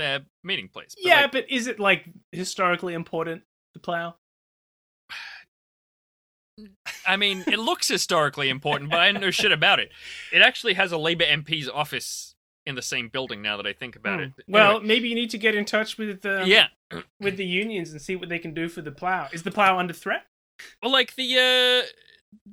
their 0.00 0.20
meeting 0.42 0.68
place. 0.68 0.94
But, 0.96 1.04
Yeah, 1.06 1.20
like, 1.22 1.32
but 1.32 1.50
is 1.50 1.66
it 1.66 1.78
like 1.78 2.08
historically 2.32 2.94
important, 2.94 3.42
the 3.74 3.80
plow? 3.80 4.16
I 7.06 7.16
mean, 7.16 7.42
it 7.46 7.58
looks 7.58 7.88
historically 7.88 8.50
important, 8.50 8.90
but 8.90 9.00
I 9.00 9.10
don't 9.10 9.20
know 9.22 9.30
shit 9.30 9.52
about 9.52 9.80
it. 9.80 9.90
It 10.32 10.42
actually 10.42 10.74
has 10.74 10.92
a 10.92 10.98
Labour 10.98 11.24
MP's 11.24 11.68
office 11.68 12.34
in 12.66 12.74
the 12.74 12.82
same 12.82 13.08
building. 13.08 13.40
Now 13.40 13.56
that 13.56 13.66
I 13.66 13.72
think 13.72 13.96
about 13.96 14.18
Hmm. 14.18 14.24
it. 14.24 14.32
Well, 14.46 14.70
Anyway, 14.72 14.86
maybe 14.86 15.08
you 15.08 15.14
need 15.14 15.30
to 15.30 15.38
get 15.38 15.54
in 15.54 15.64
touch 15.64 15.96
with 15.96 16.24
um, 16.26 16.46
yeah. 16.46 16.66
with 17.18 17.38
the 17.38 17.46
unions 17.46 17.92
and 17.92 18.00
see 18.02 18.14
what 18.16 18.28
they 18.28 18.38
can 18.38 18.52
do 18.52 18.68
for 18.68 18.82
the 18.82 18.92
plow. 18.92 19.28
Is 19.32 19.42
the 19.42 19.50
plow 19.50 19.78
under 19.78 19.94
threat? 19.94 20.26
Well, 20.82 20.92
like 20.92 21.14
the 21.14 21.34
uh, 21.84 21.86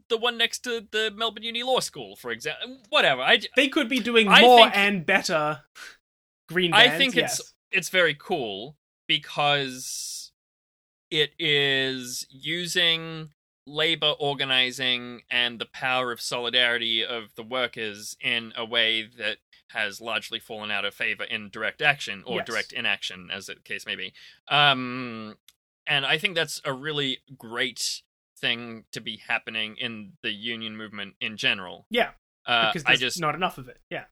the 0.07 0.17
one 0.17 0.37
next 0.37 0.59
to 0.59 0.87
the 0.89 1.11
Melbourne 1.13 1.43
Uni 1.43 1.61
Law 1.63 1.81
School, 1.81 2.15
for 2.15 2.31
example. 2.31 2.77
Whatever. 2.89 3.21
I, 3.21 3.41
They 3.57 3.67
could 3.67 3.89
be 3.89 3.99
doing 3.99 4.29
I 4.29 4.39
more 4.41 4.59
think- 4.61 4.77
and 4.77 5.05
better 5.05 5.63
green 6.47 6.73
I 6.73 6.89
think 6.97 7.15
yes. 7.15 7.39
it's 7.39 7.53
it's 7.71 7.89
very 7.89 8.15
cool 8.15 8.77
because 9.07 10.31
it 11.09 11.31
is 11.39 12.25
using 12.29 13.29
labor 13.65 14.13
organizing 14.19 15.21
and 15.29 15.59
the 15.59 15.65
power 15.65 16.11
of 16.11 16.21
solidarity 16.21 17.03
of 17.03 17.35
the 17.35 17.43
workers 17.43 18.15
in 18.21 18.53
a 18.55 18.65
way 18.65 19.07
that 19.17 19.37
has 19.71 19.99
largely 19.99 20.39
fallen 20.39 20.71
out 20.71 20.85
of 20.85 20.93
favor 20.93 21.25
in 21.25 21.49
direct 21.49 21.81
action 21.81 22.23
or 22.25 22.37
Yes. 22.37 22.45
direct 22.45 22.71
inaction 22.71 23.29
as 23.31 23.47
the 23.47 23.55
case 23.55 23.85
may 23.85 23.95
be 23.95 24.13
um 24.47 25.35
and 25.85 26.05
i 26.05 26.17
think 26.17 26.35
that's 26.35 26.61
a 26.63 26.71
really 26.71 27.17
great 27.37 28.01
thing 28.39 28.85
to 28.93 29.01
be 29.01 29.17
happening 29.27 29.75
in 29.77 30.13
the 30.23 30.31
union 30.31 30.77
movement 30.77 31.15
in 31.19 31.35
general 31.35 31.85
yeah, 31.89 32.11
uh, 32.45 32.71
because 32.71 32.85
i 32.85 32.91
there's 32.91 33.01
just 33.01 33.19
not 33.19 33.35
enough 33.35 33.57
of 33.57 33.67
it. 33.67 33.79
Yeah, 33.89 34.05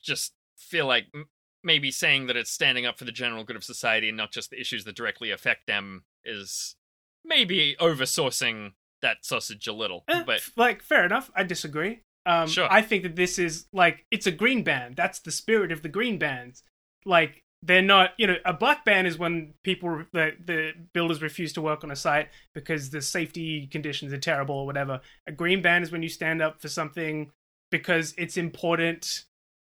just 0.00 0.32
feel 0.56 0.86
like 0.86 1.06
maybe 1.62 1.90
saying 1.90 2.26
that 2.26 2.36
it's 2.36 2.50
standing 2.50 2.86
up 2.86 2.98
for 2.98 3.04
the 3.04 3.12
general 3.12 3.44
good 3.44 3.56
of 3.56 3.64
society 3.64 4.08
and 4.08 4.16
not 4.16 4.32
just 4.32 4.50
the 4.50 4.60
issues 4.60 4.84
that 4.84 4.96
directly 4.96 5.30
affect 5.30 5.66
them 5.66 6.04
is 6.24 6.76
maybe 7.24 7.76
oversourcing 7.80 8.72
that 9.02 9.18
sausage 9.24 9.66
a 9.66 9.72
little. 9.72 10.04
Eh, 10.08 10.22
But 10.24 10.40
like 10.56 10.82
fair 10.82 11.04
enough. 11.04 11.30
I 11.34 11.42
disagree. 11.44 12.00
Um, 12.26 12.48
Sure. 12.48 12.68
I 12.70 12.82
think 12.82 13.02
that 13.02 13.16
this 13.16 13.38
is 13.38 13.66
like 13.72 14.04
it's 14.10 14.26
a 14.26 14.30
green 14.32 14.62
band. 14.62 14.96
That's 14.96 15.20
the 15.20 15.30
spirit 15.32 15.72
of 15.72 15.82
the 15.82 15.88
green 15.88 16.18
bands. 16.18 16.62
Like 17.06 17.42
they're 17.62 17.82
not 17.82 18.12
you 18.18 18.26
know 18.26 18.36
a 18.44 18.52
black 18.52 18.84
ban 18.84 19.04
is 19.06 19.18
when 19.18 19.52
people 19.64 20.04
the, 20.12 20.32
the 20.42 20.72
builders 20.94 21.20
refuse 21.22 21.52
to 21.54 21.60
work 21.62 21.84
on 21.84 21.90
a 21.90 21.96
site 21.96 22.28
because 22.54 22.90
the 22.90 23.02
safety 23.02 23.66
conditions 23.66 24.12
are 24.14 24.18
terrible 24.18 24.54
or 24.54 24.66
whatever 24.66 25.00
a 25.26 25.32
green 25.32 25.60
ban 25.60 25.82
is 25.82 25.92
when 25.92 26.02
you 26.02 26.08
stand 26.08 26.40
up 26.40 26.58
for 26.60 26.68
something 26.68 27.30
because 27.70 28.14
it's 28.16 28.38
important 28.38 29.24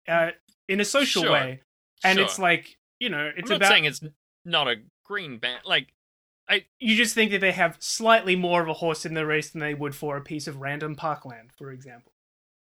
uh, 0.09 0.31
in 0.67 0.81
a 0.81 0.85
social 0.85 1.23
Sure. 1.23 1.31
way 1.31 1.61
and 2.05 2.17
Sure. 2.17 2.25
it's 2.25 2.39
like 2.39 2.77
you 2.99 3.09
know 3.09 3.31
it's 3.35 3.49
I'm 3.49 3.55
not 3.55 3.55
about 3.57 3.69
saying 3.69 3.85
it's 3.85 4.01
not 4.45 4.67
a 4.67 4.75
green 5.03 5.37
ban. 5.37 5.59
Like, 5.65 5.93
I 6.47 6.65
you 6.79 6.95
just 6.95 7.13
think 7.15 7.31
that 7.31 7.41
they 7.41 7.51
have 7.51 7.77
slightly 7.79 8.35
more 8.35 8.61
of 8.61 8.69
a 8.69 8.73
horse 8.73 9.05
in 9.05 9.13
the 9.13 9.25
race 9.25 9.49
than 9.49 9.61
they 9.61 9.73
would 9.73 9.95
for 9.95 10.17
a 10.17 10.21
piece 10.21 10.47
of 10.47 10.61
random 10.61 10.95
parkland 10.95 11.51
for 11.57 11.71
example 11.71 12.11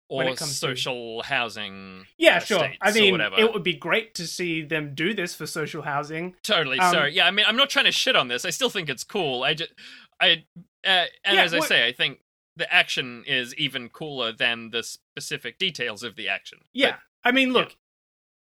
when 0.08 0.26
or 0.28 0.30
it 0.32 0.36
comes 0.36 0.50
to- 0.52 0.56
social 0.56 1.22
housing. 1.22 2.04
yeah 2.18 2.38
sure 2.38 2.68
i 2.82 2.92
mean 2.92 3.18
it 3.20 3.52
would 3.52 3.62
be 3.62 3.72
great 3.74 4.14
to 4.14 4.26
see 4.26 4.60
them 4.62 4.94
do 4.94 5.14
this 5.14 5.34
for 5.34 5.46
social 5.46 5.82
housing 5.82 6.34
Totally. 6.42 6.78
Um, 6.78 6.92
sorry. 6.92 7.14
Yeah, 7.14 7.26
I 7.26 7.30
mean, 7.30 7.46
I'm 7.48 7.56
not 7.56 7.70
trying 7.70 7.86
to 7.86 7.92
shit 7.92 8.14
on 8.14 8.28
this. 8.28 8.44
I 8.44 8.50
still 8.50 8.68
think 8.70 8.90
it's 8.90 9.04
cool. 9.04 9.42
I 9.42 9.54
just, 9.54 9.72
I, 10.20 10.44
uh, 10.84 11.06
and 11.24 11.36
Yeah, 11.36 11.42
as 11.44 11.54
I 11.54 11.60
what- 11.60 11.68
say, 11.68 11.86
I 11.86 11.92
think 11.92 12.20
the 12.56 12.70
action 12.72 13.24
is 13.26 13.54
even 13.54 13.88
cooler 13.88 14.32
than 14.32 14.68
the 14.70 14.82
specific 14.82 15.58
details 15.58 16.02
of 16.02 16.16
the 16.16 16.28
action. 16.28 16.58
Yeah, 16.74 16.96
I 17.24 17.32
mean, 17.32 17.52
look, 17.54 17.76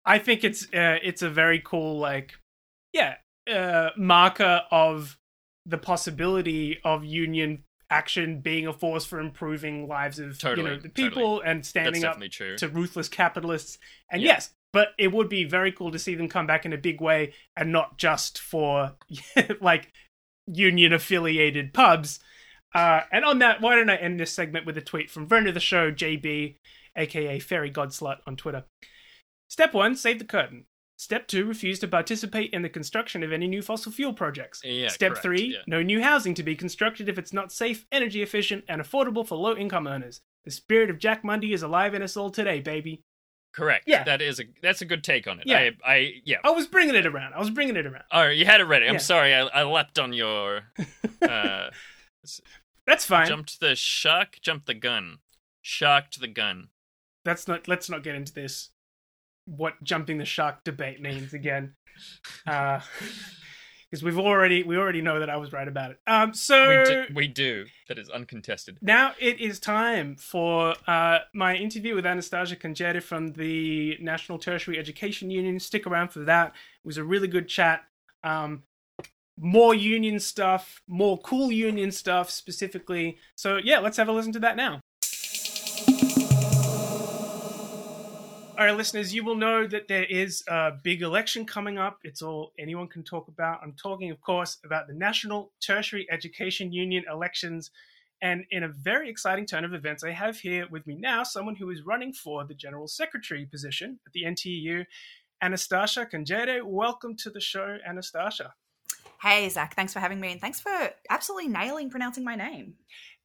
I 0.08 0.18
think 0.18 0.42
it's 0.42 0.64
uh, 0.72 0.98
it's 1.02 1.22
a 1.22 1.30
very 1.30 1.60
cool 1.60 1.98
like, 1.98 2.34
yeah, 2.92 3.16
uh, 3.50 3.90
marker 3.96 4.62
of 4.70 5.18
the 5.66 5.78
possibility 5.78 6.78
of 6.82 7.04
union 7.04 7.64
action 7.90 8.40
being 8.40 8.66
a 8.66 8.72
force 8.72 9.04
for 9.04 9.20
improving 9.20 9.86
lives 9.86 10.18
of 10.18 10.38
Totally, 10.38 10.70
you 10.70 10.76
know 10.76 10.82
the 10.82 10.88
people 10.88 11.40
and 11.40 11.64
standing 11.64 12.04
up 12.04 12.20
true. 12.30 12.56
to 12.56 12.68
ruthless 12.68 13.08
capitalists. 13.08 13.78
And 14.10 14.22
Yeah. 14.22 14.28
yes, 14.28 14.54
but 14.72 14.88
it 14.98 15.12
would 15.12 15.28
be 15.28 15.44
very 15.44 15.72
cool 15.72 15.90
to 15.90 15.98
see 15.98 16.14
them 16.14 16.28
come 16.28 16.46
back 16.46 16.64
in 16.64 16.72
a 16.72 16.78
big 16.78 17.00
way 17.00 17.34
and 17.54 17.70
not 17.70 17.98
just 17.98 18.38
for 18.38 18.96
like 19.60 19.92
union 20.46 20.92
affiliated 20.92 21.74
pubs. 21.74 22.20
Uh, 22.74 23.00
and 23.10 23.24
on 23.24 23.38
that, 23.38 23.60
why 23.60 23.74
don't 23.74 23.90
I 23.90 23.96
end 23.96 24.20
this 24.20 24.32
segment 24.32 24.66
with 24.66 24.76
a 24.76 24.82
tweet 24.82 25.10
from 25.10 25.26
friend 25.26 25.48
of 25.48 25.54
the 25.54 25.60
show, 25.60 25.90
JB, 25.90 26.56
aka 26.96 27.38
Fairy 27.38 27.70
Godslut 27.70 28.18
on 28.26 28.36
Twitter. 28.36 28.64
Step 29.48 29.74
one, 29.74 29.96
save 29.96 30.18
the 30.18 30.24
Curtin. 30.24 30.64
Step 30.96 31.28
two, 31.28 31.44
refuse 31.46 31.78
to 31.78 31.86
participate 31.88 32.52
in 32.52 32.62
the 32.62 32.68
construction 32.68 33.22
of 33.22 33.32
any 33.32 33.46
new 33.46 33.62
fossil 33.62 33.92
fuel 33.92 34.12
projects. 34.12 34.60
Yeah, 34.64 34.88
Step 34.88 35.10
correct, 35.12 35.22
three, 35.22 35.42
yeah. 35.54 35.58
no 35.66 35.80
new 35.82 36.02
housing 36.02 36.34
to 36.34 36.42
be 36.42 36.56
constructed 36.56 37.08
if 37.08 37.18
it's 37.18 37.32
not 37.32 37.52
safe, 37.52 37.86
energy 37.92 38.20
efficient, 38.20 38.64
and 38.68 38.82
affordable 38.82 39.26
for 39.26 39.36
low 39.36 39.54
income 39.56 39.86
earners. 39.86 40.20
The 40.44 40.50
spirit 40.50 40.90
of 40.90 40.98
Jack 40.98 41.22
Mundey 41.22 41.52
is 41.54 41.62
alive 41.62 41.94
in 41.94 42.02
us 42.02 42.16
all 42.16 42.30
today, 42.30 42.60
baby. 42.60 43.02
Correct. 43.54 43.84
Yeah. 43.86 44.02
That 44.04 44.20
is 44.20 44.40
a 44.40 44.44
that's 44.62 44.82
a 44.82 44.84
good 44.84 45.02
take 45.04 45.26
on 45.28 45.38
it. 45.40 45.46
Yeah. 45.46 45.70
I, 45.84 45.92
I 45.92 46.12
yeah. 46.24 46.36
I 46.44 46.50
was 46.50 46.66
bringing 46.66 46.94
it 46.94 47.06
around. 47.06 47.32
I 47.34 47.38
was 47.38 47.50
bringing 47.50 47.76
it 47.76 47.86
around. 47.86 48.04
Oh, 48.12 48.24
you 48.28 48.44
had 48.44 48.60
it 48.60 48.64
ready. 48.64 48.86
I'm 48.86 48.94
Yeah. 48.94 48.98
sorry. 48.98 49.34
I, 49.34 49.42
I 49.46 49.62
leapt 49.62 49.98
on 49.98 50.12
your 50.12 50.62
uh, 51.22 51.70
That's 52.86 53.04
fine. 53.04 53.26
jumped 53.26 53.60
the 53.60 53.74
shark, 53.74 54.38
jumped 54.42 54.66
the 54.66 54.74
gun, 54.74 55.18
sharked 55.62 56.20
the 56.20 56.28
gun. 56.28 56.68
That's 57.24 57.46
not. 57.48 57.68
Let's 57.68 57.88
not 57.90 58.02
get 58.02 58.14
into 58.14 58.32
this. 58.32 58.70
What 59.56 59.82
jumping 59.82 60.18
the 60.18 60.24
shark 60.26 60.62
debate 60.62 61.00
means 61.00 61.32
again, 61.32 61.74
because 62.44 64.02
we've 64.02 64.18
already 64.18 64.62
we 64.62 64.76
already 64.76 65.00
know 65.00 65.20
that 65.20 65.30
I 65.30 65.36
was 65.38 65.52
right 65.52 65.66
about 65.66 65.90
it. 65.92 65.98
Um. 66.06 66.34
So 66.34 66.68
We 66.68 66.84
do, 66.84 67.04
we 67.14 67.28
do. 67.28 67.64
That 67.88 67.98
is 67.98 68.10
uncontested. 68.10 68.78
now 68.82 69.14
it 69.18 69.40
is 69.40 69.58
time 69.58 70.16
for 70.16 70.74
uh, 70.86 71.20
my 71.34 71.56
interview 71.56 71.94
with 71.94 72.04
Anastasia 72.04 72.56
Kanjere 72.56 73.02
from 73.02 73.32
the 73.32 73.96
National 74.00 74.38
Tertiary 74.38 74.78
Education 74.78 75.30
Union. 75.30 75.58
Stick 75.58 75.86
around 75.86 76.08
for 76.08 76.20
that. 76.20 76.48
It 76.48 76.86
was 76.86 76.98
a 76.98 77.04
really 77.04 77.28
good 77.28 77.48
chat. 77.48 77.84
Um, 78.22 78.64
more 79.40 79.74
union 79.74 80.18
stuff, 80.20 80.82
more 80.88 81.16
cool 81.18 81.52
union 81.52 81.92
stuff 81.92 82.28
specifically. 82.28 83.16
So 83.36 83.56
yeah, 83.56 83.78
let's 83.78 83.96
have 83.96 84.08
a 84.08 84.12
listen 84.12 84.32
to 84.32 84.40
that 84.40 84.56
now. 84.56 84.80
All 88.58 88.64
right, 88.64 88.76
listeners, 88.76 89.14
you 89.14 89.22
will 89.22 89.36
know 89.36 89.68
that 89.68 89.86
there 89.86 90.02
is 90.02 90.42
a 90.48 90.72
big 90.82 91.02
election 91.02 91.46
coming 91.46 91.78
up. 91.78 92.00
It's 92.02 92.22
all 92.22 92.54
anyone 92.58 92.88
can 92.88 93.04
talk 93.04 93.28
about. 93.28 93.60
I'm 93.62 93.74
talking, 93.80 94.10
of 94.10 94.20
course, 94.20 94.58
about 94.64 94.88
the 94.88 94.94
National 94.94 95.52
Tertiary 95.64 96.08
Education 96.10 96.72
Union 96.72 97.04
elections. 97.08 97.70
And 98.20 98.44
in 98.50 98.64
a 98.64 98.68
very 98.68 99.08
exciting 99.08 99.46
turn 99.46 99.64
of 99.64 99.74
events, 99.74 100.02
I 100.02 100.10
have 100.10 100.40
here 100.40 100.66
with 100.72 100.88
me 100.88 100.96
now 100.96 101.22
someone 101.22 101.54
who 101.54 101.70
is 101.70 101.86
running 101.86 102.12
for 102.12 102.44
the 102.44 102.52
General 102.52 102.88
Secretary 102.88 103.46
position 103.46 104.00
at 104.04 104.12
the 104.12 104.24
NTEU, 104.24 104.84
Anastasia 105.40 106.04
Kanjere. 106.04 106.64
Welcome 106.64 107.14
to 107.18 107.30
the 107.30 107.40
show, 107.40 107.78
Anastasia. 107.86 108.54
Hey, 109.22 109.48
Zach, 109.50 109.76
thanks 109.76 109.92
for 109.92 110.00
having 110.00 110.18
me 110.18 110.32
and 110.32 110.40
thanks 110.40 110.58
for 110.58 110.90
absolutely 111.10 111.46
nailing 111.46 111.90
pronouncing 111.90 112.24
my 112.24 112.34
name. 112.34 112.74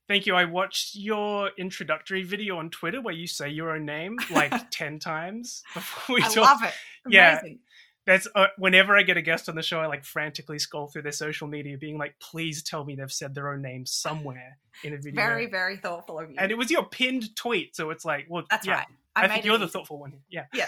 Thank 0.08 0.26
you. 0.26 0.36
I 0.36 0.46
watched 0.46 0.96
your 0.96 1.52
introductory 1.58 2.24
video 2.24 2.58
on 2.58 2.70
Twitter 2.70 3.02
where 3.02 3.14
you 3.14 3.28
say 3.28 3.50
your 3.50 3.72
own 3.72 3.86
name 3.86 4.18
like 4.32 4.70
10 4.72 5.00
times 5.00 5.64
before 5.74 6.16
we 6.16 6.24
I 6.24 6.28
talk. 6.28 6.38
love 6.38 6.64
it. 6.64 6.74
Yeah. 7.10 7.40
Amazing. 7.40 7.60
That's 8.06 8.28
uh, 8.36 8.48
whenever 8.58 8.98
I 8.98 9.04
get 9.04 9.16
a 9.16 9.22
guest 9.22 9.48
on 9.48 9.56
the 9.56 9.62
show, 9.62 9.80
I 9.80 9.86
like 9.86 10.04
frantically 10.04 10.60
scroll 10.60 10.88
through 10.88 11.04
their 11.04 11.14
social 11.14 11.48
media, 11.48 11.78
being 11.78 11.98
like, 11.98 12.16
"Please 12.20 12.62
tell 12.62 12.84
me 12.84 12.96
they've 12.96 13.10
said 13.10 13.34
their 13.34 13.54
own 13.54 13.62
name 13.62 13.86
somewhere 13.86 14.58
in 14.84 14.94
a 14.94 14.98
video." 14.98 15.16
Very, 15.16 15.46
very 15.46 15.78
thoughtful 15.78 16.20
of 16.20 16.30
you. 16.30 16.36
and 16.38 16.52
it 16.52 16.58
was 16.58 16.70
your 16.70 16.84
pinned 16.84 17.34
tweet, 17.38 17.78
so 17.78 17.92
it's 17.92 18.04
like, 18.04 18.26
well, 18.28 18.44
That's 18.50 18.68
yeah, 18.68 18.74
right. 18.74 18.88
I, 19.16 19.24
I, 19.24 19.28
think 19.30 19.46
you're 19.46 19.56
it 19.56 19.60
the 19.60 19.70
thoughtful 19.70 20.00
one. 20.00 20.12
here. 20.12 20.20
Yeah. 20.30 20.46
Yeah. 20.54 20.68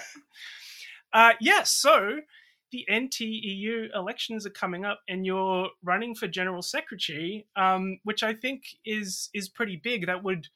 Uh, 1.12 1.34
yeah. 1.42 1.64
So 1.64 2.20
the 2.76 2.86
NTEU 2.91 3.95
elections 3.95 4.45
are 4.45 4.49
coming 4.51 4.84
up, 4.86 4.99
and 5.07 5.26
you're 5.26 5.69
running 5.84 6.15
for 6.15 6.28
general 6.28 6.61
secretary, 6.61 7.47
um, 7.55 7.99
which 8.03 8.23
I 8.23 8.34
think 8.34 8.63
is 8.86 9.30
is 9.34 9.47
pretty 9.49 9.78
big. 9.78 10.05
That 10.05 10.23
would 10.23 10.47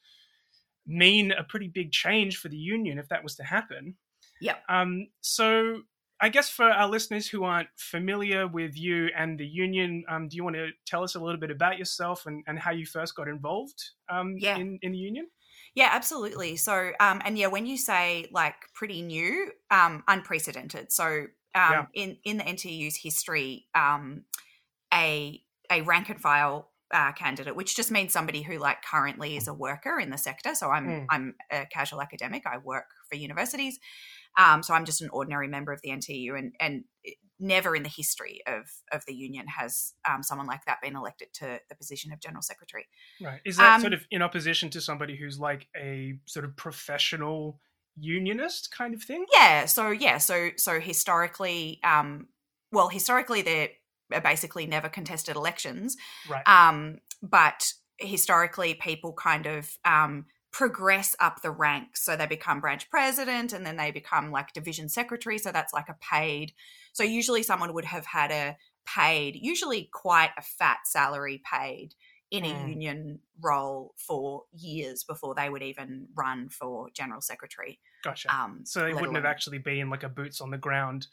mean 0.85 1.31
a 1.31 1.43
pretty 1.43 1.67
big 1.67 1.91
change 1.91 2.37
for 2.37 2.49
the 2.49 2.57
union 2.57 2.97
if 2.99 3.07
that 3.09 3.23
was 3.23 3.35
to 3.35 3.43
happen. 3.43 3.95
Yep. 4.41 4.63
Um, 4.67 5.07
so 5.21 5.81
I 6.19 6.29
guess 6.29 6.49
for 6.49 6.65
our 6.65 6.89
listeners 6.89 7.27
who 7.27 7.43
aren't 7.43 7.69
familiar 7.77 8.47
with 8.47 8.75
you 8.77 9.09
and 9.15 9.39
the 9.39 9.45
union, 9.45 10.03
um, 10.09 10.27
do 10.27 10.35
you 10.35 10.43
want 10.43 10.55
to 10.55 10.69
tell 10.85 11.03
us 11.03 11.15
a 11.15 11.19
little 11.19 11.39
bit 11.39 11.51
about 11.51 11.77
yourself 11.77 12.25
and, 12.25 12.43
and 12.47 12.59
how 12.59 12.71
you 12.71 12.85
first 12.85 13.15
got 13.15 13.27
involved 13.27 13.91
um, 14.09 14.35
Yeah. 14.37 14.57
in, 14.57 14.79
in 14.81 14.91
the 14.91 14.97
union? 14.97 15.27
Yeah, 15.75 15.89
absolutely. 15.91 16.55
So, 16.55 16.91
um, 16.99 17.21
and 17.23 17.37
yeah, 17.37 17.47
when 17.47 17.65
you 17.65 17.77
say 17.77 18.27
like 18.31 18.55
pretty 18.73 19.01
new, 19.01 19.51
um, 19.69 20.03
unprecedented. 20.07 20.91
So, 20.91 21.27
Yeah. 21.55 21.85
in 21.93 22.17
in 22.23 22.37
the 22.37 22.43
NTEU's 22.43 22.95
history, 22.97 23.67
um, 23.75 24.25
a 24.93 25.41
a 25.71 25.81
rank 25.81 26.09
and 26.09 26.19
file 26.19 26.71
uh, 26.91 27.11
candidate, 27.11 27.55
which 27.55 27.75
just 27.75 27.91
means 27.91 28.11
somebody 28.11 28.41
who 28.41 28.57
like 28.57 28.81
currently 28.83 29.37
is 29.37 29.47
a 29.47 29.53
worker 29.53 29.99
in 29.99 30.09
the 30.09 30.17
sector. 30.17 30.55
So 30.55 30.69
I'm 30.69 30.87
Mm. 30.87 31.05
I'm 31.09 31.35
a 31.51 31.65
casual 31.67 32.01
academic. 32.01 32.45
I 32.47 32.57
work 32.57 32.85
for 33.09 33.15
universities. 33.15 33.79
Um, 34.37 34.63
so 34.63 34.73
I'm 34.73 34.85
just 34.85 35.01
an 35.01 35.09
ordinary 35.11 35.47
member 35.47 35.71
of 35.73 35.81
the 35.81 35.89
NTEU, 35.89 36.37
and 36.37 36.53
and 36.59 36.83
never 37.39 37.75
in 37.75 37.83
the 37.83 37.89
history 37.89 38.41
of 38.47 38.69
of 38.91 39.05
the 39.05 39.13
union 39.13 39.47
has 39.47 39.93
um, 40.09 40.23
someone 40.23 40.47
like 40.47 40.65
that 40.65 40.81
been 40.81 40.95
elected 40.95 41.29
to 41.33 41.59
the 41.69 41.75
position 41.75 42.11
of 42.11 42.19
general 42.19 42.41
secretary. 42.41 42.87
Right. 43.21 43.41
Is 43.45 43.57
that 43.57 43.75
Um, 43.75 43.81
sort 43.81 43.93
of 43.93 44.05
in 44.11 44.21
opposition 44.21 44.69
to 44.71 44.81
somebody 44.81 45.15
who's 45.15 45.39
like 45.39 45.67
a 45.75 46.19
sort 46.25 46.45
of 46.45 46.55
professional 46.55 47.59
unionist 47.99 48.71
kind 48.71 48.93
of 48.93 49.03
thing? 49.03 49.25
Yeah. 49.33 49.65
So 49.65 49.91
yeah. 49.91 50.17
So 50.17 50.49
so 50.57 50.79
historically, 50.79 51.79
um, 51.83 52.27
well, 52.71 52.89
historically 52.89 53.41
they're 53.41 53.69
basically 54.21 54.65
never 54.65 54.89
contested 54.89 55.35
elections. 55.35 55.97
Right. 56.29 56.47
Um, 56.47 56.99
but 57.21 57.73
historically, 57.97 58.73
people 58.73 59.13
kind 59.13 59.45
of 59.45 59.77
um, 59.85 60.25
progress 60.51 61.15
up 61.19 61.41
the 61.41 61.51
ranks. 61.51 62.03
So 62.03 62.15
they 62.15 62.25
become 62.25 62.61
branch 62.61 62.89
president, 62.89 63.53
and 63.53 63.65
then 63.65 63.77
they 63.77 63.91
become 63.91 64.31
like 64.31 64.53
division 64.53 64.89
secretary. 64.89 65.37
So 65.37 65.51
that's 65.51 65.73
like 65.73 65.89
a 65.89 65.97
paid. 66.01 66.53
So 66.93 67.03
usually, 67.03 67.43
someone 67.43 67.73
would 67.73 67.85
have 67.85 68.05
had 68.05 68.31
a 68.31 68.57
paid, 68.85 69.35
usually 69.35 69.89
quite 69.93 70.31
a 70.37 70.41
fat 70.41 70.79
salary 70.85 71.41
paid 71.51 71.93
in 72.31 72.45
a 72.45 72.53
Mm. 72.53 72.69
union 72.69 73.19
role 73.39 73.95
for 73.97 74.43
years 74.51 75.03
before 75.03 75.33
they 75.33 75.49
would 75.49 75.63
even 75.63 76.07
run 76.15 76.49
for 76.49 76.89
general 76.91 77.21
secretary. 77.21 77.79
Gotcha. 78.03 78.33
Um, 78.33 78.65
so 78.65 78.81
they 78.81 78.93
wouldn't 78.93 79.15
have 79.15 79.25
actually 79.25 79.57
been 79.57 79.89
like 79.89 80.03
a 80.03 80.09
boots 80.09 80.39
on 80.41 80.51
the 80.51 80.57
ground 80.57 81.07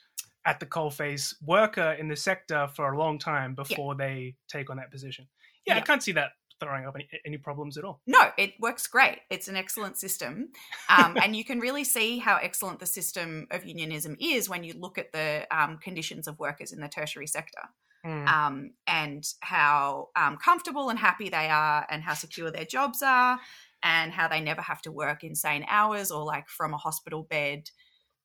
at 0.44 0.60
the 0.60 0.66
coalface 0.66 1.34
worker 1.42 1.92
in 1.98 2.08
the 2.08 2.16
sector 2.16 2.68
for 2.74 2.92
a 2.92 2.98
long 2.98 3.18
time 3.18 3.54
before 3.54 3.94
they 3.94 4.36
take 4.48 4.70
on 4.70 4.76
that 4.76 4.90
position. 4.90 5.26
Yeah, 5.66 5.76
I 5.76 5.80
can't 5.80 6.02
see 6.02 6.12
that 6.12 6.32
throwing 6.60 6.86
up 6.86 6.94
any, 6.94 7.08
any 7.26 7.36
problems 7.36 7.76
at 7.76 7.84
all. 7.84 8.00
No, 8.06 8.30
it 8.38 8.54
works 8.60 8.86
great. 8.86 9.18
It's 9.28 9.48
an 9.48 9.56
excellent 9.56 9.96
system. 9.98 10.50
Um, 10.88 11.16
and 11.22 11.34
you 11.36 11.44
can 11.44 11.60
really 11.60 11.84
see 11.84 12.18
how 12.18 12.36
excellent 12.36 12.78
the 12.78 12.86
system 12.86 13.46
of 13.50 13.66
unionism 13.66 14.16
is 14.20 14.48
when 14.48 14.64
you 14.64 14.74
look 14.74 14.96
at 14.98 15.12
the 15.12 15.46
um, 15.50 15.78
conditions 15.78 16.28
of 16.28 16.38
workers 16.38 16.72
in 16.72 16.80
the 16.80 16.88
tertiary 16.88 17.26
sector 17.26 17.60
Mm. 18.06 18.28
um, 18.28 18.70
and 18.86 19.24
how 19.40 20.10
um, 20.14 20.36
comfortable 20.36 20.90
and 20.90 20.98
happy 20.98 21.28
they 21.28 21.48
are, 21.48 21.84
and 21.90 22.02
how 22.04 22.14
secure 22.14 22.50
their 22.52 22.64
jobs 22.64 23.02
are, 23.02 23.40
and 23.82 24.12
how 24.12 24.28
they 24.28 24.40
never 24.40 24.62
have 24.62 24.80
to 24.82 24.92
work 24.92 25.24
insane 25.24 25.64
hours 25.68 26.10
or 26.12 26.24
like 26.24 26.48
from 26.48 26.72
a 26.72 26.76
hospital 26.78 27.24
bed 27.28 27.68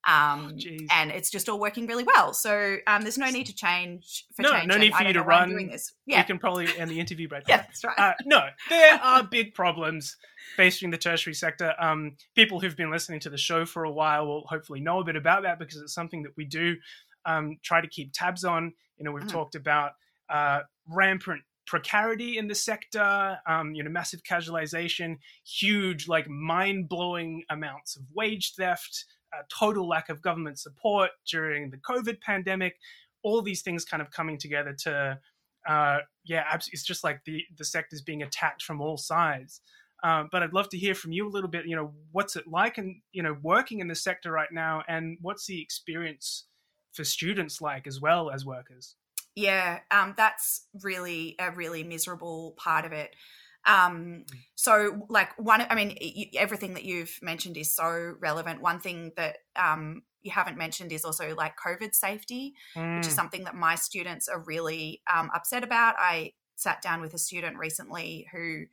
Um, 0.04 0.56
Jeez. 0.56 0.86
and 0.90 1.10
it's 1.12 1.30
just 1.30 1.48
all 1.48 1.60
working 1.60 1.86
really 1.86 2.02
well. 2.04 2.32
So 2.34 2.76
um, 2.88 3.02
there's 3.02 3.18
no 3.18 3.30
need 3.30 3.46
to 3.46 3.54
change 3.54 4.26
for 4.34 4.42
No, 4.42 4.52
change. 4.52 4.66
no 4.66 4.76
need 4.76 4.92
for 4.94 5.04
you 5.04 5.12
to 5.12 5.20
know 5.20 5.24
why 5.26 5.34
I'm 5.34 5.40
run. 5.42 5.50
doing 5.50 5.68
this. 5.70 5.92
Yeah, 6.06 6.22
can 6.24 6.38
probably 6.40 6.66
end 6.76 6.90
the 6.90 6.98
interview 6.98 7.28
right 7.32 7.44
yeah, 7.48 7.58
that's 7.58 7.84
right. 7.84 7.98
Uh, 7.98 8.12
no, 8.24 8.40
there 8.68 8.94
are 9.00 9.22
big 9.22 9.54
problems 9.54 10.16
facing 10.56 10.90
the 10.90 10.98
tertiary 10.98 11.34
sector. 11.34 11.74
Um, 11.78 12.16
people 12.34 12.58
who've 12.60 12.76
been 12.76 12.90
listening 12.90 13.20
to 13.20 13.30
the 13.30 13.38
show 13.38 13.64
for 13.64 13.84
a 13.84 13.90
while 13.92 14.26
will 14.26 14.44
hopefully 14.48 14.80
know 14.80 14.98
a 15.00 15.04
bit 15.04 15.14
about 15.16 15.42
that 15.44 15.58
because 15.60 15.76
it's 15.80 15.94
something 15.94 16.24
that 16.24 16.32
we 16.36 16.44
do 16.46 16.76
um, 17.24 17.58
try 17.62 17.80
to 17.80 17.88
keep 17.88 18.12
tabs 18.12 18.44
on. 18.44 18.72
You 18.96 19.04
know, 19.04 19.12
we've 19.12 19.24
Mhm. 19.24 19.30
talked 19.32 19.54
about 19.54 19.92
uh, 20.28 20.60
rampant 20.88 21.42
precarity 21.66 22.38
in 22.38 22.48
the 22.48 22.54
sector, 22.54 23.38
um, 23.46 23.74
you 23.74 23.82
know, 23.82 23.90
massive 23.90 24.22
casualization, 24.22 25.18
huge, 25.44 26.08
like 26.08 26.28
mind 26.28 26.88
blowing 26.88 27.44
amounts 27.50 27.96
of 27.96 28.02
wage 28.14 28.54
theft, 28.54 29.04
uh, 29.36 29.42
total 29.48 29.86
lack 29.86 30.08
of 30.08 30.22
government 30.22 30.58
support 30.58 31.10
during 31.26 31.70
the 31.70 31.76
COVID 31.78 32.20
pandemic. 32.20 32.78
All 33.22 33.42
these 33.42 33.62
things 33.62 33.84
kind 33.84 34.00
of 34.02 34.10
coming 34.10 34.38
together 34.38 34.74
to, 34.84 35.20
uh, 35.66 35.98
yeah, 36.24 36.44
it's 36.54 36.82
just 36.82 37.04
like 37.04 37.24
the 37.24 37.44
the 37.56 37.64
sector's 37.64 38.02
being 38.02 38.22
attacked 38.22 38.62
from 38.62 38.80
all 38.80 38.96
sides. 38.96 39.60
Um, 40.02 40.28
but 40.32 40.42
I'd 40.42 40.52
love 40.52 40.68
to 40.70 40.78
hear 40.78 40.94
from 40.96 41.12
you 41.12 41.28
a 41.28 41.30
little 41.30 41.48
bit. 41.48 41.66
You 41.66 41.76
know, 41.76 41.94
what's 42.10 42.34
it 42.36 42.48
like, 42.48 42.76
and 42.78 43.00
you 43.12 43.22
know, 43.22 43.36
working 43.42 43.78
in 43.78 43.86
the 43.88 43.94
sector 43.94 44.32
right 44.32 44.50
now, 44.50 44.82
and 44.88 45.16
what's 45.20 45.46
the 45.46 45.60
experience 45.62 46.46
for 46.92 47.04
students 47.04 47.60
like 47.60 47.86
as 47.86 48.00
well 48.00 48.30
as 48.30 48.44
workers? 48.46 48.96
Yeah, 49.34 49.80
um, 49.90 50.14
that's 50.16 50.66
really 50.82 51.36
a 51.38 51.50
really 51.50 51.82
miserable 51.84 52.52
part 52.58 52.84
of 52.84 52.92
it. 52.92 53.16
Um, 53.64 54.24
so, 54.56 55.06
like 55.08 55.38
one, 55.38 55.62
I 55.62 55.74
mean, 55.74 55.96
you, 56.00 56.26
everything 56.36 56.74
that 56.74 56.84
you've 56.84 57.18
mentioned 57.22 57.56
is 57.56 57.74
so 57.74 58.14
relevant. 58.20 58.60
One 58.60 58.80
thing 58.80 59.12
that 59.16 59.38
um, 59.56 60.02
you 60.20 60.32
haven't 60.32 60.58
mentioned 60.58 60.92
is 60.92 61.04
also 61.04 61.34
like 61.34 61.54
COVID 61.56 61.94
safety, 61.94 62.54
which 62.92 63.06
is 63.06 63.14
Mm, 63.14 63.14
something 63.14 63.44
that 63.44 63.54
my 63.54 63.74
students 63.76 64.28
are 64.28 64.40
really 64.40 65.02
um, 65.12 65.30
upset 65.34 65.64
about. 65.64 65.94
I 65.98 66.32
sat 66.56 66.82
down 66.82 67.00
with 67.00 67.14
a 67.14 67.18
student 67.18 67.56
recently 67.56 68.28
who 68.32 68.64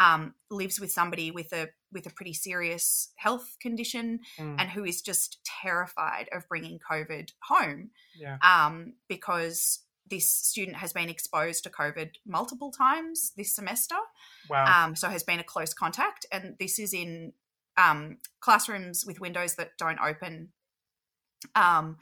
um, 0.00 0.34
lives 0.50 0.80
with 0.80 0.90
somebody 0.90 1.30
with 1.30 1.52
a 1.52 1.68
with 1.92 2.06
a 2.06 2.10
pretty 2.10 2.32
serious 2.32 3.12
health 3.16 3.56
condition 3.60 4.20
mm, 4.38 4.56
and 4.58 4.70
who 4.70 4.84
is 4.84 5.02
just 5.02 5.38
terrified 5.44 6.28
of 6.32 6.48
bringing 6.48 6.78
COVID 6.78 7.30
home 7.42 7.90
yeah, 8.18 8.38
um, 8.42 8.94
because 9.08 9.80
this 10.08 10.28
student 10.28 10.76
has 10.78 10.92
been 10.92 11.08
exposed 11.08 11.62
to 11.64 11.70
COVID 11.70 12.10
multiple 12.26 12.72
times 12.72 13.32
this 13.36 13.54
semester, 13.54 13.96
wow, 14.48 14.84
um, 14.84 14.96
so 14.96 15.08
has 15.08 15.22
been 15.22 15.38
a 15.38 15.44
close 15.44 15.72
contact, 15.74 16.26
and 16.32 16.56
this 16.58 16.78
is 16.78 16.92
in 16.94 17.32
um, 17.76 18.16
classrooms 18.40 19.04
with 19.06 19.20
windows 19.20 19.54
that 19.56 19.72
don't 19.78 20.00
open, 20.00 20.48
um, 21.54 21.98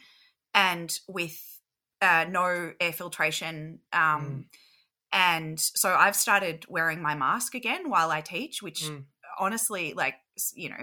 and 0.55 0.99
with 1.09 1.61
uh, 2.01 2.25
no 2.31 2.73
air 2.81 2.93
filtration. 2.93 3.81
Um, 3.93 4.47
And 5.13 5.59
so 5.59 5.95
I've 5.95 6.17
started 6.17 6.67
wearing 6.69 7.01
my 7.03 7.15
mask 7.15 7.55
again 7.55 7.89
while 7.91 8.11
I 8.11 8.21
teach, 8.21 8.63
which 8.63 8.83
Mm. 8.85 9.05
honestly, 9.39 9.95
like 9.95 10.15
you 10.55 10.69
know, 10.69 10.77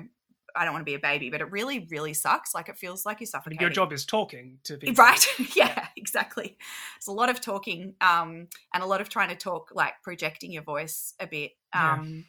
I 0.55 0.63
don't 0.63 0.73
want 0.73 0.81
to 0.85 0.89
be 0.89 0.95
a 0.95 0.99
baby, 0.99 1.29
but 1.29 1.41
it 1.41 1.51
really, 1.51 1.87
really 1.91 2.13
sucks. 2.13 2.53
Like 2.55 2.69
it 2.69 2.77
feels 2.77 3.05
like 3.05 3.19
you're 3.19 3.27
suffocating. 3.27 3.61
your 3.61 3.69
job 3.69 3.91
is 3.93 4.05
talking 4.05 4.59
to 4.63 4.77
people, 4.77 4.95
Right. 5.03 5.25
yeah, 5.55 5.87
exactly. 5.97 6.57
It's 6.97 7.07
a 7.07 7.11
lot 7.11 7.29
of 7.29 7.41
talking 7.41 7.95
um, 8.01 8.47
and 8.73 8.81
a 8.83 8.85
lot 8.85 9.01
of 9.01 9.09
trying 9.09 9.29
to 9.29 9.35
talk, 9.35 9.69
like 9.73 9.93
projecting 10.03 10.51
your 10.51 10.63
voice 10.63 11.13
a 11.19 11.27
bit. 11.27 11.51
Yeah. 11.73 11.93
Um, 11.93 12.25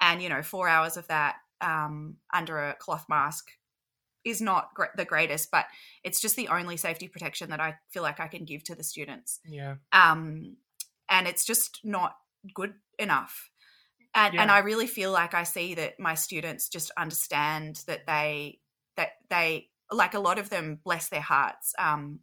And, 0.00 0.22
you 0.22 0.28
know, 0.28 0.42
four 0.42 0.68
hours 0.68 0.96
of 0.96 1.06
that 1.08 1.36
um, 1.60 2.16
under 2.32 2.56
a 2.58 2.74
cloth 2.74 3.04
mask 3.08 3.50
is 4.24 4.40
not 4.40 4.72
gr- 4.74 4.94
the 4.96 5.04
greatest, 5.04 5.50
but 5.50 5.66
it's 6.04 6.20
just 6.20 6.36
the 6.36 6.48
only 6.48 6.76
safety 6.76 7.08
protection 7.08 7.50
that 7.50 7.60
I 7.60 7.76
feel 7.90 8.02
like 8.02 8.20
I 8.20 8.28
can 8.28 8.44
give 8.44 8.62
to 8.64 8.74
the 8.74 8.84
students. 8.84 9.40
Yeah, 9.44 9.76
Um, 9.92 10.56
and 11.08 11.26
it's 11.26 11.44
just 11.44 11.80
not 11.84 12.16
good 12.54 12.74
enough. 12.98 13.50
And, 14.14 14.34
and 14.38 14.50
I 14.50 14.58
really 14.58 14.86
feel 14.86 15.12
like 15.12 15.34
I 15.34 15.44
see 15.44 15.74
that 15.74 16.00
my 16.00 16.14
students 16.14 16.68
just 16.68 16.90
understand 16.96 17.82
that 17.86 18.06
they 18.06 18.58
that 18.96 19.10
they 19.30 19.68
like 19.90 20.14
a 20.14 20.18
lot 20.20 20.38
of 20.38 20.50
them 20.50 20.80
bless 20.84 21.08
their 21.08 21.20
hearts 21.20 21.74
um, 21.78 22.20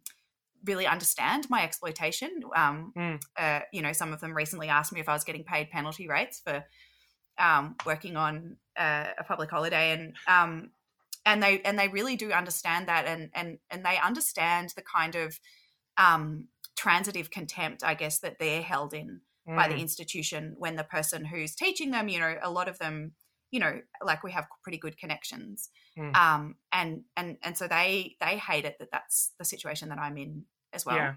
really 0.64 0.86
understand 0.86 1.46
my 1.48 1.62
exploitation 1.62 2.42
um, 2.54 2.92
Mm. 2.96 3.20
uh, 3.36 3.60
you 3.72 3.82
know 3.82 3.92
some 3.92 4.12
of 4.12 4.20
them 4.20 4.36
recently 4.36 4.68
asked 4.68 4.92
me 4.92 5.00
if 5.00 5.08
i 5.08 5.12
was 5.12 5.24
getting 5.24 5.44
paid 5.44 5.70
penalty 5.70 6.08
rates 6.08 6.40
for 6.44 6.64
um, 7.38 7.76
working 7.84 8.16
on 8.16 8.56
uh, 8.78 9.06
a 9.18 9.24
public 9.24 9.50
holiday 9.50 9.92
and 9.92 10.14
um, 10.26 10.70
and 11.24 11.42
they 11.42 11.60
and 11.62 11.78
they 11.78 11.88
really 11.88 12.16
do 12.16 12.30
understand 12.30 12.88
that 12.88 13.06
and 13.06 13.30
and 13.34 13.58
and 13.70 13.84
they 13.84 13.98
understand 13.98 14.72
the 14.76 14.82
kind 14.82 15.14
of 15.14 15.38
um, 15.98 16.48
transitive 16.76 17.30
contempt 17.30 17.82
i 17.84 17.94
guess 17.94 18.18
that 18.20 18.38
they're 18.38 18.62
held 18.62 18.92
in 18.94 19.20
by 19.54 19.68
the 19.68 19.74
Mm, 19.74 19.80
institution 19.80 20.54
when 20.58 20.76
the 20.76 20.84
person 20.84 21.24
who's 21.24 21.54
teaching 21.54 21.90
them 21.90 22.08
you 22.08 22.18
know 22.18 22.36
a 22.42 22.50
lot 22.50 22.68
of 22.68 22.78
them 22.78 23.14
you 23.50 23.60
know 23.60 23.80
like 24.02 24.22
we 24.22 24.32
have 24.32 24.46
pretty 24.62 24.78
good 24.78 24.98
connections 24.98 25.70
Mm. 25.96 26.12
um 26.14 26.56
and 26.72 27.04
and 27.16 27.38
and 27.42 27.56
so 27.56 27.66
they 27.68 28.16
they 28.20 28.36
hate 28.38 28.64
it 28.64 28.76
that 28.78 28.90
that's 28.92 29.32
the 29.38 29.44
situation 29.44 29.88
that 29.88 29.98
i'm 29.98 30.16
in 30.18 30.44
as 30.72 30.84
well 30.84 30.96
yeah. 30.96 31.14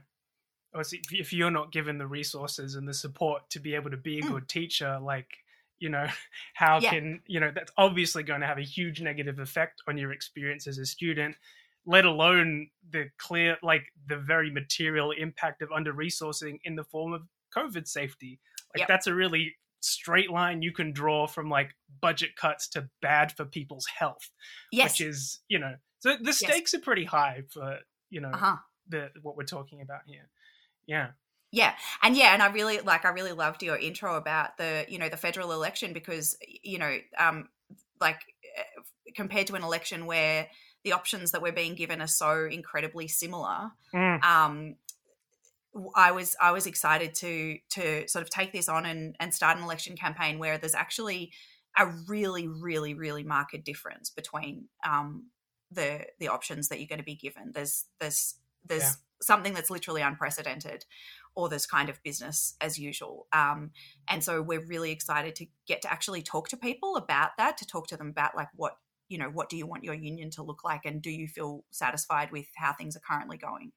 Or 0.73 0.81
if- 0.81 1.33
you're 1.33 1.51
not 1.51 1.71
given 1.71 1.97
the 1.97 2.07
resources 2.07 2.75
and 2.75 2.87
the 2.87 2.93
support 2.93 3.49
to 3.51 3.59
be 3.59 3.75
able 3.75 3.91
to 3.91 3.97
be 3.97 4.19
a 4.19 4.23
Mm. 4.23 4.29
good 4.29 4.49
teacher, 4.49 4.99
like 4.99 5.29
you 5.79 5.89
know, 5.89 6.07
how 6.55 6.79
Yeah. 6.79 6.91
can 6.91 7.21
you 7.27 7.39
know 7.39 7.51
that's 7.51 7.71
obviously 7.77 8.23
going 8.23 8.41
to 8.41 8.47
have 8.47 8.57
a 8.59 8.63
huge 8.63 9.01
negative 9.01 9.39
effect 9.39 9.81
on 9.87 9.97
your 9.97 10.11
experience 10.11 10.67
as 10.67 10.77
a 10.77 10.85
student. 10.85 11.37
Let 11.89 12.05
alone 12.05 12.69
the 12.91 13.09
clear, 13.17 13.57
like 13.63 13.81
the 14.07 14.17
very 14.17 14.51
material 14.51 15.09
impact 15.11 15.63
of 15.63 15.71
under 15.71 15.91
resourcing 15.91 16.59
in 16.63 16.75
the 16.75 16.83
form 16.83 17.13
of 17.13 17.23
COVID 17.55 17.87
safety. 17.87 18.39
Like 18.75 18.81
Yep. 18.81 18.87
that's 18.87 19.07
a 19.07 19.15
really 19.15 19.55
straight 19.81 20.29
line 20.29 20.61
you 20.61 20.71
can 20.71 20.91
draw 20.91 21.25
from 21.25 21.49
like 21.49 21.71
budget 21.99 22.35
cuts 22.35 22.67
to 22.69 22.87
bad 23.01 23.31
for 23.31 23.45
people's 23.45 23.87
health, 23.87 24.29
yes 24.71 24.91
which 24.99 25.07
is 25.07 25.39
you 25.47 25.57
know, 25.57 25.73
so 25.99 26.15
the 26.21 26.33
stakes 26.33 26.75
are 26.75 26.79
pretty 26.79 27.05
high 27.05 27.41
for 27.49 27.79
you 28.11 28.21
know 28.21 28.29
uh-huh 28.29 28.57
the 28.89 29.09
what 29.21 29.35
we're 29.37 29.43
talking 29.43 29.81
about 29.81 30.01
here. 30.05 30.29
Yeah. 30.87 31.11
Yeah, 31.51 31.73
and 32.03 32.15
yeah, 32.15 32.33
and 32.33 32.43
I 32.43 32.51
really 32.51 32.79
like 32.79 33.05
I 33.05 33.09
really 33.09 33.31
loved 33.31 33.63
your 33.63 33.75
intro 33.75 34.15
about 34.15 34.57
the 34.57 34.85
you 34.87 34.99
know 34.99 35.09
the 35.09 35.17
federal 35.17 35.51
election 35.51 35.93
because 35.93 36.37
you 36.43 36.77
know 36.77 36.97
um 37.17 37.49
like 37.99 38.19
eh, 38.55 38.61
compared 39.15 39.47
to 39.47 39.55
an 39.55 39.63
election 39.63 40.05
where 40.05 40.47
the 40.83 40.93
options 40.93 41.31
that 41.31 41.41
we're 41.41 41.51
being 41.51 41.75
given 41.75 42.01
are 42.01 42.07
so 42.07 42.45
incredibly 42.45 43.07
similar. 43.07 43.71
Mm. 43.93 44.23
Um, 44.23 44.75
I 45.95 46.11
was 46.11 46.35
I 46.41 46.51
was 46.51 46.65
excited 46.65 47.13
to 47.15 47.57
to 47.71 48.07
sort 48.07 48.23
of 48.23 48.29
take 48.29 48.51
this 48.51 48.67
on 48.69 48.85
and 48.85 49.15
and 49.19 49.33
start 49.33 49.57
an 49.57 49.63
election 49.63 49.95
campaign 49.95 50.39
where 50.39 50.57
there's 50.57 50.75
actually 50.75 51.31
a 51.77 51.85
really 52.07 52.47
really 52.47 52.93
really 52.95 53.23
marked 53.23 53.63
difference 53.63 54.09
between 54.09 54.67
um 54.87 55.27
the 55.71 56.05
the 56.19 56.27
options 56.27 56.69
that 56.69 56.79
you're 56.79 56.87
going 56.87 56.97
to 56.99 57.05
be 57.05 57.15
given. 57.15 57.51
There's 57.53 57.85
there's 57.99 58.35
there's 58.65 58.81
Yeah. 58.83 58.91
something 59.21 59.53
that's 59.53 59.69
literally 59.69 60.01
unprecedented 60.01 60.85
or 61.35 61.47
there's 61.47 61.67
kind 61.67 61.89
of 61.89 62.01
business 62.03 62.55
as 62.59 62.79
usual. 62.79 63.27
Um, 63.31 63.71
and 64.07 64.23
so 64.23 64.41
we're 64.41 64.65
really 64.65 64.91
excited 64.91 65.35
to 65.35 65.45
get 65.67 65.81
to 65.83 65.91
actually 65.91 66.23
talk 66.23 66.49
to 66.49 66.57
people 66.57 66.97
about 66.97 67.31
that, 67.37 67.57
to 67.57 67.67
talk 67.67 67.87
to 67.87 67.97
them 67.97 68.09
about 68.09 68.35
like 68.35 68.49
what, 68.55 68.73
you 69.09 69.17
know, 69.17 69.29
what 69.29 69.49
do 69.49 69.57
you 69.57 69.67
want 69.67 69.83
your 69.83 69.95
union 69.95 70.29
to 70.31 70.43
look 70.43 70.63
like 70.63 70.85
and 70.85 71.01
do 71.01 71.09
you 71.09 71.27
feel 71.27 71.63
satisfied 71.71 72.31
with 72.31 72.45
how 72.55 72.71
things 72.73 72.95
are 72.95 73.01
currently 73.01 73.37
going? 73.37 73.71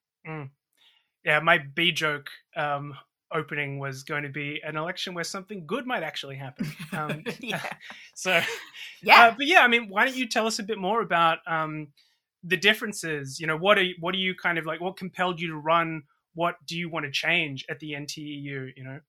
Yeah, 1.25 1.41
my 1.41 1.59
B 1.59 1.91
joke 1.93 2.29
um, 2.57 2.95
opening 3.33 3.79
was 3.79 4.03
going 4.03 4.25
to 4.25 4.29
be 4.29 4.61
an 4.65 4.77
election 4.77 5.15
where 5.15 5.25
something 5.25 5.67
good 5.67 5.87
might 5.87 6.03
actually 6.03 6.37
happen. 6.37 6.71
Um, 6.93 7.25
yeah. 7.41 7.63
so, 8.15 8.43
Yeah. 9.03 9.29
uh, 9.29 9.35
but 9.37 9.47
yeah, 9.47 9.61
I 9.61 9.69
mean, 9.69 9.89
why 9.89 10.05
don't 10.05 10.15
you 10.17 10.29
tell 10.29 10.47
us 10.47 10.59
a 10.59 10.63
bit 10.63 10.77
more 10.79 11.01
about 11.01 11.39
um, 11.47 11.89
the 12.45 12.59
differences? 12.59 13.41
You 13.41 13.47
know, 13.47 13.57
what 13.57 13.79
are 13.79 13.83
you, 13.83 13.95
what 13.99 14.15
are 14.15 14.19
you 14.19 14.35
kind 14.35 14.59
of 14.59 14.67
like? 14.67 14.81
What 14.83 14.99
compelled 14.99 15.41
you 15.41 15.49
to 15.49 15.57
run? 15.57 16.03
What 16.35 16.57
do 16.67 16.77
you 16.77 16.91
want 16.91 17.07
to 17.07 17.11
change 17.11 17.65
at 17.71 17.81
the 17.81 17.93
NTEU? 17.93 18.73
You 18.77 18.85
know, 18.85 19.01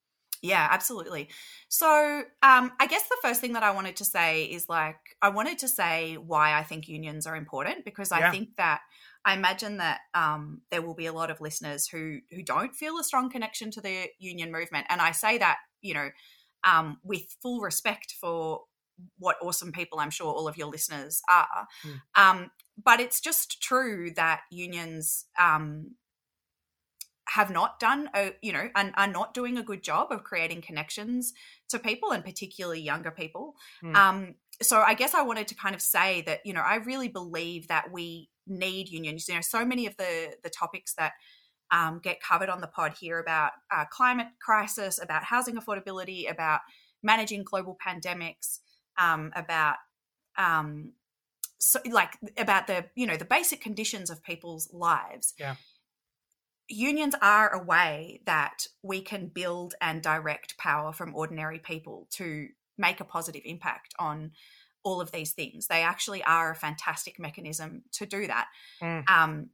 Yeah, 0.44 0.68
absolutely. 0.70 1.30
So, 1.70 2.24
um, 2.44 2.74
I 2.78 2.86
guess 2.88 3.08
the 3.08 3.18
first 3.22 3.40
thing 3.40 3.54
that 3.54 3.64
I 3.64 3.72
wanted 3.72 3.96
to 3.96 4.06
say 4.06 4.44
is 4.44 4.68
like, 4.68 4.98
I 5.22 5.30
wanted 5.30 5.58
to 5.60 5.70
say 5.70 6.16
why 6.18 6.54
I 6.60 6.64
think 6.64 6.90
unions 6.90 7.26
are 7.26 7.38
important 7.38 7.86
because 7.86 8.12
I 8.12 8.20
Yeah. 8.20 8.32
think 8.32 8.58
that 8.58 8.82
I 9.24 9.36
imagine 9.36 9.78
that 9.78 10.02
um, 10.14 10.62
there 10.70 10.82
will 10.82 10.96
be 10.96 11.06
a 11.06 11.14
lot 11.14 11.32
of 11.32 11.40
listeners 11.40 11.88
who 11.88 12.20
who 12.30 12.44
don't 12.44 12.76
feel 12.76 13.00
a 13.00 13.06
strong 13.06 13.30
connection 13.30 13.72
to 13.72 13.82
the 13.82 14.10
union 14.20 14.52
movement, 14.52 14.86
and 14.90 15.00
I 15.02 15.12
say 15.12 15.38
that 15.38 15.60
you 15.82 15.94
know 15.94 16.10
um, 16.66 16.98
with 17.04 17.38
full 17.42 17.62
respect 17.62 18.16
for 18.20 18.64
what 19.18 19.38
awesome 19.42 19.72
people 19.72 20.00
I'm 20.00 20.10
sure 20.12 20.34
all 20.34 20.48
of 20.50 20.58
your 20.58 20.68
listeners 20.68 21.22
are. 21.30 21.68
Mm. 21.86 22.02
Um, 22.16 22.52
but 22.84 23.00
it's 23.00 23.22
just 23.22 23.62
true 23.62 24.12
that 24.16 24.42
unions 24.52 25.26
um, 25.40 25.96
have 27.30 27.50
not 27.50 27.80
done 27.80 28.10
a 28.16 28.34
you 28.42 28.52
know 28.52 28.70
and 28.76 28.94
are 28.96 29.08
not 29.08 29.34
doing 29.34 29.58
a 29.58 29.64
good 29.64 29.82
job 29.82 30.12
of 30.12 30.24
creating 30.24 30.62
connections 30.62 31.34
to 31.70 31.80
people 31.80 32.12
and 32.12 32.24
particularly 32.24 32.82
younger 32.82 33.12
people 33.12 33.56
Mm. 33.82 33.96
um 33.96 34.36
so 34.62 34.82
I 34.82 34.94
guess 34.94 35.16
I 35.16 35.24
wanted 35.24 35.48
to 35.48 35.56
kind 35.56 35.74
of 35.74 35.82
say 35.82 36.22
that 36.22 36.42
you 36.46 36.54
know 36.54 36.62
I 36.62 36.76
really 36.76 37.08
believe 37.08 37.68
that 37.70 37.92
we 37.92 38.30
need 38.48 38.90
unions. 38.90 39.28
You 39.28 39.36
know, 39.36 39.42
so 39.42 39.66
many 39.66 39.86
of 39.88 39.98
the 39.98 40.36
the 40.44 40.50
topics 40.50 40.94
that 40.96 41.14
um, 41.72 42.00
get 42.04 42.22
covered 42.22 42.50
on 42.50 42.62
the 42.62 42.68
pod 42.68 42.94
here 43.00 43.20
about 43.20 43.52
uh, 43.72 43.86
climate 43.86 44.28
crisis, 44.40 45.02
about 45.02 45.24
housing 45.24 45.56
affordability, 45.56 46.30
about 46.30 46.62
managing 47.02 47.44
global 47.44 47.78
pandemics, 47.86 48.60
um, 48.98 49.32
about 49.36 49.76
um, 50.38 50.94
so 51.60 51.80
like 51.90 52.18
about 52.38 52.68
the 52.68 52.86
you 52.96 53.08
know 53.08 53.18
the 53.18 53.26
basic 53.26 53.62
conditions 53.62 54.10
of 54.10 54.24
people's 54.24 54.70
lives. 54.74 55.34
Yeah. 55.40 55.56
Unions 56.70 57.16
are 57.22 57.54
a 57.54 57.64
way 57.64 58.22
that 58.26 58.68
we 58.82 59.02
can 59.02 59.28
build 59.28 59.76
and 59.82 60.02
direct 60.02 60.58
power 60.58 60.94
from 60.94 61.16
ordinary 61.16 61.60
people 61.60 62.08
to 62.12 62.48
make 62.78 63.00
a 63.00 63.06
positive 63.06 63.42
impact 63.46 63.94
on 64.00 64.32
all 64.84 65.02
of 65.02 65.12
these 65.12 65.32
things. 65.32 65.68
They 65.68 65.82
actually 65.82 66.24
are 66.24 66.52
a 66.52 66.56
fantastic 66.56 67.20
mechanism 67.20 67.84
to 67.94 68.06
do 68.06 68.28
that. 68.28 68.48
Mm. 68.82 69.10
Um, 69.10 69.50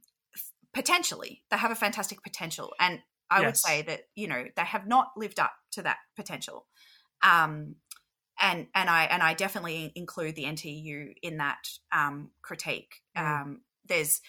potentially, 0.72 1.42
they 1.50 1.56
have 1.56 1.70
a 1.70 1.76
fantastic 1.76 2.22
potential, 2.22 2.72
and 2.80 3.00
I 3.30 3.44
would 3.44 3.56
say 3.56 3.82
that 3.82 4.02
you 4.14 4.26
know 4.26 4.44
they 4.56 4.64
have 4.64 4.86
not 4.86 5.12
lived 5.16 5.38
up 5.38 5.52
to 5.72 5.82
that 5.82 5.98
potential. 6.16 6.66
Um, 7.22 7.76
and 8.40 8.66
and 8.74 8.90
I 8.90 9.04
and 9.04 9.22
I 9.22 9.34
definitely 9.34 9.92
include 9.94 10.34
the 10.34 10.44
NTEU 10.44 11.14
in 11.22 11.36
that 11.36 11.68
um, 11.92 12.30
critique. 12.42 13.02
Mm. 13.16 13.42
Um, 13.42 13.60
there's 13.86 14.20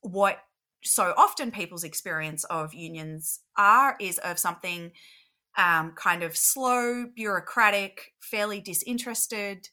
what 0.00 0.38
so 0.84 1.14
often 1.16 1.50
people's 1.50 1.84
experience 1.84 2.44
of 2.44 2.74
unions 2.74 3.40
are 3.56 3.96
is 4.00 4.18
of 4.18 4.38
something 4.38 4.92
um, 5.56 5.92
kind 5.92 6.22
of 6.22 6.36
slow, 6.36 7.06
bureaucratic, 7.14 8.12
fairly 8.20 8.60
disinterested, 8.60 9.68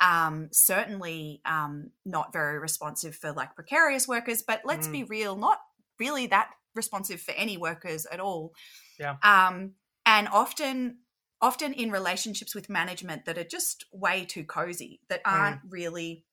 um, 0.00 0.48
certainly 0.52 1.40
um, 1.44 1.90
not 2.04 2.32
very 2.32 2.58
responsive 2.58 3.16
for 3.16 3.32
like 3.32 3.54
precarious 3.54 4.06
workers. 4.06 4.42
But 4.42 4.62
let's 4.64 4.88
Mm. 4.88 4.92
be 4.92 5.04
real, 5.04 5.36
not 5.36 5.58
really 5.98 6.26
that 6.28 6.50
responsive 6.74 7.20
for 7.20 7.32
any 7.32 7.56
workers 7.56 8.06
at 8.06 8.20
all. 8.20 8.52
Yeah. 8.98 9.16
Um, 9.22 9.74
and 10.04 10.28
often, 10.28 10.98
often 11.40 11.72
in 11.72 11.90
relationships 11.90 12.54
with 12.54 12.68
management 12.68 13.24
that 13.24 13.38
are 13.38 13.44
just 13.44 13.86
way 13.92 14.24
too 14.26 14.44
cozy, 14.44 15.00
that 15.08 15.22
aren't 15.24 15.60
really 15.68 16.24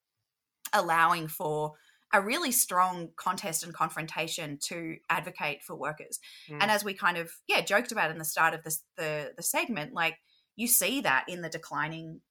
allowing 0.73 1.27
for 1.29 1.73
a 2.13 2.21
really 2.21 2.51
strong 2.51 3.09
contest 3.17 3.63
and 3.63 3.73
confrontation 3.73 4.57
to 4.63 4.97
advocate 5.09 5.61
for 5.61 5.75
workers. 5.75 6.19
Mm. 6.49 6.57
And 6.61 6.71
as 6.71 6.83
we 6.83 6.93
kind 6.93 7.17
of 7.17 7.31
yeah 7.47 7.61
joked 7.61 7.91
about 7.91 8.11
in 8.11 8.17
the 8.17 8.25
start 8.25 8.53
of 8.53 8.63
this 8.63 8.83
the 8.97 9.33
the 9.35 9.43
segment, 9.43 9.93
like 9.93 10.15
you 10.55 10.67
see 10.67 11.01
that 11.01 11.25
in 11.27 11.41
the 11.41 11.49
declining 11.49 12.21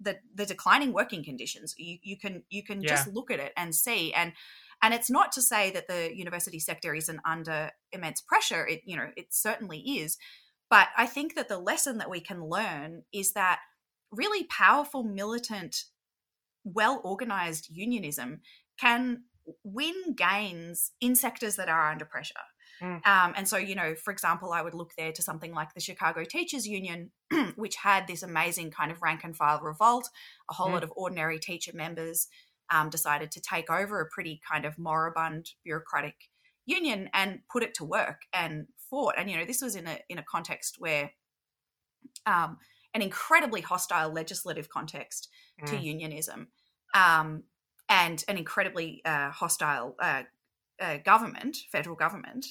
the 0.00 0.18
the 0.34 0.46
declining 0.46 0.92
working 0.92 1.24
conditions. 1.24 1.74
You 1.78 1.98
you 2.02 2.18
can 2.18 2.42
you 2.50 2.62
can 2.64 2.82
just 2.82 3.08
look 3.08 3.30
at 3.30 3.40
it 3.40 3.52
and 3.56 3.74
see 3.74 4.12
and 4.12 4.32
and 4.82 4.92
it's 4.92 5.10
not 5.10 5.30
to 5.32 5.42
say 5.42 5.70
that 5.70 5.86
the 5.86 6.10
university 6.14 6.58
sector 6.58 6.92
isn't 6.94 7.20
under 7.24 7.70
immense 7.92 8.20
pressure. 8.20 8.66
It 8.66 8.82
you 8.84 8.96
know 8.96 9.10
it 9.16 9.26
certainly 9.30 9.78
is, 9.78 10.18
but 10.68 10.88
I 10.96 11.06
think 11.06 11.34
that 11.36 11.48
the 11.48 11.58
lesson 11.58 11.98
that 11.98 12.10
we 12.10 12.20
can 12.20 12.44
learn 12.44 13.02
is 13.12 13.32
that 13.32 13.60
really 14.10 14.44
powerful 14.44 15.04
militant 15.04 15.84
well 16.64 17.00
organized 17.04 17.68
unionism 17.70 18.40
can 18.78 19.24
win 19.64 20.14
gains 20.14 20.92
in 21.00 21.14
sectors 21.14 21.56
that 21.56 21.68
are 21.68 21.90
under 21.90 22.04
pressure. 22.04 22.34
Mm. 22.80 23.06
Um, 23.06 23.34
and 23.36 23.48
so, 23.48 23.56
you 23.56 23.74
know, 23.74 23.94
for 23.94 24.10
example, 24.12 24.52
I 24.52 24.62
would 24.62 24.74
look 24.74 24.92
there 24.96 25.12
to 25.12 25.22
something 25.22 25.52
like 25.52 25.74
the 25.74 25.80
Chicago 25.80 26.24
Teachers 26.24 26.66
Union, 26.66 27.12
which 27.56 27.76
had 27.76 28.06
this 28.06 28.22
amazing 28.22 28.70
kind 28.70 28.90
of 28.90 29.02
rank 29.02 29.22
and 29.24 29.36
file 29.36 29.60
revolt. 29.60 30.08
A 30.50 30.54
whole 30.54 30.68
Mm. 30.68 30.72
lot 30.72 30.84
of 30.84 30.92
ordinary 30.96 31.38
teacher 31.38 31.72
members 31.74 32.28
um, 32.70 32.88
decided 32.90 33.30
to 33.32 33.40
take 33.40 33.70
over 33.70 34.00
a 34.00 34.08
pretty 34.08 34.40
kind 34.50 34.64
of 34.64 34.78
moribund 34.78 35.50
bureaucratic 35.64 36.14
union 36.64 37.10
and 37.12 37.40
put 37.50 37.62
it 37.62 37.74
to 37.74 37.84
work 37.84 38.22
and 38.32 38.66
fought. 38.90 39.14
And 39.18 39.30
you 39.30 39.36
know, 39.36 39.44
this 39.44 39.60
was 39.62 39.74
in 39.76 39.86
a 39.86 39.98
in 40.08 40.18
a 40.18 40.22
context 40.24 40.76
where 40.78 41.10
um, 42.26 42.58
an 42.94 43.02
incredibly 43.02 43.60
hostile 43.60 44.10
legislative 44.12 44.68
context 44.68 45.28
to 45.66 45.74
Mm. 45.76 45.82
unionism, 45.82 46.48
um, 46.94 47.44
and 47.92 48.24
an 48.28 48.38
incredibly 48.38 49.04
uh, 49.04 49.30
hostile 49.30 49.96
uh, 50.00 50.22
uh, 50.80 50.98
government, 50.98 51.58
federal 51.70 51.96
government 51.96 52.46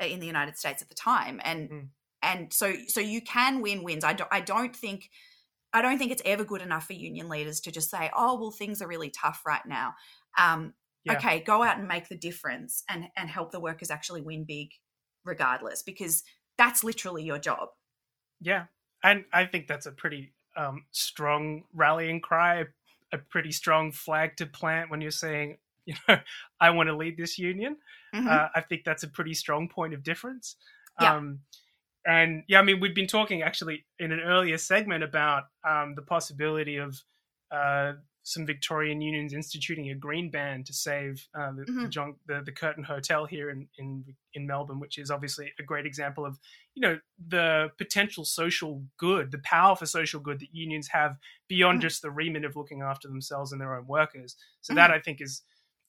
uh, 0.00 0.06
in 0.06 0.20
the 0.20 0.26
United 0.26 0.56
States 0.56 0.82
at 0.82 0.88
the 0.88 0.94
time, 0.94 1.40
and 1.44 1.70
Mm. 1.70 1.90
and 2.22 2.52
so 2.52 2.74
so 2.88 3.00
you 3.00 3.20
can 3.22 3.60
win 3.62 3.82
wins. 3.84 4.04
I 4.04 4.12
don't 4.14 4.32
I 4.32 4.40
don't 4.40 4.76
think. 4.76 5.10
I 5.72 5.82
don't 5.82 5.98
think 5.98 6.12
it's 6.12 6.22
ever 6.24 6.44
good 6.44 6.62
enough 6.62 6.86
for 6.86 6.94
union 6.94 7.28
leaders 7.28 7.60
to 7.62 7.72
just 7.72 7.90
say, 7.90 8.10
"Oh, 8.16 8.40
well, 8.40 8.52
things 8.52 8.82
are 8.82 8.88
really 8.88 9.10
tough 9.10 9.42
right 9.46 9.66
now." 9.66 9.94
Um, 10.38 10.74
Yeah. 11.04 11.24
Okay, 11.24 11.40
go 11.40 11.62
out 11.62 11.78
and 11.78 11.88
make 11.88 12.08
the 12.08 12.16
difference 12.18 12.84
and 12.88 13.08
and 13.16 13.28
help 13.30 13.52
the 13.52 13.60
workers 13.60 13.90
actually 13.90 14.22
win 14.22 14.44
big, 14.44 14.70
regardless, 15.24 15.82
because 15.82 16.24
that's 16.58 16.84
literally 16.84 17.24
your 17.24 17.38
job. 17.38 17.70
Yeah, 18.40 18.66
and 19.02 19.24
I 19.32 19.46
think 19.46 19.66
that's 19.66 19.86
a 19.86 19.92
pretty 19.92 20.34
um, 20.56 20.86
strong 20.90 21.64
rallying 21.72 22.20
cry, 22.20 22.64
a 23.14 23.18
pretty 23.18 23.52
strong 23.52 23.92
flag 23.92 24.36
to 24.36 24.46
plant 24.46 24.90
when 24.90 25.00
you're 25.00 25.10
saying, 25.10 25.58
you 25.86 25.94
know, 26.08 26.18
I 26.60 26.70
want 26.70 26.88
to 26.88 26.96
lead 26.96 27.16
this 27.16 27.38
union. 27.38 27.76
Mhm. 28.14 28.26
Uh, 28.26 28.48
I 28.54 28.60
think 28.60 28.84
that's 28.84 29.02
a 29.02 29.08
pretty 29.08 29.34
strong 29.34 29.68
point 29.68 29.94
of 29.94 30.02
difference. 30.02 30.56
Yeah. 31.00 31.14
Um, 31.14 31.40
and 32.06 32.42
yeah, 32.48 32.58
I 32.58 32.62
mean, 32.62 32.80
we've 32.80 32.94
been 32.94 33.06
talking 33.06 33.42
actually 33.42 33.84
in 33.98 34.12
an 34.12 34.20
earlier 34.20 34.58
segment 34.58 35.04
about 35.04 35.44
um, 35.66 35.94
the 35.94 36.02
possibility 36.02 36.76
of 36.76 37.00
uh, 37.50 37.94
some 38.26 38.46
Victorian 38.46 39.02
unions 39.02 39.34
instituting 39.34 39.90
a 39.90 39.94
green 39.94 40.30
ban 40.30 40.64
to 40.64 40.72
save 40.72 41.28
uh, 41.34 41.52
the, 41.52 41.64
the, 41.66 41.72
Mhm. 41.72 41.90
John, 41.90 42.16
the 42.26 42.40
the 42.42 42.52
Curtin 42.52 42.82
Hotel 42.84 43.26
here 43.26 43.50
in, 43.50 43.68
in 43.78 44.02
in 44.32 44.46
Melbourne, 44.46 44.80
which 44.80 44.96
is 44.98 45.10
obviously 45.10 45.52
a 45.58 45.62
great 45.62 45.84
example 45.86 46.24
of 46.24 46.38
you 46.74 46.80
know 46.80 46.98
the 47.28 47.70
potential 47.76 48.24
social 48.24 48.82
good, 48.96 49.30
the 49.30 49.38
power 49.44 49.76
for 49.76 49.84
social 49.86 50.20
good 50.20 50.40
that 50.40 50.54
unions 50.54 50.88
have 50.88 51.18
beyond 51.48 51.78
Mhm. 51.78 51.82
just 51.82 52.00
the 52.02 52.10
remit 52.10 52.44
of 52.44 52.56
looking 52.56 52.80
after 52.80 53.08
themselves 53.08 53.52
and 53.52 53.60
their 53.60 53.76
own 53.76 53.86
workers. 53.86 54.36
So 54.62 54.72
Mhm. 54.72 54.76
that 54.76 54.90
I 54.90 55.00
think 55.00 55.20
is 55.20 55.42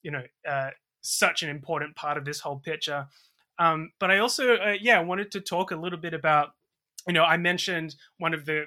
you 0.03 0.11
know 0.11 0.23
uh, 0.47 0.71
such 1.01 1.41
an 1.41 1.49
important 1.49 1.95
part 1.95 2.17
of 2.17 2.25
this 2.25 2.41
whole 2.41 2.59
picture. 2.59 3.07
Um, 3.59 3.93
but 3.99 4.11
I 4.11 4.17
also 4.19 4.55
uh, 4.57 4.75
yeah 4.81 4.99
wanted 4.99 5.31
to 5.31 5.39
talk 5.41 5.71
a 5.71 5.77
little 5.77 5.99
bit 5.99 6.13
about 6.13 6.53
you 7.07 7.13
know 7.13 7.23
I 7.23 7.37
mentioned 7.37 7.95
one 8.17 8.33
of 8.33 8.45
the 8.45 8.65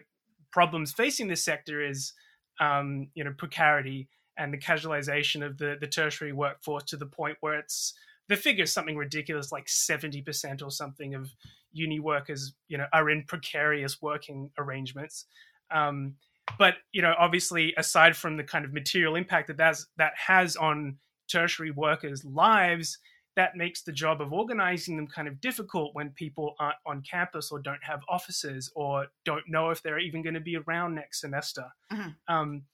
problems 0.52 0.92
facing 0.94 1.28
this 1.28 1.44
sector 1.44 1.82
is 1.82 2.14
um, 2.60 3.08
you 3.14 3.24
know 3.24 3.32
precarity 3.36 4.08
and 4.36 4.52
the 4.52 4.58
casualization 4.58 5.44
of 5.44 5.58
the 5.58 5.76
the 5.80 5.86
tertiary 5.86 6.32
workforce 6.32 6.84
to 6.84 6.96
the 6.96 7.06
point 7.06 7.36
where 7.40 7.58
it's 7.58 7.94
the 8.28 8.36
figure 8.36 8.64
is 8.64 8.72
something 8.72 8.96
ridiculous 8.96 9.50
like 9.50 9.66
70% 9.66 10.62
or 10.62 10.70
something 10.70 11.14
of 11.14 11.32
uni 11.72 11.98
workers 11.98 12.54
you 12.68 12.78
know 12.78 12.86
are 12.92 13.10
in 13.10 13.24
precarious 13.24 14.00
working 14.02 14.50
arrangements. 14.58 15.26
Um, 15.70 16.14
but 16.58 16.74
you 16.92 17.02
know 17.02 17.14
obviously 17.18 17.74
aside 17.76 18.16
from 18.16 18.36
the 18.36 18.44
kind 18.44 18.64
of 18.64 18.72
material 18.72 19.16
impact 19.16 19.48
that 19.48 19.56
that's, 19.56 19.86
that 19.96 20.12
has 20.16 20.56
on 20.56 20.96
tertiary 21.28 21.70
workers 21.70 22.24
lives 22.24 22.98
that 23.38 23.54
makes 23.54 23.82
the 23.82 23.92
job 23.92 24.20
of 24.20 24.32
organizing 24.32 24.96
them 24.96 25.06
kind 25.06 25.28
of 25.28 25.40
difficult 25.40 25.94
when 25.94 26.10
people 26.10 26.56
aren't 26.58 26.74
on 26.84 27.00
campus 27.02 27.52
or 27.52 27.60
don't 27.60 27.82
have 27.84 28.00
offices 28.08 28.68
or 28.74 29.06
don't 29.24 29.48
know 29.48 29.70
if 29.70 29.80
they're 29.80 30.00
even 30.00 30.22
going 30.22 30.34
to 30.34 30.40
be 30.40 30.56
around 30.56 30.96
next 30.96 31.20
semester. 31.20 31.64
Mhm. 31.92 32.16
Um, 32.26 32.64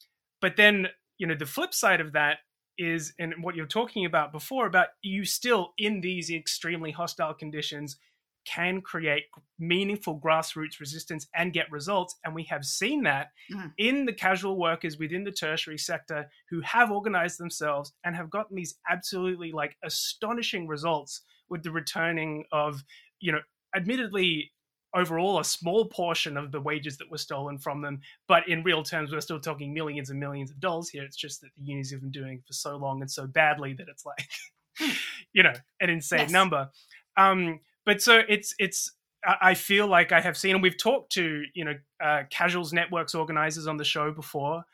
but 0.41 0.57
then, 0.57 0.89
you 1.19 1.27
know, 1.27 1.35
the 1.35 1.45
flip 1.45 1.75
side 1.75 2.01
of 2.01 2.13
that 2.13 2.39
is, 2.79 3.13
and 3.19 3.35
what 3.43 3.55
you're 3.55 3.67
talking 3.67 4.07
about 4.07 4.33
before, 4.33 4.65
about 4.67 4.89
you 5.03 5.27
still 5.27 5.75
in 5.77 6.01
these 6.01 6.31
extremely 6.31 6.91
hostile 6.91 7.35
conditions 7.35 7.99
can 8.45 8.81
create 8.83 9.25
meaningful 9.59 10.21
grassroots 10.21 10.81
resistance 10.81 11.27
and 11.35 11.53
get 11.53 11.71
results. 11.71 12.17
And 12.25 12.35
we 12.35 12.45
have 12.45 12.65
seen 12.65 13.03
that 13.05 13.31
Mhm. 13.51 13.75
in 13.79 14.05
the 14.07 14.13
casual 14.13 14.59
workers 14.59 14.99
within 14.99 15.25
the 15.25 15.33
tertiary 15.33 15.79
sector 15.79 16.31
who 16.51 16.61
have 16.61 16.91
organized 16.91 17.39
themselves 17.39 17.93
and 18.05 18.15
have 18.17 18.31
gotten 18.31 18.57
these 18.57 18.79
absolutely 18.89 19.53
like 19.53 19.77
astonishing 19.83 20.67
results 20.67 21.23
with 21.49 21.63
the 21.63 21.71
returning 21.71 22.45
of, 22.53 22.85
you 23.21 23.33
know, 23.33 23.41
admittedly 23.75 24.53
overall 24.95 25.41
a 25.41 25.45
small 25.45 25.87
portion 25.89 26.37
of 26.37 26.53
the 26.53 26.61
wages 26.61 26.99
that 26.99 27.11
were 27.11 27.19
stolen 27.19 27.59
from 27.59 27.83
them. 27.83 28.01
But 28.29 28.49
in 28.49 28.63
real 28.63 28.83
terms, 28.85 29.11
we're 29.13 29.21
still 29.21 29.41
talking 29.41 29.75
millions 29.75 30.09
and 30.09 30.21
millions 30.21 30.53
of 30.53 30.61
dollars 30.61 30.89
here. 30.89 31.03
It's 31.03 31.17
just 31.17 31.41
that 31.41 31.51
the 31.57 31.63
unions 31.65 31.91
have 31.91 32.01
been 32.01 32.13
doing 32.13 32.43
for 32.47 32.53
so 32.53 32.77
long 32.77 33.01
and 33.03 33.11
so 33.11 33.27
badly 33.27 33.73
that 33.75 33.89
it's 33.89 34.05
like, 34.07 34.29
you 35.33 35.43
know, 35.43 35.55
an 35.81 35.91
insane 35.91 36.31
Yes. 36.31 36.33
number. 36.33 36.71
Um, 37.17 37.61
but 37.85 38.03
so 38.03 38.23
it's 38.29 38.55
it's 38.59 38.93
I 39.27 39.55
feel 39.55 39.87
like 39.87 40.13
I 40.13 40.21
have 40.21 40.37
seen, 40.37 40.55
and 40.55 40.63
we've 40.63 40.79
talked 40.79 41.13
to 41.13 41.45
you 41.55 41.65
know 41.65 41.75
uh, 42.03 42.23
casuals 42.31 42.73
networks 42.73 43.15
organizers 43.15 43.67
on 43.67 43.77
the 43.77 43.85
show 43.85 44.11
before, 44.13 44.65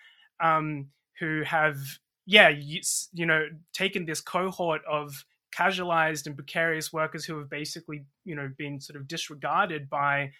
um, 0.40 0.88
who 1.18 1.42
have 1.42 1.78
yeah 2.26 2.48
you, 2.48 2.80
you 3.12 3.26
know 3.26 3.46
taken 3.72 4.06
this 4.06 4.20
cohort 4.20 4.82
of 4.90 5.24
casualized 5.52 6.26
and 6.26 6.36
precarious 6.36 6.92
workers 6.92 7.24
who 7.24 7.36
have 7.38 7.50
basically 7.50 8.04
you 8.24 8.34
know 8.34 8.50
been 8.56 8.80
sort 8.80 8.96
of 8.96 9.06
disregarded 9.08 9.88
by 9.88 10.30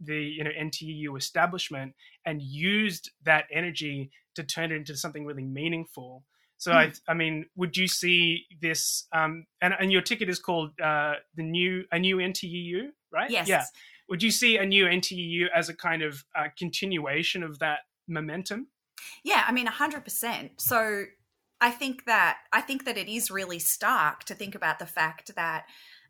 the 0.00 0.20
you 0.20 0.42
know 0.42 0.50
NTEU 0.58 1.16
establishment 1.16 1.94
and 2.24 2.42
used 2.42 3.10
that 3.24 3.44
energy 3.52 4.10
to 4.34 4.42
turn 4.42 4.72
it 4.72 4.76
into 4.76 4.96
something 4.96 5.24
really 5.24 5.44
meaningful. 5.44 6.24
So 6.60 6.72
I, 6.72 6.92
I 7.08 7.14
mean, 7.14 7.46
would 7.56 7.74
you 7.78 7.88
see 7.88 8.44
this? 8.60 9.06
Um, 9.12 9.46
and 9.62 9.72
and 9.80 9.90
your 9.90 10.02
ticket 10.02 10.28
is 10.28 10.38
called 10.38 10.78
uh, 10.78 11.14
the 11.34 11.42
new 11.42 11.84
a 11.90 11.98
new 11.98 12.18
NTEU, 12.18 12.88
right? 13.10 13.30
Yes. 13.30 13.48
Yeah. 13.48 13.64
Would 14.10 14.22
you 14.22 14.30
see 14.30 14.58
a 14.58 14.66
new 14.66 14.84
NTEU 14.84 15.46
as 15.54 15.70
a 15.70 15.74
kind 15.74 16.02
of 16.02 16.22
uh, 16.36 16.48
continuation 16.58 17.42
of 17.42 17.60
that 17.60 17.78
momentum? 18.06 18.66
Yeah, 19.24 19.42
I 19.48 19.52
mean, 19.52 19.64
hundred 19.66 20.04
percent. 20.04 20.60
So 20.60 21.04
I 21.62 21.70
think 21.70 22.04
that 22.04 22.36
I 22.52 22.60
think 22.60 22.84
that 22.84 22.98
it 22.98 23.08
is 23.08 23.30
really 23.30 23.58
stark 23.58 24.24
to 24.24 24.34
think 24.34 24.54
about 24.54 24.78
the 24.78 24.86
fact 24.86 25.34
that 25.36 25.64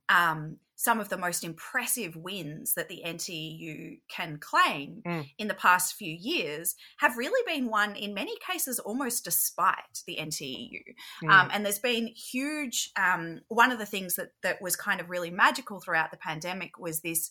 um, 0.08 0.56
some 0.82 0.98
of 0.98 1.10
the 1.10 1.18
most 1.18 1.44
impressive 1.44 2.16
wins 2.16 2.72
that 2.72 2.88
the 2.88 3.02
NTEU 3.04 4.00
can 4.08 4.38
claim 4.38 5.02
Mm. 5.04 5.28
in 5.36 5.46
the 5.48 5.54
past 5.54 5.94
few 5.94 6.10
years 6.18 6.74
have 7.00 7.18
really 7.18 7.42
been 7.46 7.68
won 7.68 7.94
in 7.94 8.14
many 8.14 8.34
cases 8.38 8.78
almost 8.78 9.22
despite 9.22 10.02
the 10.06 10.16
NTEU. 10.16 10.80
Mm. 11.22 11.30
Um, 11.30 11.50
and 11.52 11.66
there's 11.66 11.78
been 11.78 12.06
huge. 12.06 12.92
Um, 12.96 13.42
one 13.48 13.70
of 13.70 13.78
the 13.78 13.84
things 13.84 14.14
that 14.14 14.30
that 14.42 14.62
was 14.62 14.74
kind 14.74 15.02
of 15.02 15.10
really 15.10 15.30
magical 15.30 15.80
throughout 15.80 16.12
the 16.12 16.16
pandemic 16.16 16.78
was 16.78 17.02
this 17.02 17.30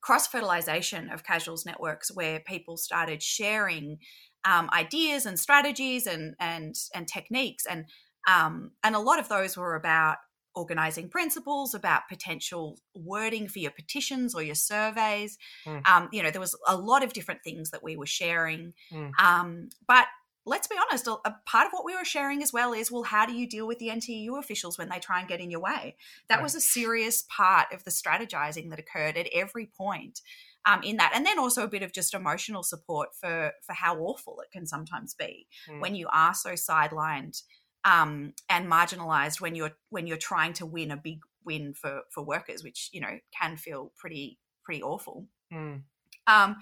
cross 0.00 0.26
fertilization 0.26 1.10
of 1.10 1.22
casuals 1.22 1.64
networks, 1.64 2.10
where 2.10 2.40
people 2.40 2.76
started 2.76 3.22
sharing 3.22 3.98
um, 4.44 4.68
ideas 4.72 5.26
and 5.26 5.38
strategies 5.38 6.08
and 6.08 6.34
and 6.40 6.74
and 6.92 7.06
techniques, 7.06 7.66
and 7.66 7.84
um, 8.26 8.72
and 8.82 8.96
a 8.96 8.98
lot 8.98 9.20
of 9.20 9.28
those 9.28 9.56
were 9.56 9.76
about 9.76 10.16
organizing 10.54 11.08
principles, 11.08 11.74
about 11.74 12.08
potential 12.08 12.78
wording 12.94 13.48
for 13.48 13.58
your 13.58 13.70
petitions 13.70 14.34
or 14.34 14.42
your 14.42 14.54
surveys. 14.54 15.38
Mm. 15.66 15.86
Um, 15.86 16.08
you 16.12 16.22
know, 16.22 16.30
there 16.30 16.40
was 16.40 16.56
a 16.66 16.76
lot 16.76 17.02
of 17.02 17.12
different 17.12 17.42
things 17.42 17.70
that 17.70 17.82
we 17.82 17.96
were 17.96 18.06
sharing, 18.06 18.74
Mm. 18.90 19.12
um, 19.18 19.68
but 19.86 20.06
let's 20.44 20.66
be 20.66 20.74
honest, 20.76 21.06
a, 21.06 21.12
a 21.24 21.36
part 21.46 21.66
of 21.66 21.72
what 21.72 21.84
we 21.84 21.94
were 21.94 22.04
sharing 22.04 22.42
as 22.42 22.52
well 22.52 22.72
is, 22.72 22.90
well, 22.90 23.04
how 23.04 23.24
do 23.24 23.32
you 23.32 23.48
deal 23.48 23.66
with 23.66 23.78
the 23.78 23.88
NTEU 23.88 24.38
officials 24.38 24.76
when 24.76 24.88
they 24.88 24.98
try 24.98 25.20
and 25.20 25.28
get 25.28 25.40
in 25.40 25.50
your 25.52 25.60
way? 25.60 25.96
That 26.28 26.36
Right. 26.36 26.42
was 26.42 26.54
a 26.56 26.60
serious 26.60 27.22
part 27.28 27.72
of 27.72 27.84
the 27.84 27.92
strategizing 27.92 28.68
that 28.70 28.80
occurred 28.80 29.16
at 29.16 29.28
every 29.32 29.66
point 29.66 30.20
um, 30.64 30.80
in 30.84 30.96
that, 30.98 31.12
and 31.14 31.26
then 31.26 31.38
also 31.40 31.64
a 31.64 31.68
bit 31.68 31.82
of 31.82 31.92
just 31.92 32.14
emotional 32.14 32.62
support 32.62 33.08
for 33.20 33.52
for 33.66 33.72
how 33.72 33.98
awful 33.98 34.40
it 34.40 34.50
can 34.52 34.64
sometimes 34.66 35.12
be 35.14 35.48
Mm. 35.68 35.80
when 35.80 35.94
you 35.96 36.08
are 36.12 36.34
so 36.34 36.50
sidelined 36.52 37.42
um, 37.84 38.34
and 38.48 38.70
marginalized 38.70 39.40
when 39.40 39.54
you're 39.54 39.72
when 39.90 40.06
you're 40.06 40.16
trying 40.16 40.52
to 40.54 40.66
win 40.66 40.90
a 40.90 40.96
big 40.96 41.20
win 41.44 41.74
for 41.74 42.02
for 42.10 42.24
workers, 42.24 42.62
which 42.62 42.90
you 42.92 43.00
know 43.00 43.18
can 43.38 43.56
feel 43.56 43.92
pretty 43.96 44.38
pretty 44.64 44.82
awful. 44.82 45.26
Mm. 45.52 45.82
Um, 46.26 46.56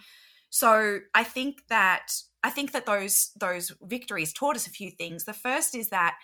so 0.49 1.01
I 1.15 1.25
think 1.25 1.67
that 1.69 2.09
I 2.43 2.51
think 2.51 2.73
that 2.73 2.87
those 2.87 3.31
those 3.39 3.73
victories 3.83 4.33
taught 4.33 4.57
us 4.57 4.67
a 4.67 4.71
few 4.71 4.91
things. 4.91 5.25
The 5.25 5.33
first 5.33 5.75
is 5.75 5.91
that 5.91 6.17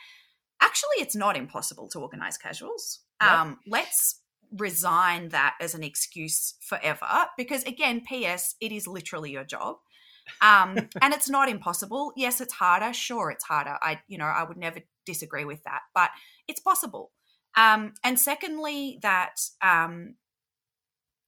actually 0.61 0.99
it's 0.99 1.16
not 1.16 1.36
impossible 1.36 1.88
to 1.88 2.01
organize 2.01 2.38
casuals. 2.38 3.01
Yep. 3.22 3.30
Um, 3.30 3.59
let's 3.66 4.20
resign 4.57 5.30
that 5.30 5.55
as 5.61 5.74
an 5.74 5.82
excuse 5.82 6.55
forever 6.61 7.26
because 7.36 7.62
again, 7.64 8.03
P.S. 8.07 8.55
It 8.61 8.72
is 8.72 8.86
literally 8.86 9.30
your 9.30 9.44
job. 9.44 9.76
Um, 10.41 10.77
and 11.03 11.14
it's 11.14 11.29
not 11.29 11.49
impossible. 11.49 12.12
Yes, 12.16 12.41
it's 12.41 12.55
harder. 12.55 12.93
Sure, 12.93 13.31
it's 13.31 13.45
harder. 13.45 13.77
I, 13.81 14.01
you 14.09 14.18
know, 14.18 14.24
I 14.24 14.45
would 14.45 14.57
never 14.57 14.81
disagree 15.05 15.45
with 15.45 15.62
that, 15.64 15.81
but 15.95 16.11
it's 16.49 16.61
possible. 16.61 17.12
Um, 17.57 17.95
and 18.05 18.18
secondly, 18.18 18.99
that 19.03 19.37
um, 19.62 20.16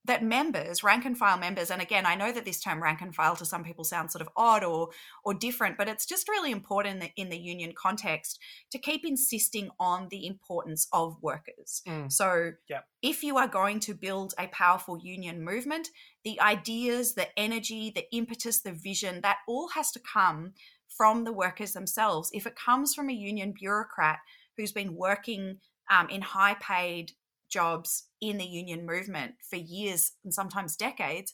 that 0.09 0.23
members, 0.23 0.83
rank 0.83 1.05
and 1.05 1.17
file 1.17 1.37
members, 1.37 1.69
and 1.69 1.81
again, 1.81 2.05
I 2.05 2.15
know 2.15 2.31
that 2.31 2.43
this 2.43 2.59
term 2.59 2.81
rank 2.81 2.99
and 3.01 3.13
file 3.13 3.35
to 3.37 3.45
some 3.45 3.63
people 3.63 3.83
sounds 3.83 4.11
sort 4.11 4.21
of 4.21 4.29
odd 4.35 4.63
or 4.63 4.89
or 5.23 5.33
different, 5.33 5.77
but 5.77 5.87
it's 5.87 6.05
just 6.05 6.27
really 6.27 6.51
important 6.51 6.95
in 6.95 6.99
the, 6.99 7.11
in 7.15 7.29
the 7.29 7.37
union 7.37 7.73
context 7.77 8.39
to 8.71 8.79
keep 8.79 9.05
insisting 9.05 9.69
on 9.79 10.07
the 10.09 10.25
importance 10.25 10.87
of 10.91 11.17
workers. 11.21 11.81
Mm. 11.87 12.11
So, 12.11 12.51
Yep. 12.67 12.85
if 13.01 13.23
you 13.23 13.37
are 13.37 13.47
going 13.47 13.79
to 13.81 13.93
build 13.93 14.33
a 14.37 14.47
powerful 14.47 14.97
union 14.97 15.43
movement, 15.43 15.89
the 16.23 16.41
ideas, 16.41 17.13
the 17.13 17.27
energy, 17.39 17.91
the 17.93 18.05
impetus, 18.11 18.61
the 18.61 18.73
vision, 18.73 19.21
that 19.21 19.37
all 19.47 19.69
has 19.69 19.91
to 19.91 19.99
come 19.99 20.53
from 20.87 21.23
the 21.23 21.33
workers 21.33 21.73
themselves. 21.73 22.31
If 22.33 22.47
it 22.47 22.55
comes 22.55 22.95
from 22.95 23.09
a 23.09 23.13
union 23.13 23.53
bureaucrat 23.57 24.19
who's 24.57 24.71
been 24.71 24.95
working 24.95 25.59
um, 25.89 26.09
in 26.09 26.21
high 26.21 26.55
paid 26.55 27.13
jobs 27.49 28.05
in 28.21 28.37
the 28.37 28.45
union 28.45 28.85
movement 28.85 29.33
for 29.49 29.57
years 29.57 30.13
and 30.23 30.33
sometimes 30.33 30.75
decades, 30.75 31.33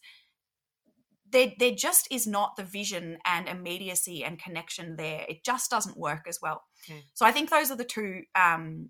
there, 1.31 1.51
there 1.59 1.75
just 1.75 2.07
is 2.11 2.25
not 2.27 2.55
the 2.55 2.63
vision 2.63 3.17
and 3.25 3.47
immediacy 3.47 4.23
and 4.23 4.41
connection 4.41 4.95
there. 4.95 5.25
It 5.27 5.43
just 5.43 5.69
doesn't 5.69 5.97
work 5.97 6.25
as 6.27 6.39
well. 6.41 6.63
Mm. 6.89 7.03
So 7.13 7.25
I 7.25 7.31
think 7.31 7.49
those 7.49 7.71
are 7.71 7.75
the 7.75 7.83
two 7.83 8.21
um, 8.35 8.89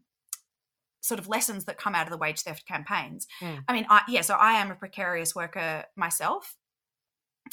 sort 1.01 1.19
of 1.19 1.27
lessons 1.27 1.65
that 1.65 1.77
come 1.77 1.95
out 1.95 2.07
of 2.07 2.11
the 2.11 2.17
wage 2.17 2.41
theft 2.41 2.67
campaigns. 2.67 3.25
Mm. 3.41 3.63
I 3.67 3.73
mean, 3.73 3.85
I, 3.89 4.01
yeah, 4.07 4.21
so 4.21 4.35
I 4.35 4.53
am 4.53 4.71
a 4.71 4.75
precarious 4.75 5.33
worker 5.33 5.85
myself. 5.95 6.55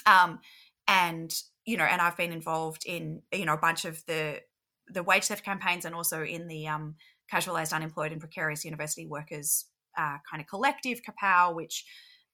Um, 0.05 0.41
and, 0.89 1.33
you 1.65 1.77
know, 1.77 1.85
and 1.85 2.01
I've 2.01 2.17
been 2.17 2.33
involved 2.33 2.83
in, 2.87 3.23
you 3.33 3.45
know, 3.45 3.55
a 3.55 3.59
bunch 3.59 3.85
of 3.85 4.05
the, 4.07 4.41
the 4.89 5.03
wage 5.03 5.27
theft 5.27 5.45
campaigns 5.45 5.85
and 5.85 5.95
also 5.95 6.25
in 6.25 6.49
the 6.49 6.67
um, 6.67 6.97
casualized 7.31 7.73
unemployed 7.73 8.13
and 8.13 8.21
precarious 8.21 8.65
university 8.65 9.07
workers 9.07 9.67
uh, 9.97 10.19
kind 10.31 10.41
of 10.41 10.47
collective, 10.47 11.01
Kapow, 11.03 11.55
which 11.55 11.85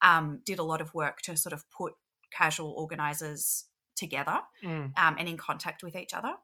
um, 0.03 0.41
did 0.45 0.59
a 0.59 0.62
lot 0.62 0.80
of 0.80 0.95
work 0.95 1.20
to 1.22 1.36
sort 1.36 1.53
of 1.53 1.64
put 1.76 1.93
casual 2.36 2.72
organizers 2.76 3.64
together 3.97 4.39
Mm. 4.64 4.97
um, 4.97 5.16
and 5.18 5.28
in 5.28 5.36
contact 5.36 5.82
with 5.82 5.97
each 5.97 6.14
other. 6.14 6.34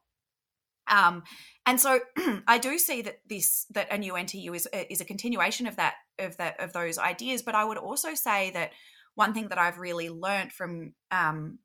Um, 0.87 1.23
and 1.65 1.79
so 1.79 1.99
I 2.47 2.57
do 2.57 2.77
see 2.77 3.01
that 3.03 3.19
this 3.27 3.65
that 3.71 3.87
a 3.91 3.97
new 3.97 4.13
NTEU 4.13 4.55
is 4.55 4.67
is 4.89 5.01
a 5.01 5.05
continuation 5.05 5.65
of 5.67 5.77
that 5.77 5.95
of 6.19 6.37
that 6.37 6.59
of 6.59 6.73
those 6.73 6.97
ideas. 6.97 7.41
But 7.41 7.55
I 7.55 7.63
would 7.65 7.77
also 7.77 8.13
say 8.13 8.51
that 8.51 8.71
one 9.15 9.33
thing 9.33 9.47
that 9.47 9.57
I've 9.57 9.79
really 9.79 10.09
learnt 10.09 10.51
from 10.51 10.93
um, 11.11 11.59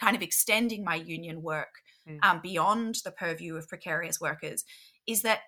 kind 0.00 0.14
of 0.14 0.22
extending 0.22 0.84
my 0.84 0.96
union 0.96 1.42
work 1.42 1.68
Mm. 2.06 2.18
um, 2.22 2.40
beyond 2.42 2.96
the 3.02 3.10
purview 3.10 3.56
of 3.56 3.66
precarious 3.66 4.20
workers 4.20 4.62
is 5.06 5.22
that 5.22 5.40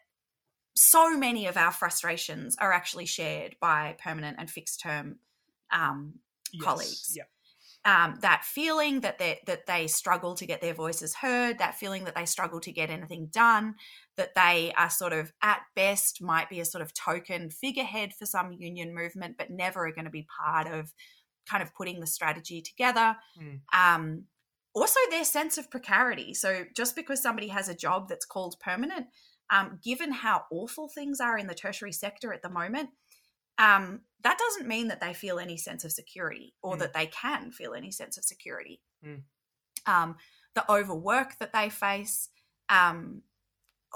so 0.77 1.17
many 1.17 1.47
of 1.47 1.57
our 1.57 1.73
frustrations 1.73 2.57
are 2.61 2.73
actually 2.73 3.07
shared 3.07 3.57
by 3.61 3.97
permanent 4.03 4.37
and 4.39 4.51
fixed 4.51 4.81
term 4.81 5.19
um, 5.73 6.15
Yes. 6.53 6.63
colleagues. 6.65 7.17
Yeah. 7.17 7.25
um, 7.85 8.19
that 8.21 8.45
feeling 8.45 9.01
that 9.01 9.19
they 9.19 9.41
that 9.47 9.67
they 9.67 9.87
struggle 9.89 10.35
to 10.37 10.47
get 10.47 10.61
their 10.61 10.75
voices 10.75 11.15
heard, 11.15 11.59
that 11.59 11.75
feeling 11.77 12.05
that 12.05 12.15
they 12.15 12.25
struggle 12.27 12.61
to 12.61 12.73
get 12.73 12.91
anything 12.91 13.29
done, 13.33 13.75
that 14.17 14.35
they 14.35 14.73
are 14.77 14.91
sort 14.91 15.13
of 15.13 15.33
at 15.43 15.61
best 15.75 16.21
might 16.23 16.49
be 16.49 16.61
a 16.61 16.65
sort 16.65 16.83
of 16.83 16.93
token 16.95 17.51
figurehead 17.51 18.13
for 18.13 18.27
some 18.27 18.53
union 18.53 18.95
movement, 18.95 19.37
but 19.39 19.51
never 19.51 19.87
are 19.87 19.93
going 19.93 20.05
to 20.05 20.11
be 20.11 20.27
part 20.41 20.67
of 20.69 20.93
kind 21.49 21.63
of 21.63 21.75
putting 21.75 22.01
the 22.01 22.07
strategy 22.07 22.61
together. 22.63 23.17
Mm. 23.41 23.61
Um, 23.73 24.25
also, 24.75 25.01
their 25.11 25.25
sense 25.25 25.57
of 25.57 25.71
precarity. 25.71 26.35
So 26.35 26.65
just 26.77 26.95
because 26.97 27.23
somebody 27.23 27.49
has 27.49 27.69
a 27.69 27.75
job 27.75 28.09
that's 28.09 28.27
called 28.27 28.57
permanent, 28.61 29.07
um, 29.51 29.79
given 29.83 30.13
how 30.13 30.45
awful 30.51 30.89
things 30.89 31.21
are 31.21 31.39
in 31.39 31.47
the 31.47 31.55
tertiary 31.55 31.93
sector 31.93 32.33
at 32.33 32.43
the 32.43 32.49
moment, 32.49 32.91
um, 33.59 34.01
that 34.23 34.39
doesn't 34.39 34.69
mean 34.69 34.89
that 34.89 35.01
they 35.01 35.15
feel 35.15 35.39
any 35.39 35.57
sense 35.57 35.85
of 35.85 35.93
security 35.93 36.55
or 36.63 36.77
Mm. 36.77 36.79
that 36.81 36.93
they 36.95 37.07
can 37.07 37.53
feel 37.53 37.75
any 37.75 37.91
sense 37.91 38.17
of 38.19 38.25
security. 38.25 38.83
Mm. 39.05 39.23
Um, 39.87 40.17
the 40.55 40.71
overwork 40.71 41.39
that 41.39 41.53
they 41.53 41.71
face, 41.71 42.29
um, 42.69 43.23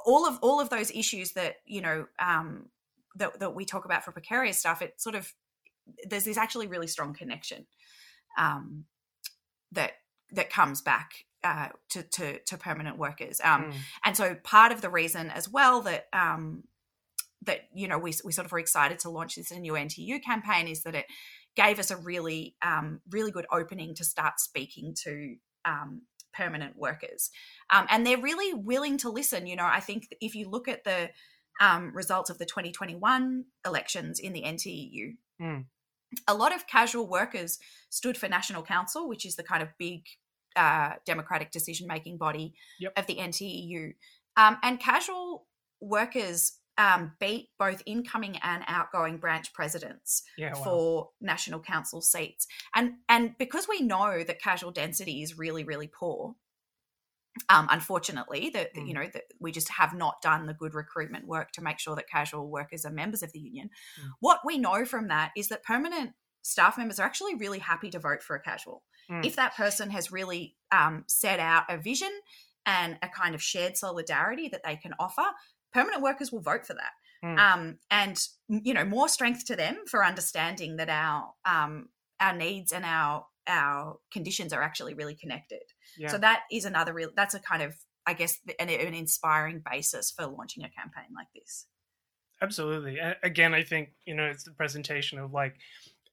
all 0.07 0.26
of 0.26 0.38
all 0.40 0.61
of 0.61 0.70
those 0.70 0.90
issues 0.92 1.32
that 1.32 1.57
you 1.66 1.80
know 1.80 2.07
um, 2.18 2.70
that 3.16 3.40
that 3.40 3.55
we 3.55 3.64
talk 3.64 3.84
about 3.84 4.05
for 4.05 4.12
precarious 4.12 4.59
stuff. 4.59 4.82
It 4.82 5.01
sort 5.01 5.14
of 5.14 5.34
there's 6.09 6.24
this 6.24 6.36
actually 6.36 6.68
really 6.68 6.86
strong 6.86 7.12
connection 7.12 7.66
um, 8.38 8.84
that 9.72 9.92
that 10.30 10.51
comes 10.51 10.80
back 10.80 11.24
uh, 11.45 11.68
to, 11.91 12.03
to 12.03 12.38
to 12.41 12.57
permanent 12.59 12.99
workers. 12.99 13.41
Um, 13.43 13.64
Mm. 13.64 13.74
and 14.05 14.16
so 14.16 14.34
part 14.43 14.72
of 14.72 14.80
the 14.80 14.91
reason 14.91 15.30
as 15.30 15.49
well 15.49 15.80
that 15.82 16.07
um, 16.12 16.64
that 17.43 17.61
you 17.74 17.88
know 17.88 17.99
we, 17.99 18.12
we 18.24 18.32
sort 18.32 18.45
of 18.47 18.53
were 18.53 18.59
excited 18.59 18.99
to 19.01 19.11
launch 19.11 19.36
this 19.36 19.51
new 19.53 19.72
NTEU 19.72 20.22
campaign 20.22 20.68
is 20.68 20.82
that 20.82 20.95
it 20.95 21.07
gave 21.57 21.78
us 21.78 21.91
a 21.91 21.97
really 21.97 22.55
um, 22.62 23.01
really 23.11 23.30
good 23.30 23.47
opening 23.51 23.95
to 23.95 24.05
start 24.05 24.38
speaking 24.41 24.95
to 25.05 25.36
um, 25.64 26.03
permanent 26.32 26.76
workers, 26.76 27.30
um, 27.70 27.86
and 27.91 28.07
they're 28.07 28.20
really 28.20 28.55
willing 28.55 28.99
to 28.99 29.09
listen. 29.11 29.47
You 29.47 29.57
know, 29.57 29.66
I 29.66 29.80
think 29.80 30.09
if 30.20 30.34
you 30.34 30.49
look 30.49 30.68
at 30.68 30.84
the 30.84 31.11
um, 31.61 31.95
results 31.95 32.30
of 32.30 32.38
the 32.38 32.47
2021 32.47 33.45
elections 33.66 34.18
in 34.18 34.32
the 34.32 34.43
NTEU, 34.43 35.16
Mm. 35.41 35.64
a 36.28 36.34
lot 36.34 36.55
of 36.55 36.66
casual 36.66 37.07
workers 37.07 37.59
stood 37.88 38.16
for 38.18 38.28
National 38.28 38.62
Council, 38.62 39.09
which 39.09 39.24
is 39.24 39.36
the 39.36 39.43
kind 39.43 39.62
of 39.62 39.70
big 39.78 40.03
uh, 40.57 40.92
democratic 41.07 41.51
decision 41.51 41.86
making 41.86 42.18
body 42.18 42.55
Yep. 42.80 42.92
of 42.96 43.07
the 43.07 43.16
NTEU. 43.16 43.92
Um, 44.36 44.57
and 44.62 44.80
casual 44.80 45.46
workers 45.80 46.53
um, 46.78 47.12
beat 47.20 47.51
both 47.59 47.82
incoming 47.84 48.38
and 48.42 48.64
outgoing 48.66 49.18
branch 49.18 49.53
presidents 49.53 50.22
Yeah, 50.38 50.55
wow. 50.55 50.62
for 50.62 51.09
national 51.20 51.61
council 51.61 52.01
seats. 52.01 52.46
And 52.74 52.94
and 53.09 53.34
because 53.38 53.68
we 53.68 53.82
know 53.82 54.22
that 54.24 54.40
casual 54.40 54.70
density 54.70 55.22
is 55.22 55.36
really 55.36 55.64
really 55.64 55.88
poor, 55.88 56.36
um, 57.48 57.68
unfortunately, 57.70 58.51
that 58.55 58.74
that, 58.74 58.86
you 58.86 58.94
know 58.94 59.07
that 59.12 59.24
we 59.38 59.53
just 59.53 59.68
have 59.68 59.94
not 59.94 60.22
done 60.22 60.46
the 60.46 60.55
good 60.55 60.74
recruitment 60.74 61.26
work 61.26 61.53
to 61.53 61.62
make 61.62 61.78
sure 61.78 61.96
that 61.96 62.09
casual 62.09 62.48
workers 62.48 62.84
are 62.84 62.90
members 62.92 63.22
of 63.22 63.32
the 63.32 63.40
union. 63.40 63.68
Mm. 64.01 64.11
What 64.20 64.40
we 64.44 64.57
know 64.57 64.84
from 64.84 65.09
that 65.09 65.32
is 65.36 65.48
that 65.48 65.62
permanent 65.62 66.12
staff 66.43 66.78
members 66.78 66.99
are 66.99 67.07
actually 67.07 67.34
really 67.34 67.59
happy 67.59 67.91
to 67.91 67.99
vote 67.99 68.22
for 68.22 68.36
a 68.36 68.41
casual 68.41 68.82
Mm. 69.11 69.24
if 69.24 69.36
that 69.36 69.57
person 69.57 69.91
has 69.91 70.12
really 70.12 70.57
um, 70.70 71.05
set 71.09 71.41
out 71.41 71.64
a 71.68 71.76
vision 71.76 72.11
and 72.64 72.97
a 73.03 73.09
kind 73.09 73.34
of 73.34 73.43
shared 73.43 73.76
solidarity 73.76 74.49
that 74.49 74.62
they 74.64 74.76
can 74.76 74.93
offer. 74.99 75.24
Permanent 75.72 76.03
workers 76.03 76.30
will 76.30 76.41
vote 76.41 76.64
for 76.66 76.74
that. 76.74 76.93
Mm. 77.24 77.38
Um, 77.38 77.78
and 77.91 78.18
you 78.49 78.72
know 78.72 78.84
more 78.84 79.09
strength 79.09 79.45
to 79.47 79.57
them 79.57 79.78
for 79.86 80.05
understanding 80.05 80.76
that 80.76 80.88
our 80.88 81.32
um, 81.45 81.88
our 82.20 82.34
needs 82.34 82.72
and 82.72 82.84
our 82.84 83.26
our 83.47 83.97
conditions 84.12 84.53
are 84.53 84.62
actually 84.62 84.95
really 84.95 85.16
connected. 85.16 85.62
Yeah. 85.99 86.09
So 86.09 86.18
that 86.18 86.43
is 86.51 86.64
another 86.64 86.95
real. 86.95 87.11
That's 87.14 87.34
a 87.34 87.41
kind 87.41 87.62
of 87.62 87.74
I 88.07 88.14
guess 88.14 88.38
an, 88.59 88.70
an 88.70 88.95
inspiring 88.95 89.62
basis 89.70 90.11
for 90.11 90.26
launching 90.26 90.64
a 90.64 90.70
campaign 90.70 91.11
like 91.14 91.28
this. 91.34 91.66
Absolutely. 92.43 92.99
Again, 93.22 93.53
I 93.53 93.64
think 93.64 93.91
you 94.07 94.14
know 94.14 94.24
it's 94.24 94.45
the 94.45 94.53
presentation 94.53 95.18
of 95.18 95.32
like 95.32 95.57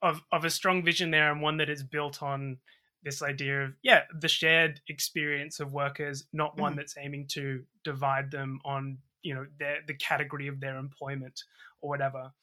of 0.01 0.21
of 0.31 0.45
a 0.45 0.49
strong 0.49 0.83
vision 0.83 1.11
there, 1.11 1.31
and 1.31 1.41
one 1.41 1.57
that 1.57 1.69
is 1.69 1.83
built 1.83 2.21
on 2.23 2.59
this 3.03 3.21
idea 3.21 3.63
of 3.65 3.73
yeah 3.83 4.03
the 4.19 4.27
shared 4.27 4.81
experience 4.87 5.59
of 5.59 5.73
workers, 5.73 6.27
not 6.33 6.57
one 6.57 6.75
Mhm. 6.75 6.77
that's 6.77 6.97
aiming 6.97 7.27
to 7.27 7.65
divide 7.83 8.31
them 8.31 8.59
on 8.65 8.99
you 9.21 9.33
know 9.33 9.47
their 9.59 9.81
the 9.87 9.93
category 9.95 10.47
of 10.47 10.59
their 10.59 10.77
employment 10.77 11.43
or 11.81 11.89
whatever, 11.89 12.33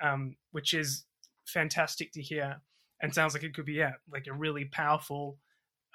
um, 0.00 0.36
which 0.52 0.74
is 0.74 1.04
fantastic 1.46 2.12
to 2.12 2.22
hear, 2.22 2.60
and 3.00 3.14
sounds 3.14 3.34
like 3.34 3.42
it 3.42 3.54
could 3.54 3.66
be 3.66 3.74
yeah 3.74 3.94
like 4.10 4.26
a 4.26 4.32
really 4.32 4.64
powerful 4.66 5.38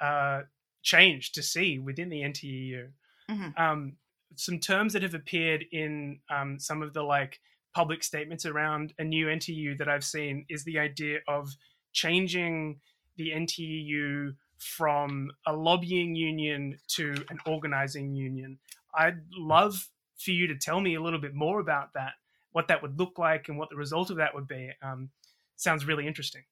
uh, 0.02 0.44
change 0.84 1.32
to 1.34 1.44
see 1.44 1.80
within 1.80 2.10
the 2.10 2.22
NTEU 2.24 2.92
Mhm. 3.30 3.58
um, 3.58 3.98
some 4.36 4.60
terms 4.60 4.94
that 4.94 5.02
have 5.04 5.14
appeared 5.16 5.66
in 5.72 6.22
um, 6.30 6.60
some 6.60 6.82
of 6.82 6.94
the 6.94 7.04
like 7.04 7.40
public 7.78 8.04
statements 8.04 8.44
around 8.44 8.92
a 8.98 9.04
new 9.04 9.28
NTEU 9.28 9.78
that 9.78 9.88
I've 9.88 10.04
seen 10.04 10.48
is 10.50 10.64
the 10.64 10.80
idea 10.80 11.20
of 11.28 11.56
changing 11.94 12.80
the 13.18 13.30
NTEU 13.30 14.34
from 14.58 15.30
a 15.46 15.54
lobbying 15.54 16.16
union 16.16 16.80
to 16.96 17.24
an 17.30 17.38
organizing 17.46 18.16
union. 18.16 18.58
I'd 18.96 19.20
love 19.32 19.90
for 20.18 20.32
you 20.32 20.48
to 20.48 20.56
tell 20.56 20.82
me 20.82 20.96
a 20.96 21.02
little 21.04 21.22
bit 21.22 21.36
more 21.36 21.60
about 21.60 21.94
that, 21.94 22.14
what 22.52 22.68
that 22.70 22.82
would 22.82 22.98
look 22.98 23.20
like, 23.20 23.48
and 23.48 23.60
what 23.60 23.70
the 23.70 23.76
result 23.76 24.10
of 24.10 24.18
that 24.18 24.34
would 24.34 24.48
be. 24.48 24.72
Um, 24.82 25.12
sounds 25.56 25.86
really 25.86 26.08
interesting. 26.08 26.46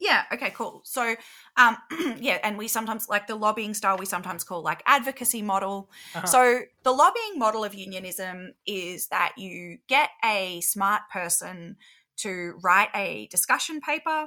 Yeah. 0.00 0.22
Okay. 0.32 0.50
Cool. 0.50 0.80
So, 0.84 1.14
um, 1.56 1.76
yeah, 2.18 2.38
and 2.42 2.56
we 2.56 2.68
sometimes 2.68 3.08
like 3.08 3.26
the 3.26 3.36
lobbying 3.36 3.74
style. 3.74 3.98
We 3.98 4.06
sometimes 4.06 4.42
call 4.44 4.62
like 4.62 4.82
advocacy 4.86 5.42
model. 5.42 5.90
Uh-huh. 6.14 6.26
So 6.26 6.60
the 6.82 6.92
lobbying 6.92 7.38
model 7.38 7.64
of 7.64 7.74
unionism 7.74 8.54
is 8.66 9.08
that 9.08 9.34
you 9.36 9.78
get 9.88 10.10
a 10.24 10.62
smart 10.62 11.02
person 11.12 11.76
to 12.18 12.54
write 12.62 12.88
a 12.94 13.28
discussion 13.30 13.80
paper, 13.80 14.26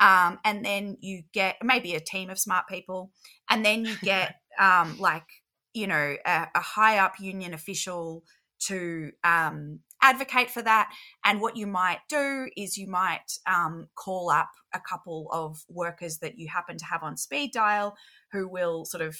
um, 0.00 0.38
and 0.44 0.64
then 0.64 0.96
you 1.00 1.22
get 1.32 1.56
maybe 1.62 1.94
a 1.94 2.00
team 2.00 2.30
of 2.30 2.38
smart 2.38 2.66
people, 2.66 3.10
and 3.50 3.64
then 3.64 3.84
you 3.84 3.96
get 4.02 4.36
um, 4.58 4.98
like 4.98 5.26
you 5.74 5.86
know 5.86 6.16
a, 6.24 6.46
a 6.54 6.60
high 6.60 6.98
up 6.98 7.20
union 7.20 7.52
official 7.52 8.24
to 8.60 9.12
um, 9.22 9.80
advocate 10.04 10.50
for 10.50 10.62
that. 10.62 10.92
And 11.24 11.40
what 11.40 11.56
you 11.56 11.66
might 11.66 12.00
do 12.10 12.48
is 12.56 12.76
you 12.76 12.88
might 12.88 13.38
um, 13.46 13.88
call 13.96 14.30
up 14.30 14.50
a 14.74 14.80
couple 14.80 15.28
of 15.32 15.64
workers 15.68 16.18
that 16.18 16.38
you 16.38 16.46
happen 16.48 16.76
to 16.76 16.84
have 16.84 17.02
on 17.02 17.16
speed 17.16 17.52
dial 17.52 17.96
who 18.30 18.46
will 18.46 18.84
sort 18.84 19.02
of, 19.02 19.16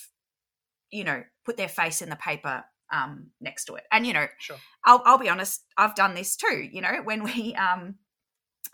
you 0.91 1.03
know, 1.03 1.23
put 1.47 1.57
their 1.57 1.69
face 1.69 2.03
in 2.03 2.11
the 2.11 2.17
paper 2.17 2.65
um, 2.93 3.31
next 3.41 3.65
to 3.65 3.75
it. 3.77 3.85
And, 3.91 4.07
you 4.07 4.13
know, 4.13 4.27
Sure. 4.39 4.59
I'll, 4.85 5.03
I'll 5.07 5.19
be 5.19 5.31
honest, 5.31 5.65
I've 5.77 5.95
done 5.95 6.15
this 6.15 6.37
too. 6.37 6.69
You 6.71 6.83
know, 6.83 7.01
when 7.03 7.25
we, 7.25 7.55
um, 7.55 7.95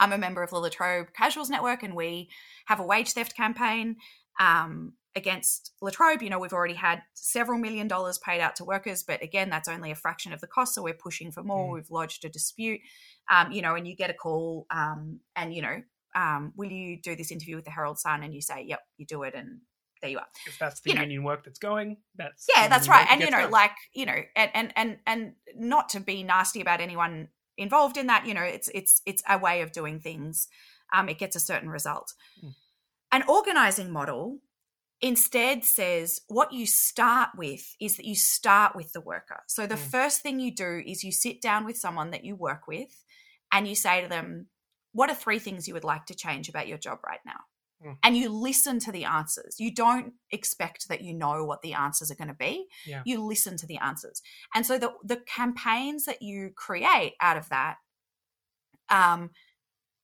I'm 0.01 0.13
a 0.13 0.19
member 0.19 0.43
of 0.43 0.51
the 0.51 0.59
La 0.59 0.69
Trobe 0.69 1.13
Casuals 1.17 1.49
Network 1.49 1.85
and 1.85 1.95
we 1.95 2.29
have 2.67 2.81
a 2.81 2.87
wage 2.87 3.13
theft 3.13 3.37
campaign. 3.37 3.97
Um, 4.41 4.95
against 5.17 5.73
La 5.81 5.91
Trobe. 5.91 6.23
You 6.23 6.31
know, 6.31 6.39
we've 6.39 6.53
already 6.53 6.75
had 6.75 7.03
several 7.15 7.59
million 7.59 7.89
dollars 7.89 8.19
paid 8.19 8.41
out 8.41 8.57
to 8.57 8.65
workers, 8.65 9.03
but 9.03 9.23
again, 9.23 9.51
that's 9.51 9.69
only 9.69 9.91
a 9.91 9.95
fraction 9.97 10.33
of 10.33 10.41
the 10.41 10.47
cost. 10.47 10.75
So 10.75 10.83
we're 10.83 10.95
pushing 10.95 11.33
for 11.33 11.43
more. 11.43 11.71
Mm. 11.71 11.75
We've 11.75 11.91
lodged 11.91 12.25
a 12.25 12.29
dispute, 12.29 12.81
um, 13.31 13.53
you 13.53 13.63
know, 13.63 13.75
and 13.75 13.87
you 13.87 13.97
get 13.97 14.11
a 14.11 14.15
call, 14.15 14.67
um, 14.71 15.21
and 15.37 15.55
you 15.55 15.63
know, 15.63 15.83
um, 16.15 16.53
will 16.57 16.71
you 16.71 17.01
do 17.01 17.17
this 17.17 17.31
interview 17.31 17.57
with 17.57 17.65
the 17.65 17.71
Herald 17.71 17.99
Sun? 17.99 18.23
And 18.23 18.35
you 18.35 18.41
say, 18.41 18.65
yep, 18.67 18.81
you 18.97 19.07
do 19.07 19.23
it, 19.23 19.35
and 19.35 19.61
there 20.01 20.11
you 20.11 20.19
are. 20.19 20.27
If 20.47 20.59
that's 20.59 20.81
the 20.81 20.91
You 20.91 20.97
know. 20.97 21.03
union 21.03 21.25
work 21.25 21.45
that's 21.45 21.59
going, 21.59 21.99
that's 22.17 22.47
Yeah, 22.55 22.69
that's 22.69 22.89
right. 22.89 23.07
And 23.11 23.21
you 23.21 23.31
know, 23.31 23.43
done. 23.43 23.51
like 23.51 23.73
you 23.93 24.07
know, 24.07 24.17
and 24.37 24.51
and 24.55 24.73
and 24.77 24.99
and 25.07 25.33
not 25.57 25.91
to 25.91 26.01
be 26.01 26.23
nasty 26.23 26.61
about 26.61 26.81
anyone 26.81 27.29
involved 27.57 27.97
in 27.97 28.07
that. 28.07 28.27
You 28.27 28.35
know, 28.35 28.43
it's 28.43 28.69
it's 28.75 29.03
it's 29.07 29.23
a 29.29 29.39
way 29.39 29.63
of 29.63 29.73
doing 29.73 30.01
things. 30.01 30.49
Um, 30.93 31.09
it 31.09 31.19
gets 31.19 31.37
a 31.37 31.41
certain 31.41 31.69
result. 31.69 32.15
Mm. 32.45 32.55
An 33.13 33.23
organizing 33.29 33.91
model 33.91 34.39
instead 35.03 35.65
says 35.65 36.21
what 36.29 36.53
you 36.53 36.67
start 36.67 37.31
with 37.37 37.75
is 37.81 37.97
that 37.97 38.05
you 38.07 38.15
start 38.15 38.77
with 38.77 38.93
the 38.93 39.01
worker. 39.01 39.43
So 39.47 39.67
the 39.67 39.77
Mm. 39.77 39.91
first 39.91 40.21
thing 40.21 40.41
you 40.41 40.55
do 40.55 40.83
is 40.87 41.03
you 41.05 41.13
sit 41.13 41.41
down 41.41 41.65
with 41.65 41.79
someone 41.79 42.11
that 42.11 42.25
you 42.25 42.37
work 42.37 42.67
with 42.67 43.03
and 43.51 43.67
you 43.67 43.75
say 43.75 44.03
to 44.03 44.09
them, 44.09 44.49
What 44.93 45.09
are 45.09 45.15
three 45.15 45.39
things 45.39 45.69
you 45.69 45.75
would 45.75 45.85
like 45.85 46.07
to 46.07 46.15
change 46.15 46.49
about 46.49 46.67
your 46.67 46.77
job 46.79 46.99
right 47.07 47.21
now? 47.25 47.41
Mm. 47.85 47.97
And 48.03 48.17
you 48.17 48.29
listen 48.29 48.79
to 48.81 48.93
the 48.93 49.05
answers. 49.05 49.61
You 49.61 49.73
don't 49.73 50.15
expect 50.31 50.89
that 50.89 51.01
you 51.01 51.15
know 51.15 51.45
what 51.45 51.63
the 51.63 51.75
answers 51.75 52.11
are 52.11 52.17
going 52.17 52.29
to 52.29 52.35
be. 52.35 52.67
Yeah. 52.85 53.03
You 53.07 53.25
listen 53.25 53.57
to 53.59 53.67
the 53.67 53.79
answers. 53.79 54.21
And 54.55 54.67
so 54.67 54.79
the, 54.79 54.93
the 55.05 55.19
campaigns 55.19 56.05
that 56.07 56.21
you 56.23 56.51
create 56.57 57.15
out 57.21 57.37
of 57.37 57.49
that 57.51 57.77
um, 58.89 59.31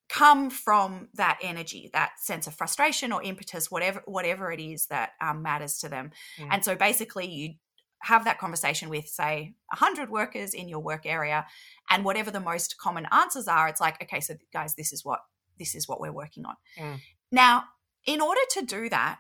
come 0.09 0.50
from 0.50 1.09
that 1.14 1.38
energy, 1.42 1.90
that 1.92 2.12
sense 2.18 2.46
of 2.46 2.54
frustration 2.54 3.12
or 3.12 3.22
impetus, 3.22 3.70
whatever 3.70 4.02
whatever 4.07 4.52
it 4.52 4.61
is 4.61 4.86
that 4.86 5.11
um, 5.20 5.42
matters 5.42 5.78
to 5.78 5.88
them. 5.88 6.11
Mm. 6.38 6.48
And 6.52 6.64
so 6.64 6.74
basically, 6.74 7.28
you 7.28 7.54
have 8.02 8.24
that 8.24 8.38
conversation 8.38 8.88
with, 8.88 9.09
say, 9.09 9.54
100 9.72 10.11
workers 10.11 10.54
in 10.54 10.68
your 10.68 10.80
work 10.80 11.07
area, 11.07 11.46
and 11.90 12.04
whatever 12.04 12.30
the 12.30 12.40
most 12.40 12.78
common 12.78 13.07
answers 13.11 13.48
are, 13.48 13.68
it's 13.68 13.80
like, 13.80 14.00
okay, 14.02 14.20
so 14.20 14.34
guys, 14.52 14.74
this 14.74 14.92
is 14.92 15.04
what 15.04 15.20
this 15.59 15.74
is 15.74 15.88
what 15.88 16.00
we're 16.00 16.12
working 16.12 16.44
on. 16.44 16.54
Mm. 16.78 17.00
Now, 17.32 17.64
in 18.07 18.20
order 18.20 18.40
to 18.50 18.62
do 18.64 18.88
that, 18.90 19.18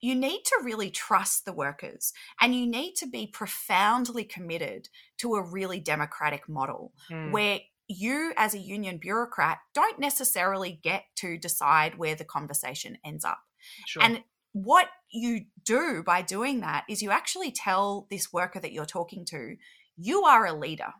you 0.00 0.14
need 0.14 0.42
to 0.44 0.60
really 0.62 0.90
trust 0.90 1.44
the 1.44 1.52
workers 1.52 2.12
and 2.40 2.54
you 2.54 2.66
need 2.66 2.94
to 2.94 3.06
be 3.06 3.26
profoundly 3.26 4.24
committed 4.24 4.88
to 5.18 5.34
a 5.34 5.42
really 5.42 5.80
democratic 5.80 6.48
model 6.48 6.92
Mm. 7.10 7.32
where 7.32 7.60
you 7.88 8.32
as 8.36 8.54
a 8.54 8.58
union 8.58 8.98
bureaucrat 8.98 9.58
don't 9.74 9.98
necessarily 9.98 10.78
get 10.82 11.04
to 11.16 11.38
decide 11.38 11.98
where 11.98 12.14
the 12.14 12.24
conversation 12.24 12.98
ends 13.04 13.24
up. 13.24 13.40
Sure. 13.86 14.02
And 14.02 14.22
what 14.52 14.88
you 15.10 15.46
do 15.64 16.02
by 16.04 16.22
doing 16.22 16.60
that 16.60 16.84
is 16.88 17.02
you 17.02 17.10
actually 17.10 17.50
tell 17.50 18.06
this 18.10 18.32
worker 18.32 18.60
that 18.60 18.72
you're 18.72 18.86
talking 18.86 19.24
to, 19.26 19.56
you 19.96 20.24
are 20.24 20.46
a 20.46 20.52
leader. 20.52 20.92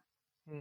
Hmm. 0.48 0.60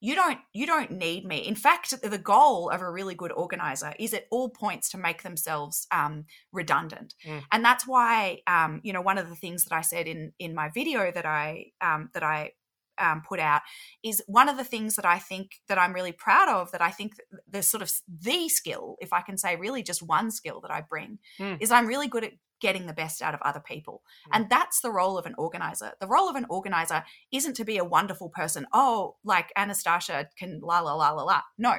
You 0.00 0.14
don't 0.14 0.38
you 0.52 0.66
don't 0.66 0.90
need 0.90 1.24
me. 1.24 1.38
In 1.38 1.54
fact, 1.54 1.94
the 2.02 2.18
goal 2.18 2.68
of 2.68 2.82
a 2.82 2.90
really 2.90 3.14
good 3.14 3.32
organizer 3.32 3.94
is 3.98 4.12
at 4.12 4.26
all 4.30 4.50
points 4.50 4.90
to 4.90 4.98
make 4.98 5.22
themselves 5.22 5.86
um, 5.90 6.26
redundant, 6.52 7.14
Hmm. 7.24 7.38
and 7.50 7.64
that's 7.64 7.86
why 7.86 8.42
um, 8.46 8.80
you 8.84 8.92
know 8.92 9.00
one 9.00 9.16
of 9.16 9.30
the 9.30 9.34
things 9.34 9.64
that 9.64 9.74
I 9.74 9.80
said 9.80 10.06
in 10.06 10.32
in 10.38 10.54
my 10.54 10.68
video 10.68 11.10
that 11.10 11.24
I 11.24 11.72
um, 11.80 12.10
that 12.12 12.22
I 12.22 12.52
um, 12.98 13.22
put 13.26 13.40
out 13.40 13.62
is 14.02 14.22
one 14.26 14.48
of 14.48 14.56
the 14.56 14.64
things 14.64 14.96
that 14.96 15.04
I 15.04 15.18
think 15.18 15.60
that 15.68 15.78
I'm 15.78 15.92
really 15.92 16.12
proud 16.12 16.48
of. 16.48 16.72
That 16.72 16.82
I 16.82 16.90
think 16.90 17.14
the 17.48 17.62
sort 17.62 17.82
of 17.82 17.92
the 18.08 18.48
skill, 18.48 18.96
if 19.00 19.12
I 19.12 19.20
can 19.22 19.38
say 19.38 19.56
really 19.56 19.82
just 19.82 20.02
one 20.02 20.30
skill 20.30 20.60
that 20.62 20.70
I 20.70 20.82
bring, 20.82 21.18
Hmm. 21.38 21.54
is 21.60 21.70
I'm 21.70 21.86
really 21.86 22.08
good 22.08 22.24
at 22.24 22.32
getting 22.60 22.86
the 22.86 22.92
best 22.92 23.20
out 23.20 23.34
of 23.34 23.40
other 23.42 23.60
people. 23.60 24.02
And 24.32 24.48
that's 24.48 24.80
the 24.80 24.90
role 24.90 25.18
of 25.18 25.26
an 25.26 25.34
organizer. 25.36 25.92
The 26.00 26.06
role 26.06 26.28
of 26.28 26.36
an 26.36 26.46
organizer 26.48 27.04
isn't 27.30 27.54
to 27.54 27.64
be 27.64 27.76
a 27.76 27.84
wonderful 27.84 28.30
person. 28.30 28.66
Oh, 28.72 29.16
like 29.24 29.52
Anastasia 29.56 30.28
can 30.38 30.60
la 30.62 30.80
la 30.80 30.94
la 30.94 31.10
la 31.10 31.22
la. 31.22 31.42
No, 31.58 31.74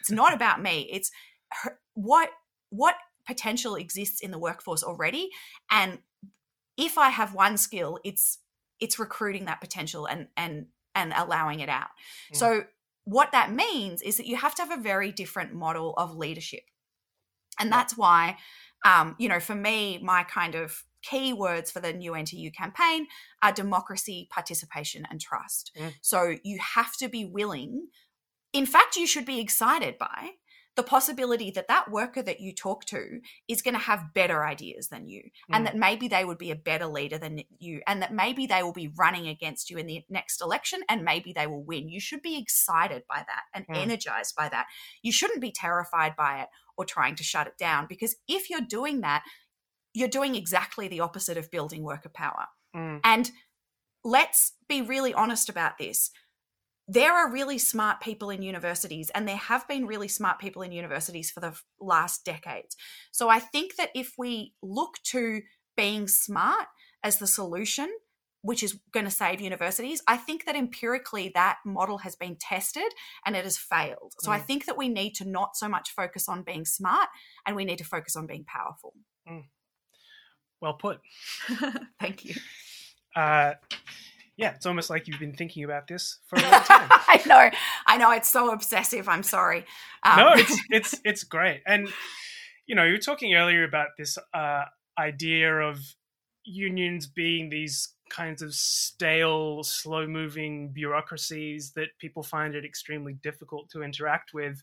it's 0.00 0.10
not 0.10 0.34
about 0.34 0.60
me. 0.60 0.88
It's 0.92 1.10
her, 1.62 1.78
what 1.94 2.30
what 2.68 2.96
potential 3.26 3.76
exists 3.76 4.20
in 4.20 4.30
the 4.30 4.38
workforce 4.38 4.82
already, 4.82 5.30
and 5.70 5.98
if 6.76 6.96
I 6.98 7.10
have 7.10 7.34
one 7.34 7.56
skill, 7.56 7.98
it's 8.04 8.38
it's 8.80 8.98
recruiting 8.98 9.46
that 9.46 9.60
potential 9.60 10.06
and 10.06 10.28
and 10.36 10.66
and 10.94 11.12
allowing 11.16 11.60
it 11.60 11.68
out. 11.68 11.88
So 12.32 12.64
what 13.04 13.32
that 13.32 13.52
means 13.52 14.02
is 14.02 14.16
that 14.16 14.26
you 14.26 14.36
have 14.36 14.54
to 14.56 14.62
have 14.62 14.78
a 14.78 14.82
very 14.82 15.12
different 15.12 15.54
model 15.54 15.94
of 15.96 16.16
leadership. 16.16 16.62
And 17.58 17.70
that's 17.70 17.96
why 17.96 18.36
um, 18.84 19.14
you 19.18 19.28
know, 19.28 19.40
for 19.40 19.54
me, 19.54 19.98
my 20.02 20.22
kind 20.24 20.54
of 20.54 20.84
key 21.02 21.32
words 21.32 21.70
for 21.70 21.80
the 21.80 21.92
new 21.92 22.12
NTEU 22.12 22.54
campaign 22.54 23.06
are 23.42 23.52
democracy, 23.52 24.28
participation, 24.30 25.06
and 25.10 25.20
trust. 25.20 25.72
So 26.00 26.36
you 26.42 26.58
have 26.74 26.96
to 26.98 27.08
be 27.08 27.24
willing. 27.24 27.88
In 28.52 28.66
fact, 28.66 28.96
you 28.96 29.06
should 29.06 29.26
be 29.26 29.40
excited 29.40 29.98
by 29.98 30.30
the 30.80 30.86
possibility 30.86 31.50
that 31.50 31.68
that 31.68 31.90
worker 31.90 32.22
that 32.22 32.40
you 32.40 32.54
talk 32.54 32.86
to 32.86 33.20
is 33.48 33.60
going 33.60 33.74
to 33.74 33.80
have 33.80 34.14
better 34.14 34.42
ideas 34.46 34.88
than 34.88 35.06
you 35.06 35.22
and 35.52 35.62
Mm. 35.62 35.68
that 35.68 35.76
maybe 35.76 36.08
they 36.08 36.24
would 36.24 36.38
be 36.38 36.50
a 36.50 36.56
better 36.56 36.86
leader 36.86 37.18
than 37.18 37.42
you 37.58 37.82
and 37.86 38.00
that 38.00 38.14
maybe 38.14 38.46
they 38.46 38.62
will 38.62 38.72
be 38.72 38.88
running 38.96 39.28
against 39.28 39.68
you 39.68 39.76
in 39.76 39.86
the 39.86 40.02
next 40.08 40.40
election 40.40 40.80
and 40.88 41.04
maybe 41.04 41.34
they 41.34 41.46
will 41.46 41.62
win 41.62 41.90
you 41.90 42.00
should 42.00 42.22
be 42.22 42.38
excited 42.38 43.02
by 43.06 43.18
that 43.18 43.42
and 43.52 43.66
Mm. 43.66 43.76
energized 43.76 44.34
by 44.34 44.48
that 44.48 44.68
you 45.02 45.12
shouldn't 45.12 45.42
be 45.42 45.52
terrified 45.52 46.16
by 46.16 46.40
it 46.40 46.48
or 46.78 46.86
trying 46.86 47.14
to 47.16 47.22
shut 47.22 47.46
it 47.46 47.58
down 47.58 47.86
because 47.86 48.16
if 48.26 48.48
you're 48.48 48.62
doing 48.62 49.02
that 49.02 49.22
you're 49.92 50.08
doing 50.08 50.34
exactly 50.34 50.88
the 50.88 51.00
opposite 51.00 51.36
of 51.36 51.50
building 51.50 51.82
worker 51.82 52.08
power 52.08 52.46
Mm. 52.74 53.00
and 53.04 53.30
let's 54.02 54.54
be 54.66 54.80
really 54.80 55.12
honest 55.12 55.50
about 55.50 55.76
this. 55.76 56.10
There 56.92 57.12
are 57.12 57.30
really 57.30 57.58
smart 57.58 58.00
people 58.00 58.30
in 58.30 58.42
universities, 58.42 59.10
and 59.14 59.28
there 59.28 59.36
have 59.36 59.68
been 59.68 59.86
really 59.86 60.08
smart 60.08 60.40
people 60.40 60.62
in 60.62 60.72
universities 60.72 61.30
for 61.30 61.38
the 61.38 61.56
last 61.80 62.24
decades. 62.24 62.76
So 63.12 63.28
I 63.28 63.38
think 63.38 63.76
that 63.76 63.90
if 63.94 64.14
we 64.18 64.54
look 64.60 64.94
to 65.04 65.42
being 65.76 66.08
smart 66.08 66.66
as 67.04 67.18
the 67.18 67.28
solution, 67.28 67.88
which 68.42 68.64
is 68.64 68.80
going 68.92 69.04
to 69.04 69.10
save 69.10 69.40
universities, 69.40 70.02
I 70.08 70.16
think 70.16 70.46
that 70.46 70.56
empirically 70.56 71.30
that 71.34 71.58
model 71.64 71.98
has 71.98 72.16
been 72.16 72.36
tested 72.40 72.92
and 73.24 73.36
it 73.36 73.44
has 73.44 73.56
failed. 73.56 74.14
So 74.18 74.32
I 74.32 74.40
Mm. 74.40 74.46
think 74.46 74.64
that 74.64 74.76
we 74.76 74.88
need 74.88 75.14
to 75.16 75.24
not 75.24 75.56
so 75.56 75.68
much 75.68 75.90
focus 75.90 76.28
on 76.28 76.42
being 76.42 76.64
smart 76.64 77.08
and 77.46 77.54
we 77.54 77.64
need 77.64 77.78
to 77.78 77.84
focus 77.84 78.16
on 78.16 78.26
being 78.26 78.44
powerful. 78.44 78.94
Well 80.60 80.74
put. 80.74 81.00
Thank 82.00 82.24
you. 82.24 82.34
Uh, 83.14 83.54
yeah, 84.40 84.54
it's 84.54 84.64
almost 84.64 84.88
like 84.88 85.06
you've 85.06 85.20
been 85.20 85.34
thinking 85.34 85.64
about 85.64 85.86
this 85.86 86.18
for 86.26 86.36
a 86.36 86.42
long 86.42 86.50
time. 86.64 86.88
I 86.90 87.22
know, 87.26 87.50
I 87.86 87.96
know. 87.98 88.10
It's 88.12 88.28
so 88.30 88.50
obsessive. 88.52 89.06
I'm 89.06 89.22
sorry. 89.22 89.66
Um, 90.02 90.16
no, 90.16 90.32
it's 90.34 90.60
it's 90.70 91.00
it's 91.04 91.24
great. 91.24 91.60
And 91.66 91.88
you 92.66 92.74
know, 92.74 92.84
you 92.84 92.92
were 92.92 92.98
talking 92.98 93.34
earlier 93.34 93.64
about 93.64 93.88
this 93.98 94.16
uh, 94.32 94.64
idea 94.98 95.54
of 95.58 95.78
unions 96.44 97.06
being 97.06 97.50
these 97.50 97.92
kinds 98.08 98.40
of 98.40 98.54
stale, 98.54 99.62
slow-moving 99.62 100.72
bureaucracies 100.72 101.72
that 101.72 101.88
people 102.00 102.22
find 102.22 102.54
it 102.54 102.64
extremely 102.64 103.12
difficult 103.22 103.68
to 103.70 103.82
interact 103.82 104.32
with. 104.32 104.62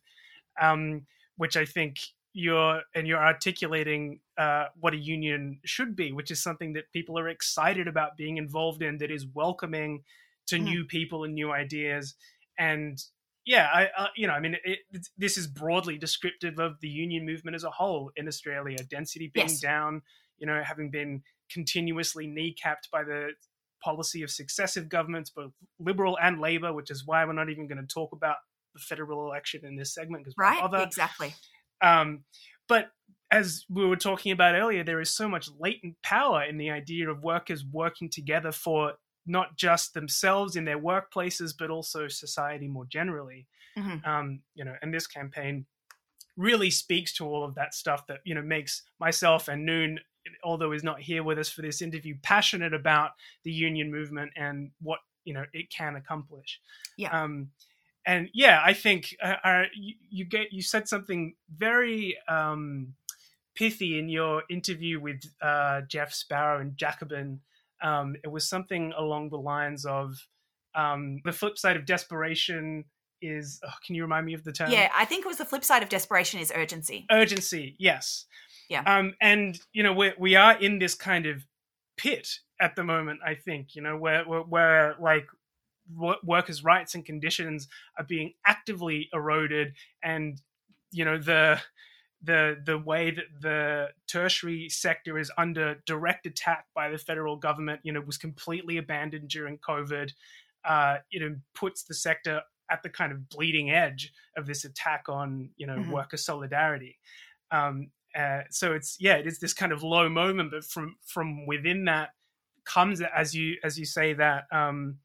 Um, 0.59 1.05
which 1.37 1.55
I 1.55 1.65
think 1.65 1.99
you're 2.37 2.83
and 2.93 3.07
you're 3.07 3.23
articulating 3.23 4.19
uh, 4.37 4.65
what 4.79 4.93
a 4.93 4.97
union 4.97 5.59
should 5.65 5.95
be, 5.95 6.11
which 6.11 6.29
is 6.29 6.41
something 6.41 6.73
that 6.73 6.91
people 6.93 7.17
are 7.17 7.27
excited 7.27 7.87
about 7.87 8.15
being 8.15 8.37
involved 8.37 8.83
in, 8.83 8.99
that 8.99 9.09
is 9.09 9.25
welcoming 9.33 10.03
to 10.45 10.59
Mhm. 10.59 10.63
new 10.63 10.85
people 10.85 11.23
and 11.23 11.33
new 11.33 11.51
ideas. 11.51 12.13
And 12.59 13.03
yeah, 13.45 13.69
I 13.73 13.89
uh, 13.97 14.07
you 14.15 14.27
know, 14.27 14.33
I 14.33 14.39
mean, 14.39 14.55
it, 14.63 14.79
it, 14.91 15.07
this 15.17 15.37
is 15.37 15.47
broadly 15.47 15.97
descriptive 15.97 16.59
of 16.59 16.79
the 16.79 16.89
union 16.89 17.25
movement 17.25 17.55
as 17.55 17.63
a 17.63 17.71
whole 17.71 18.11
in 18.15 18.27
Australia. 18.27 18.77
Density 18.83 19.31
being 19.33 19.47
Yes. 19.47 19.59
down, 19.59 20.03
you 20.37 20.45
know, 20.45 20.61
having 20.63 20.91
been 20.91 21.23
continuously 21.51 22.27
kneecapped 22.27 22.91
by 22.91 23.03
the 23.03 23.31
policy 23.83 24.21
of 24.21 24.29
successive 24.29 24.89
governments, 24.89 25.31
both 25.31 25.53
Liberal 25.79 26.17
and 26.21 26.39
Labor, 26.39 26.71
which 26.71 26.91
is 26.91 27.03
why 27.05 27.25
we're 27.25 27.33
not 27.33 27.49
even 27.49 27.67
going 27.67 27.81
to 27.81 27.93
talk 27.93 28.11
about 28.11 28.37
the 28.73 28.79
federal 28.79 29.25
election 29.25 29.65
in 29.65 29.75
this 29.75 29.93
segment 29.93 30.23
because 30.23 30.35
right? 30.37 30.61
other 30.61 30.83
Exactly. 30.85 31.33
Um, 31.81 32.23
but 32.67 32.91
as 33.31 33.65
we 33.69 33.85
were 33.85 33.97
talking 33.97 34.31
about 34.31 34.55
earlier, 34.55 34.83
there 34.83 35.01
is 35.01 35.09
so 35.09 35.27
much 35.27 35.49
latent 35.59 35.95
power 36.01 36.43
in 36.43 36.57
the 36.57 36.69
idea 36.69 37.09
of 37.09 37.23
workers 37.23 37.65
working 37.65 38.09
together 38.09 38.51
for 38.51 38.93
not 39.25 39.57
just 39.57 39.93
themselves 39.93 40.55
in 40.55 40.63
their 40.63 40.79
workplaces, 40.79 41.53
but 41.57 41.69
also 41.69 42.07
society 42.07 42.67
more 42.67 42.85
generally. 42.85 43.47
Mhm. 43.77 44.05
Um, 44.07 44.43
you 44.55 44.63
know, 44.63 44.75
and 44.81 44.93
this 44.93 45.07
campaign 45.07 45.65
really 46.37 46.69
speaks 46.69 47.13
to 47.15 47.25
all 47.25 47.43
of 47.43 47.55
that 47.55 47.73
stuff 47.73 48.07
that 48.07 48.21
you 48.23 48.33
know 48.33 48.41
makes 48.41 48.83
myself 48.99 49.47
and 49.47 49.65
Noon, 49.65 49.99
although 50.43 50.71
is 50.71 50.83
not 50.83 51.01
here 51.01 51.23
with 51.23 51.37
us 51.37 51.49
for 51.49 51.61
this 51.61 51.81
interview, 51.81 52.15
passionate 52.23 52.73
about 52.73 53.11
the 53.43 53.51
union 53.51 53.91
movement 53.91 54.31
and 54.35 54.71
what 54.81 54.99
you 55.25 55.33
know 55.33 55.45
it 55.51 55.69
can 55.69 55.95
accomplish. 55.95 56.61
Yeah. 56.97 57.09
Um, 57.21 57.51
and 58.07 58.29
yeah, 58.33 58.61
I 58.65 58.73
think 58.73 59.15
uh, 59.21 59.35
uh, 59.43 59.63
you, 59.75 59.93
you 60.09 60.25
get 60.25 60.51
you 60.51 60.61
said 60.63 60.87
something 60.87 61.35
very 61.55 62.17
um, 62.27 62.93
pithy 63.53 63.99
in 63.99 64.09
your 64.09 64.43
interview 64.49 64.99
with 64.99 65.21
uh, 65.41 65.81
Jeff 65.81 66.13
Sparrow 66.13 66.59
and 66.61 66.75
Jacobin. 66.77 67.41
Um, 67.83 68.15
it 68.23 68.29
was 68.31 68.47
something 68.49 68.93
along 68.97 69.29
the 69.29 69.37
lines 69.37 69.85
of 69.85 70.15
um, 70.73 71.21
the 71.25 71.31
flip 71.33 71.57
side 71.57 71.75
of 71.75 71.85
desperation 71.85 72.85
is. 73.21 73.59
Oh, 73.65 73.69
can 73.85 73.93
you 73.95 74.03
remind 74.03 74.25
me 74.25 74.33
of 74.33 74.43
the 74.43 74.51
term? 74.53 74.71
Yeah, 74.71 74.89
I 74.95 75.05
think 75.05 75.25
it 75.25 75.27
was 75.27 75.37
the 75.37 75.45
flip 75.45 75.63
side 75.63 75.83
of 75.83 75.89
desperation 75.89 76.39
is 76.39 76.51
urgency. 76.55 77.05
urgency 77.11 77.75
yes 77.79 78.25
Yeah. 78.69 78.83
um 78.85 79.13
and 79.21 79.59
you 79.73 79.83
know 79.83 79.93
we 79.93 80.13
we 80.17 80.35
are 80.35 80.57
in 80.59 80.79
this 80.79 80.95
kind 80.95 81.25
of 81.25 81.45
pit 81.97 82.27
at 82.61 82.75
the 82.75 82.83
moment 82.83 83.19
i 83.25 83.33
think 83.33 83.75
you 83.75 83.81
know 83.81 83.97
where 83.97 84.23
where, 84.23 84.41
where 84.41 84.95
like 84.99 85.25
workers 85.95 86.63
rights 86.63 86.95
and 86.95 87.05
conditions 87.05 87.67
are 87.97 88.03
being 88.03 88.33
actively 88.45 89.09
eroded 89.13 89.73
and 90.03 90.41
you 90.91 91.05
know 91.05 91.17
the 91.17 91.59
the 92.21 92.61
the 92.65 92.77
way 92.79 93.11
that 93.11 93.25
the 93.41 93.89
tertiary 94.07 94.69
sector 94.69 95.17
is 95.19 95.31
under 95.37 95.75
direct 95.85 96.25
attack 96.25 96.65
by 96.73 96.89
the 96.89 96.97
federal 96.97 97.35
government 97.35 97.79
you 97.83 97.91
know 97.91 98.01
was 98.01 98.17
completely 98.17 98.77
abandoned 98.77 99.29
during 99.29 99.57
covid 99.59 100.11
uh 100.65 100.97
you 101.11 101.19
know 101.19 101.35
puts 101.53 101.83
the 101.83 101.93
sector 101.93 102.41
at 102.71 102.81
the 102.83 102.89
kind 102.89 103.11
of 103.11 103.29
bleeding 103.29 103.69
edge 103.69 104.11
of 104.35 104.47
this 104.47 104.65
attack 104.65 105.07
on 105.07 105.51
you 105.57 105.67
know 105.67 105.79
Mhm. 105.79 105.87
worker 105.87 106.17
solidarity 106.17 106.97
um 107.51 107.91
uh, 108.15 108.41
so 108.49 108.73
it's 108.73 108.97
yeah 108.99 109.15
it 109.15 109.27
is 109.27 109.39
this 109.39 109.53
kind 109.53 109.71
of 109.71 109.83
low 109.83 110.09
moment 110.09 110.49
but 110.49 110.63
from 110.63 110.95
from 111.05 111.45
within 111.45 111.85
that 111.85 112.09
comes 112.65 113.01
as 113.01 113.35
you 113.35 113.57
as 113.63 113.77
you 113.77 113.85
say 113.85 114.13
that 114.13 114.45
um 114.51 114.99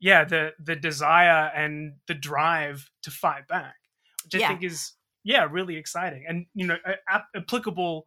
yeah 0.00 0.24
the 0.24 0.52
the 0.58 0.76
desire 0.76 1.50
and 1.54 1.94
the 2.06 2.14
drive 2.14 2.90
to 3.02 3.10
fight 3.10 3.46
back 3.48 3.76
which 4.24 4.34
i 4.34 4.38
Yeah. 4.38 4.48
think 4.48 4.62
is 4.62 4.92
yeah 5.24 5.46
really 5.50 5.76
exciting 5.76 6.24
and 6.28 6.46
you 6.54 6.66
know 6.66 6.76
ap- 7.08 7.28
applicable 7.34 8.06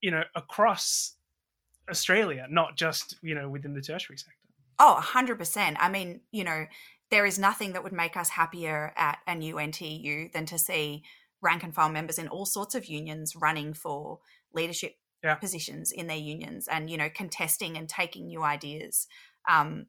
you 0.00 0.10
know 0.10 0.24
across 0.34 1.16
australia 1.90 2.46
not 2.50 2.76
just 2.76 3.16
you 3.22 3.34
know 3.34 3.48
within 3.48 3.74
the 3.74 3.80
tertiary 3.80 4.16
sector 4.18 4.34
Oh, 4.80 5.00
100%. 5.02 5.76
I 5.80 5.88
mean, 5.88 6.20
you 6.30 6.44
know, 6.44 6.66
there 7.10 7.26
is 7.26 7.36
nothing 7.36 7.72
that 7.72 7.82
would 7.82 7.92
make 7.92 8.16
us 8.16 8.28
happier 8.28 8.92
at 8.96 9.18
a 9.26 9.34
new 9.34 9.56
NTEU 9.56 10.30
than 10.32 10.46
to 10.46 10.56
see 10.56 11.02
rank 11.40 11.64
and 11.64 11.74
file 11.74 11.88
members 11.88 12.16
in 12.16 12.28
all 12.28 12.46
sorts 12.46 12.76
of 12.76 12.86
unions 12.86 13.34
running 13.34 13.74
for 13.74 14.20
leadership 14.52 14.94
Yeah. 15.24 15.34
positions 15.34 15.90
in 15.90 16.06
their 16.06 16.16
unions 16.16 16.68
and, 16.68 16.88
you 16.88 16.96
know, 16.96 17.10
contesting 17.10 17.76
and 17.76 17.88
taking 17.88 18.28
new 18.28 18.44
ideas. 18.44 19.08
Um, 19.48 19.86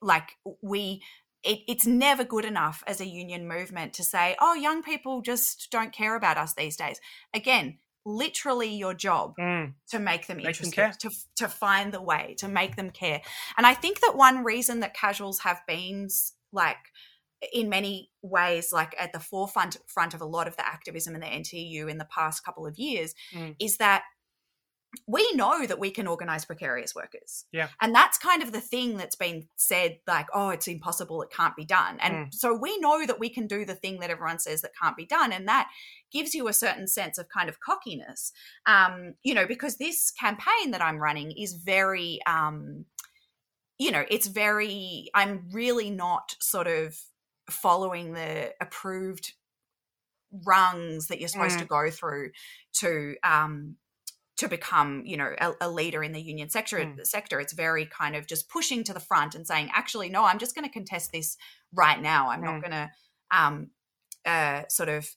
like, 0.00 0.36
we. 0.62 1.02
It, 1.44 1.58
it's 1.66 1.86
never 1.86 2.22
good 2.22 2.44
enough 2.44 2.84
as 2.86 3.00
a 3.00 3.04
union 3.04 3.48
movement 3.48 3.94
to 3.94 4.04
say, 4.04 4.36
oh, 4.40 4.54
young 4.54 4.80
people 4.80 5.22
just 5.22 5.72
don't 5.72 5.92
care 5.92 6.14
about 6.14 6.36
us 6.38 6.54
these 6.54 6.76
days. 6.76 7.00
Again, 7.34 7.78
literally 8.06 8.72
your 8.72 8.94
job 8.94 9.34
Mm, 9.36 9.74
to 9.90 9.98
make 9.98 10.28
them 10.28 10.36
Make 10.36 10.44
them 10.58 10.66
interested, 10.66 10.74
care. 10.74 10.92
to 11.00 11.10
to 11.36 11.48
find 11.48 11.92
the 11.92 12.00
way 12.00 12.36
to 12.38 12.46
make 12.46 12.76
them 12.76 12.90
care. 12.90 13.20
And 13.56 13.66
I 13.66 13.74
think 13.74 14.00
that 14.02 14.16
one 14.16 14.44
reason 14.44 14.80
that 14.80 14.94
casuals 14.94 15.40
have 15.40 15.60
been 15.66 16.08
like 16.52 16.78
in 17.52 17.68
many 17.68 18.10
ways 18.22 18.72
like 18.72 18.94
at 18.96 19.12
the 19.12 19.18
forefront 19.18 19.78
front 19.88 20.14
of 20.14 20.20
a 20.20 20.24
lot 20.26 20.46
of 20.46 20.56
the 20.56 20.64
activism 20.64 21.16
in 21.16 21.20
the 21.20 21.26
NTEU 21.26 21.90
in 21.90 21.98
the 21.98 22.04
past 22.04 22.44
couple 22.44 22.66
of 22.68 22.78
years 22.78 23.14
Mm. 23.34 23.56
is 23.58 23.78
that 23.78 24.04
we 25.06 25.30
know 25.32 25.66
that 25.66 25.78
we 25.78 25.90
can 25.90 26.06
organize 26.06 26.44
precarious 26.44 26.94
workers. 26.94 27.46
Yeah. 27.50 27.68
And 27.80 27.94
that's 27.94 28.18
kind 28.18 28.42
of 28.42 28.52
the 28.52 28.60
thing 28.60 28.98
that's 28.98 29.16
been 29.16 29.48
said 29.56 29.98
like, 30.06 30.26
oh, 30.34 30.50
it's 30.50 30.68
impossible, 30.68 31.22
it 31.22 31.30
can't 31.30 31.56
be 31.56 31.64
done. 31.64 31.98
And 32.00 32.14
Mm. 32.26 32.34
so 32.34 32.54
we 32.54 32.78
know 32.78 33.06
that 33.06 33.18
we 33.18 33.30
can 33.30 33.46
do 33.46 33.64
the 33.64 33.74
thing 33.74 34.00
that 34.00 34.10
everyone 34.10 34.38
says 34.38 34.60
that 34.62 34.72
can't 34.80 34.96
be 34.96 35.06
done. 35.06 35.32
And 35.32 35.48
that 35.48 35.70
gives 36.12 36.34
you 36.34 36.46
a 36.46 36.52
certain 36.52 36.86
sense 36.86 37.16
of 37.16 37.28
kind 37.30 37.48
of 37.48 37.58
cockiness. 37.60 38.32
Um, 38.66 39.14
you 39.22 39.32
know, 39.34 39.46
because 39.46 39.76
this 39.78 40.10
campaign 40.10 40.72
that 40.72 40.82
I'm 40.82 40.98
running 40.98 41.32
is 41.32 41.54
very 41.54 42.20
um, 42.26 42.84
you 43.78 43.90
know, 43.90 44.04
it's 44.10 44.26
very 44.26 45.08
I'm 45.14 45.48
really 45.52 45.90
not 45.90 46.36
sort 46.40 46.66
of 46.66 46.96
following 47.50 48.12
the 48.12 48.52
approved 48.60 49.32
rungs 50.44 51.08
that 51.08 51.18
you're 51.18 51.28
supposed 51.28 51.56
Mm. 51.56 51.60
to 51.62 51.66
go 51.66 51.90
through 51.90 52.30
to 52.74 53.16
um 53.22 53.76
to 54.38 54.48
become 54.48 55.02
you 55.04 55.16
know 55.16 55.30
a, 55.38 55.52
a 55.60 55.70
leader 55.70 56.02
in 56.02 56.12
the 56.12 56.20
union 56.20 56.48
sector 56.48 56.78
Mm. 56.78 57.06
sector 57.06 57.38
it's 57.40 57.52
very 57.52 57.86
kind 57.86 58.16
of 58.16 58.26
just 58.26 58.48
pushing 58.48 58.82
to 58.84 58.94
the 58.94 59.00
front 59.00 59.34
and 59.34 59.46
saying 59.46 59.70
actually 59.74 60.08
no 60.08 60.24
i'm 60.24 60.38
just 60.38 60.54
going 60.54 60.66
to 60.66 60.72
contest 60.72 61.10
this 61.12 61.36
right 61.72 62.00
now 62.00 62.30
i'm 62.30 62.42
not 62.42 62.54
Mm. 62.54 62.60
going 62.60 62.70
to 62.72 62.90
um 63.30 63.70
uh 64.24 64.62
sort 64.68 64.88
of 64.88 65.08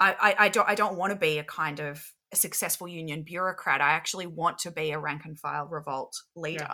I, 0.00 0.12
I 0.20 0.34
i 0.44 0.48
don't 0.48 0.68
i 0.68 0.74
don't 0.74 0.96
want 0.96 1.12
to 1.12 1.18
be 1.18 1.38
a 1.38 1.44
kind 1.44 1.80
of 1.80 2.04
a 2.32 2.36
successful 2.36 2.88
union 2.88 3.22
bureaucrat. 3.22 3.80
I 3.80 3.90
actually 3.92 4.26
want 4.26 4.58
to 4.60 4.70
be 4.70 4.90
a 4.90 4.98
rank 4.98 5.22
and 5.24 5.38
file 5.38 5.66
revolt 5.70 6.14
leader. 6.36 6.68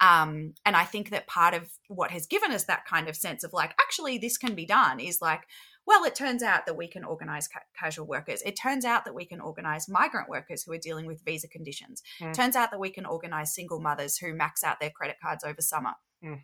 Um, 0.00 0.54
and 0.64 0.76
I 0.76 0.84
think 0.84 1.10
that 1.10 1.26
part 1.26 1.54
of 1.54 1.70
what 1.88 2.10
has 2.10 2.26
given 2.26 2.52
us 2.52 2.64
that 2.64 2.84
kind 2.84 3.08
of 3.08 3.16
sense 3.16 3.42
of 3.42 3.52
like, 3.52 3.70
actually, 3.80 4.18
this 4.18 4.36
can 4.36 4.54
be 4.54 4.66
done 4.66 5.00
is 5.00 5.20
like, 5.22 5.42
well, 5.86 6.04
it 6.04 6.14
turns 6.14 6.42
out 6.42 6.66
that 6.66 6.76
we 6.76 6.86
can 6.86 7.04
organize 7.04 7.48
ca- 7.48 7.60
casual 7.78 8.06
workers. 8.06 8.42
It 8.42 8.52
turns 8.52 8.84
out 8.84 9.04
that 9.04 9.14
we 9.14 9.24
can 9.24 9.40
organize 9.40 9.88
migrant 9.88 10.28
workers 10.28 10.62
who 10.62 10.72
are 10.72 10.78
dealing 10.78 11.06
with 11.06 11.24
visa 11.24 11.48
conditions. 11.48 12.02
Mm. 12.20 12.32
Turns 12.34 12.56
out 12.56 12.70
that 12.70 12.80
we 12.80 12.90
can 12.90 13.04
organize 13.04 13.54
single 13.54 13.80
mothers 13.80 14.16
who 14.16 14.34
max 14.34 14.62
out 14.62 14.80
their 14.80 14.90
credit 14.90 15.16
cards 15.20 15.44
over 15.44 15.60
summer. 15.60 15.92
Mm. 16.24 16.40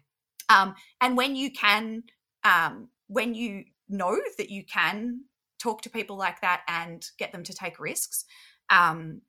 Um, 0.48 0.74
and 1.00 1.16
when 1.16 1.36
you 1.36 1.50
can, 1.52 2.04
um, 2.42 2.88
when 3.06 3.34
you 3.34 3.64
know 3.88 4.18
that 4.38 4.50
you 4.50 4.64
can 4.64 5.24
talk 5.58 5.82
to 5.82 5.90
people 5.90 6.16
like 6.16 6.40
that 6.40 6.62
and 6.66 7.04
get 7.18 7.32
them 7.32 7.44
to 7.44 7.52
take 7.52 7.78
risks, 7.78 8.24
um, 8.70 9.22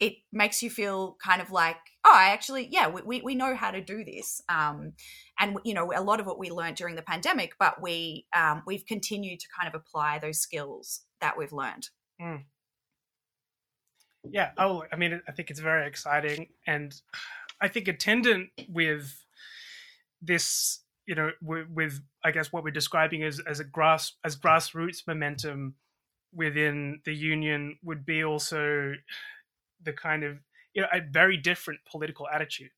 it 0.00 0.14
makes 0.32 0.62
you 0.62 0.70
feel 0.70 1.16
kind 1.24 1.40
of 1.40 1.50
like, 1.50 1.76
oh, 2.04 2.12
I 2.14 2.30
actually, 2.30 2.68
yeah, 2.70 2.88
we, 2.88 3.22
we, 3.22 3.34
know 3.34 3.54
how 3.54 3.70
to 3.70 3.80
do 3.80 4.04
this. 4.04 4.42
Um, 4.48 4.92
and 5.40 5.56
you 5.64 5.74
know, 5.74 5.92
a 5.94 6.02
lot 6.02 6.20
of 6.20 6.26
what 6.26 6.38
we 6.38 6.50
learned 6.50 6.76
during 6.76 6.96
the 6.96 7.02
pandemic, 7.02 7.52
but 7.58 7.80
we 7.80 8.26
um, 8.36 8.62
we've 8.66 8.84
continued 8.86 9.40
to 9.40 9.46
kind 9.58 9.72
of 9.72 9.80
apply 9.80 10.18
those 10.18 10.38
skills 10.38 11.02
that 11.20 11.38
we've 11.38 11.52
learned. 11.52 11.88
Yeah. 14.30 14.50
Oh, 14.58 14.84
I 14.92 14.96
mean, 14.96 15.20
I 15.28 15.32
think 15.32 15.50
it's 15.50 15.60
very 15.60 15.86
exciting, 15.86 16.48
and 16.66 16.94
I 17.60 17.68
think 17.68 17.88
attendant 17.88 18.50
with 18.68 19.24
this, 20.20 20.80
you 21.06 21.14
know, 21.14 21.30
with, 21.40 21.68
with 21.70 22.00
I 22.24 22.32
guess 22.32 22.52
what 22.52 22.64
we're 22.64 22.70
describing 22.70 23.22
as 23.22 23.40
as 23.40 23.60
a 23.60 23.64
grass 23.64 24.12
as 24.24 24.36
grassroots 24.36 25.06
momentum 25.06 25.74
within 26.34 27.00
the 27.04 27.14
union 27.14 27.78
would 27.82 28.04
be 28.04 28.22
also 28.22 28.92
the 29.86 29.94
kind 29.94 30.22
of 30.24 30.38
you 30.74 30.82
know 30.82 30.88
a 30.92 31.00
very 31.00 31.38
different 31.38 31.80
political 31.90 32.28
attitude 32.28 32.70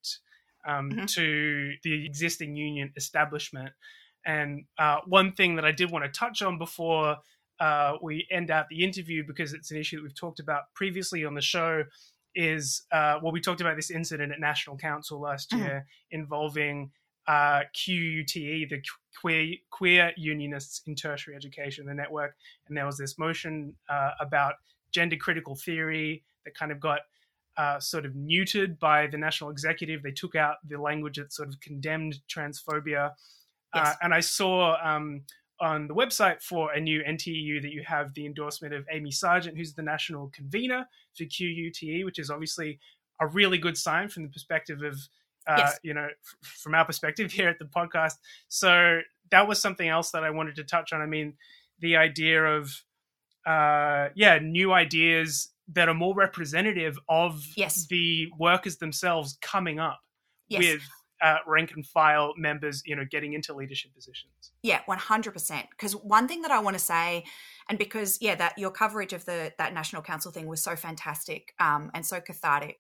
um, 0.65 0.91
Mhm. 0.93 1.07
to 1.15 1.73
the 1.83 2.05
existing 2.07 2.55
union 2.57 2.93
establishment. 2.97 3.73
And 4.25 4.67
uh, 4.79 4.99
one 5.07 5.33
thing 5.33 5.57
that 5.57 5.65
I 5.65 5.73
did 5.73 5.91
want 5.91 6.05
to 6.05 6.11
touch 6.11 6.43
on 6.43 6.59
before 6.59 7.17
uh, 7.61 7.97
we 8.03 8.27
end 8.31 8.51
out 8.53 8.67
the 8.69 8.85
interview, 8.85 9.25
because 9.27 9.53
it's 9.53 9.71
an 9.73 9.79
issue 9.79 9.97
that 9.97 10.03
we've 10.05 10.15
talked 10.15 10.39
about 10.39 10.73
previously 10.75 11.25
on 11.25 11.35
the 11.35 11.41
show, 11.41 11.85
is 12.35 12.87
uh, 12.93 13.19
well, 13.23 13.33
we 13.33 13.41
talked 13.41 13.61
about 13.61 13.75
this 13.77 13.91
incident 13.91 14.31
at 14.33 14.39
National 14.39 14.77
Council 14.77 15.19
last 15.21 15.51
Mhm. 15.51 15.59
year 15.59 15.87
involving 16.11 16.93
uh, 17.27 17.63
QUTE, 17.75 18.67
the 18.71 18.83
Queer, 19.21 19.57
Queer 19.71 20.13
Unionists 20.17 20.83
in 20.87 20.95
Tertiary 20.95 21.37
Education, 21.37 21.85
the 21.87 21.95
network, 21.95 22.37
and 22.67 22.77
there 22.77 22.87
was 22.87 22.97
this 22.97 23.19
motion 23.19 23.77
uh, 23.89 24.13
about 24.21 24.55
gender 24.93 25.17
critical 25.17 25.55
theory 25.55 26.25
that 26.49 26.59
kind 26.59 26.73
of 26.73 26.81
got 26.81 27.01
uh, 27.57 27.79
sort 27.81 28.07
of 28.07 28.13
neutered 28.13 28.79
by 28.79 29.07
the 29.07 29.19
national 29.19 29.51
executive. 29.51 30.03
They 30.03 30.13
took 30.13 30.35
out 30.35 30.57
the 30.67 30.81
language 30.81 31.17
that 31.17 31.33
sort 31.33 31.49
of 31.49 31.61
condemned 31.61 32.21
transphobia. 32.29 33.13
Uh, 33.75 33.95
and 34.01 34.15
I 34.15 34.21
saw 34.21 34.77
um, 34.83 35.23
on 35.61 35.89
the 35.89 35.95
website 35.95 36.41
for 36.43 36.73
a 36.73 36.81
new 36.81 37.03
NTU 37.03 37.61
that 37.63 37.73
you 37.73 37.83
have 37.87 38.15
the 38.15 38.25
endorsement 38.27 38.73
of 38.75 38.87
Amy 38.91 39.11
Sargent, 39.11 39.57
who's 39.59 39.75
the 39.75 39.83
national 39.83 40.31
convener 40.35 40.89
for 41.17 41.25
QUTE, 41.25 42.05
which 42.05 42.19
is 42.19 42.31
obviously 42.31 42.79
a 43.21 43.27
really 43.27 43.59
good 43.59 43.77
sign 43.77 44.09
from 44.09 44.23
the 44.23 44.29
perspective 44.31 44.83
of, 44.83 44.95
uh, 45.49 45.57
Yes. 45.59 45.79
you 45.83 45.93
know, 45.95 46.07
f- 46.07 46.49
from 46.49 46.75
our 46.75 46.85
perspective 46.85 47.33
here 47.39 47.49
at 47.49 47.59
the 47.59 47.65
podcast. 47.67 48.15
So 48.49 49.01
that 49.31 49.49
was 49.49 49.61
something 49.61 49.89
else 49.89 50.13
that 50.13 50.25
I 50.25 50.31
wanted 50.31 50.55
to 50.57 50.65
touch 50.65 50.93
on. 50.93 51.03
I 51.03 51.07
mean, 51.07 51.35
the 51.81 51.97
idea 51.97 52.43
of, 52.45 52.85
uh, 53.45 54.09
yeah, 54.15 54.39
new 54.41 54.73
ideas 54.73 55.51
that 55.75 55.89
are 55.89 55.95
more 55.95 56.15
representative 56.15 56.99
of 57.09 57.43
Yes. 57.57 57.87
the 57.87 58.29
workers 58.39 58.79
themselves 58.79 59.39
coming 59.43 59.79
up 59.79 60.01
Yes. 60.49 60.61
with 60.61 60.83
uh, 61.21 61.39
rank 61.47 61.73
and 61.75 61.85
file 61.85 62.33
members, 62.37 62.81
you 62.87 62.95
know, 62.95 63.05
getting 63.11 63.33
into 63.33 63.53
leadership 63.53 63.93
positions. 63.93 64.53
Yeah, 64.63 64.83
one 64.87 64.99
hundred 64.99 65.33
percent. 65.33 65.67
Because 65.71 65.95
one 65.97 66.29
thing 66.29 66.43
that 66.43 66.53
I 66.53 66.61
want 66.61 66.79
to 66.79 66.83
say, 66.83 67.25
and 67.69 67.77
because 67.77 68.19
yeah, 68.21 68.37
that 68.37 68.57
your 68.57 68.71
coverage 68.71 69.13
of 69.13 69.25
the 69.25 69.53
that 69.59 69.75
national 69.75 70.03
council 70.03 70.31
thing 70.31 70.47
was 70.47 70.63
so 70.63 70.77
fantastic 70.77 71.55
um, 71.59 71.91
and 71.93 72.07
so 72.07 72.21
cathartic. 72.21 72.77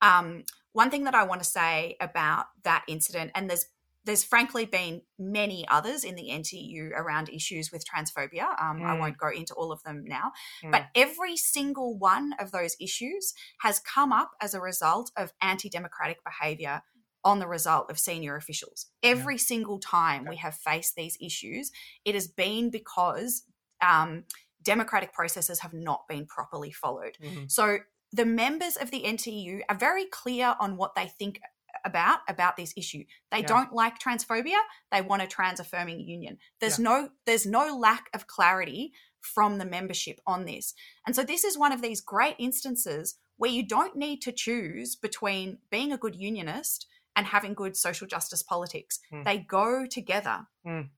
Um, 0.00 0.44
one 0.72 0.90
thing 0.90 1.04
that 1.04 1.14
I 1.14 1.24
want 1.24 1.42
to 1.42 1.48
say 1.48 1.96
about 2.00 2.46
that 2.64 2.84
incident, 2.88 3.32
and 3.34 3.48
there's 3.50 3.66
there's 4.04 4.24
frankly 4.24 4.64
been 4.66 5.02
many 5.18 5.66
others 5.68 6.02
in 6.04 6.14
the 6.16 6.28
NTEU 6.30 6.90
around 6.92 7.28
issues 7.28 7.70
with 7.70 7.84
transphobia. 7.86 8.60
Um, 8.60 8.82
I 8.82 8.96
Mm. 8.96 8.98
won't 9.00 9.16
go 9.18 9.28
into 9.28 9.54
all 9.54 9.70
of 9.70 9.82
them 9.84 10.04
now, 10.04 10.32
Mm. 10.62 10.72
but 10.72 10.88
every 10.94 11.36
single 11.36 11.96
one 11.96 12.32
of 12.34 12.50
those 12.50 12.76
issues 12.80 13.32
has 13.60 13.78
come 13.78 14.12
up 14.12 14.32
as 14.40 14.54
a 14.54 14.60
result 14.60 15.12
of 15.16 15.32
anti-democratic 15.40 16.24
behavior 16.24 16.82
on 17.24 17.38
the 17.38 17.46
result 17.46 17.88
of 17.88 17.98
senior 18.00 18.34
officials. 18.34 18.86
Every 19.04 19.38
single 19.38 19.78
time 19.78 20.24
we 20.24 20.36
have 20.36 20.56
faced 20.56 20.96
these 20.96 21.16
issues, 21.20 21.70
it 22.04 22.14
has 22.14 22.26
been 22.26 22.70
because 22.70 23.44
um, 23.80 24.24
democratic 24.62 25.12
processes 25.12 25.60
have 25.60 25.72
not 25.72 26.06
been 26.08 26.24
properly 26.26 26.70
followed. 26.72 27.18
Mhm. 27.20 27.50
So 27.50 27.78
the 28.12 28.24
members 28.24 28.76
of 28.76 28.90
the 28.90 29.04
NTEU 29.04 29.62
are 29.68 29.74
very 29.74 30.04
clear 30.06 30.54
on 30.60 30.76
what 30.76 30.94
they 30.94 31.08
think 31.08 31.40
about 31.84 32.20
about 32.28 32.56
this 32.56 32.72
issue. 32.76 33.04
They 33.30 33.40
Yeah. 33.40 33.46
don't 33.46 33.72
like 33.72 33.98
transphobia. 33.98 34.60
They 34.90 35.02
want 35.02 35.22
a 35.22 35.26
trans 35.26 35.60
affirming 35.60 36.00
union. 36.00 36.38
There's 36.60 36.78
no 36.78 37.10
there's 37.24 37.46
no 37.46 37.76
lack 37.76 38.08
of 38.14 38.26
clarity 38.26 38.92
from 39.20 39.58
the 39.58 39.64
membership 39.64 40.20
on 40.26 40.44
this. 40.44 40.74
And 41.06 41.14
so 41.14 41.22
this 41.22 41.44
is 41.44 41.56
one 41.56 41.72
of 41.72 41.80
these 41.82 42.00
great 42.00 42.36
instances 42.38 43.16
where 43.36 43.50
you 43.50 43.66
don't 43.66 43.96
need 43.96 44.20
to 44.22 44.32
choose 44.32 44.96
between 44.96 45.58
being 45.70 45.92
a 45.92 45.98
good 45.98 46.16
unionist 46.16 46.86
and 47.16 47.26
having 47.26 47.54
good 47.54 47.76
social 47.76 48.06
justice 48.06 48.42
politics. 48.42 49.00
Mm. 49.12 49.24
They 49.24 49.38
go 49.38 49.86
together. 49.86 50.46
Mm. 50.66 50.90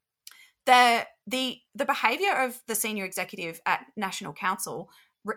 The 0.67 1.07
the 1.27 1.59
the 1.75 1.85
behavior 1.85 2.33
of 2.33 2.63
the 2.67 2.75
senior 2.75 3.05
executive 3.05 3.61
at 3.67 3.87
National 3.97 4.33
Council 4.33 4.91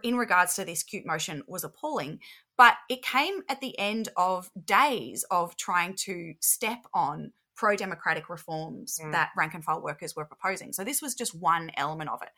in 0.03 0.17
regards 0.17 0.55
to 0.55 0.65
this 0.65 0.83
QUTE 0.83 1.05
motion 1.05 1.43
was 1.47 1.63
appalling, 1.63 2.19
but 2.57 2.75
it 2.89 3.01
came 3.01 3.41
at 3.49 3.61
the 3.61 3.77
end 3.79 4.09
of 4.17 4.49
days 4.65 5.23
of 5.31 5.55
trying 5.55 5.95
to 5.95 6.33
step 6.39 6.85
on 6.93 7.31
pro 7.55 7.75
democratic 7.75 8.29
reforms 8.29 8.99
Mm. 9.03 9.11
that 9.11 9.31
rank 9.35 9.53
and 9.53 9.63
file 9.63 9.81
workers 9.81 10.15
were 10.15 10.25
proposing. 10.25 10.73
So 10.73 10.83
this 10.83 11.01
was 11.01 11.15
just 11.15 11.33
one 11.33 11.71
element 11.75 12.09
of 12.09 12.21
it. 12.21 12.29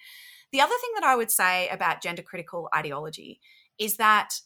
The 0.51 0.61
other 0.61 0.75
thing 0.79 0.91
that 0.95 1.03
I 1.03 1.15
would 1.15 1.31
say 1.31 1.67
about 1.69 2.01
gender 2.01 2.21
critical 2.21 2.69
ideology 2.75 3.39
is 3.77 3.97
that 3.97 4.41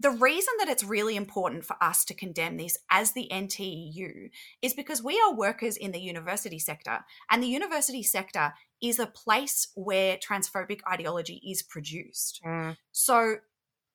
the 0.00 0.10
reason 0.10 0.54
that 0.58 0.68
it's 0.68 0.84
really 0.84 1.16
important 1.16 1.64
for 1.64 1.76
us 1.82 2.04
to 2.04 2.14
condemn 2.14 2.56
this 2.56 2.78
as 2.90 3.12
the 3.12 3.28
NTEU 3.32 4.30
is 4.62 4.72
because 4.74 5.02
we 5.02 5.20
are 5.20 5.34
workers 5.34 5.76
in 5.76 5.90
the 5.90 6.00
university 6.00 6.58
sector, 6.58 7.00
and 7.30 7.42
the 7.42 7.48
university 7.48 8.02
sector 8.02 8.54
is 8.80 8.98
a 9.00 9.06
place 9.06 9.68
where 9.74 10.16
transphobic 10.16 10.80
ideology 10.90 11.42
is 11.44 11.62
produced. 11.62 12.40
Mm. 12.46 12.76
So 12.92 13.36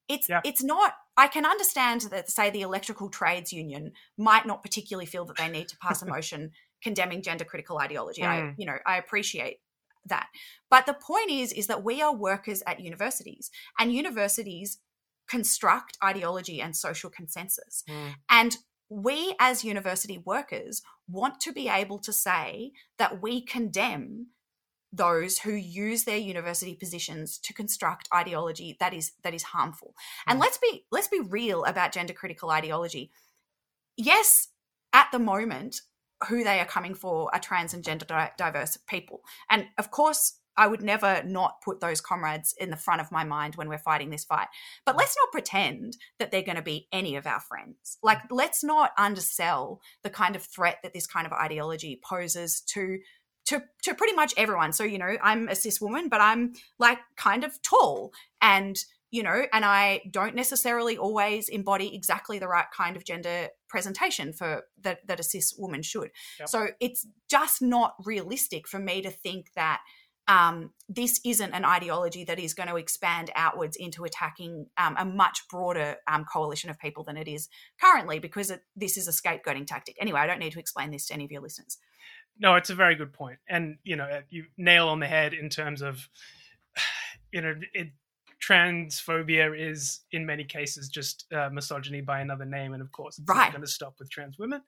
it's 0.10 0.28
Yeah. 0.28 0.42
it's 0.44 0.64
not 0.64 0.94
I 1.16 1.28
can 1.28 1.46
understand 1.46 2.02
that 2.10 2.30
say 2.30 2.50
the 2.50 2.62
electrical 2.62 3.08
trades 3.10 3.54
union 3.54 3.94
might 4.18 4.46
not 4.48 4.64
particularly 4.64 5.06
feel 5.06 5.26
that 5.26 5.38
they 5.38 5.48
need 5.48 5.68
to 5.70 5.78
pass 5.78 6.02
a 6.02 6.06
motion 6.16 6.52
condemning 6.82 7.22
gender 7.22 7.46
critical 7.46 7.78
ideology. 7.78 8.24
I 8.24 8.42
Mm. 8.42 8.56
you 8.58 8.66
know, 8.66 8.78
I 8.86 8.98
appreciate 8.98 9.62
that. 10.08 10.28
But 10.70 10.86
the 10.86 10.94
point 10.94 11.30
is 11.32 11.54
is 11.54 11.68
that 11.68 11.84
we 11.84 12.02
are 12.02 12.14
workers 12.14 12.62
at 12.68 12.82
universities 12.82 13.52
and 13.80 13.94
universities 13.94 14.80
construct 15.30 15.98
ideology 16.04 16.62
and 16.62 16.76
social 16.76 17.10
consensus. 17.10 17.84
Mm. 17.90 18.16
And 18.30 18.58
we 18.90 19.36
as 19.40 19.64
university 19.64 20.22
workers 20.26 20.82
want 21.08 21.40
to 21.41 21.52
be 21.52 21.68
able 21.68 22.00
to 22.00 22.14
say 22.14 22.72
that 22.98 23.22
we 23.22 23.41
condemn 23.41 24.28
those 24.91 25.40
who 25.40 25.54
use 25.54 26.04
their 26.04 26.18
university 26.18 26.76
positions 26.76 27.40
to 27.40 27.54
construct 27.54 28.08
ideology 28.14 28.78
that 28.80 28.94
is 28.94 29.14
that 29.24 29.34
is 29.34 29.44
harmful. 29.44 29.95
And 30.28 30.38
Mm. 30.38 30.41
let's 30.44 30.60
be 30.60 30.86
let's 30.91 31.08
be 31.08 31.20
real 31.20 31.64
about 31.66 31.91
gender 31.94 32.14
critical 32.14 32.52
ideology. 32.52 33.12
Yes, 33.98 34.50
at 34.91 35.10
the 35.12 35.20
moment 35.20 35.82
who 36.30 36.44
they 36.44 36.60
are 36.60 36.66
coming 36.66 36.94
for 36.94 37.34
are 37.34 37.40
trans 37.40 37.74
and 37.74 37.84
gender 37.84 38.06
di- 38.06 38.32
diverse 38.38 38.78
people. 38.88 39.22
And 39.50 39.68
of 39.78 39.91
course, 39.91 40.40
I 40.56 40.68
would 40.68 40.82
never 40.82 41.24
not 41.26 41.62
put 41.64 41.80
those 41.80 42.02
comrades 42.02 42.54
in 42.60 42.70
the 42.70 42.78
front 42.78 43.02
of 43.02 43.12
my 43.12 43.24
mind 43.24 43.56
when 43.56 43.70
we're 43.70 43.78
fighting 43.78 44.10
this 44.10 44.24
fight. 44.24 44.48
But 44.86 44.98
let's 44.98 45.16
not 45.22 45.32
pretend 45.32 45.98
that 46.20 46.32
they're 46.32 46.42
going 46.42 46.58
to 46.58 46.62
be 46.62 46.88
any 46.92 47.16
of 47.16 47.26
our 47.26 47.40
friends. 47.40 47.98
Like, 48.04 48.20
let's 48.30 48.64
not 48.64 48.92
undersell 48.98 49.82
the 50.04 50.10
kind 50.10 50.36
of 50.36 50.44
threat 50.44 50.78
that 50.84 50.94
this 50.94 51.08
kind 51.08 51.26
of 51.26 51.34
ideology 51.34 52.00
poses 52.04 52.62
to. 52.70 53.00
To, 53.48 53.62
to 53.82 53.94
pretty 53.94 54.16
much 54.16 54.34
everyone. 54.38 54.72
So, 54.72 54.86
you 54.86 54.98
know, 54.98 55.18
I'm 55.22 55.50
a 55.50 55.56
cis 55.56 55.82
woman, 55.82 56.08
but 56.08 56.22
I'm 56.22 56.54
like 56.80 57.00
kind 57.18 57.44
of 57.44 57.62
tall 57.62 58.14
and, 58.42 58.78
you 59.12 59.22
know, 59.22 59.46
and 59.52 59.66
I 59.66 60.00
don't 60.10 60.34
necessarily 60.34 60.98
always 60.98 61.50
embody 61.50 61.94
exactly 61.94 62.40
the 62.40 62.48
right 62.48 62.68
kind 62.74 62.96
of 62.96 63.04
gender 63.04 63.50
presentation 63.68 64.32
for 64.32 64.64
that, 64.82 65.06
that 65.08 65.20
a 65.20 65.24
cis 65.24 65.54
woman 65.58 65.82
should. 65.82 66.12
Yep. 66.40 66.48
So 66.48 66.68
it's 66.80 67.06
just 67.30 67.62
not 67.62 67.96
realistic 68.06 68.66
for 68.66 68.80
me 68.80 69.02
to 69.02 69.12
think 69.12 69.48
that 69.58 69.82
um, 70.28 70.72
this 70.88 71.20
isn't 71.26 71.54
an 71.54 71.66
ideology 71.66 72.24
that 72.26 72.40
is 72.40 72.54
going 72.54 72.70
to 72.70 72.78
expand 72.78 73.30
outwards 73.36 73.76
into 73.76 74.06
attacking 74.06 74.68
um, 74.78 74.95
a 74.98 75.06
much 75.06 75.40
broader 75.50 75.98
um, 76.08 76.26
coalition 76.32 76.70
of 76.70 76.80
people 76.80 77.04
than 77.04 77.18
it 77.18 77.28
is 77.28 77.50
currently, 77.82 78.20
because 78.20 78.50
it, 78.50 78.62
this 78.76 78.95
is 78.98 79.08
a 79.08 79.12
scapegoating 79.12 79.68
tactic. 79.68 79.98
Anyway, 80.00 80.20
I 80.20 80.28
don't 80.28 80.40
need 80.40 80.54
to 80.54 80.60
explain 80.60 80.91
this 80.91 81.08
to 81.08 81.14
any 81.14 81.26
of 81.26 81.32
your 81.32 81.41
listeners. 81.41 81.78
No, 82.40 82.56
it's 82.56 82.70
a 82.70 82.76
very 82.76 82.95
good 82.95 83.14
point, 83.14 83.40
and 83.48 83.78
you 83.84 83.95
know, 83.95 84.22
you 84.30 84.45
nail 84.58 84.88
on 84.88 85.00
the 85.00 85.08
head 85.08 85.34
in 85.34 85.50
terms 85.50 85.82
of, 85.82 86.10
you 87.32 87.41
know, 87.41 87.54
it, 87.74 87.90
transphobia 88.41 89.58
is 89.58 90.02
in 90.12 90.26
many 90.26 90.44
cases 90.44 90.90
just 90.90 91.26
uh, 91.34 91.50
misogyny 91.52 92.02
by 92.02 92.22
another 92.22 92.45
name, 92.45 92.74
and 92.74 92.82
of 92.82 92.91
course, 92.91 93.18
it's 93.20 93.28
Right. 93.28 93.45
not 93.45 93.52
going 93.52 93.62
to 93.62 93.68
stop 93.72 93.95
with 94.00 94.10
trans 94.10 94.38
women. 94.40 94.62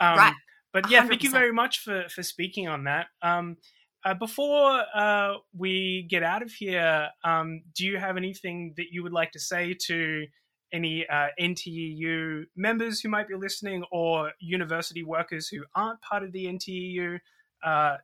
Um, 0.00 0.18
Right. 0.18 0.34
But 0.70 0.90
yeah, 0.90 1.06
thank 1.08 1.22
you 1.22 1.30
very 1.30 1.52
much 1.52 1.78
for 1.78 2.08
for 2.10 2.22
speaking 2.22 2.68
on 2.68 2.84
that. 2.84 3.06
Um, 3.22 3.56
uh, 4.04 4.14
before 4.14 4.82
uh, 4.94 5.34
we 5.56 6.06
get 6.08 6.22
out 6.22 6.42
of 6.42 6.50
here, 6.50 7.08
um, 7.24 7.62
do 7.74 7.84
you 7.84 7.98
have 7.98 8.16
anything 8.16 8.74
that 8.76 8.86
you 8.90 9.02
would 9.02 9.12
like 9.12 9.32
to 9.32 9.40
say 9.40 9.74
to 9.86 10.26
any 10.72 11.06
uh, 11.08 11.28
NTEU 11.40 12.44
members 12.56 13.00
who 13.00 13.08
might 13.08 13.28
be 13.28 13.34
listening, 13.34 13.84
or 13.90 14.32
university 14.40 15.02
workers 15.02 15.48
who 15.48 15.64
aren't 15.74 16.00
part 16.02 16.22
of 16.22 16.32
the 16.32 16.46
NTEU? 16.46 17.18
Uh, 17.64 17.96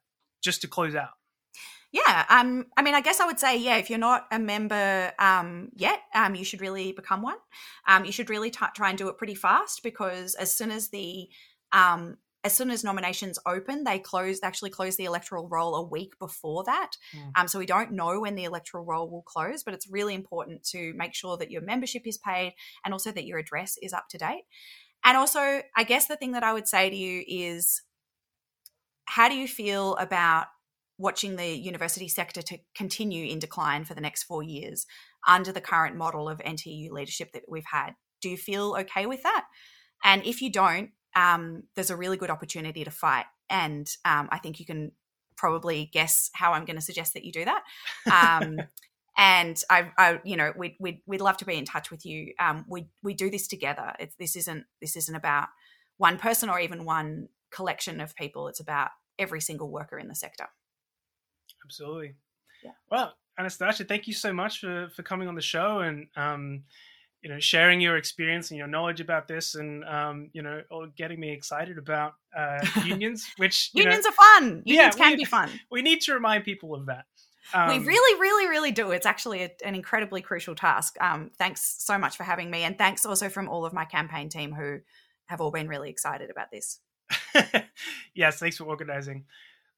just 0.44 0.60
to 0.60 0.68
close 0.68 0.94
out. 0.94 1.14
Yeah, 1.90 2.26
um, 2.28 2.66
I 2.76 2.82
mean, 2.82 2.94
I 2.94 3.00
guess 3.00 3.20
I 3.20 3.26
would 3.26 3.38
say, 3.38 3.56
yeah, 3.56 3.76
if 3.76 3.88
you're 3.88 4.00
not 4.00 4.26
a 4.32 4.38
member 4.38 5.12
um, 5.18 5.70
yet, 5.74 6.00
um, 6.12 6.34
you 6.34 6.44
should 6.44 6.60
really 6.60 6.92
become 6.92 7.22
one. 7.22 7.36
Um, 7.86 8.04
you 8.04 8.12
should 8.12 8.28
really 8.28 8.50
t- 8.50 8.66
try 8.74 8.88
and 8.88 8.98
do 8.98 9.08
it 9.08 9.16
pretty 9.16 9.36
fast 9.36 9.82
because 9.82 10.34
as 10.34 10.52
soon 10.52 10.72
as 10.72 10.88
the 10.88 11.28
um, 11.72 12.18
as 12.44 12.52
soon 12.52 12.70
as 12.70 12.84
nominations 12.84 13.38
open, 13.46 13.84
they 13.84 13.98
close. 13.98 14.40
They 14.40 14.46
actually 14.46 14.70
close 14.70 14.96
the 14.96 15.06
electoral 15.06 15.48
roll 15.48 15.74
a 15.74 15.82
week 15.82 16.12
before 16.18 16.62
that. 16.64 16.90
Mm. 17.16 17.30
Um, 17.36 17.48
so 17.48 17.58
we 17.58 17.66
don't 17.66 17.92
know 17.92 18.20
when 18.20 18.34
the 18.34 18.44
electoral 18.44 18.84
roll 18.84 19.10
will 19.10 19.22
close, 19.22 19.62
but 19.64 19.72
it's 19.72 19.90
really 19.90 20.14
important 20.14 20.62
to 20.70 20.92
make 20.94 21.14
sure 21.14 21.36
that 21.38 21.50
your 21.50 21.62
membership 21.62 22.02
is 22.04 22.18
paid 22.18 22.52
and 22.84 22.92
also 22.92 23.10
that 23.10 23.24
your 23.24 23.38
address 23.38 23.76
is 23.80 23.92
up 23.92 24.04
to 24.10 24.18
date. 24.18 24.44
And 25.04 25.16
also, 25.16 25.62
I 25.76 25.84
guess 25.84 26.06
the 26.06 26.16
thing 26.16 26.32
that 26.32 26.44
I 26.44 26.52
would 26.52 26.68
say 26.68 26.90
to 26.90 26.96
you 26.96 27.24
is, 27.26 27.82
how 29.06 29.28
do 29.28 29.34
you 29.34 29.48
feel 29.48 29.96
about 29.96 30.46
watching 30.98 31.36
the 31.36 31.56
university 31.58 32.08
sector 32.08 32.40
to 32.42 32.58
continue 32.74 33.26
in 33.26 33.38
decline 33.38 33.84
for 33.84 33.94
the 33.94 34.00
next 34.00 34.24
four 34.24 34.42
years 34.42 34.86
under 35.26 35.52
the 35.52 35.60
current 35.60 35.96
model 35.96 36.28
of 36.28 36.38
NTEU 36.38 36.90
leadership 36.90 37.32
that 37.32 37.42
we've 37.48 37.64
had. 37.72 37.94
Do 38.20 38.28
you 38.28 38.36
feel 38.36 38.76
okay 38.80 39.06
with 39.06 39.22
that? 39.22 39.46
And 40.04 40.24
if 40.24 40.40
you 40.40 40.52
don't, 40.52 40.90
um, 41.14 41.64
there's 41.74 41.90
a 41.90 41.96
really 41.96 42.16
good 42.16 42.30
opportunity 42.30 42.84
to 42.84 42.90
fight. 42.90 43.26
And 43.50 43.88
um, 44.04 44.28
I 44.30 44.38
think 44.38 44.58
you 44.58 44.66
can 44.66 44.92
probably 45.36 45.90
guess 45.92 46.30
how 46.34 46.52
I'm 46.52 46.64
going 46.64 46.76
to 46.76 46.82
suggest 46.82 47.14
that 47.14 47.24
you 47.24 47.32
do 47.32 47.44
that. 47.44 47.62
Um, 48.10 48.58
and 49.16 49.60
I, 49.70 49.90
I, 49.98 50.20
you 50.24 50.36
know, 50.36 50.52
we'd, 50.56 50.76
we'd, 50.80 51.02
we'd 51.06 51.20
love 51.20 51.36
to 51.38 51.44
be 51.44 51.56
in 51.56 51.64
touch 51.64 51.90
with 51.90 52.04
you. 52.04 52.32
Um, 52.38 52.64
we, 52.68 52.88
we 53.02 53.14
do 53.14 53.30
this 53.30 53.46
together. 53.46 53.92
It's, 53.98 54.16
this 54.16 54.36
isn't, 54.36 54.64
this 54.80 54.96
isn't 54.96 55.14
about 55.14 55.48
one 55.98 56.18
person 56.18 56.48
or 56.48 56.58
even 56.60 56.84
one 56.84 57.28
collection 57.50 58.00
of 58.00 58.16
people. 58.16 58.48
It's 58.48 58.60
about 58.60 58.90
every 59.18 59.40
single 59.40 59.70
worker 59.70 59.98
in 59.98 60.08
the 60.08 60.14
sector. 60.14 60.46
Absolutely. 61.64 62.14
Yeah. 62.62 62.72
Well, 62.90 63.14
Anastasia, 63.38 63.84
thank 63.84 64.06
you 64.06 64.14
so 64.14 64.32
much 64.32 64.60
for, 64.60 64.88
for 64.94 65.02
coming 65.02 65.28
on 65.28 65.34
the 65.34 65.42
show 65.42 65.80
and 65.80 66.06
um, 66.16 66.64
you 67.24 67.30
know 67.30 67.40
sharing 67.40 67.80
your 67.80 67.96
experience 67.96 68.50
and 68.50 68.58
your 68.58 68.66
knowledge 68.68 69.00
about 69.00 69.26
this, 69.26 69.54
and 69.54 69.82
um, 69.84 70.28
you 70.34 70.42
know 70.42 70.62
all 70.70 70.86
getting 70.94 71.18
me 71.18 71.32
excited 71.32 71.78
about 71.78 72.12
uh, 72.36 72.64
unions, 72.84 73.26
which 73.38 73.70
you 73.72 73.82
Unions 73.82 74.04
know, 74.04 74.10
are 74.10 74.12
fun. 74.40 74.62
Yeah, 74.66 74.74
Unions 74.74 74.96
can 74.96 75.10
we- 75.12 75.16
be 75.16 75.24
fun. 75.24 75.50
we 75.70 75.82
need 75.82 76.02
to 76.02 76.12
remind 76.12 76.44
people 76.44 76.74
of 76.74 76.86
that. 76.86 77.06
Um, 77.52 77.68
we 77.68 77.78
really, 77.78 78.20
really, 78.20 78.48
really 78.48 78.72
do. 78.72 78.90
It's 78.90 79.04
actually 79.06 79.42
a, 79.42 79.50
an 79.64 79.74
incredibly 79.74 80.22
crucial 80.22 80.54
task. 80.54 80.96
Um, 81.00 81.30
thanks 81.38 81.76
so 81.78 81.98
much 81.98 82.16
for 82.16 82.24
having 82.24 82.50
me, 82.50 82.62
and 82.62 82.76
thanks 82.76 83.04
also 83.04 83.28
from 83.28 83.48
all 83.48 83.64
of 83.64 83.72
my 83.72 83.84
campaign 83.86 84.28
team 84.28 84.52
who 84.52 84.80
have 85.26 85.40
all 85.40 85.50
been 85.50 85.68
really 85.68 85.90
excited 85.90 86.30
about 86.30 86.50
this. 86.50 86.80
yes, 88.14 88.38
thanks 88.38 88.58
for 88.58 88.64
organizing. 88.64 89.24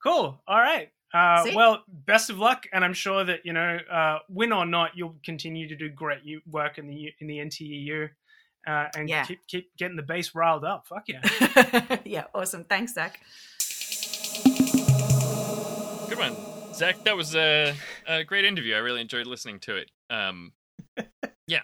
Cool. 0.03 0.41
All 0.47 0.61
right. 0.61 0.91
Uh, 1.15 1.45
See? 1.45 1.55
well, 1.55 1.83
best 1.89 2.31
of 2.31 2.39
luck, 2.39 2.67
and 2.73 2.85
I'm 2.85 2.93
sure 2.93 3.25
that 3.25 3.41
you 3.45 3.53
know, 3.53 3.79
uh, 3.91 4.19
win 4.29 4.53
or 4.53 4.67
not, 4.67 4.91
you'll 4.97 5.17
continue 5.25 5.69
to 5.69 5.77
do 5.77 5.89
great 5.89 6.21
work 6.51 6.79
in 6.79 6.87
the 6.89 7.13
in 7.21 7.27
the 7.27 7.39
NTEU, 7.39 8.11
uh, 8.67 8.87
and 8.97 9.09
Yeah. 9.09 9.25
keep 9.25 9.47
keep 9.47 9.77
getting 9.77 9.97
the 9.97 10.03
base 10.03 10.35
riled 10.35 10.65
up. 10.65 10.87
Fuck 10.87 11.05
yeah. 11.09 11.99
yeah, 12.05 12.25
awesome. 12.35 12.65
Thanks, 12.65 12.95
Zach. 12.95 13.21
Good 16.09 16.19
one, 16.19 16.37
Zach. 16.75 17.03
That 17.05 17.17
was 17.17 17.35
a, 17.35 17.75
a 18.07 18.25
great 18.25 18.45
interview. 18.45 18.75
I 18.75 18.79
really 18.79 19.01
enjoyed 19.01 19.27
listening 19.27 19.61
to 19.61 19.77
it. 19.77 19.91
Um, 20.11 20.53
yeah, 21.47 21.61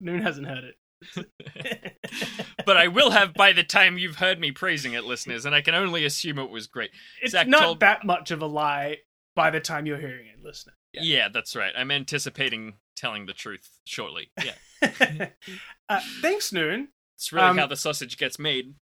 Noon 0.00 0.20
hasn't 0.22 0.46
heard 0.46 0.64
it. 0.64 0.74
but 2.66 2.76
I 2.76 2.88
will 2.88 3.10
have 3.10 3.34
by 3.34 3.52
the 3.52 3.62
time 3.64 3.98
you've 3.98 4.16
heard 4.16 4.40
me 4.40 4.52
praising 4.52 4.92
it, 4.94 5.04
listeners, 5.04 5.44
and 5.44 5.54
I 5.54 5.60
can 5.60 5.74
only 5.74 6.04
assume 6.04 6.38
it 6.38 6.50
was 6.50 6.66
great. 6.66 6.90
It's 7.22 7.32
Zach 7.32 7.46
not 7.46 7.60
told- 7.60 7.80
that 7.80 8.04
much 8.04 8.30
of 8.30 8.42
a 8.42 8.46
lie 8.46 8.98
by 9.36 9.50
the 9.50 9.60
time 9.60 9.86
you're 9.86 9.98
hearing 9.98 10.26
it, 10.26 10.44
listener. 10.44 10.74
Yeah. 10.92 11.28
that's 11.32 11.56
right. 11.56 11.72
I'm 11.76 11.90
anticipating 11.90 12.74
telling 12.96 13.26
the 13.26 13.32
truth 13.32 13.68
shortly. 13.84 14.30
Yeah, 14.44 14.54
uh, 15.88 16.00
thanks, 16.22 16.52
Noon. 16.52 16.88
it's 17.16 17.32
really 17.32 17.48
Um, 17.48 17.58
how 17.58 17.66
the 17.66 17.76
sausage 17.76 18.16
gets 18.16 18.38
made. 18.38 18.74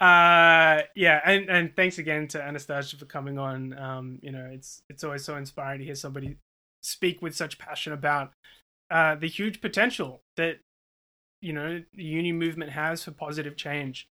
uh 0.00 0.82
yeah 0.96 1.20
and 1.24 1.48
and 1.48 1.76
thanks 1.76 1.98
again 1.98 2.26
to 2.26 2.42
anastasia 2.42 2.96
for 2.96 3.04
coming 3.04 3.38
on 3.38 3.78
um 3.78 4.18
you 4.22 4.32
know 4.32 4.44
it's 4.52 4.82
it's 4.90 5.04
always 5.04 5.24
so 5.24 5.36
inspiring 5.36 5.78
to 5.78 5.84
hear 5.84 5.94
somebody 5.94 6.36
speak 6.82 7.22
with 7.22 7.34
such 7.36 7.58
passion 7.58 7.92
about 7.92 8.32
uh 8.90 9.14
the 9.14 9.28
huge 9.28 9.60
potential 9.60 10.22
that 10.36 10.58
you 11.40 11.52
know 11.52 11.82
the 11.94 12.02
union 12.04 12.38
movement 12.38 12.70
has 12.72 13.04
for 13.04 13.10
positive 13.10 13.56
change 13.56 14.08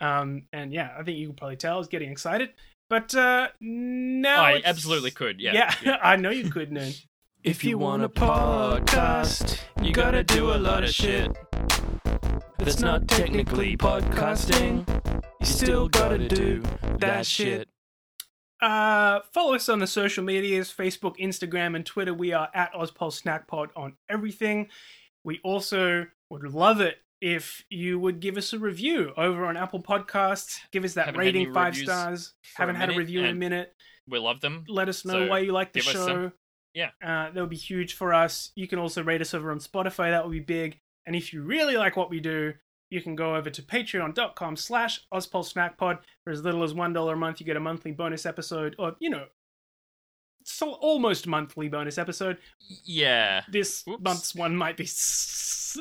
um 0.00 0.42
and 0.52 0.72
yeah 0.72 0.90
i 0.98 1.02
think 1.02 1.18
you 1.18 1.26
can 1.28 1.36
probably 1.36 1.56
tell 1.56 1.74
i 1.74 1.78
was 1.78 1.88
getting 1.88 2.10
excited 2.10 2.50
but 2.88 3.14
uh 3.14 3.48
now 3.60 4.42
I 4.44 4.50
it's- 4.56 4.70
absolutely 4.70 5.10
could. 5.10 5.40
Yeah, 5.40 5.52
yeah, 5.54 5.74
yeah. 5.84 5.98
i 6.02 6.16
know 6.16 6.30
you 6.30 6.50
could 6.50 6.70
noon 6.70 6.92
If 7.42 7.62
you 7.64 7.78
want 7.78 8.02
a 8.02 8.08
podcast, 8.08 9.60
you 9.80 9.92
gotta 9.92 10.24
do 10.24 10.52
a 10.52 10.58
lot 10.58 10.82
of 10.82 10.90
shit. 10.90 11.30
That's 12.58 12.80
not 12.80 13.06
technically 13.06 13.76
podcasting. 13.76 14.84
You 15.40 15.46
still 15.46 15.88
gotta 15.88 16.26
do 16.28 16.62
that 16.98 17.24
shit. 17.24 17.68
Uh, 18.60 19.20
follow 19.32 19.54
us 19.54 19.68
on 19.68 19.78
the 19.80 19.86
social 19.86 20.24
medias 20.24 20.72
Facebook, 20.72 21.18
Instagram, 21.18 21.76
and 21.76 21.84
Twitter. 21.84 22.14
We 22.14 22.32
are 22.32 22.48
at 22.54 22.72
Ozpulse 22.72 23.14
Snack 23.14 23.46
Pod 23.46 23.70
on 23.76 23.96
everything. 24.08 24.68
We 25.24 25.40
also 25.44 26.06
would 26.30 26.42
love 26.44 26.80
it 26.80 26.98
if 27.20 27.64
you 27.70 27.98
would 27.98 28.20
give 28.20 28.36
us 28.36 28.52
a 28.52 28.58
review 28.58 29.12
over 29.16 29.44
on 29.46 29.56
Apple 29.56 29.82
Podcasts. 29.82 30.58
Give 30.72 30.84
us 30.84 30.94
that 30.94 31.06
Haven't 31.06 31.18
rating 31.20 31.52
five 31.52 31.76
stars. 31.76 32.34
Haven't 32.54 32.76
had 32.76 32.90
a 32.90 32.96
review 32.96 33.20
in 33.20 33.26
a 33.30 33.34
minute. 33.34 33.74
We 34.08 34.18
love 34.18 34.40
them. 34.40 34.64
Let 34.68 34.88
us 34.88 35.04
know 35.04 35.24
so 35.24 35.26
why 35.28 35.40
you 35.40 35.52
like 35.52 35.72
the 35.72 35.80
show. 35.80 36.06
some- 36.06 36.32
yeah. 36.74 36.90
Uh, 37.02 37.30
that 37.30 37.36
would 37.36 37.48
be 37.50 37.56
huge 37.56 37.94
for 37.94 38.12
us. 38.12 38.52
You 38.54 38.68
can 38.68 38.78
also 38.78 39.02
rate 39.02 39.20
us 39.22 39.32
over 39.34 39.50
on 39.50 39.58
Spotify. 39.58 40.10
That 40.10 40.24
would 40.24 40.32
be 40.32 40.40
big. 40.40 40.78
And 41.06 41.16
if 41.16 41.32
you 41.32 41.42
really 41.42 41.76
like 41.76 41.96
what 41.96 42.10
we 42.10 42.20
do, 42.20 42.52
you 42.90 43.00
can 43.02 43.16
go 43.16 43.34
over 43.36 43.50
to 43.50 43.62
patreon.com 43.62 44.56
slash 44.56 45.00
ozpulsesnackpod. 45.12 45.98
For 46.24 46.30
as 46.30 46.42
little 46.42 46.62
as 46.62 46.74
$1 46.74 47.12
a 47.12 47.16
month, 47.16 47.40
you 47.40 47.46
get 47.46 47.56
a 47.56 47.60
monthly 47.60 47.92
bonus 47.92 48.26
episode, 48.26 48.74
or, 48.78 48.96
you 49.00 49.10
know, 49.10 49.26
so 50.44 50.72
almost 50.74 51.26
monthly 51.26 51.68
bonus 51.68 51.98
episode. 51.98 52.38
Yeah. 52.84 53.42
This 53.50 53.82
Whoops. 53.86 54.02
month's 54.04 54.34
one 54.34 54.56
might 54.56 54.76
be 54.76 54.88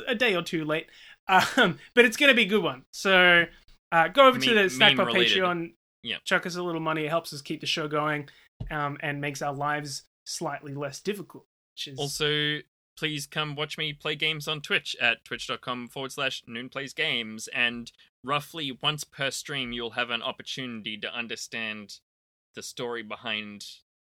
a 0.08 0.16
day 0.16 0.36
or 0.36 0.42
two 0.42 0.66
late, 0.66 0.88
um, 1.28 1.78
but 1.94 2.06
it's 2.06 2.18
going 2.18 2.30
to 2.30 2.36
be 2.36 2.44
a 2.44 2.48
good 2.48 2.64
one. 2.64 2.84
So 2.92 3.46
uh, 3.92 4.08
go 4.08 4.28
over 4.28 4.40
to 4.40 4.54
the 4.54 4.62
Snackpod. 4.62 5.14
Patreon, 5.14 5.74
Yeah. 6.04 6.18
chuck 6.24 6.46
us 6.48 6.56
a 6.56 6.64
little 6.64 6.82
money. 6.82 7.06
It 7.06 7.10
helps 7.10 7.32
us 7.34 7.42
keep 7.42 7.62
the 7.62 7.68
show 7.68 7.88
going 7.88 8.28
um, 8.72 8.98
and 9.02 9.22
makes 9.22 9.42
our 9.44 9.54
lives 9.54 10.04
slightly 10.26 10.74
less 10.74 11.00
difficult. 11.00 11.46
Which 11.76 11.88
is 11.90 12.00
Also, 12.00 12.60
please 12.96 13.28
come 13.28 13.56
watch 13.56 13.78
me 13.78 13.94
play 13.94 14.16
games 14.16 14.48
on 14.48 14.62
Twitch 14.62 14.96
at 15.02 15.24
twitch.com 15.26 15.88
forward 15.88 16.12
slash 16.12 16.44
noon 16.48 16.70
plays 16.70 16.94
games. 16.94 17.48
And 17.50 17.92
roughly 18.24 18.78
once 18.82 19.04
per 19.04 19.32
stream, 19.32 19.72
you'll 19.72 19.92
have 19.92 20.10
an 20.10 20.22
opportunity 20.22 20.98
to 20.98 21.14
understand 21.14 22.00
the 22.56 22.64
story 22.64 23.04
behind 23.04 23.66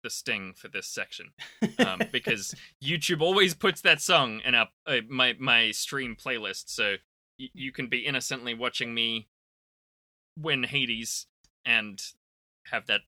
the 0.02 0.10
sting 0.10 0.54
for 0.56 0.70
this 0.70 0.88
section. 0.88 1.32
Um, 1.80 2.02
because 2.12 2.56
YouTube 2.82 3.22
always 3.22 3.54
puts 3.54 3.82
that 3.82 4.02
song 4.02 4.42
in 4.46 4.56
our, 4.56 4.70
uh, 4.88 4.98
my, 5.10 5.36
my 5.40 5.72
stream 5.72 6.16
playlist. 6.16 6.70
So 6.70 6.96
y- 7.40 7.50
you 7.54 7.72
can 7.72 7.88
be 7.88 8.00
innocently 8.00 8.54
watching 8.54 8.94
me 8.94 9.28
win 10.38 10.64
Hades 10.64 11.28
and 11.66 12.02
have 12.72 12.88
that 12.88 13.02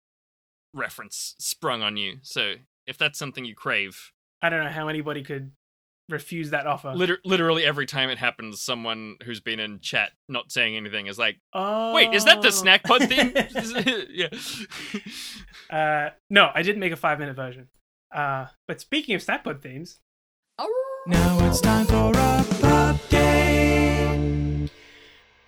reference 0.73 1.35
sprung 1.37 1.81
on 1.81 1.97
you. 1.97 2.17
So 2.21 2.55
if 2.85 2.97
that's 2.97 3.17
something 3.17 3.45
you 3.45 3.55
crave, 3.55 4.11
I 4.41 4.49
don't 4.49 4.63
know 4.63 4.69
how 4.69 4.87
anybody 4.87 5.23
could 5.23 5.51
refuse 6.09 6.49
that 6.51 6.67
offer. 6.67 6.93
Liter- 6.93 7.19
literally 7.23 7.63
every 7.63 7.85
time 7.85 8.09
it 8.09 8.17
happens, 8.17 8.61
someone 8.61 9.15
who's 9.23 9.39
been 9.39 9.59
in 9.59 9.79
chat 9.79 10.11
not 10.27 10.51
saying 10.51 10.75
anything 10.75 11.07
is 11.07 11.17
like, 11.19 11.37
oh. 11.53 11.93
"Wait, 11.93 12.13
is 12.13 12.25
that 12.25 12.41
the 12.41 12.51
snack 12.51 12.83
pod 12.83 13.03
theme?" 13.07 13.33
yeah. 14.09 14.27
uh, 15.69 16.09
no, 16.29 16.49
I 16.53 16.61
didn't 16.63 16.79
make 16.79 16.91
a 16.91 16.97
five 16.97 17.19
minute 17.19 17.35
version. 17.35 17.67
Uh, 18.13 18.47
but 18.67 18.81
speaking 18.81 19.15
of 19.15 19.21
snack 19.21 19.43
pod 19.43 19.61
themes, 19.61 19.99
Now 21.07 21.47
it's 21.47 21.61
time 21.61 21.85
for 21.85 22.11
a 22.11 22.43
update. 23.11 24.69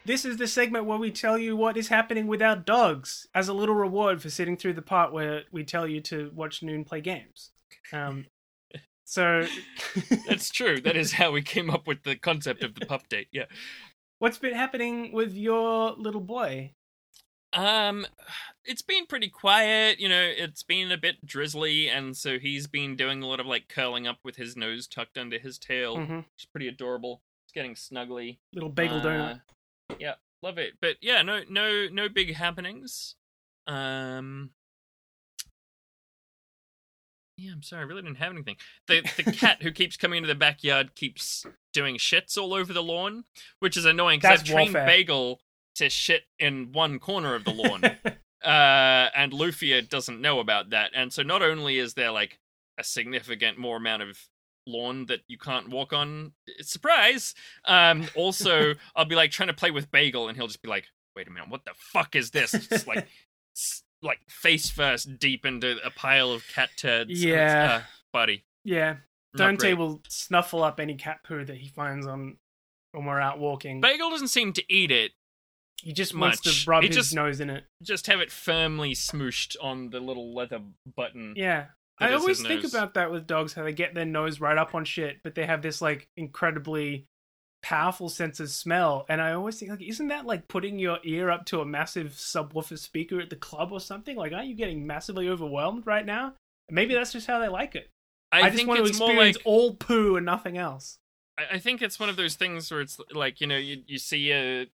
this 0.06 0.26
is 0.26 0.38
the 0.38 0.48
segment 0.48 0.86
where 0.86 0.98
we 0.98 1.12
tell 1.12 1.38
you 1.38 1.56
what 1.56 1.78
is 1.78 1.88
happening 1.90 2.28
with 2.28 2.42
our 2.42 2.56
dogs 2.56 3.28
as 3.36 3.48
a 3.48 3.54
little 3.54 3.76
reward 3.76 4.22
for 4.22 4.30
sitting 4.30 4.58
through 4.58 4.74
the 4.74 4.82
part 4.82 5.12
where 5.14 5.44
we 5.52 5.64
tell 5.64 5.88
you 5.88 6.02
to 6.02 6.32
watch 6.34 6.64
Noon 6.64 6.84
play 6.84 7.02
games. 7.02 7.52
Um, 7.92 8.26
so, 9.14 9.48
That's 10.28 10.50
true. 10.50 10.80
That 10.82 10.96
is 10.98 11.14
how 11.14 11.32
we 11.32 11.42
came 11.42 11.70
up 11.70 11.88
with 11.88 12.04
the 12.04 12.16
concept 12.16 12.64
of 12.64 12.76
the 12.76 12.86
pup 12.86 13.08
date. 13.10 13.28
Yeah. 13.32 13.46
what's 14.20 14.38
been 14.38 14.54
happening 14.56 15.12
with 15.14 15.34
your 15.34 15.92
little 15.98 16.22
boy? 16.22 16.74
Um, 17.54 18.08
it's 18.66 18.82
been 18.82 19.06
pretty 19.06 19.30
quiet. 19.30 20.00
You 20.00 20.10
know, 20.10 20.22
it's 20.22 20.64
been 20.64 20.92
a 20.92 20.98
bit 20.98 21.24
drizzly, 21.26 21.88
and 21.88 22.18
so 22.18 22.40
he's 22.40 22.66
been 22.66 22.96
doing 22.96 23.22
a 23.22 23.28
lot 23.28 23.40
of 23.40 23.46
like 23.46 23.68
curling 23.70 24.08
up 24.08 24.18
with 24.24 24.38
his 24.38 24.58
nose 24.58 24.88
tucked 24.88 25.18
under 25.20 25.38
his 25.38 25.60
tail, 25.60 25.98
Mhm. 25.98 26.18
which 26.18 26.26
is 26.40 26.46
pretty 26.46 26.68
adorable. 26.68 27.22
It's 27.46 27.54
getting 27.54 27.76
snuggly. 27.76 28.40
Little 28.54 28.70
bagel 28.70 29.02
donut. 29.02 29.42
Uh, 29.92 29.96
yeah, 30.00 30.16
love 30.42 30.58
it. 30.58 30.74
But 30.82 30.98
yeah, 31.02 31.22
no, 31.22 31.44
no, 31.48 31.88
no 31.92 32.10
big 32.10 32.34
happenings. 32.34 33.16
Um. 33.68 34.52
Yeah, 37.38 37.52
I'm 37.52 37.64
sorry, 37.64 37.82
I 37.82 37.86
really 37.86 38.04
didn't 38.04 38.18
have 38.18 38.32
anything. 38.32 38.58
The 38.88 39.02
the 39.18 39.32
cat 39.32 39.64
who 39.64 39.72
keeps 39.72 39.98
coming 39.98 40.18
into 40.18 40.28
the 40.28 40.36
backyard 40.36 40.96
keeps 40.96 41.46
doing 41.74 41.98
shits 41.98 42.38
all 42.38 42.54
over 42.54 42.74
the 42.74 42.84
lawn, 42.84 43.26
which 43.60 43.76
is 43.76 43.86
annoying 43.86 44.20
because 44.20 44.42
I've 44.42 44.46
trained 44.46 44.74
warfare. 44.74 44.86
Bagel 44.86 45.42
to 45.76 45.90
shit 45.90 46.24
in 46.38 46.72
one 46.72 47.00
corner 47.00 47.34
of 47.34 47.44
the 47.46 47.52
lawn 47.52 47.84
uh, 48.44 49.10
and 49.16 49.32
Lufia 49.32 49.88
doesn't 49.88 50.22
know 50.22 50.40
about 50.40 50.70
that. 50.72 50.92
And 50.94 51.12
so 51.12 51.24
not 51.24 51.42
only 51.42 51.80
is 51.80 51.94
there 51.94 52.12
like 52.12 52.40
a 52.78 52.84
significant 52.84 53.58
more 53.58 53.78
amount 53.78 54.04
of 54.04 54.18
lawn 54.68 55.06
that 55.08 55.22
you 55.28 55.38
can't 55.38 55.70
walk 55.70 55.94
on, 55.94 56.34
surprise. 56.62 57.34
Um, 57.66 58.08
also, 58.16 58.76
I'll 58.96 59.06
be 59.06 59.16
like 59.16 59.32
trying 59.32 59.48
to 59.48 59.54
play 59.54 59.72
with 59.72 59.92
Bagel, 59.92 60.28
and 60.28 60.38
he'll 60.38 60.48
just 60.48 60.62
be 60.62 60.70
like, 60.70 60.86
"Wait 61.16 61.28
a 61.28 61.32
minute, 61.32 61.50
what 61.50 61.66
the 61.66 61.74
fuck 61.76 62.16
is 62.16 62.32
this?" 62.32 62.52
Just 62.52 62.88
like, 62.88 63.08
like 64.04 64.20
face 64.30 64.70
first 64.70 65.18
deep 65.18 65.46
into 65.46 65.78
a 65.84 65.90
pile 65.90 66.32
of 66.32 66.46
cat 66.48 66.70
turds. 66.78 67.24
Yeah. 67.24 67.80
uh, 67.82 67.88
buddy. 68.12 68.44
yeah, 68.64 68.98
Dante 69.36 69.74
will 69.74 70.02
snuffle 70.08 70.64
up 70.64 70.80
any 70.80 70.96
cat 70.96 71.20
poo 71.24 71.44
that 71.46 71.58
he 71.58 71.68
finds 71.70 72.06
on 72.06 72.38
when 72.92 73.06
we're 73.06 73.20
out 73.20 73.40
walking. 73.40 73.82
Bagel 73.82 74.10
doesn't 74.12 74.28
seem 74.28 74.54
to 74.54 74.64
eat 74.72 74.92
it. 74.92 75.14
he 75.82 75.92
just 75.94 76.16
wants 76.16 76.46
much. 76.46 76.64
to 76.66 76.70
rub 76.70 76.82
He 76.84 76.88
his 76.90 76.96
just- 76.98 77.16
nose 77.16 77.40
in 77.40 77.50
it. 77.50 77.64
Just 77.82 78.06
have 78.08 78.20
it 78.22 78.32
firmly 78.32 78.94
smooshed 78.94 79.56
on 79.62 79.90
the 79.90 80.00
little 80.00 80.34
leather 80.36 80.62
button. 80.96 81.34
Yeah. 81.36 81.66
I 82.00 82.14
always 82.14 82.42
think 82.42 82.64
about 82.66 82.96
that 82.96 83.12
with 83.12 83.26
dogs, 83.28 83.54
how 83.54 83.64
they 83.64 83.72
get 83.72 83.94
their 83.94 84.04
nose 84.06 84.40
right 84.42 84.58
up 84.58 84.76
on 84.76 84.84
shit, 84.84 85.18
but 85.24 85.36
they 85.36 85.46
have 85.46 85.62
this 85.62 85.82
like 85.82 86.08
incredibly 86.18 87.08
powerful 87.64 88.10
sense 88.10 88.40
of 88.40 88.52
smell. 88.52 89.06
And 89.10 89.22
I 89.22 89.34
always 89.34 89.58
think 89.58 89.72
like, 89.72 89.82
isn't 89.82 90.10
that 90.10 90.26
like 90.26 90.48
putting 90.48 90.78
your 90.78 91.00
ear 91.04 91.32
up 91.32 91.46
to 91.48 91.62
a 91.62 91.66
massive 91.66 92.12
subwoofer 92.12 92.78
speaker 92.78 93.20
at 93.20 93.32
the 93.32 93.36
club 93.36 93.72
or 93.72 93.80
something? 93.80 94.16
Like, 94.16 94.34
aren't 94.34 94.48
you 94.48 94.56
getting 94.56 94.86
massively 94.86 95.30
overwhelmed 95.30 95.88
right 95.88 96.06
now? 96.06 96.34
Maybe 96.70 96.94
that's 96.94 97.12
just 97.12 97.28
how 97.28 97.40
they 97.40 97.48
like 97.48 97.76
it. 97.76 97.90
I, 98.32 98.40
I, 98.40 98.44
just 98.44 98.58
think 98.58 98.68
want 98.68 98.84
to 98.84 98.86
experience 98.86 99.38
like 99.38 99.46
all 99.46 99.76
poo 99.76 100.16
and 100.16 100.26
nothing 100.26 100.58
else. 100.58 101.00
I 101.38 101.56
I 101.56 101.60
think 101.60 101.82
it's 101.82 102.00
one 102.00 102.10
of 102.10 102.16
those 102.16 102.36
things 102.36 102.70
where 102.72 102.82
it's 102.82 103.00
like 103.12 103.42
you 103.42 103.48
know 103.48 103.58
you 103.58 103.84
you 103.88 103.98
see 103.98 104.32
a 104.32 104.68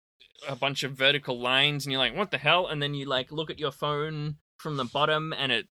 a 0.47 0.55
bunch 0.55 0.83
of 0.83 0.91
vertical 0.91 1.39
lines 1.39 1.85
and 1.85 1.91
you're 1.91 1.99
like 1.99 2.15
what 2.15 2.29
the 2.29 2.37
hell 2.37 2.67
and 2.67 2.81
then 2.81 2.93
you 2.93 3.05
like 3.05 3.31
look 3.31 3.49
at 3.49 3.59
your 3.59 3.71
phone 3.71 4.35
from 4.57 4.77
the 4.77 4.83
bottom 4.83 5.33
and 5.33 5.51
it 5.51 5.65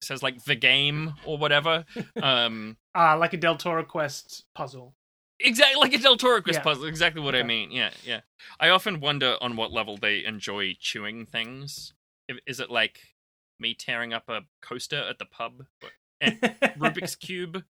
says 0.00 0.22
like 0.22 0.44
the 0.44 0.54
game 0.54 1.14
or 1.26 1.36
whatever 1.36 1.84
um 2.22 2.76
Ah, 2.94 3.14
like 3.14 3.32
a 3.32 3.36
Del 3.36 3.56
Toro 3.56 3.84
Quest 3.84 4.44
puzzle. 4.54 4.94
Exactly 5.44 5.80
like 5.80 5.94
a 5.94 5.98
Del 5.98 6.16
Toro 6.16 6.42
Yeah. 6.46 6.60
puzzle 6.60 6.84
exactly 6.84 7.20
what 7.22 7.34
I 7.34 7.42
mean 7.42 7.70
yeah 7.70 7.90
yeah 8.04 8.20
I 8.60 8.68
often 8.70 9.00
wonder 9.00 9.36
on 9.40 9.56
what 9.56 9.72
level 9.72 9.96
they 9.96 10.24
enjoy 10.24 10.74
chewing 10.78 11.26
things 11.26 11.92
is 12.46 12.60
it 12.60 12.70
like 12.70 13.00
me 13.60 13.74
tearing 13.74 14.12
up 14.12 14.28
a 14.28 14.42
coaster 14.60 14.96
at 14.98 15.18
the 15.18 15.26
pub 15.26 15.66
Eh, 16.20 16.30
Rubik's 16.78 17.16
cube 17.16 17.64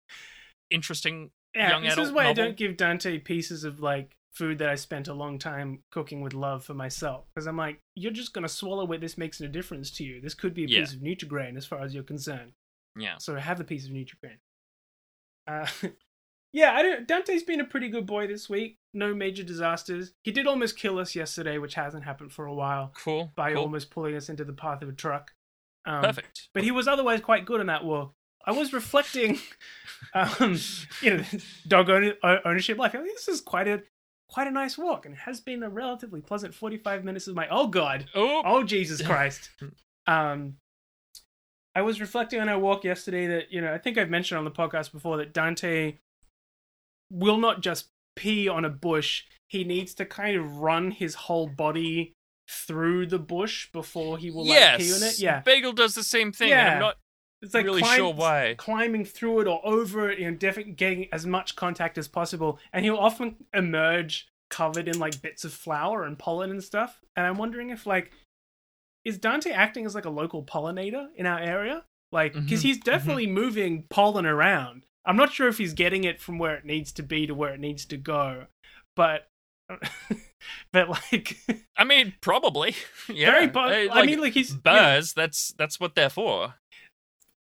interesting 0.70 1.30
Yeah, 1.54 1.70
young 1.70 1.82
this 1.82 1.98
is 1.98 2.12
why 2.12 2.26
I 2.26 2.32
don't 2.32 2.56
give 2.56 2.76
Dante 2.76 3.18
pieces 3.18 3.64
of 3.64 3.80
like 3.80 4.16
food 4.32 4.58
that 4.58 4.68
I 4.68 4.76
spent 4.76 5.08
a 5.08 5.14
long 5.14 5.38
time 5.38 5.82
cooking 5.90 6.20
with 6.20 6.32
love 6.34 6.64
for 6.64 6.74
myself. 6.74 7.24
Because 7.34 7.46
I'm 7.48 7.56
like, 7.56 7.80
you're 7.96 8.12
just 8.12 8.32
gonna 8.32 8.48
swallow 8.48 8.90
it. 8.92 9.00
This 9.00 9.18
makes 9.18 9.40
no 9.40 9.48
difference 9.48 9.90
to 9.92 10.04
you. 10.04 10.20
This 10.20 10.34
could 10.34 10.54
be 10.54 10.64
a 10.64 10.68
Yeah. 10.68 10.80
piece 10.80 10.94
of 10.94 11.00
Nutrigrain 11.00 11.56
as 11.56 11.66
far 11.66 11.82
as 11.82 11.92
you're 11.94 12.04
concerned. 12.04 12.52
yeah 12.96 13.16
So 13.18 13.34
have 13.34 13.58
the 13.58 13.64
piece 13.64 13.86
of 13.86 13.90
Nutrigrain. 13.92 14.38
Uh, 15.46 15.66
yeah, 16.52 16.72
I 16.72 16.82
don't. 16.82 17.06
Dante's 17.06 17.42
been 17.42 17.60
a 17.60 17.64
pretty 17.64 17.88
good 17.88 18.06
boy 18.06 18.26
this 18.26 18.48
week. 18.48 18.78
No 18.92 19.14
major 19.14 19.42
disasters. 19.42 20.12
He 20.22 20.32
did 20.32 20.46
almost 20.46 20.76
kill 20.76 20.98
us 20.98 21.14
yesterday, 21.14 21.58
which 21.58 21.74
hasn't 21.74 22.04
happened 22.04 22.32
for 22.32 22.46
a 22.46 22.54
while, 22.54 22.92
cool 22.96 23.32
by 23.36 23.52
cool. 23.52 23.62
almost 23.62 23.90
pulling 23.90 24.16
us 24.16 24.28
into 24.28 24.44
the 24.44 24.52
path 24.52 24.82
of 24.82 24.88
a 24.88 24.92
truck. 24.92 25.32
Um, 25.86 26.02
perfect 26.02 26.48
but 26.52 26.62
he 26.62 26.70
was 26.70 26.86
otherwise 26.86 27.20
quite 27.22 27.46
good 27.46 27.60
on 27.60 27.66
that 27.66 27.84
walk. 27.84 28.12
I 28.44 28.52
was 28.52 28.72
reflecting, 28.72 29.38
um, 30.14 30.58
you 31.00 31.16
know, 31.16 31.24
dog 31.68 31.88
own- 31.88 32.14
ownership 32.44 32.78
life. 32.78 32.94
I 32.94 32.98
think 32.98 33.14
this 33.14 33.28
is 33.28 33.40
quite 33.40 33.68
a 33.68 33.82
quite 34.28 34.46
a 34.46 34.50
nice 34.50 34.76
walk, 34.76 35.06
and 35.06 35.14
it 35.14 35.20
has 35.20 35.40
been 35.40 35.62
a 35.62 35.68
relatively 35.70 36.20
pleasant 36.20 36.54
forty-five 36.54 37.04
minutes 37.04 37.26
of 37.28 37.34
my. 37.34 37.46
Oh 37.50 37.68
God, 37.68 38.06
oh 38.14 38.42
oh 38.44 38.62
Jesus 38.64 39.00
Christ. 39.06 39.50
um, 40.06 40.56
I 41.74 41.82
was 41.82 42.00
reflecting 42.00 42.40
on 42.40 42.48
our 42.48 42.58
walk 42.58 42.82
yesterday 42.84 43.26
that 43.28 43.52
you 43.52 43.60
know 43.60 43.72
I 43.72 43.78
think 43.78 43.96
I've 43.98 44.10
mentioned 44.10 44.38
on 44.38 44.44
the 44.44 44.50
podcast 44.50 44.90
before 44.92 45.16
that 45.18 45.32
Dante 45.32 45.98
will 47.10 47.38
not 47.38 47.60
just 47.60 47.88
pee 48.16 48.48
on 48.48 48.64
a 48.64 48.70
bush. 48.70 49.24
He 49.48 49.64
needs 49.64 49.94
to 49.94 50.06
kind 50.06 50.36
of 50.36 50.56
run 50.58 50.90
his 50.92 51.14
whole 51.14 51.48
body 51.48 52.12
through 52.48 53.06
the 53.06 53.18
bush 53.18 53.68
before 53.72 54.18
he 54.18 54.30
will 54.30 54.44
yes, 54.46 54.78
like 54.80 54.88
pee 54.88 54.94
on 54.94 55.02
it. 55.08 55.18
Yeah, 55.20 55.40
Bagel 55.40 55.72
does 55.72 55.94
the 55.94 56.02
same 56.02 56.32
thing. 56.32 56.52
and 56.52 56.58
Yeah. 56.58 56.74
I'm 56.74 56.80
not 56.80 56.96
it's 57.42 57.54
like 57.54 57.64
really 57.64 57.80
climb- 57.80 57.96
sure 57.96 58.12
why. 58.12 58.54
climbing 58.58 59.04
through 59.04 59.40
it 59.40 59.46
or 59.46 59.60
over 59.64 60.10
it, 60.10 60.18
you 60.18 60.30
know, 60.30 60.36
definitely 60.36 60.72
getting 60.72 61.08
as 61.12 61.24
much 61.26 61.56
contact 61.56 61.96
as 61.96 62.06
possible. 62.08 62.58
And 62.72 62.84
he'll 62.84 62.96
often 62.96 63.36
emerge 63.54 64.28
covered 64.50 64.88
in 64.88 64.98
like 64.98 65.22
bits 65.22 65.44
of 65.44 65.52
flour 65.52 66.04
and 66.04 66.18
pollen 66.18 66.50
and 66.50 66.62
stuff. 66.62 67.00
And 67.16 67.26
I'm 67.26 67.38
wondering 67.38 67.70
if 67.70 67.86
like 67.86 68.10
is 69.04 69.16
Dante 69.16 69.50
acting 69.52 69.86
as 69.86 69.94
like 69.94 70.04
a 70.04 70.10
local 70.10 70.42
pollinator 70.44 71.06
in 71.16 71.24
our 71.24 71.38
area? 71.40 71.84
Like, 72.12 72.34
because 72.34 72.60
Mhm, 72.60 72.64
he's 72.64 72.78
definitely 72.80 73.26
moving 73.26 73.84
pollen 73.88 74.26
around. 74.26 74.82
I'm 75.04 75.16
not 75.16 75.32
sure 75.32 75.48
if 75.48 75.58
he's 75.58 75.72
getting 75.72 76.04
it 76.04 76.20
from 76.20 76.38
where 76.38 76.54
it 76.56 76.64
needs 76.64 76.92
to 76.92 77.02
be 77.02 77.26
to 77.26 77.34
where 77.34 77.54
it 77.54 77.60
needs 77.60 77.84
to 77.86 77.96
go, 77.96 78.46
but 78.96 79.28
but 80.72 80.88
like 80.88 81.36
I 81.76 81.84
mean, 81.84 82.14
probably. 82.20 82.74
yeah. 83.08 83.46
very. 83.46 83.88
Uh, 83.88 83.94
I 83.94 84.04
mean, 84.06 84.20
like 84.20 84.34
he's 84.34 84.56
yeah, 84.64 85.00
That's 85.14 85.52
that's 85.52 85.80
what 85.80 85.94
they're 85.94 86.10
for. 86.10 86.54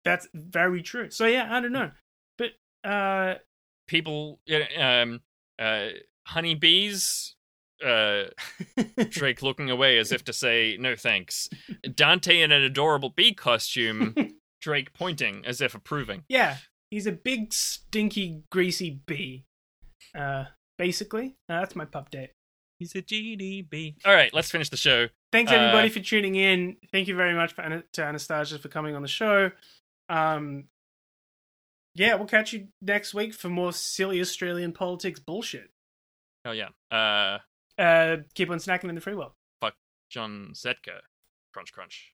that's 0.04 0.28
very 0.34 0.82
true. 0.82 1.10
So 1.10 1.26
yeah, 1.26 1.48
I 1.50 1.60
don't 1.60 1.72
know, 1.72 1.90
but 2.36 2.50
uh, 2.88 3.34
People, 3.86 4.38
um, 4.78 5.20
uh, 5.58 5.88
honeybees. 6.26 7.34
Uh, 7.84 8.24
Drake 9.08 9.40
looking 9.40 9.70
away 9.70 9.98
as 9.98 10.10
if 10.10 10.24
to 10.24 10.32
say 10.32 10.76
no 10.80 10.96
thanks. 10.96 11.48
Dante 11.94 12.40
in 12.40 12.50
an 12.50 12.62
adorable 12.62 13.10
bee 13.10 13.32
costume. 13.32 14.14
Drake 14.60 14.92
pointing 14.92 15.44
as 15.46 15.60
if 15.60 15.76
approving. 15.76 16.24
Yeah, 16.28 16.56
he's 16.90 17.06
a 17.06 17.12
big, 17.12 17.52
stinky, 17.52 18.42
greasy 18.50 19.00
bee. 19.06 19.44
Uh, 20.14 20.44
basically, 20.78 21.36
Uh, 21.48 21.60
that's 21.60 21.76
my 21.76 21.84
pup 21.84 22.10
date. 22.10 22.30
He's 22.78 22.94
a 22.94 23.02
GDB. 23.02 23.96
All 24.04 24.14
right, 24.14 24.32
let's 24.32 24.50
finish 24.50 24.68
the 24.68 24.76
show. 24.76 25.08
Thanks 25.32 25.50
Uh, 25.50 25.56
everybody 25.56 25.88
for 25.88 26.00
tuning 26.00 26.36
in. 26.36 26.76
Thank 26.92 27.08
you 27.08 27.16
very 27.16 27.34
much 27.34 27.52
for, 27.52 27.82
to 27.92 28.02
Anastasia 28.04 28.58
for 28.58 28.68
coming 28.68 28.94
on 28.94 29.02
the 29.02 29.08
show. 29.08 29.50
Um, 30.08 30.68
yeah, 31.94 32.14
we'll 32.14 32.28
catch 32.28 32.52
you 32.52 32.68
next 32.80 33.14
week 33.14 33.34
for 33.34 33.48
more 33.48 33.72
silly 33.72 34.20
Australian 34.20 34.72
politics 34.72 35.18
bullshit. 35.18 35.70
Oh 36.44 36.52
yeah. 36.52 36.68
Uh, 36.90 37.38
Uh, 37.80 38.18
keep 38.34 38.48
on 38.50 38.58
snacking 38.58 38.88
in 38.88 38.94
the 38.94 39.00
free 39.00 39.14
world. 39.14 39.32
Fuck 39.60 39.74
John 40.08 40.50
Setka. 40.54 41.00
Crunch 41.52 41.72
crunch. 41.72 42.12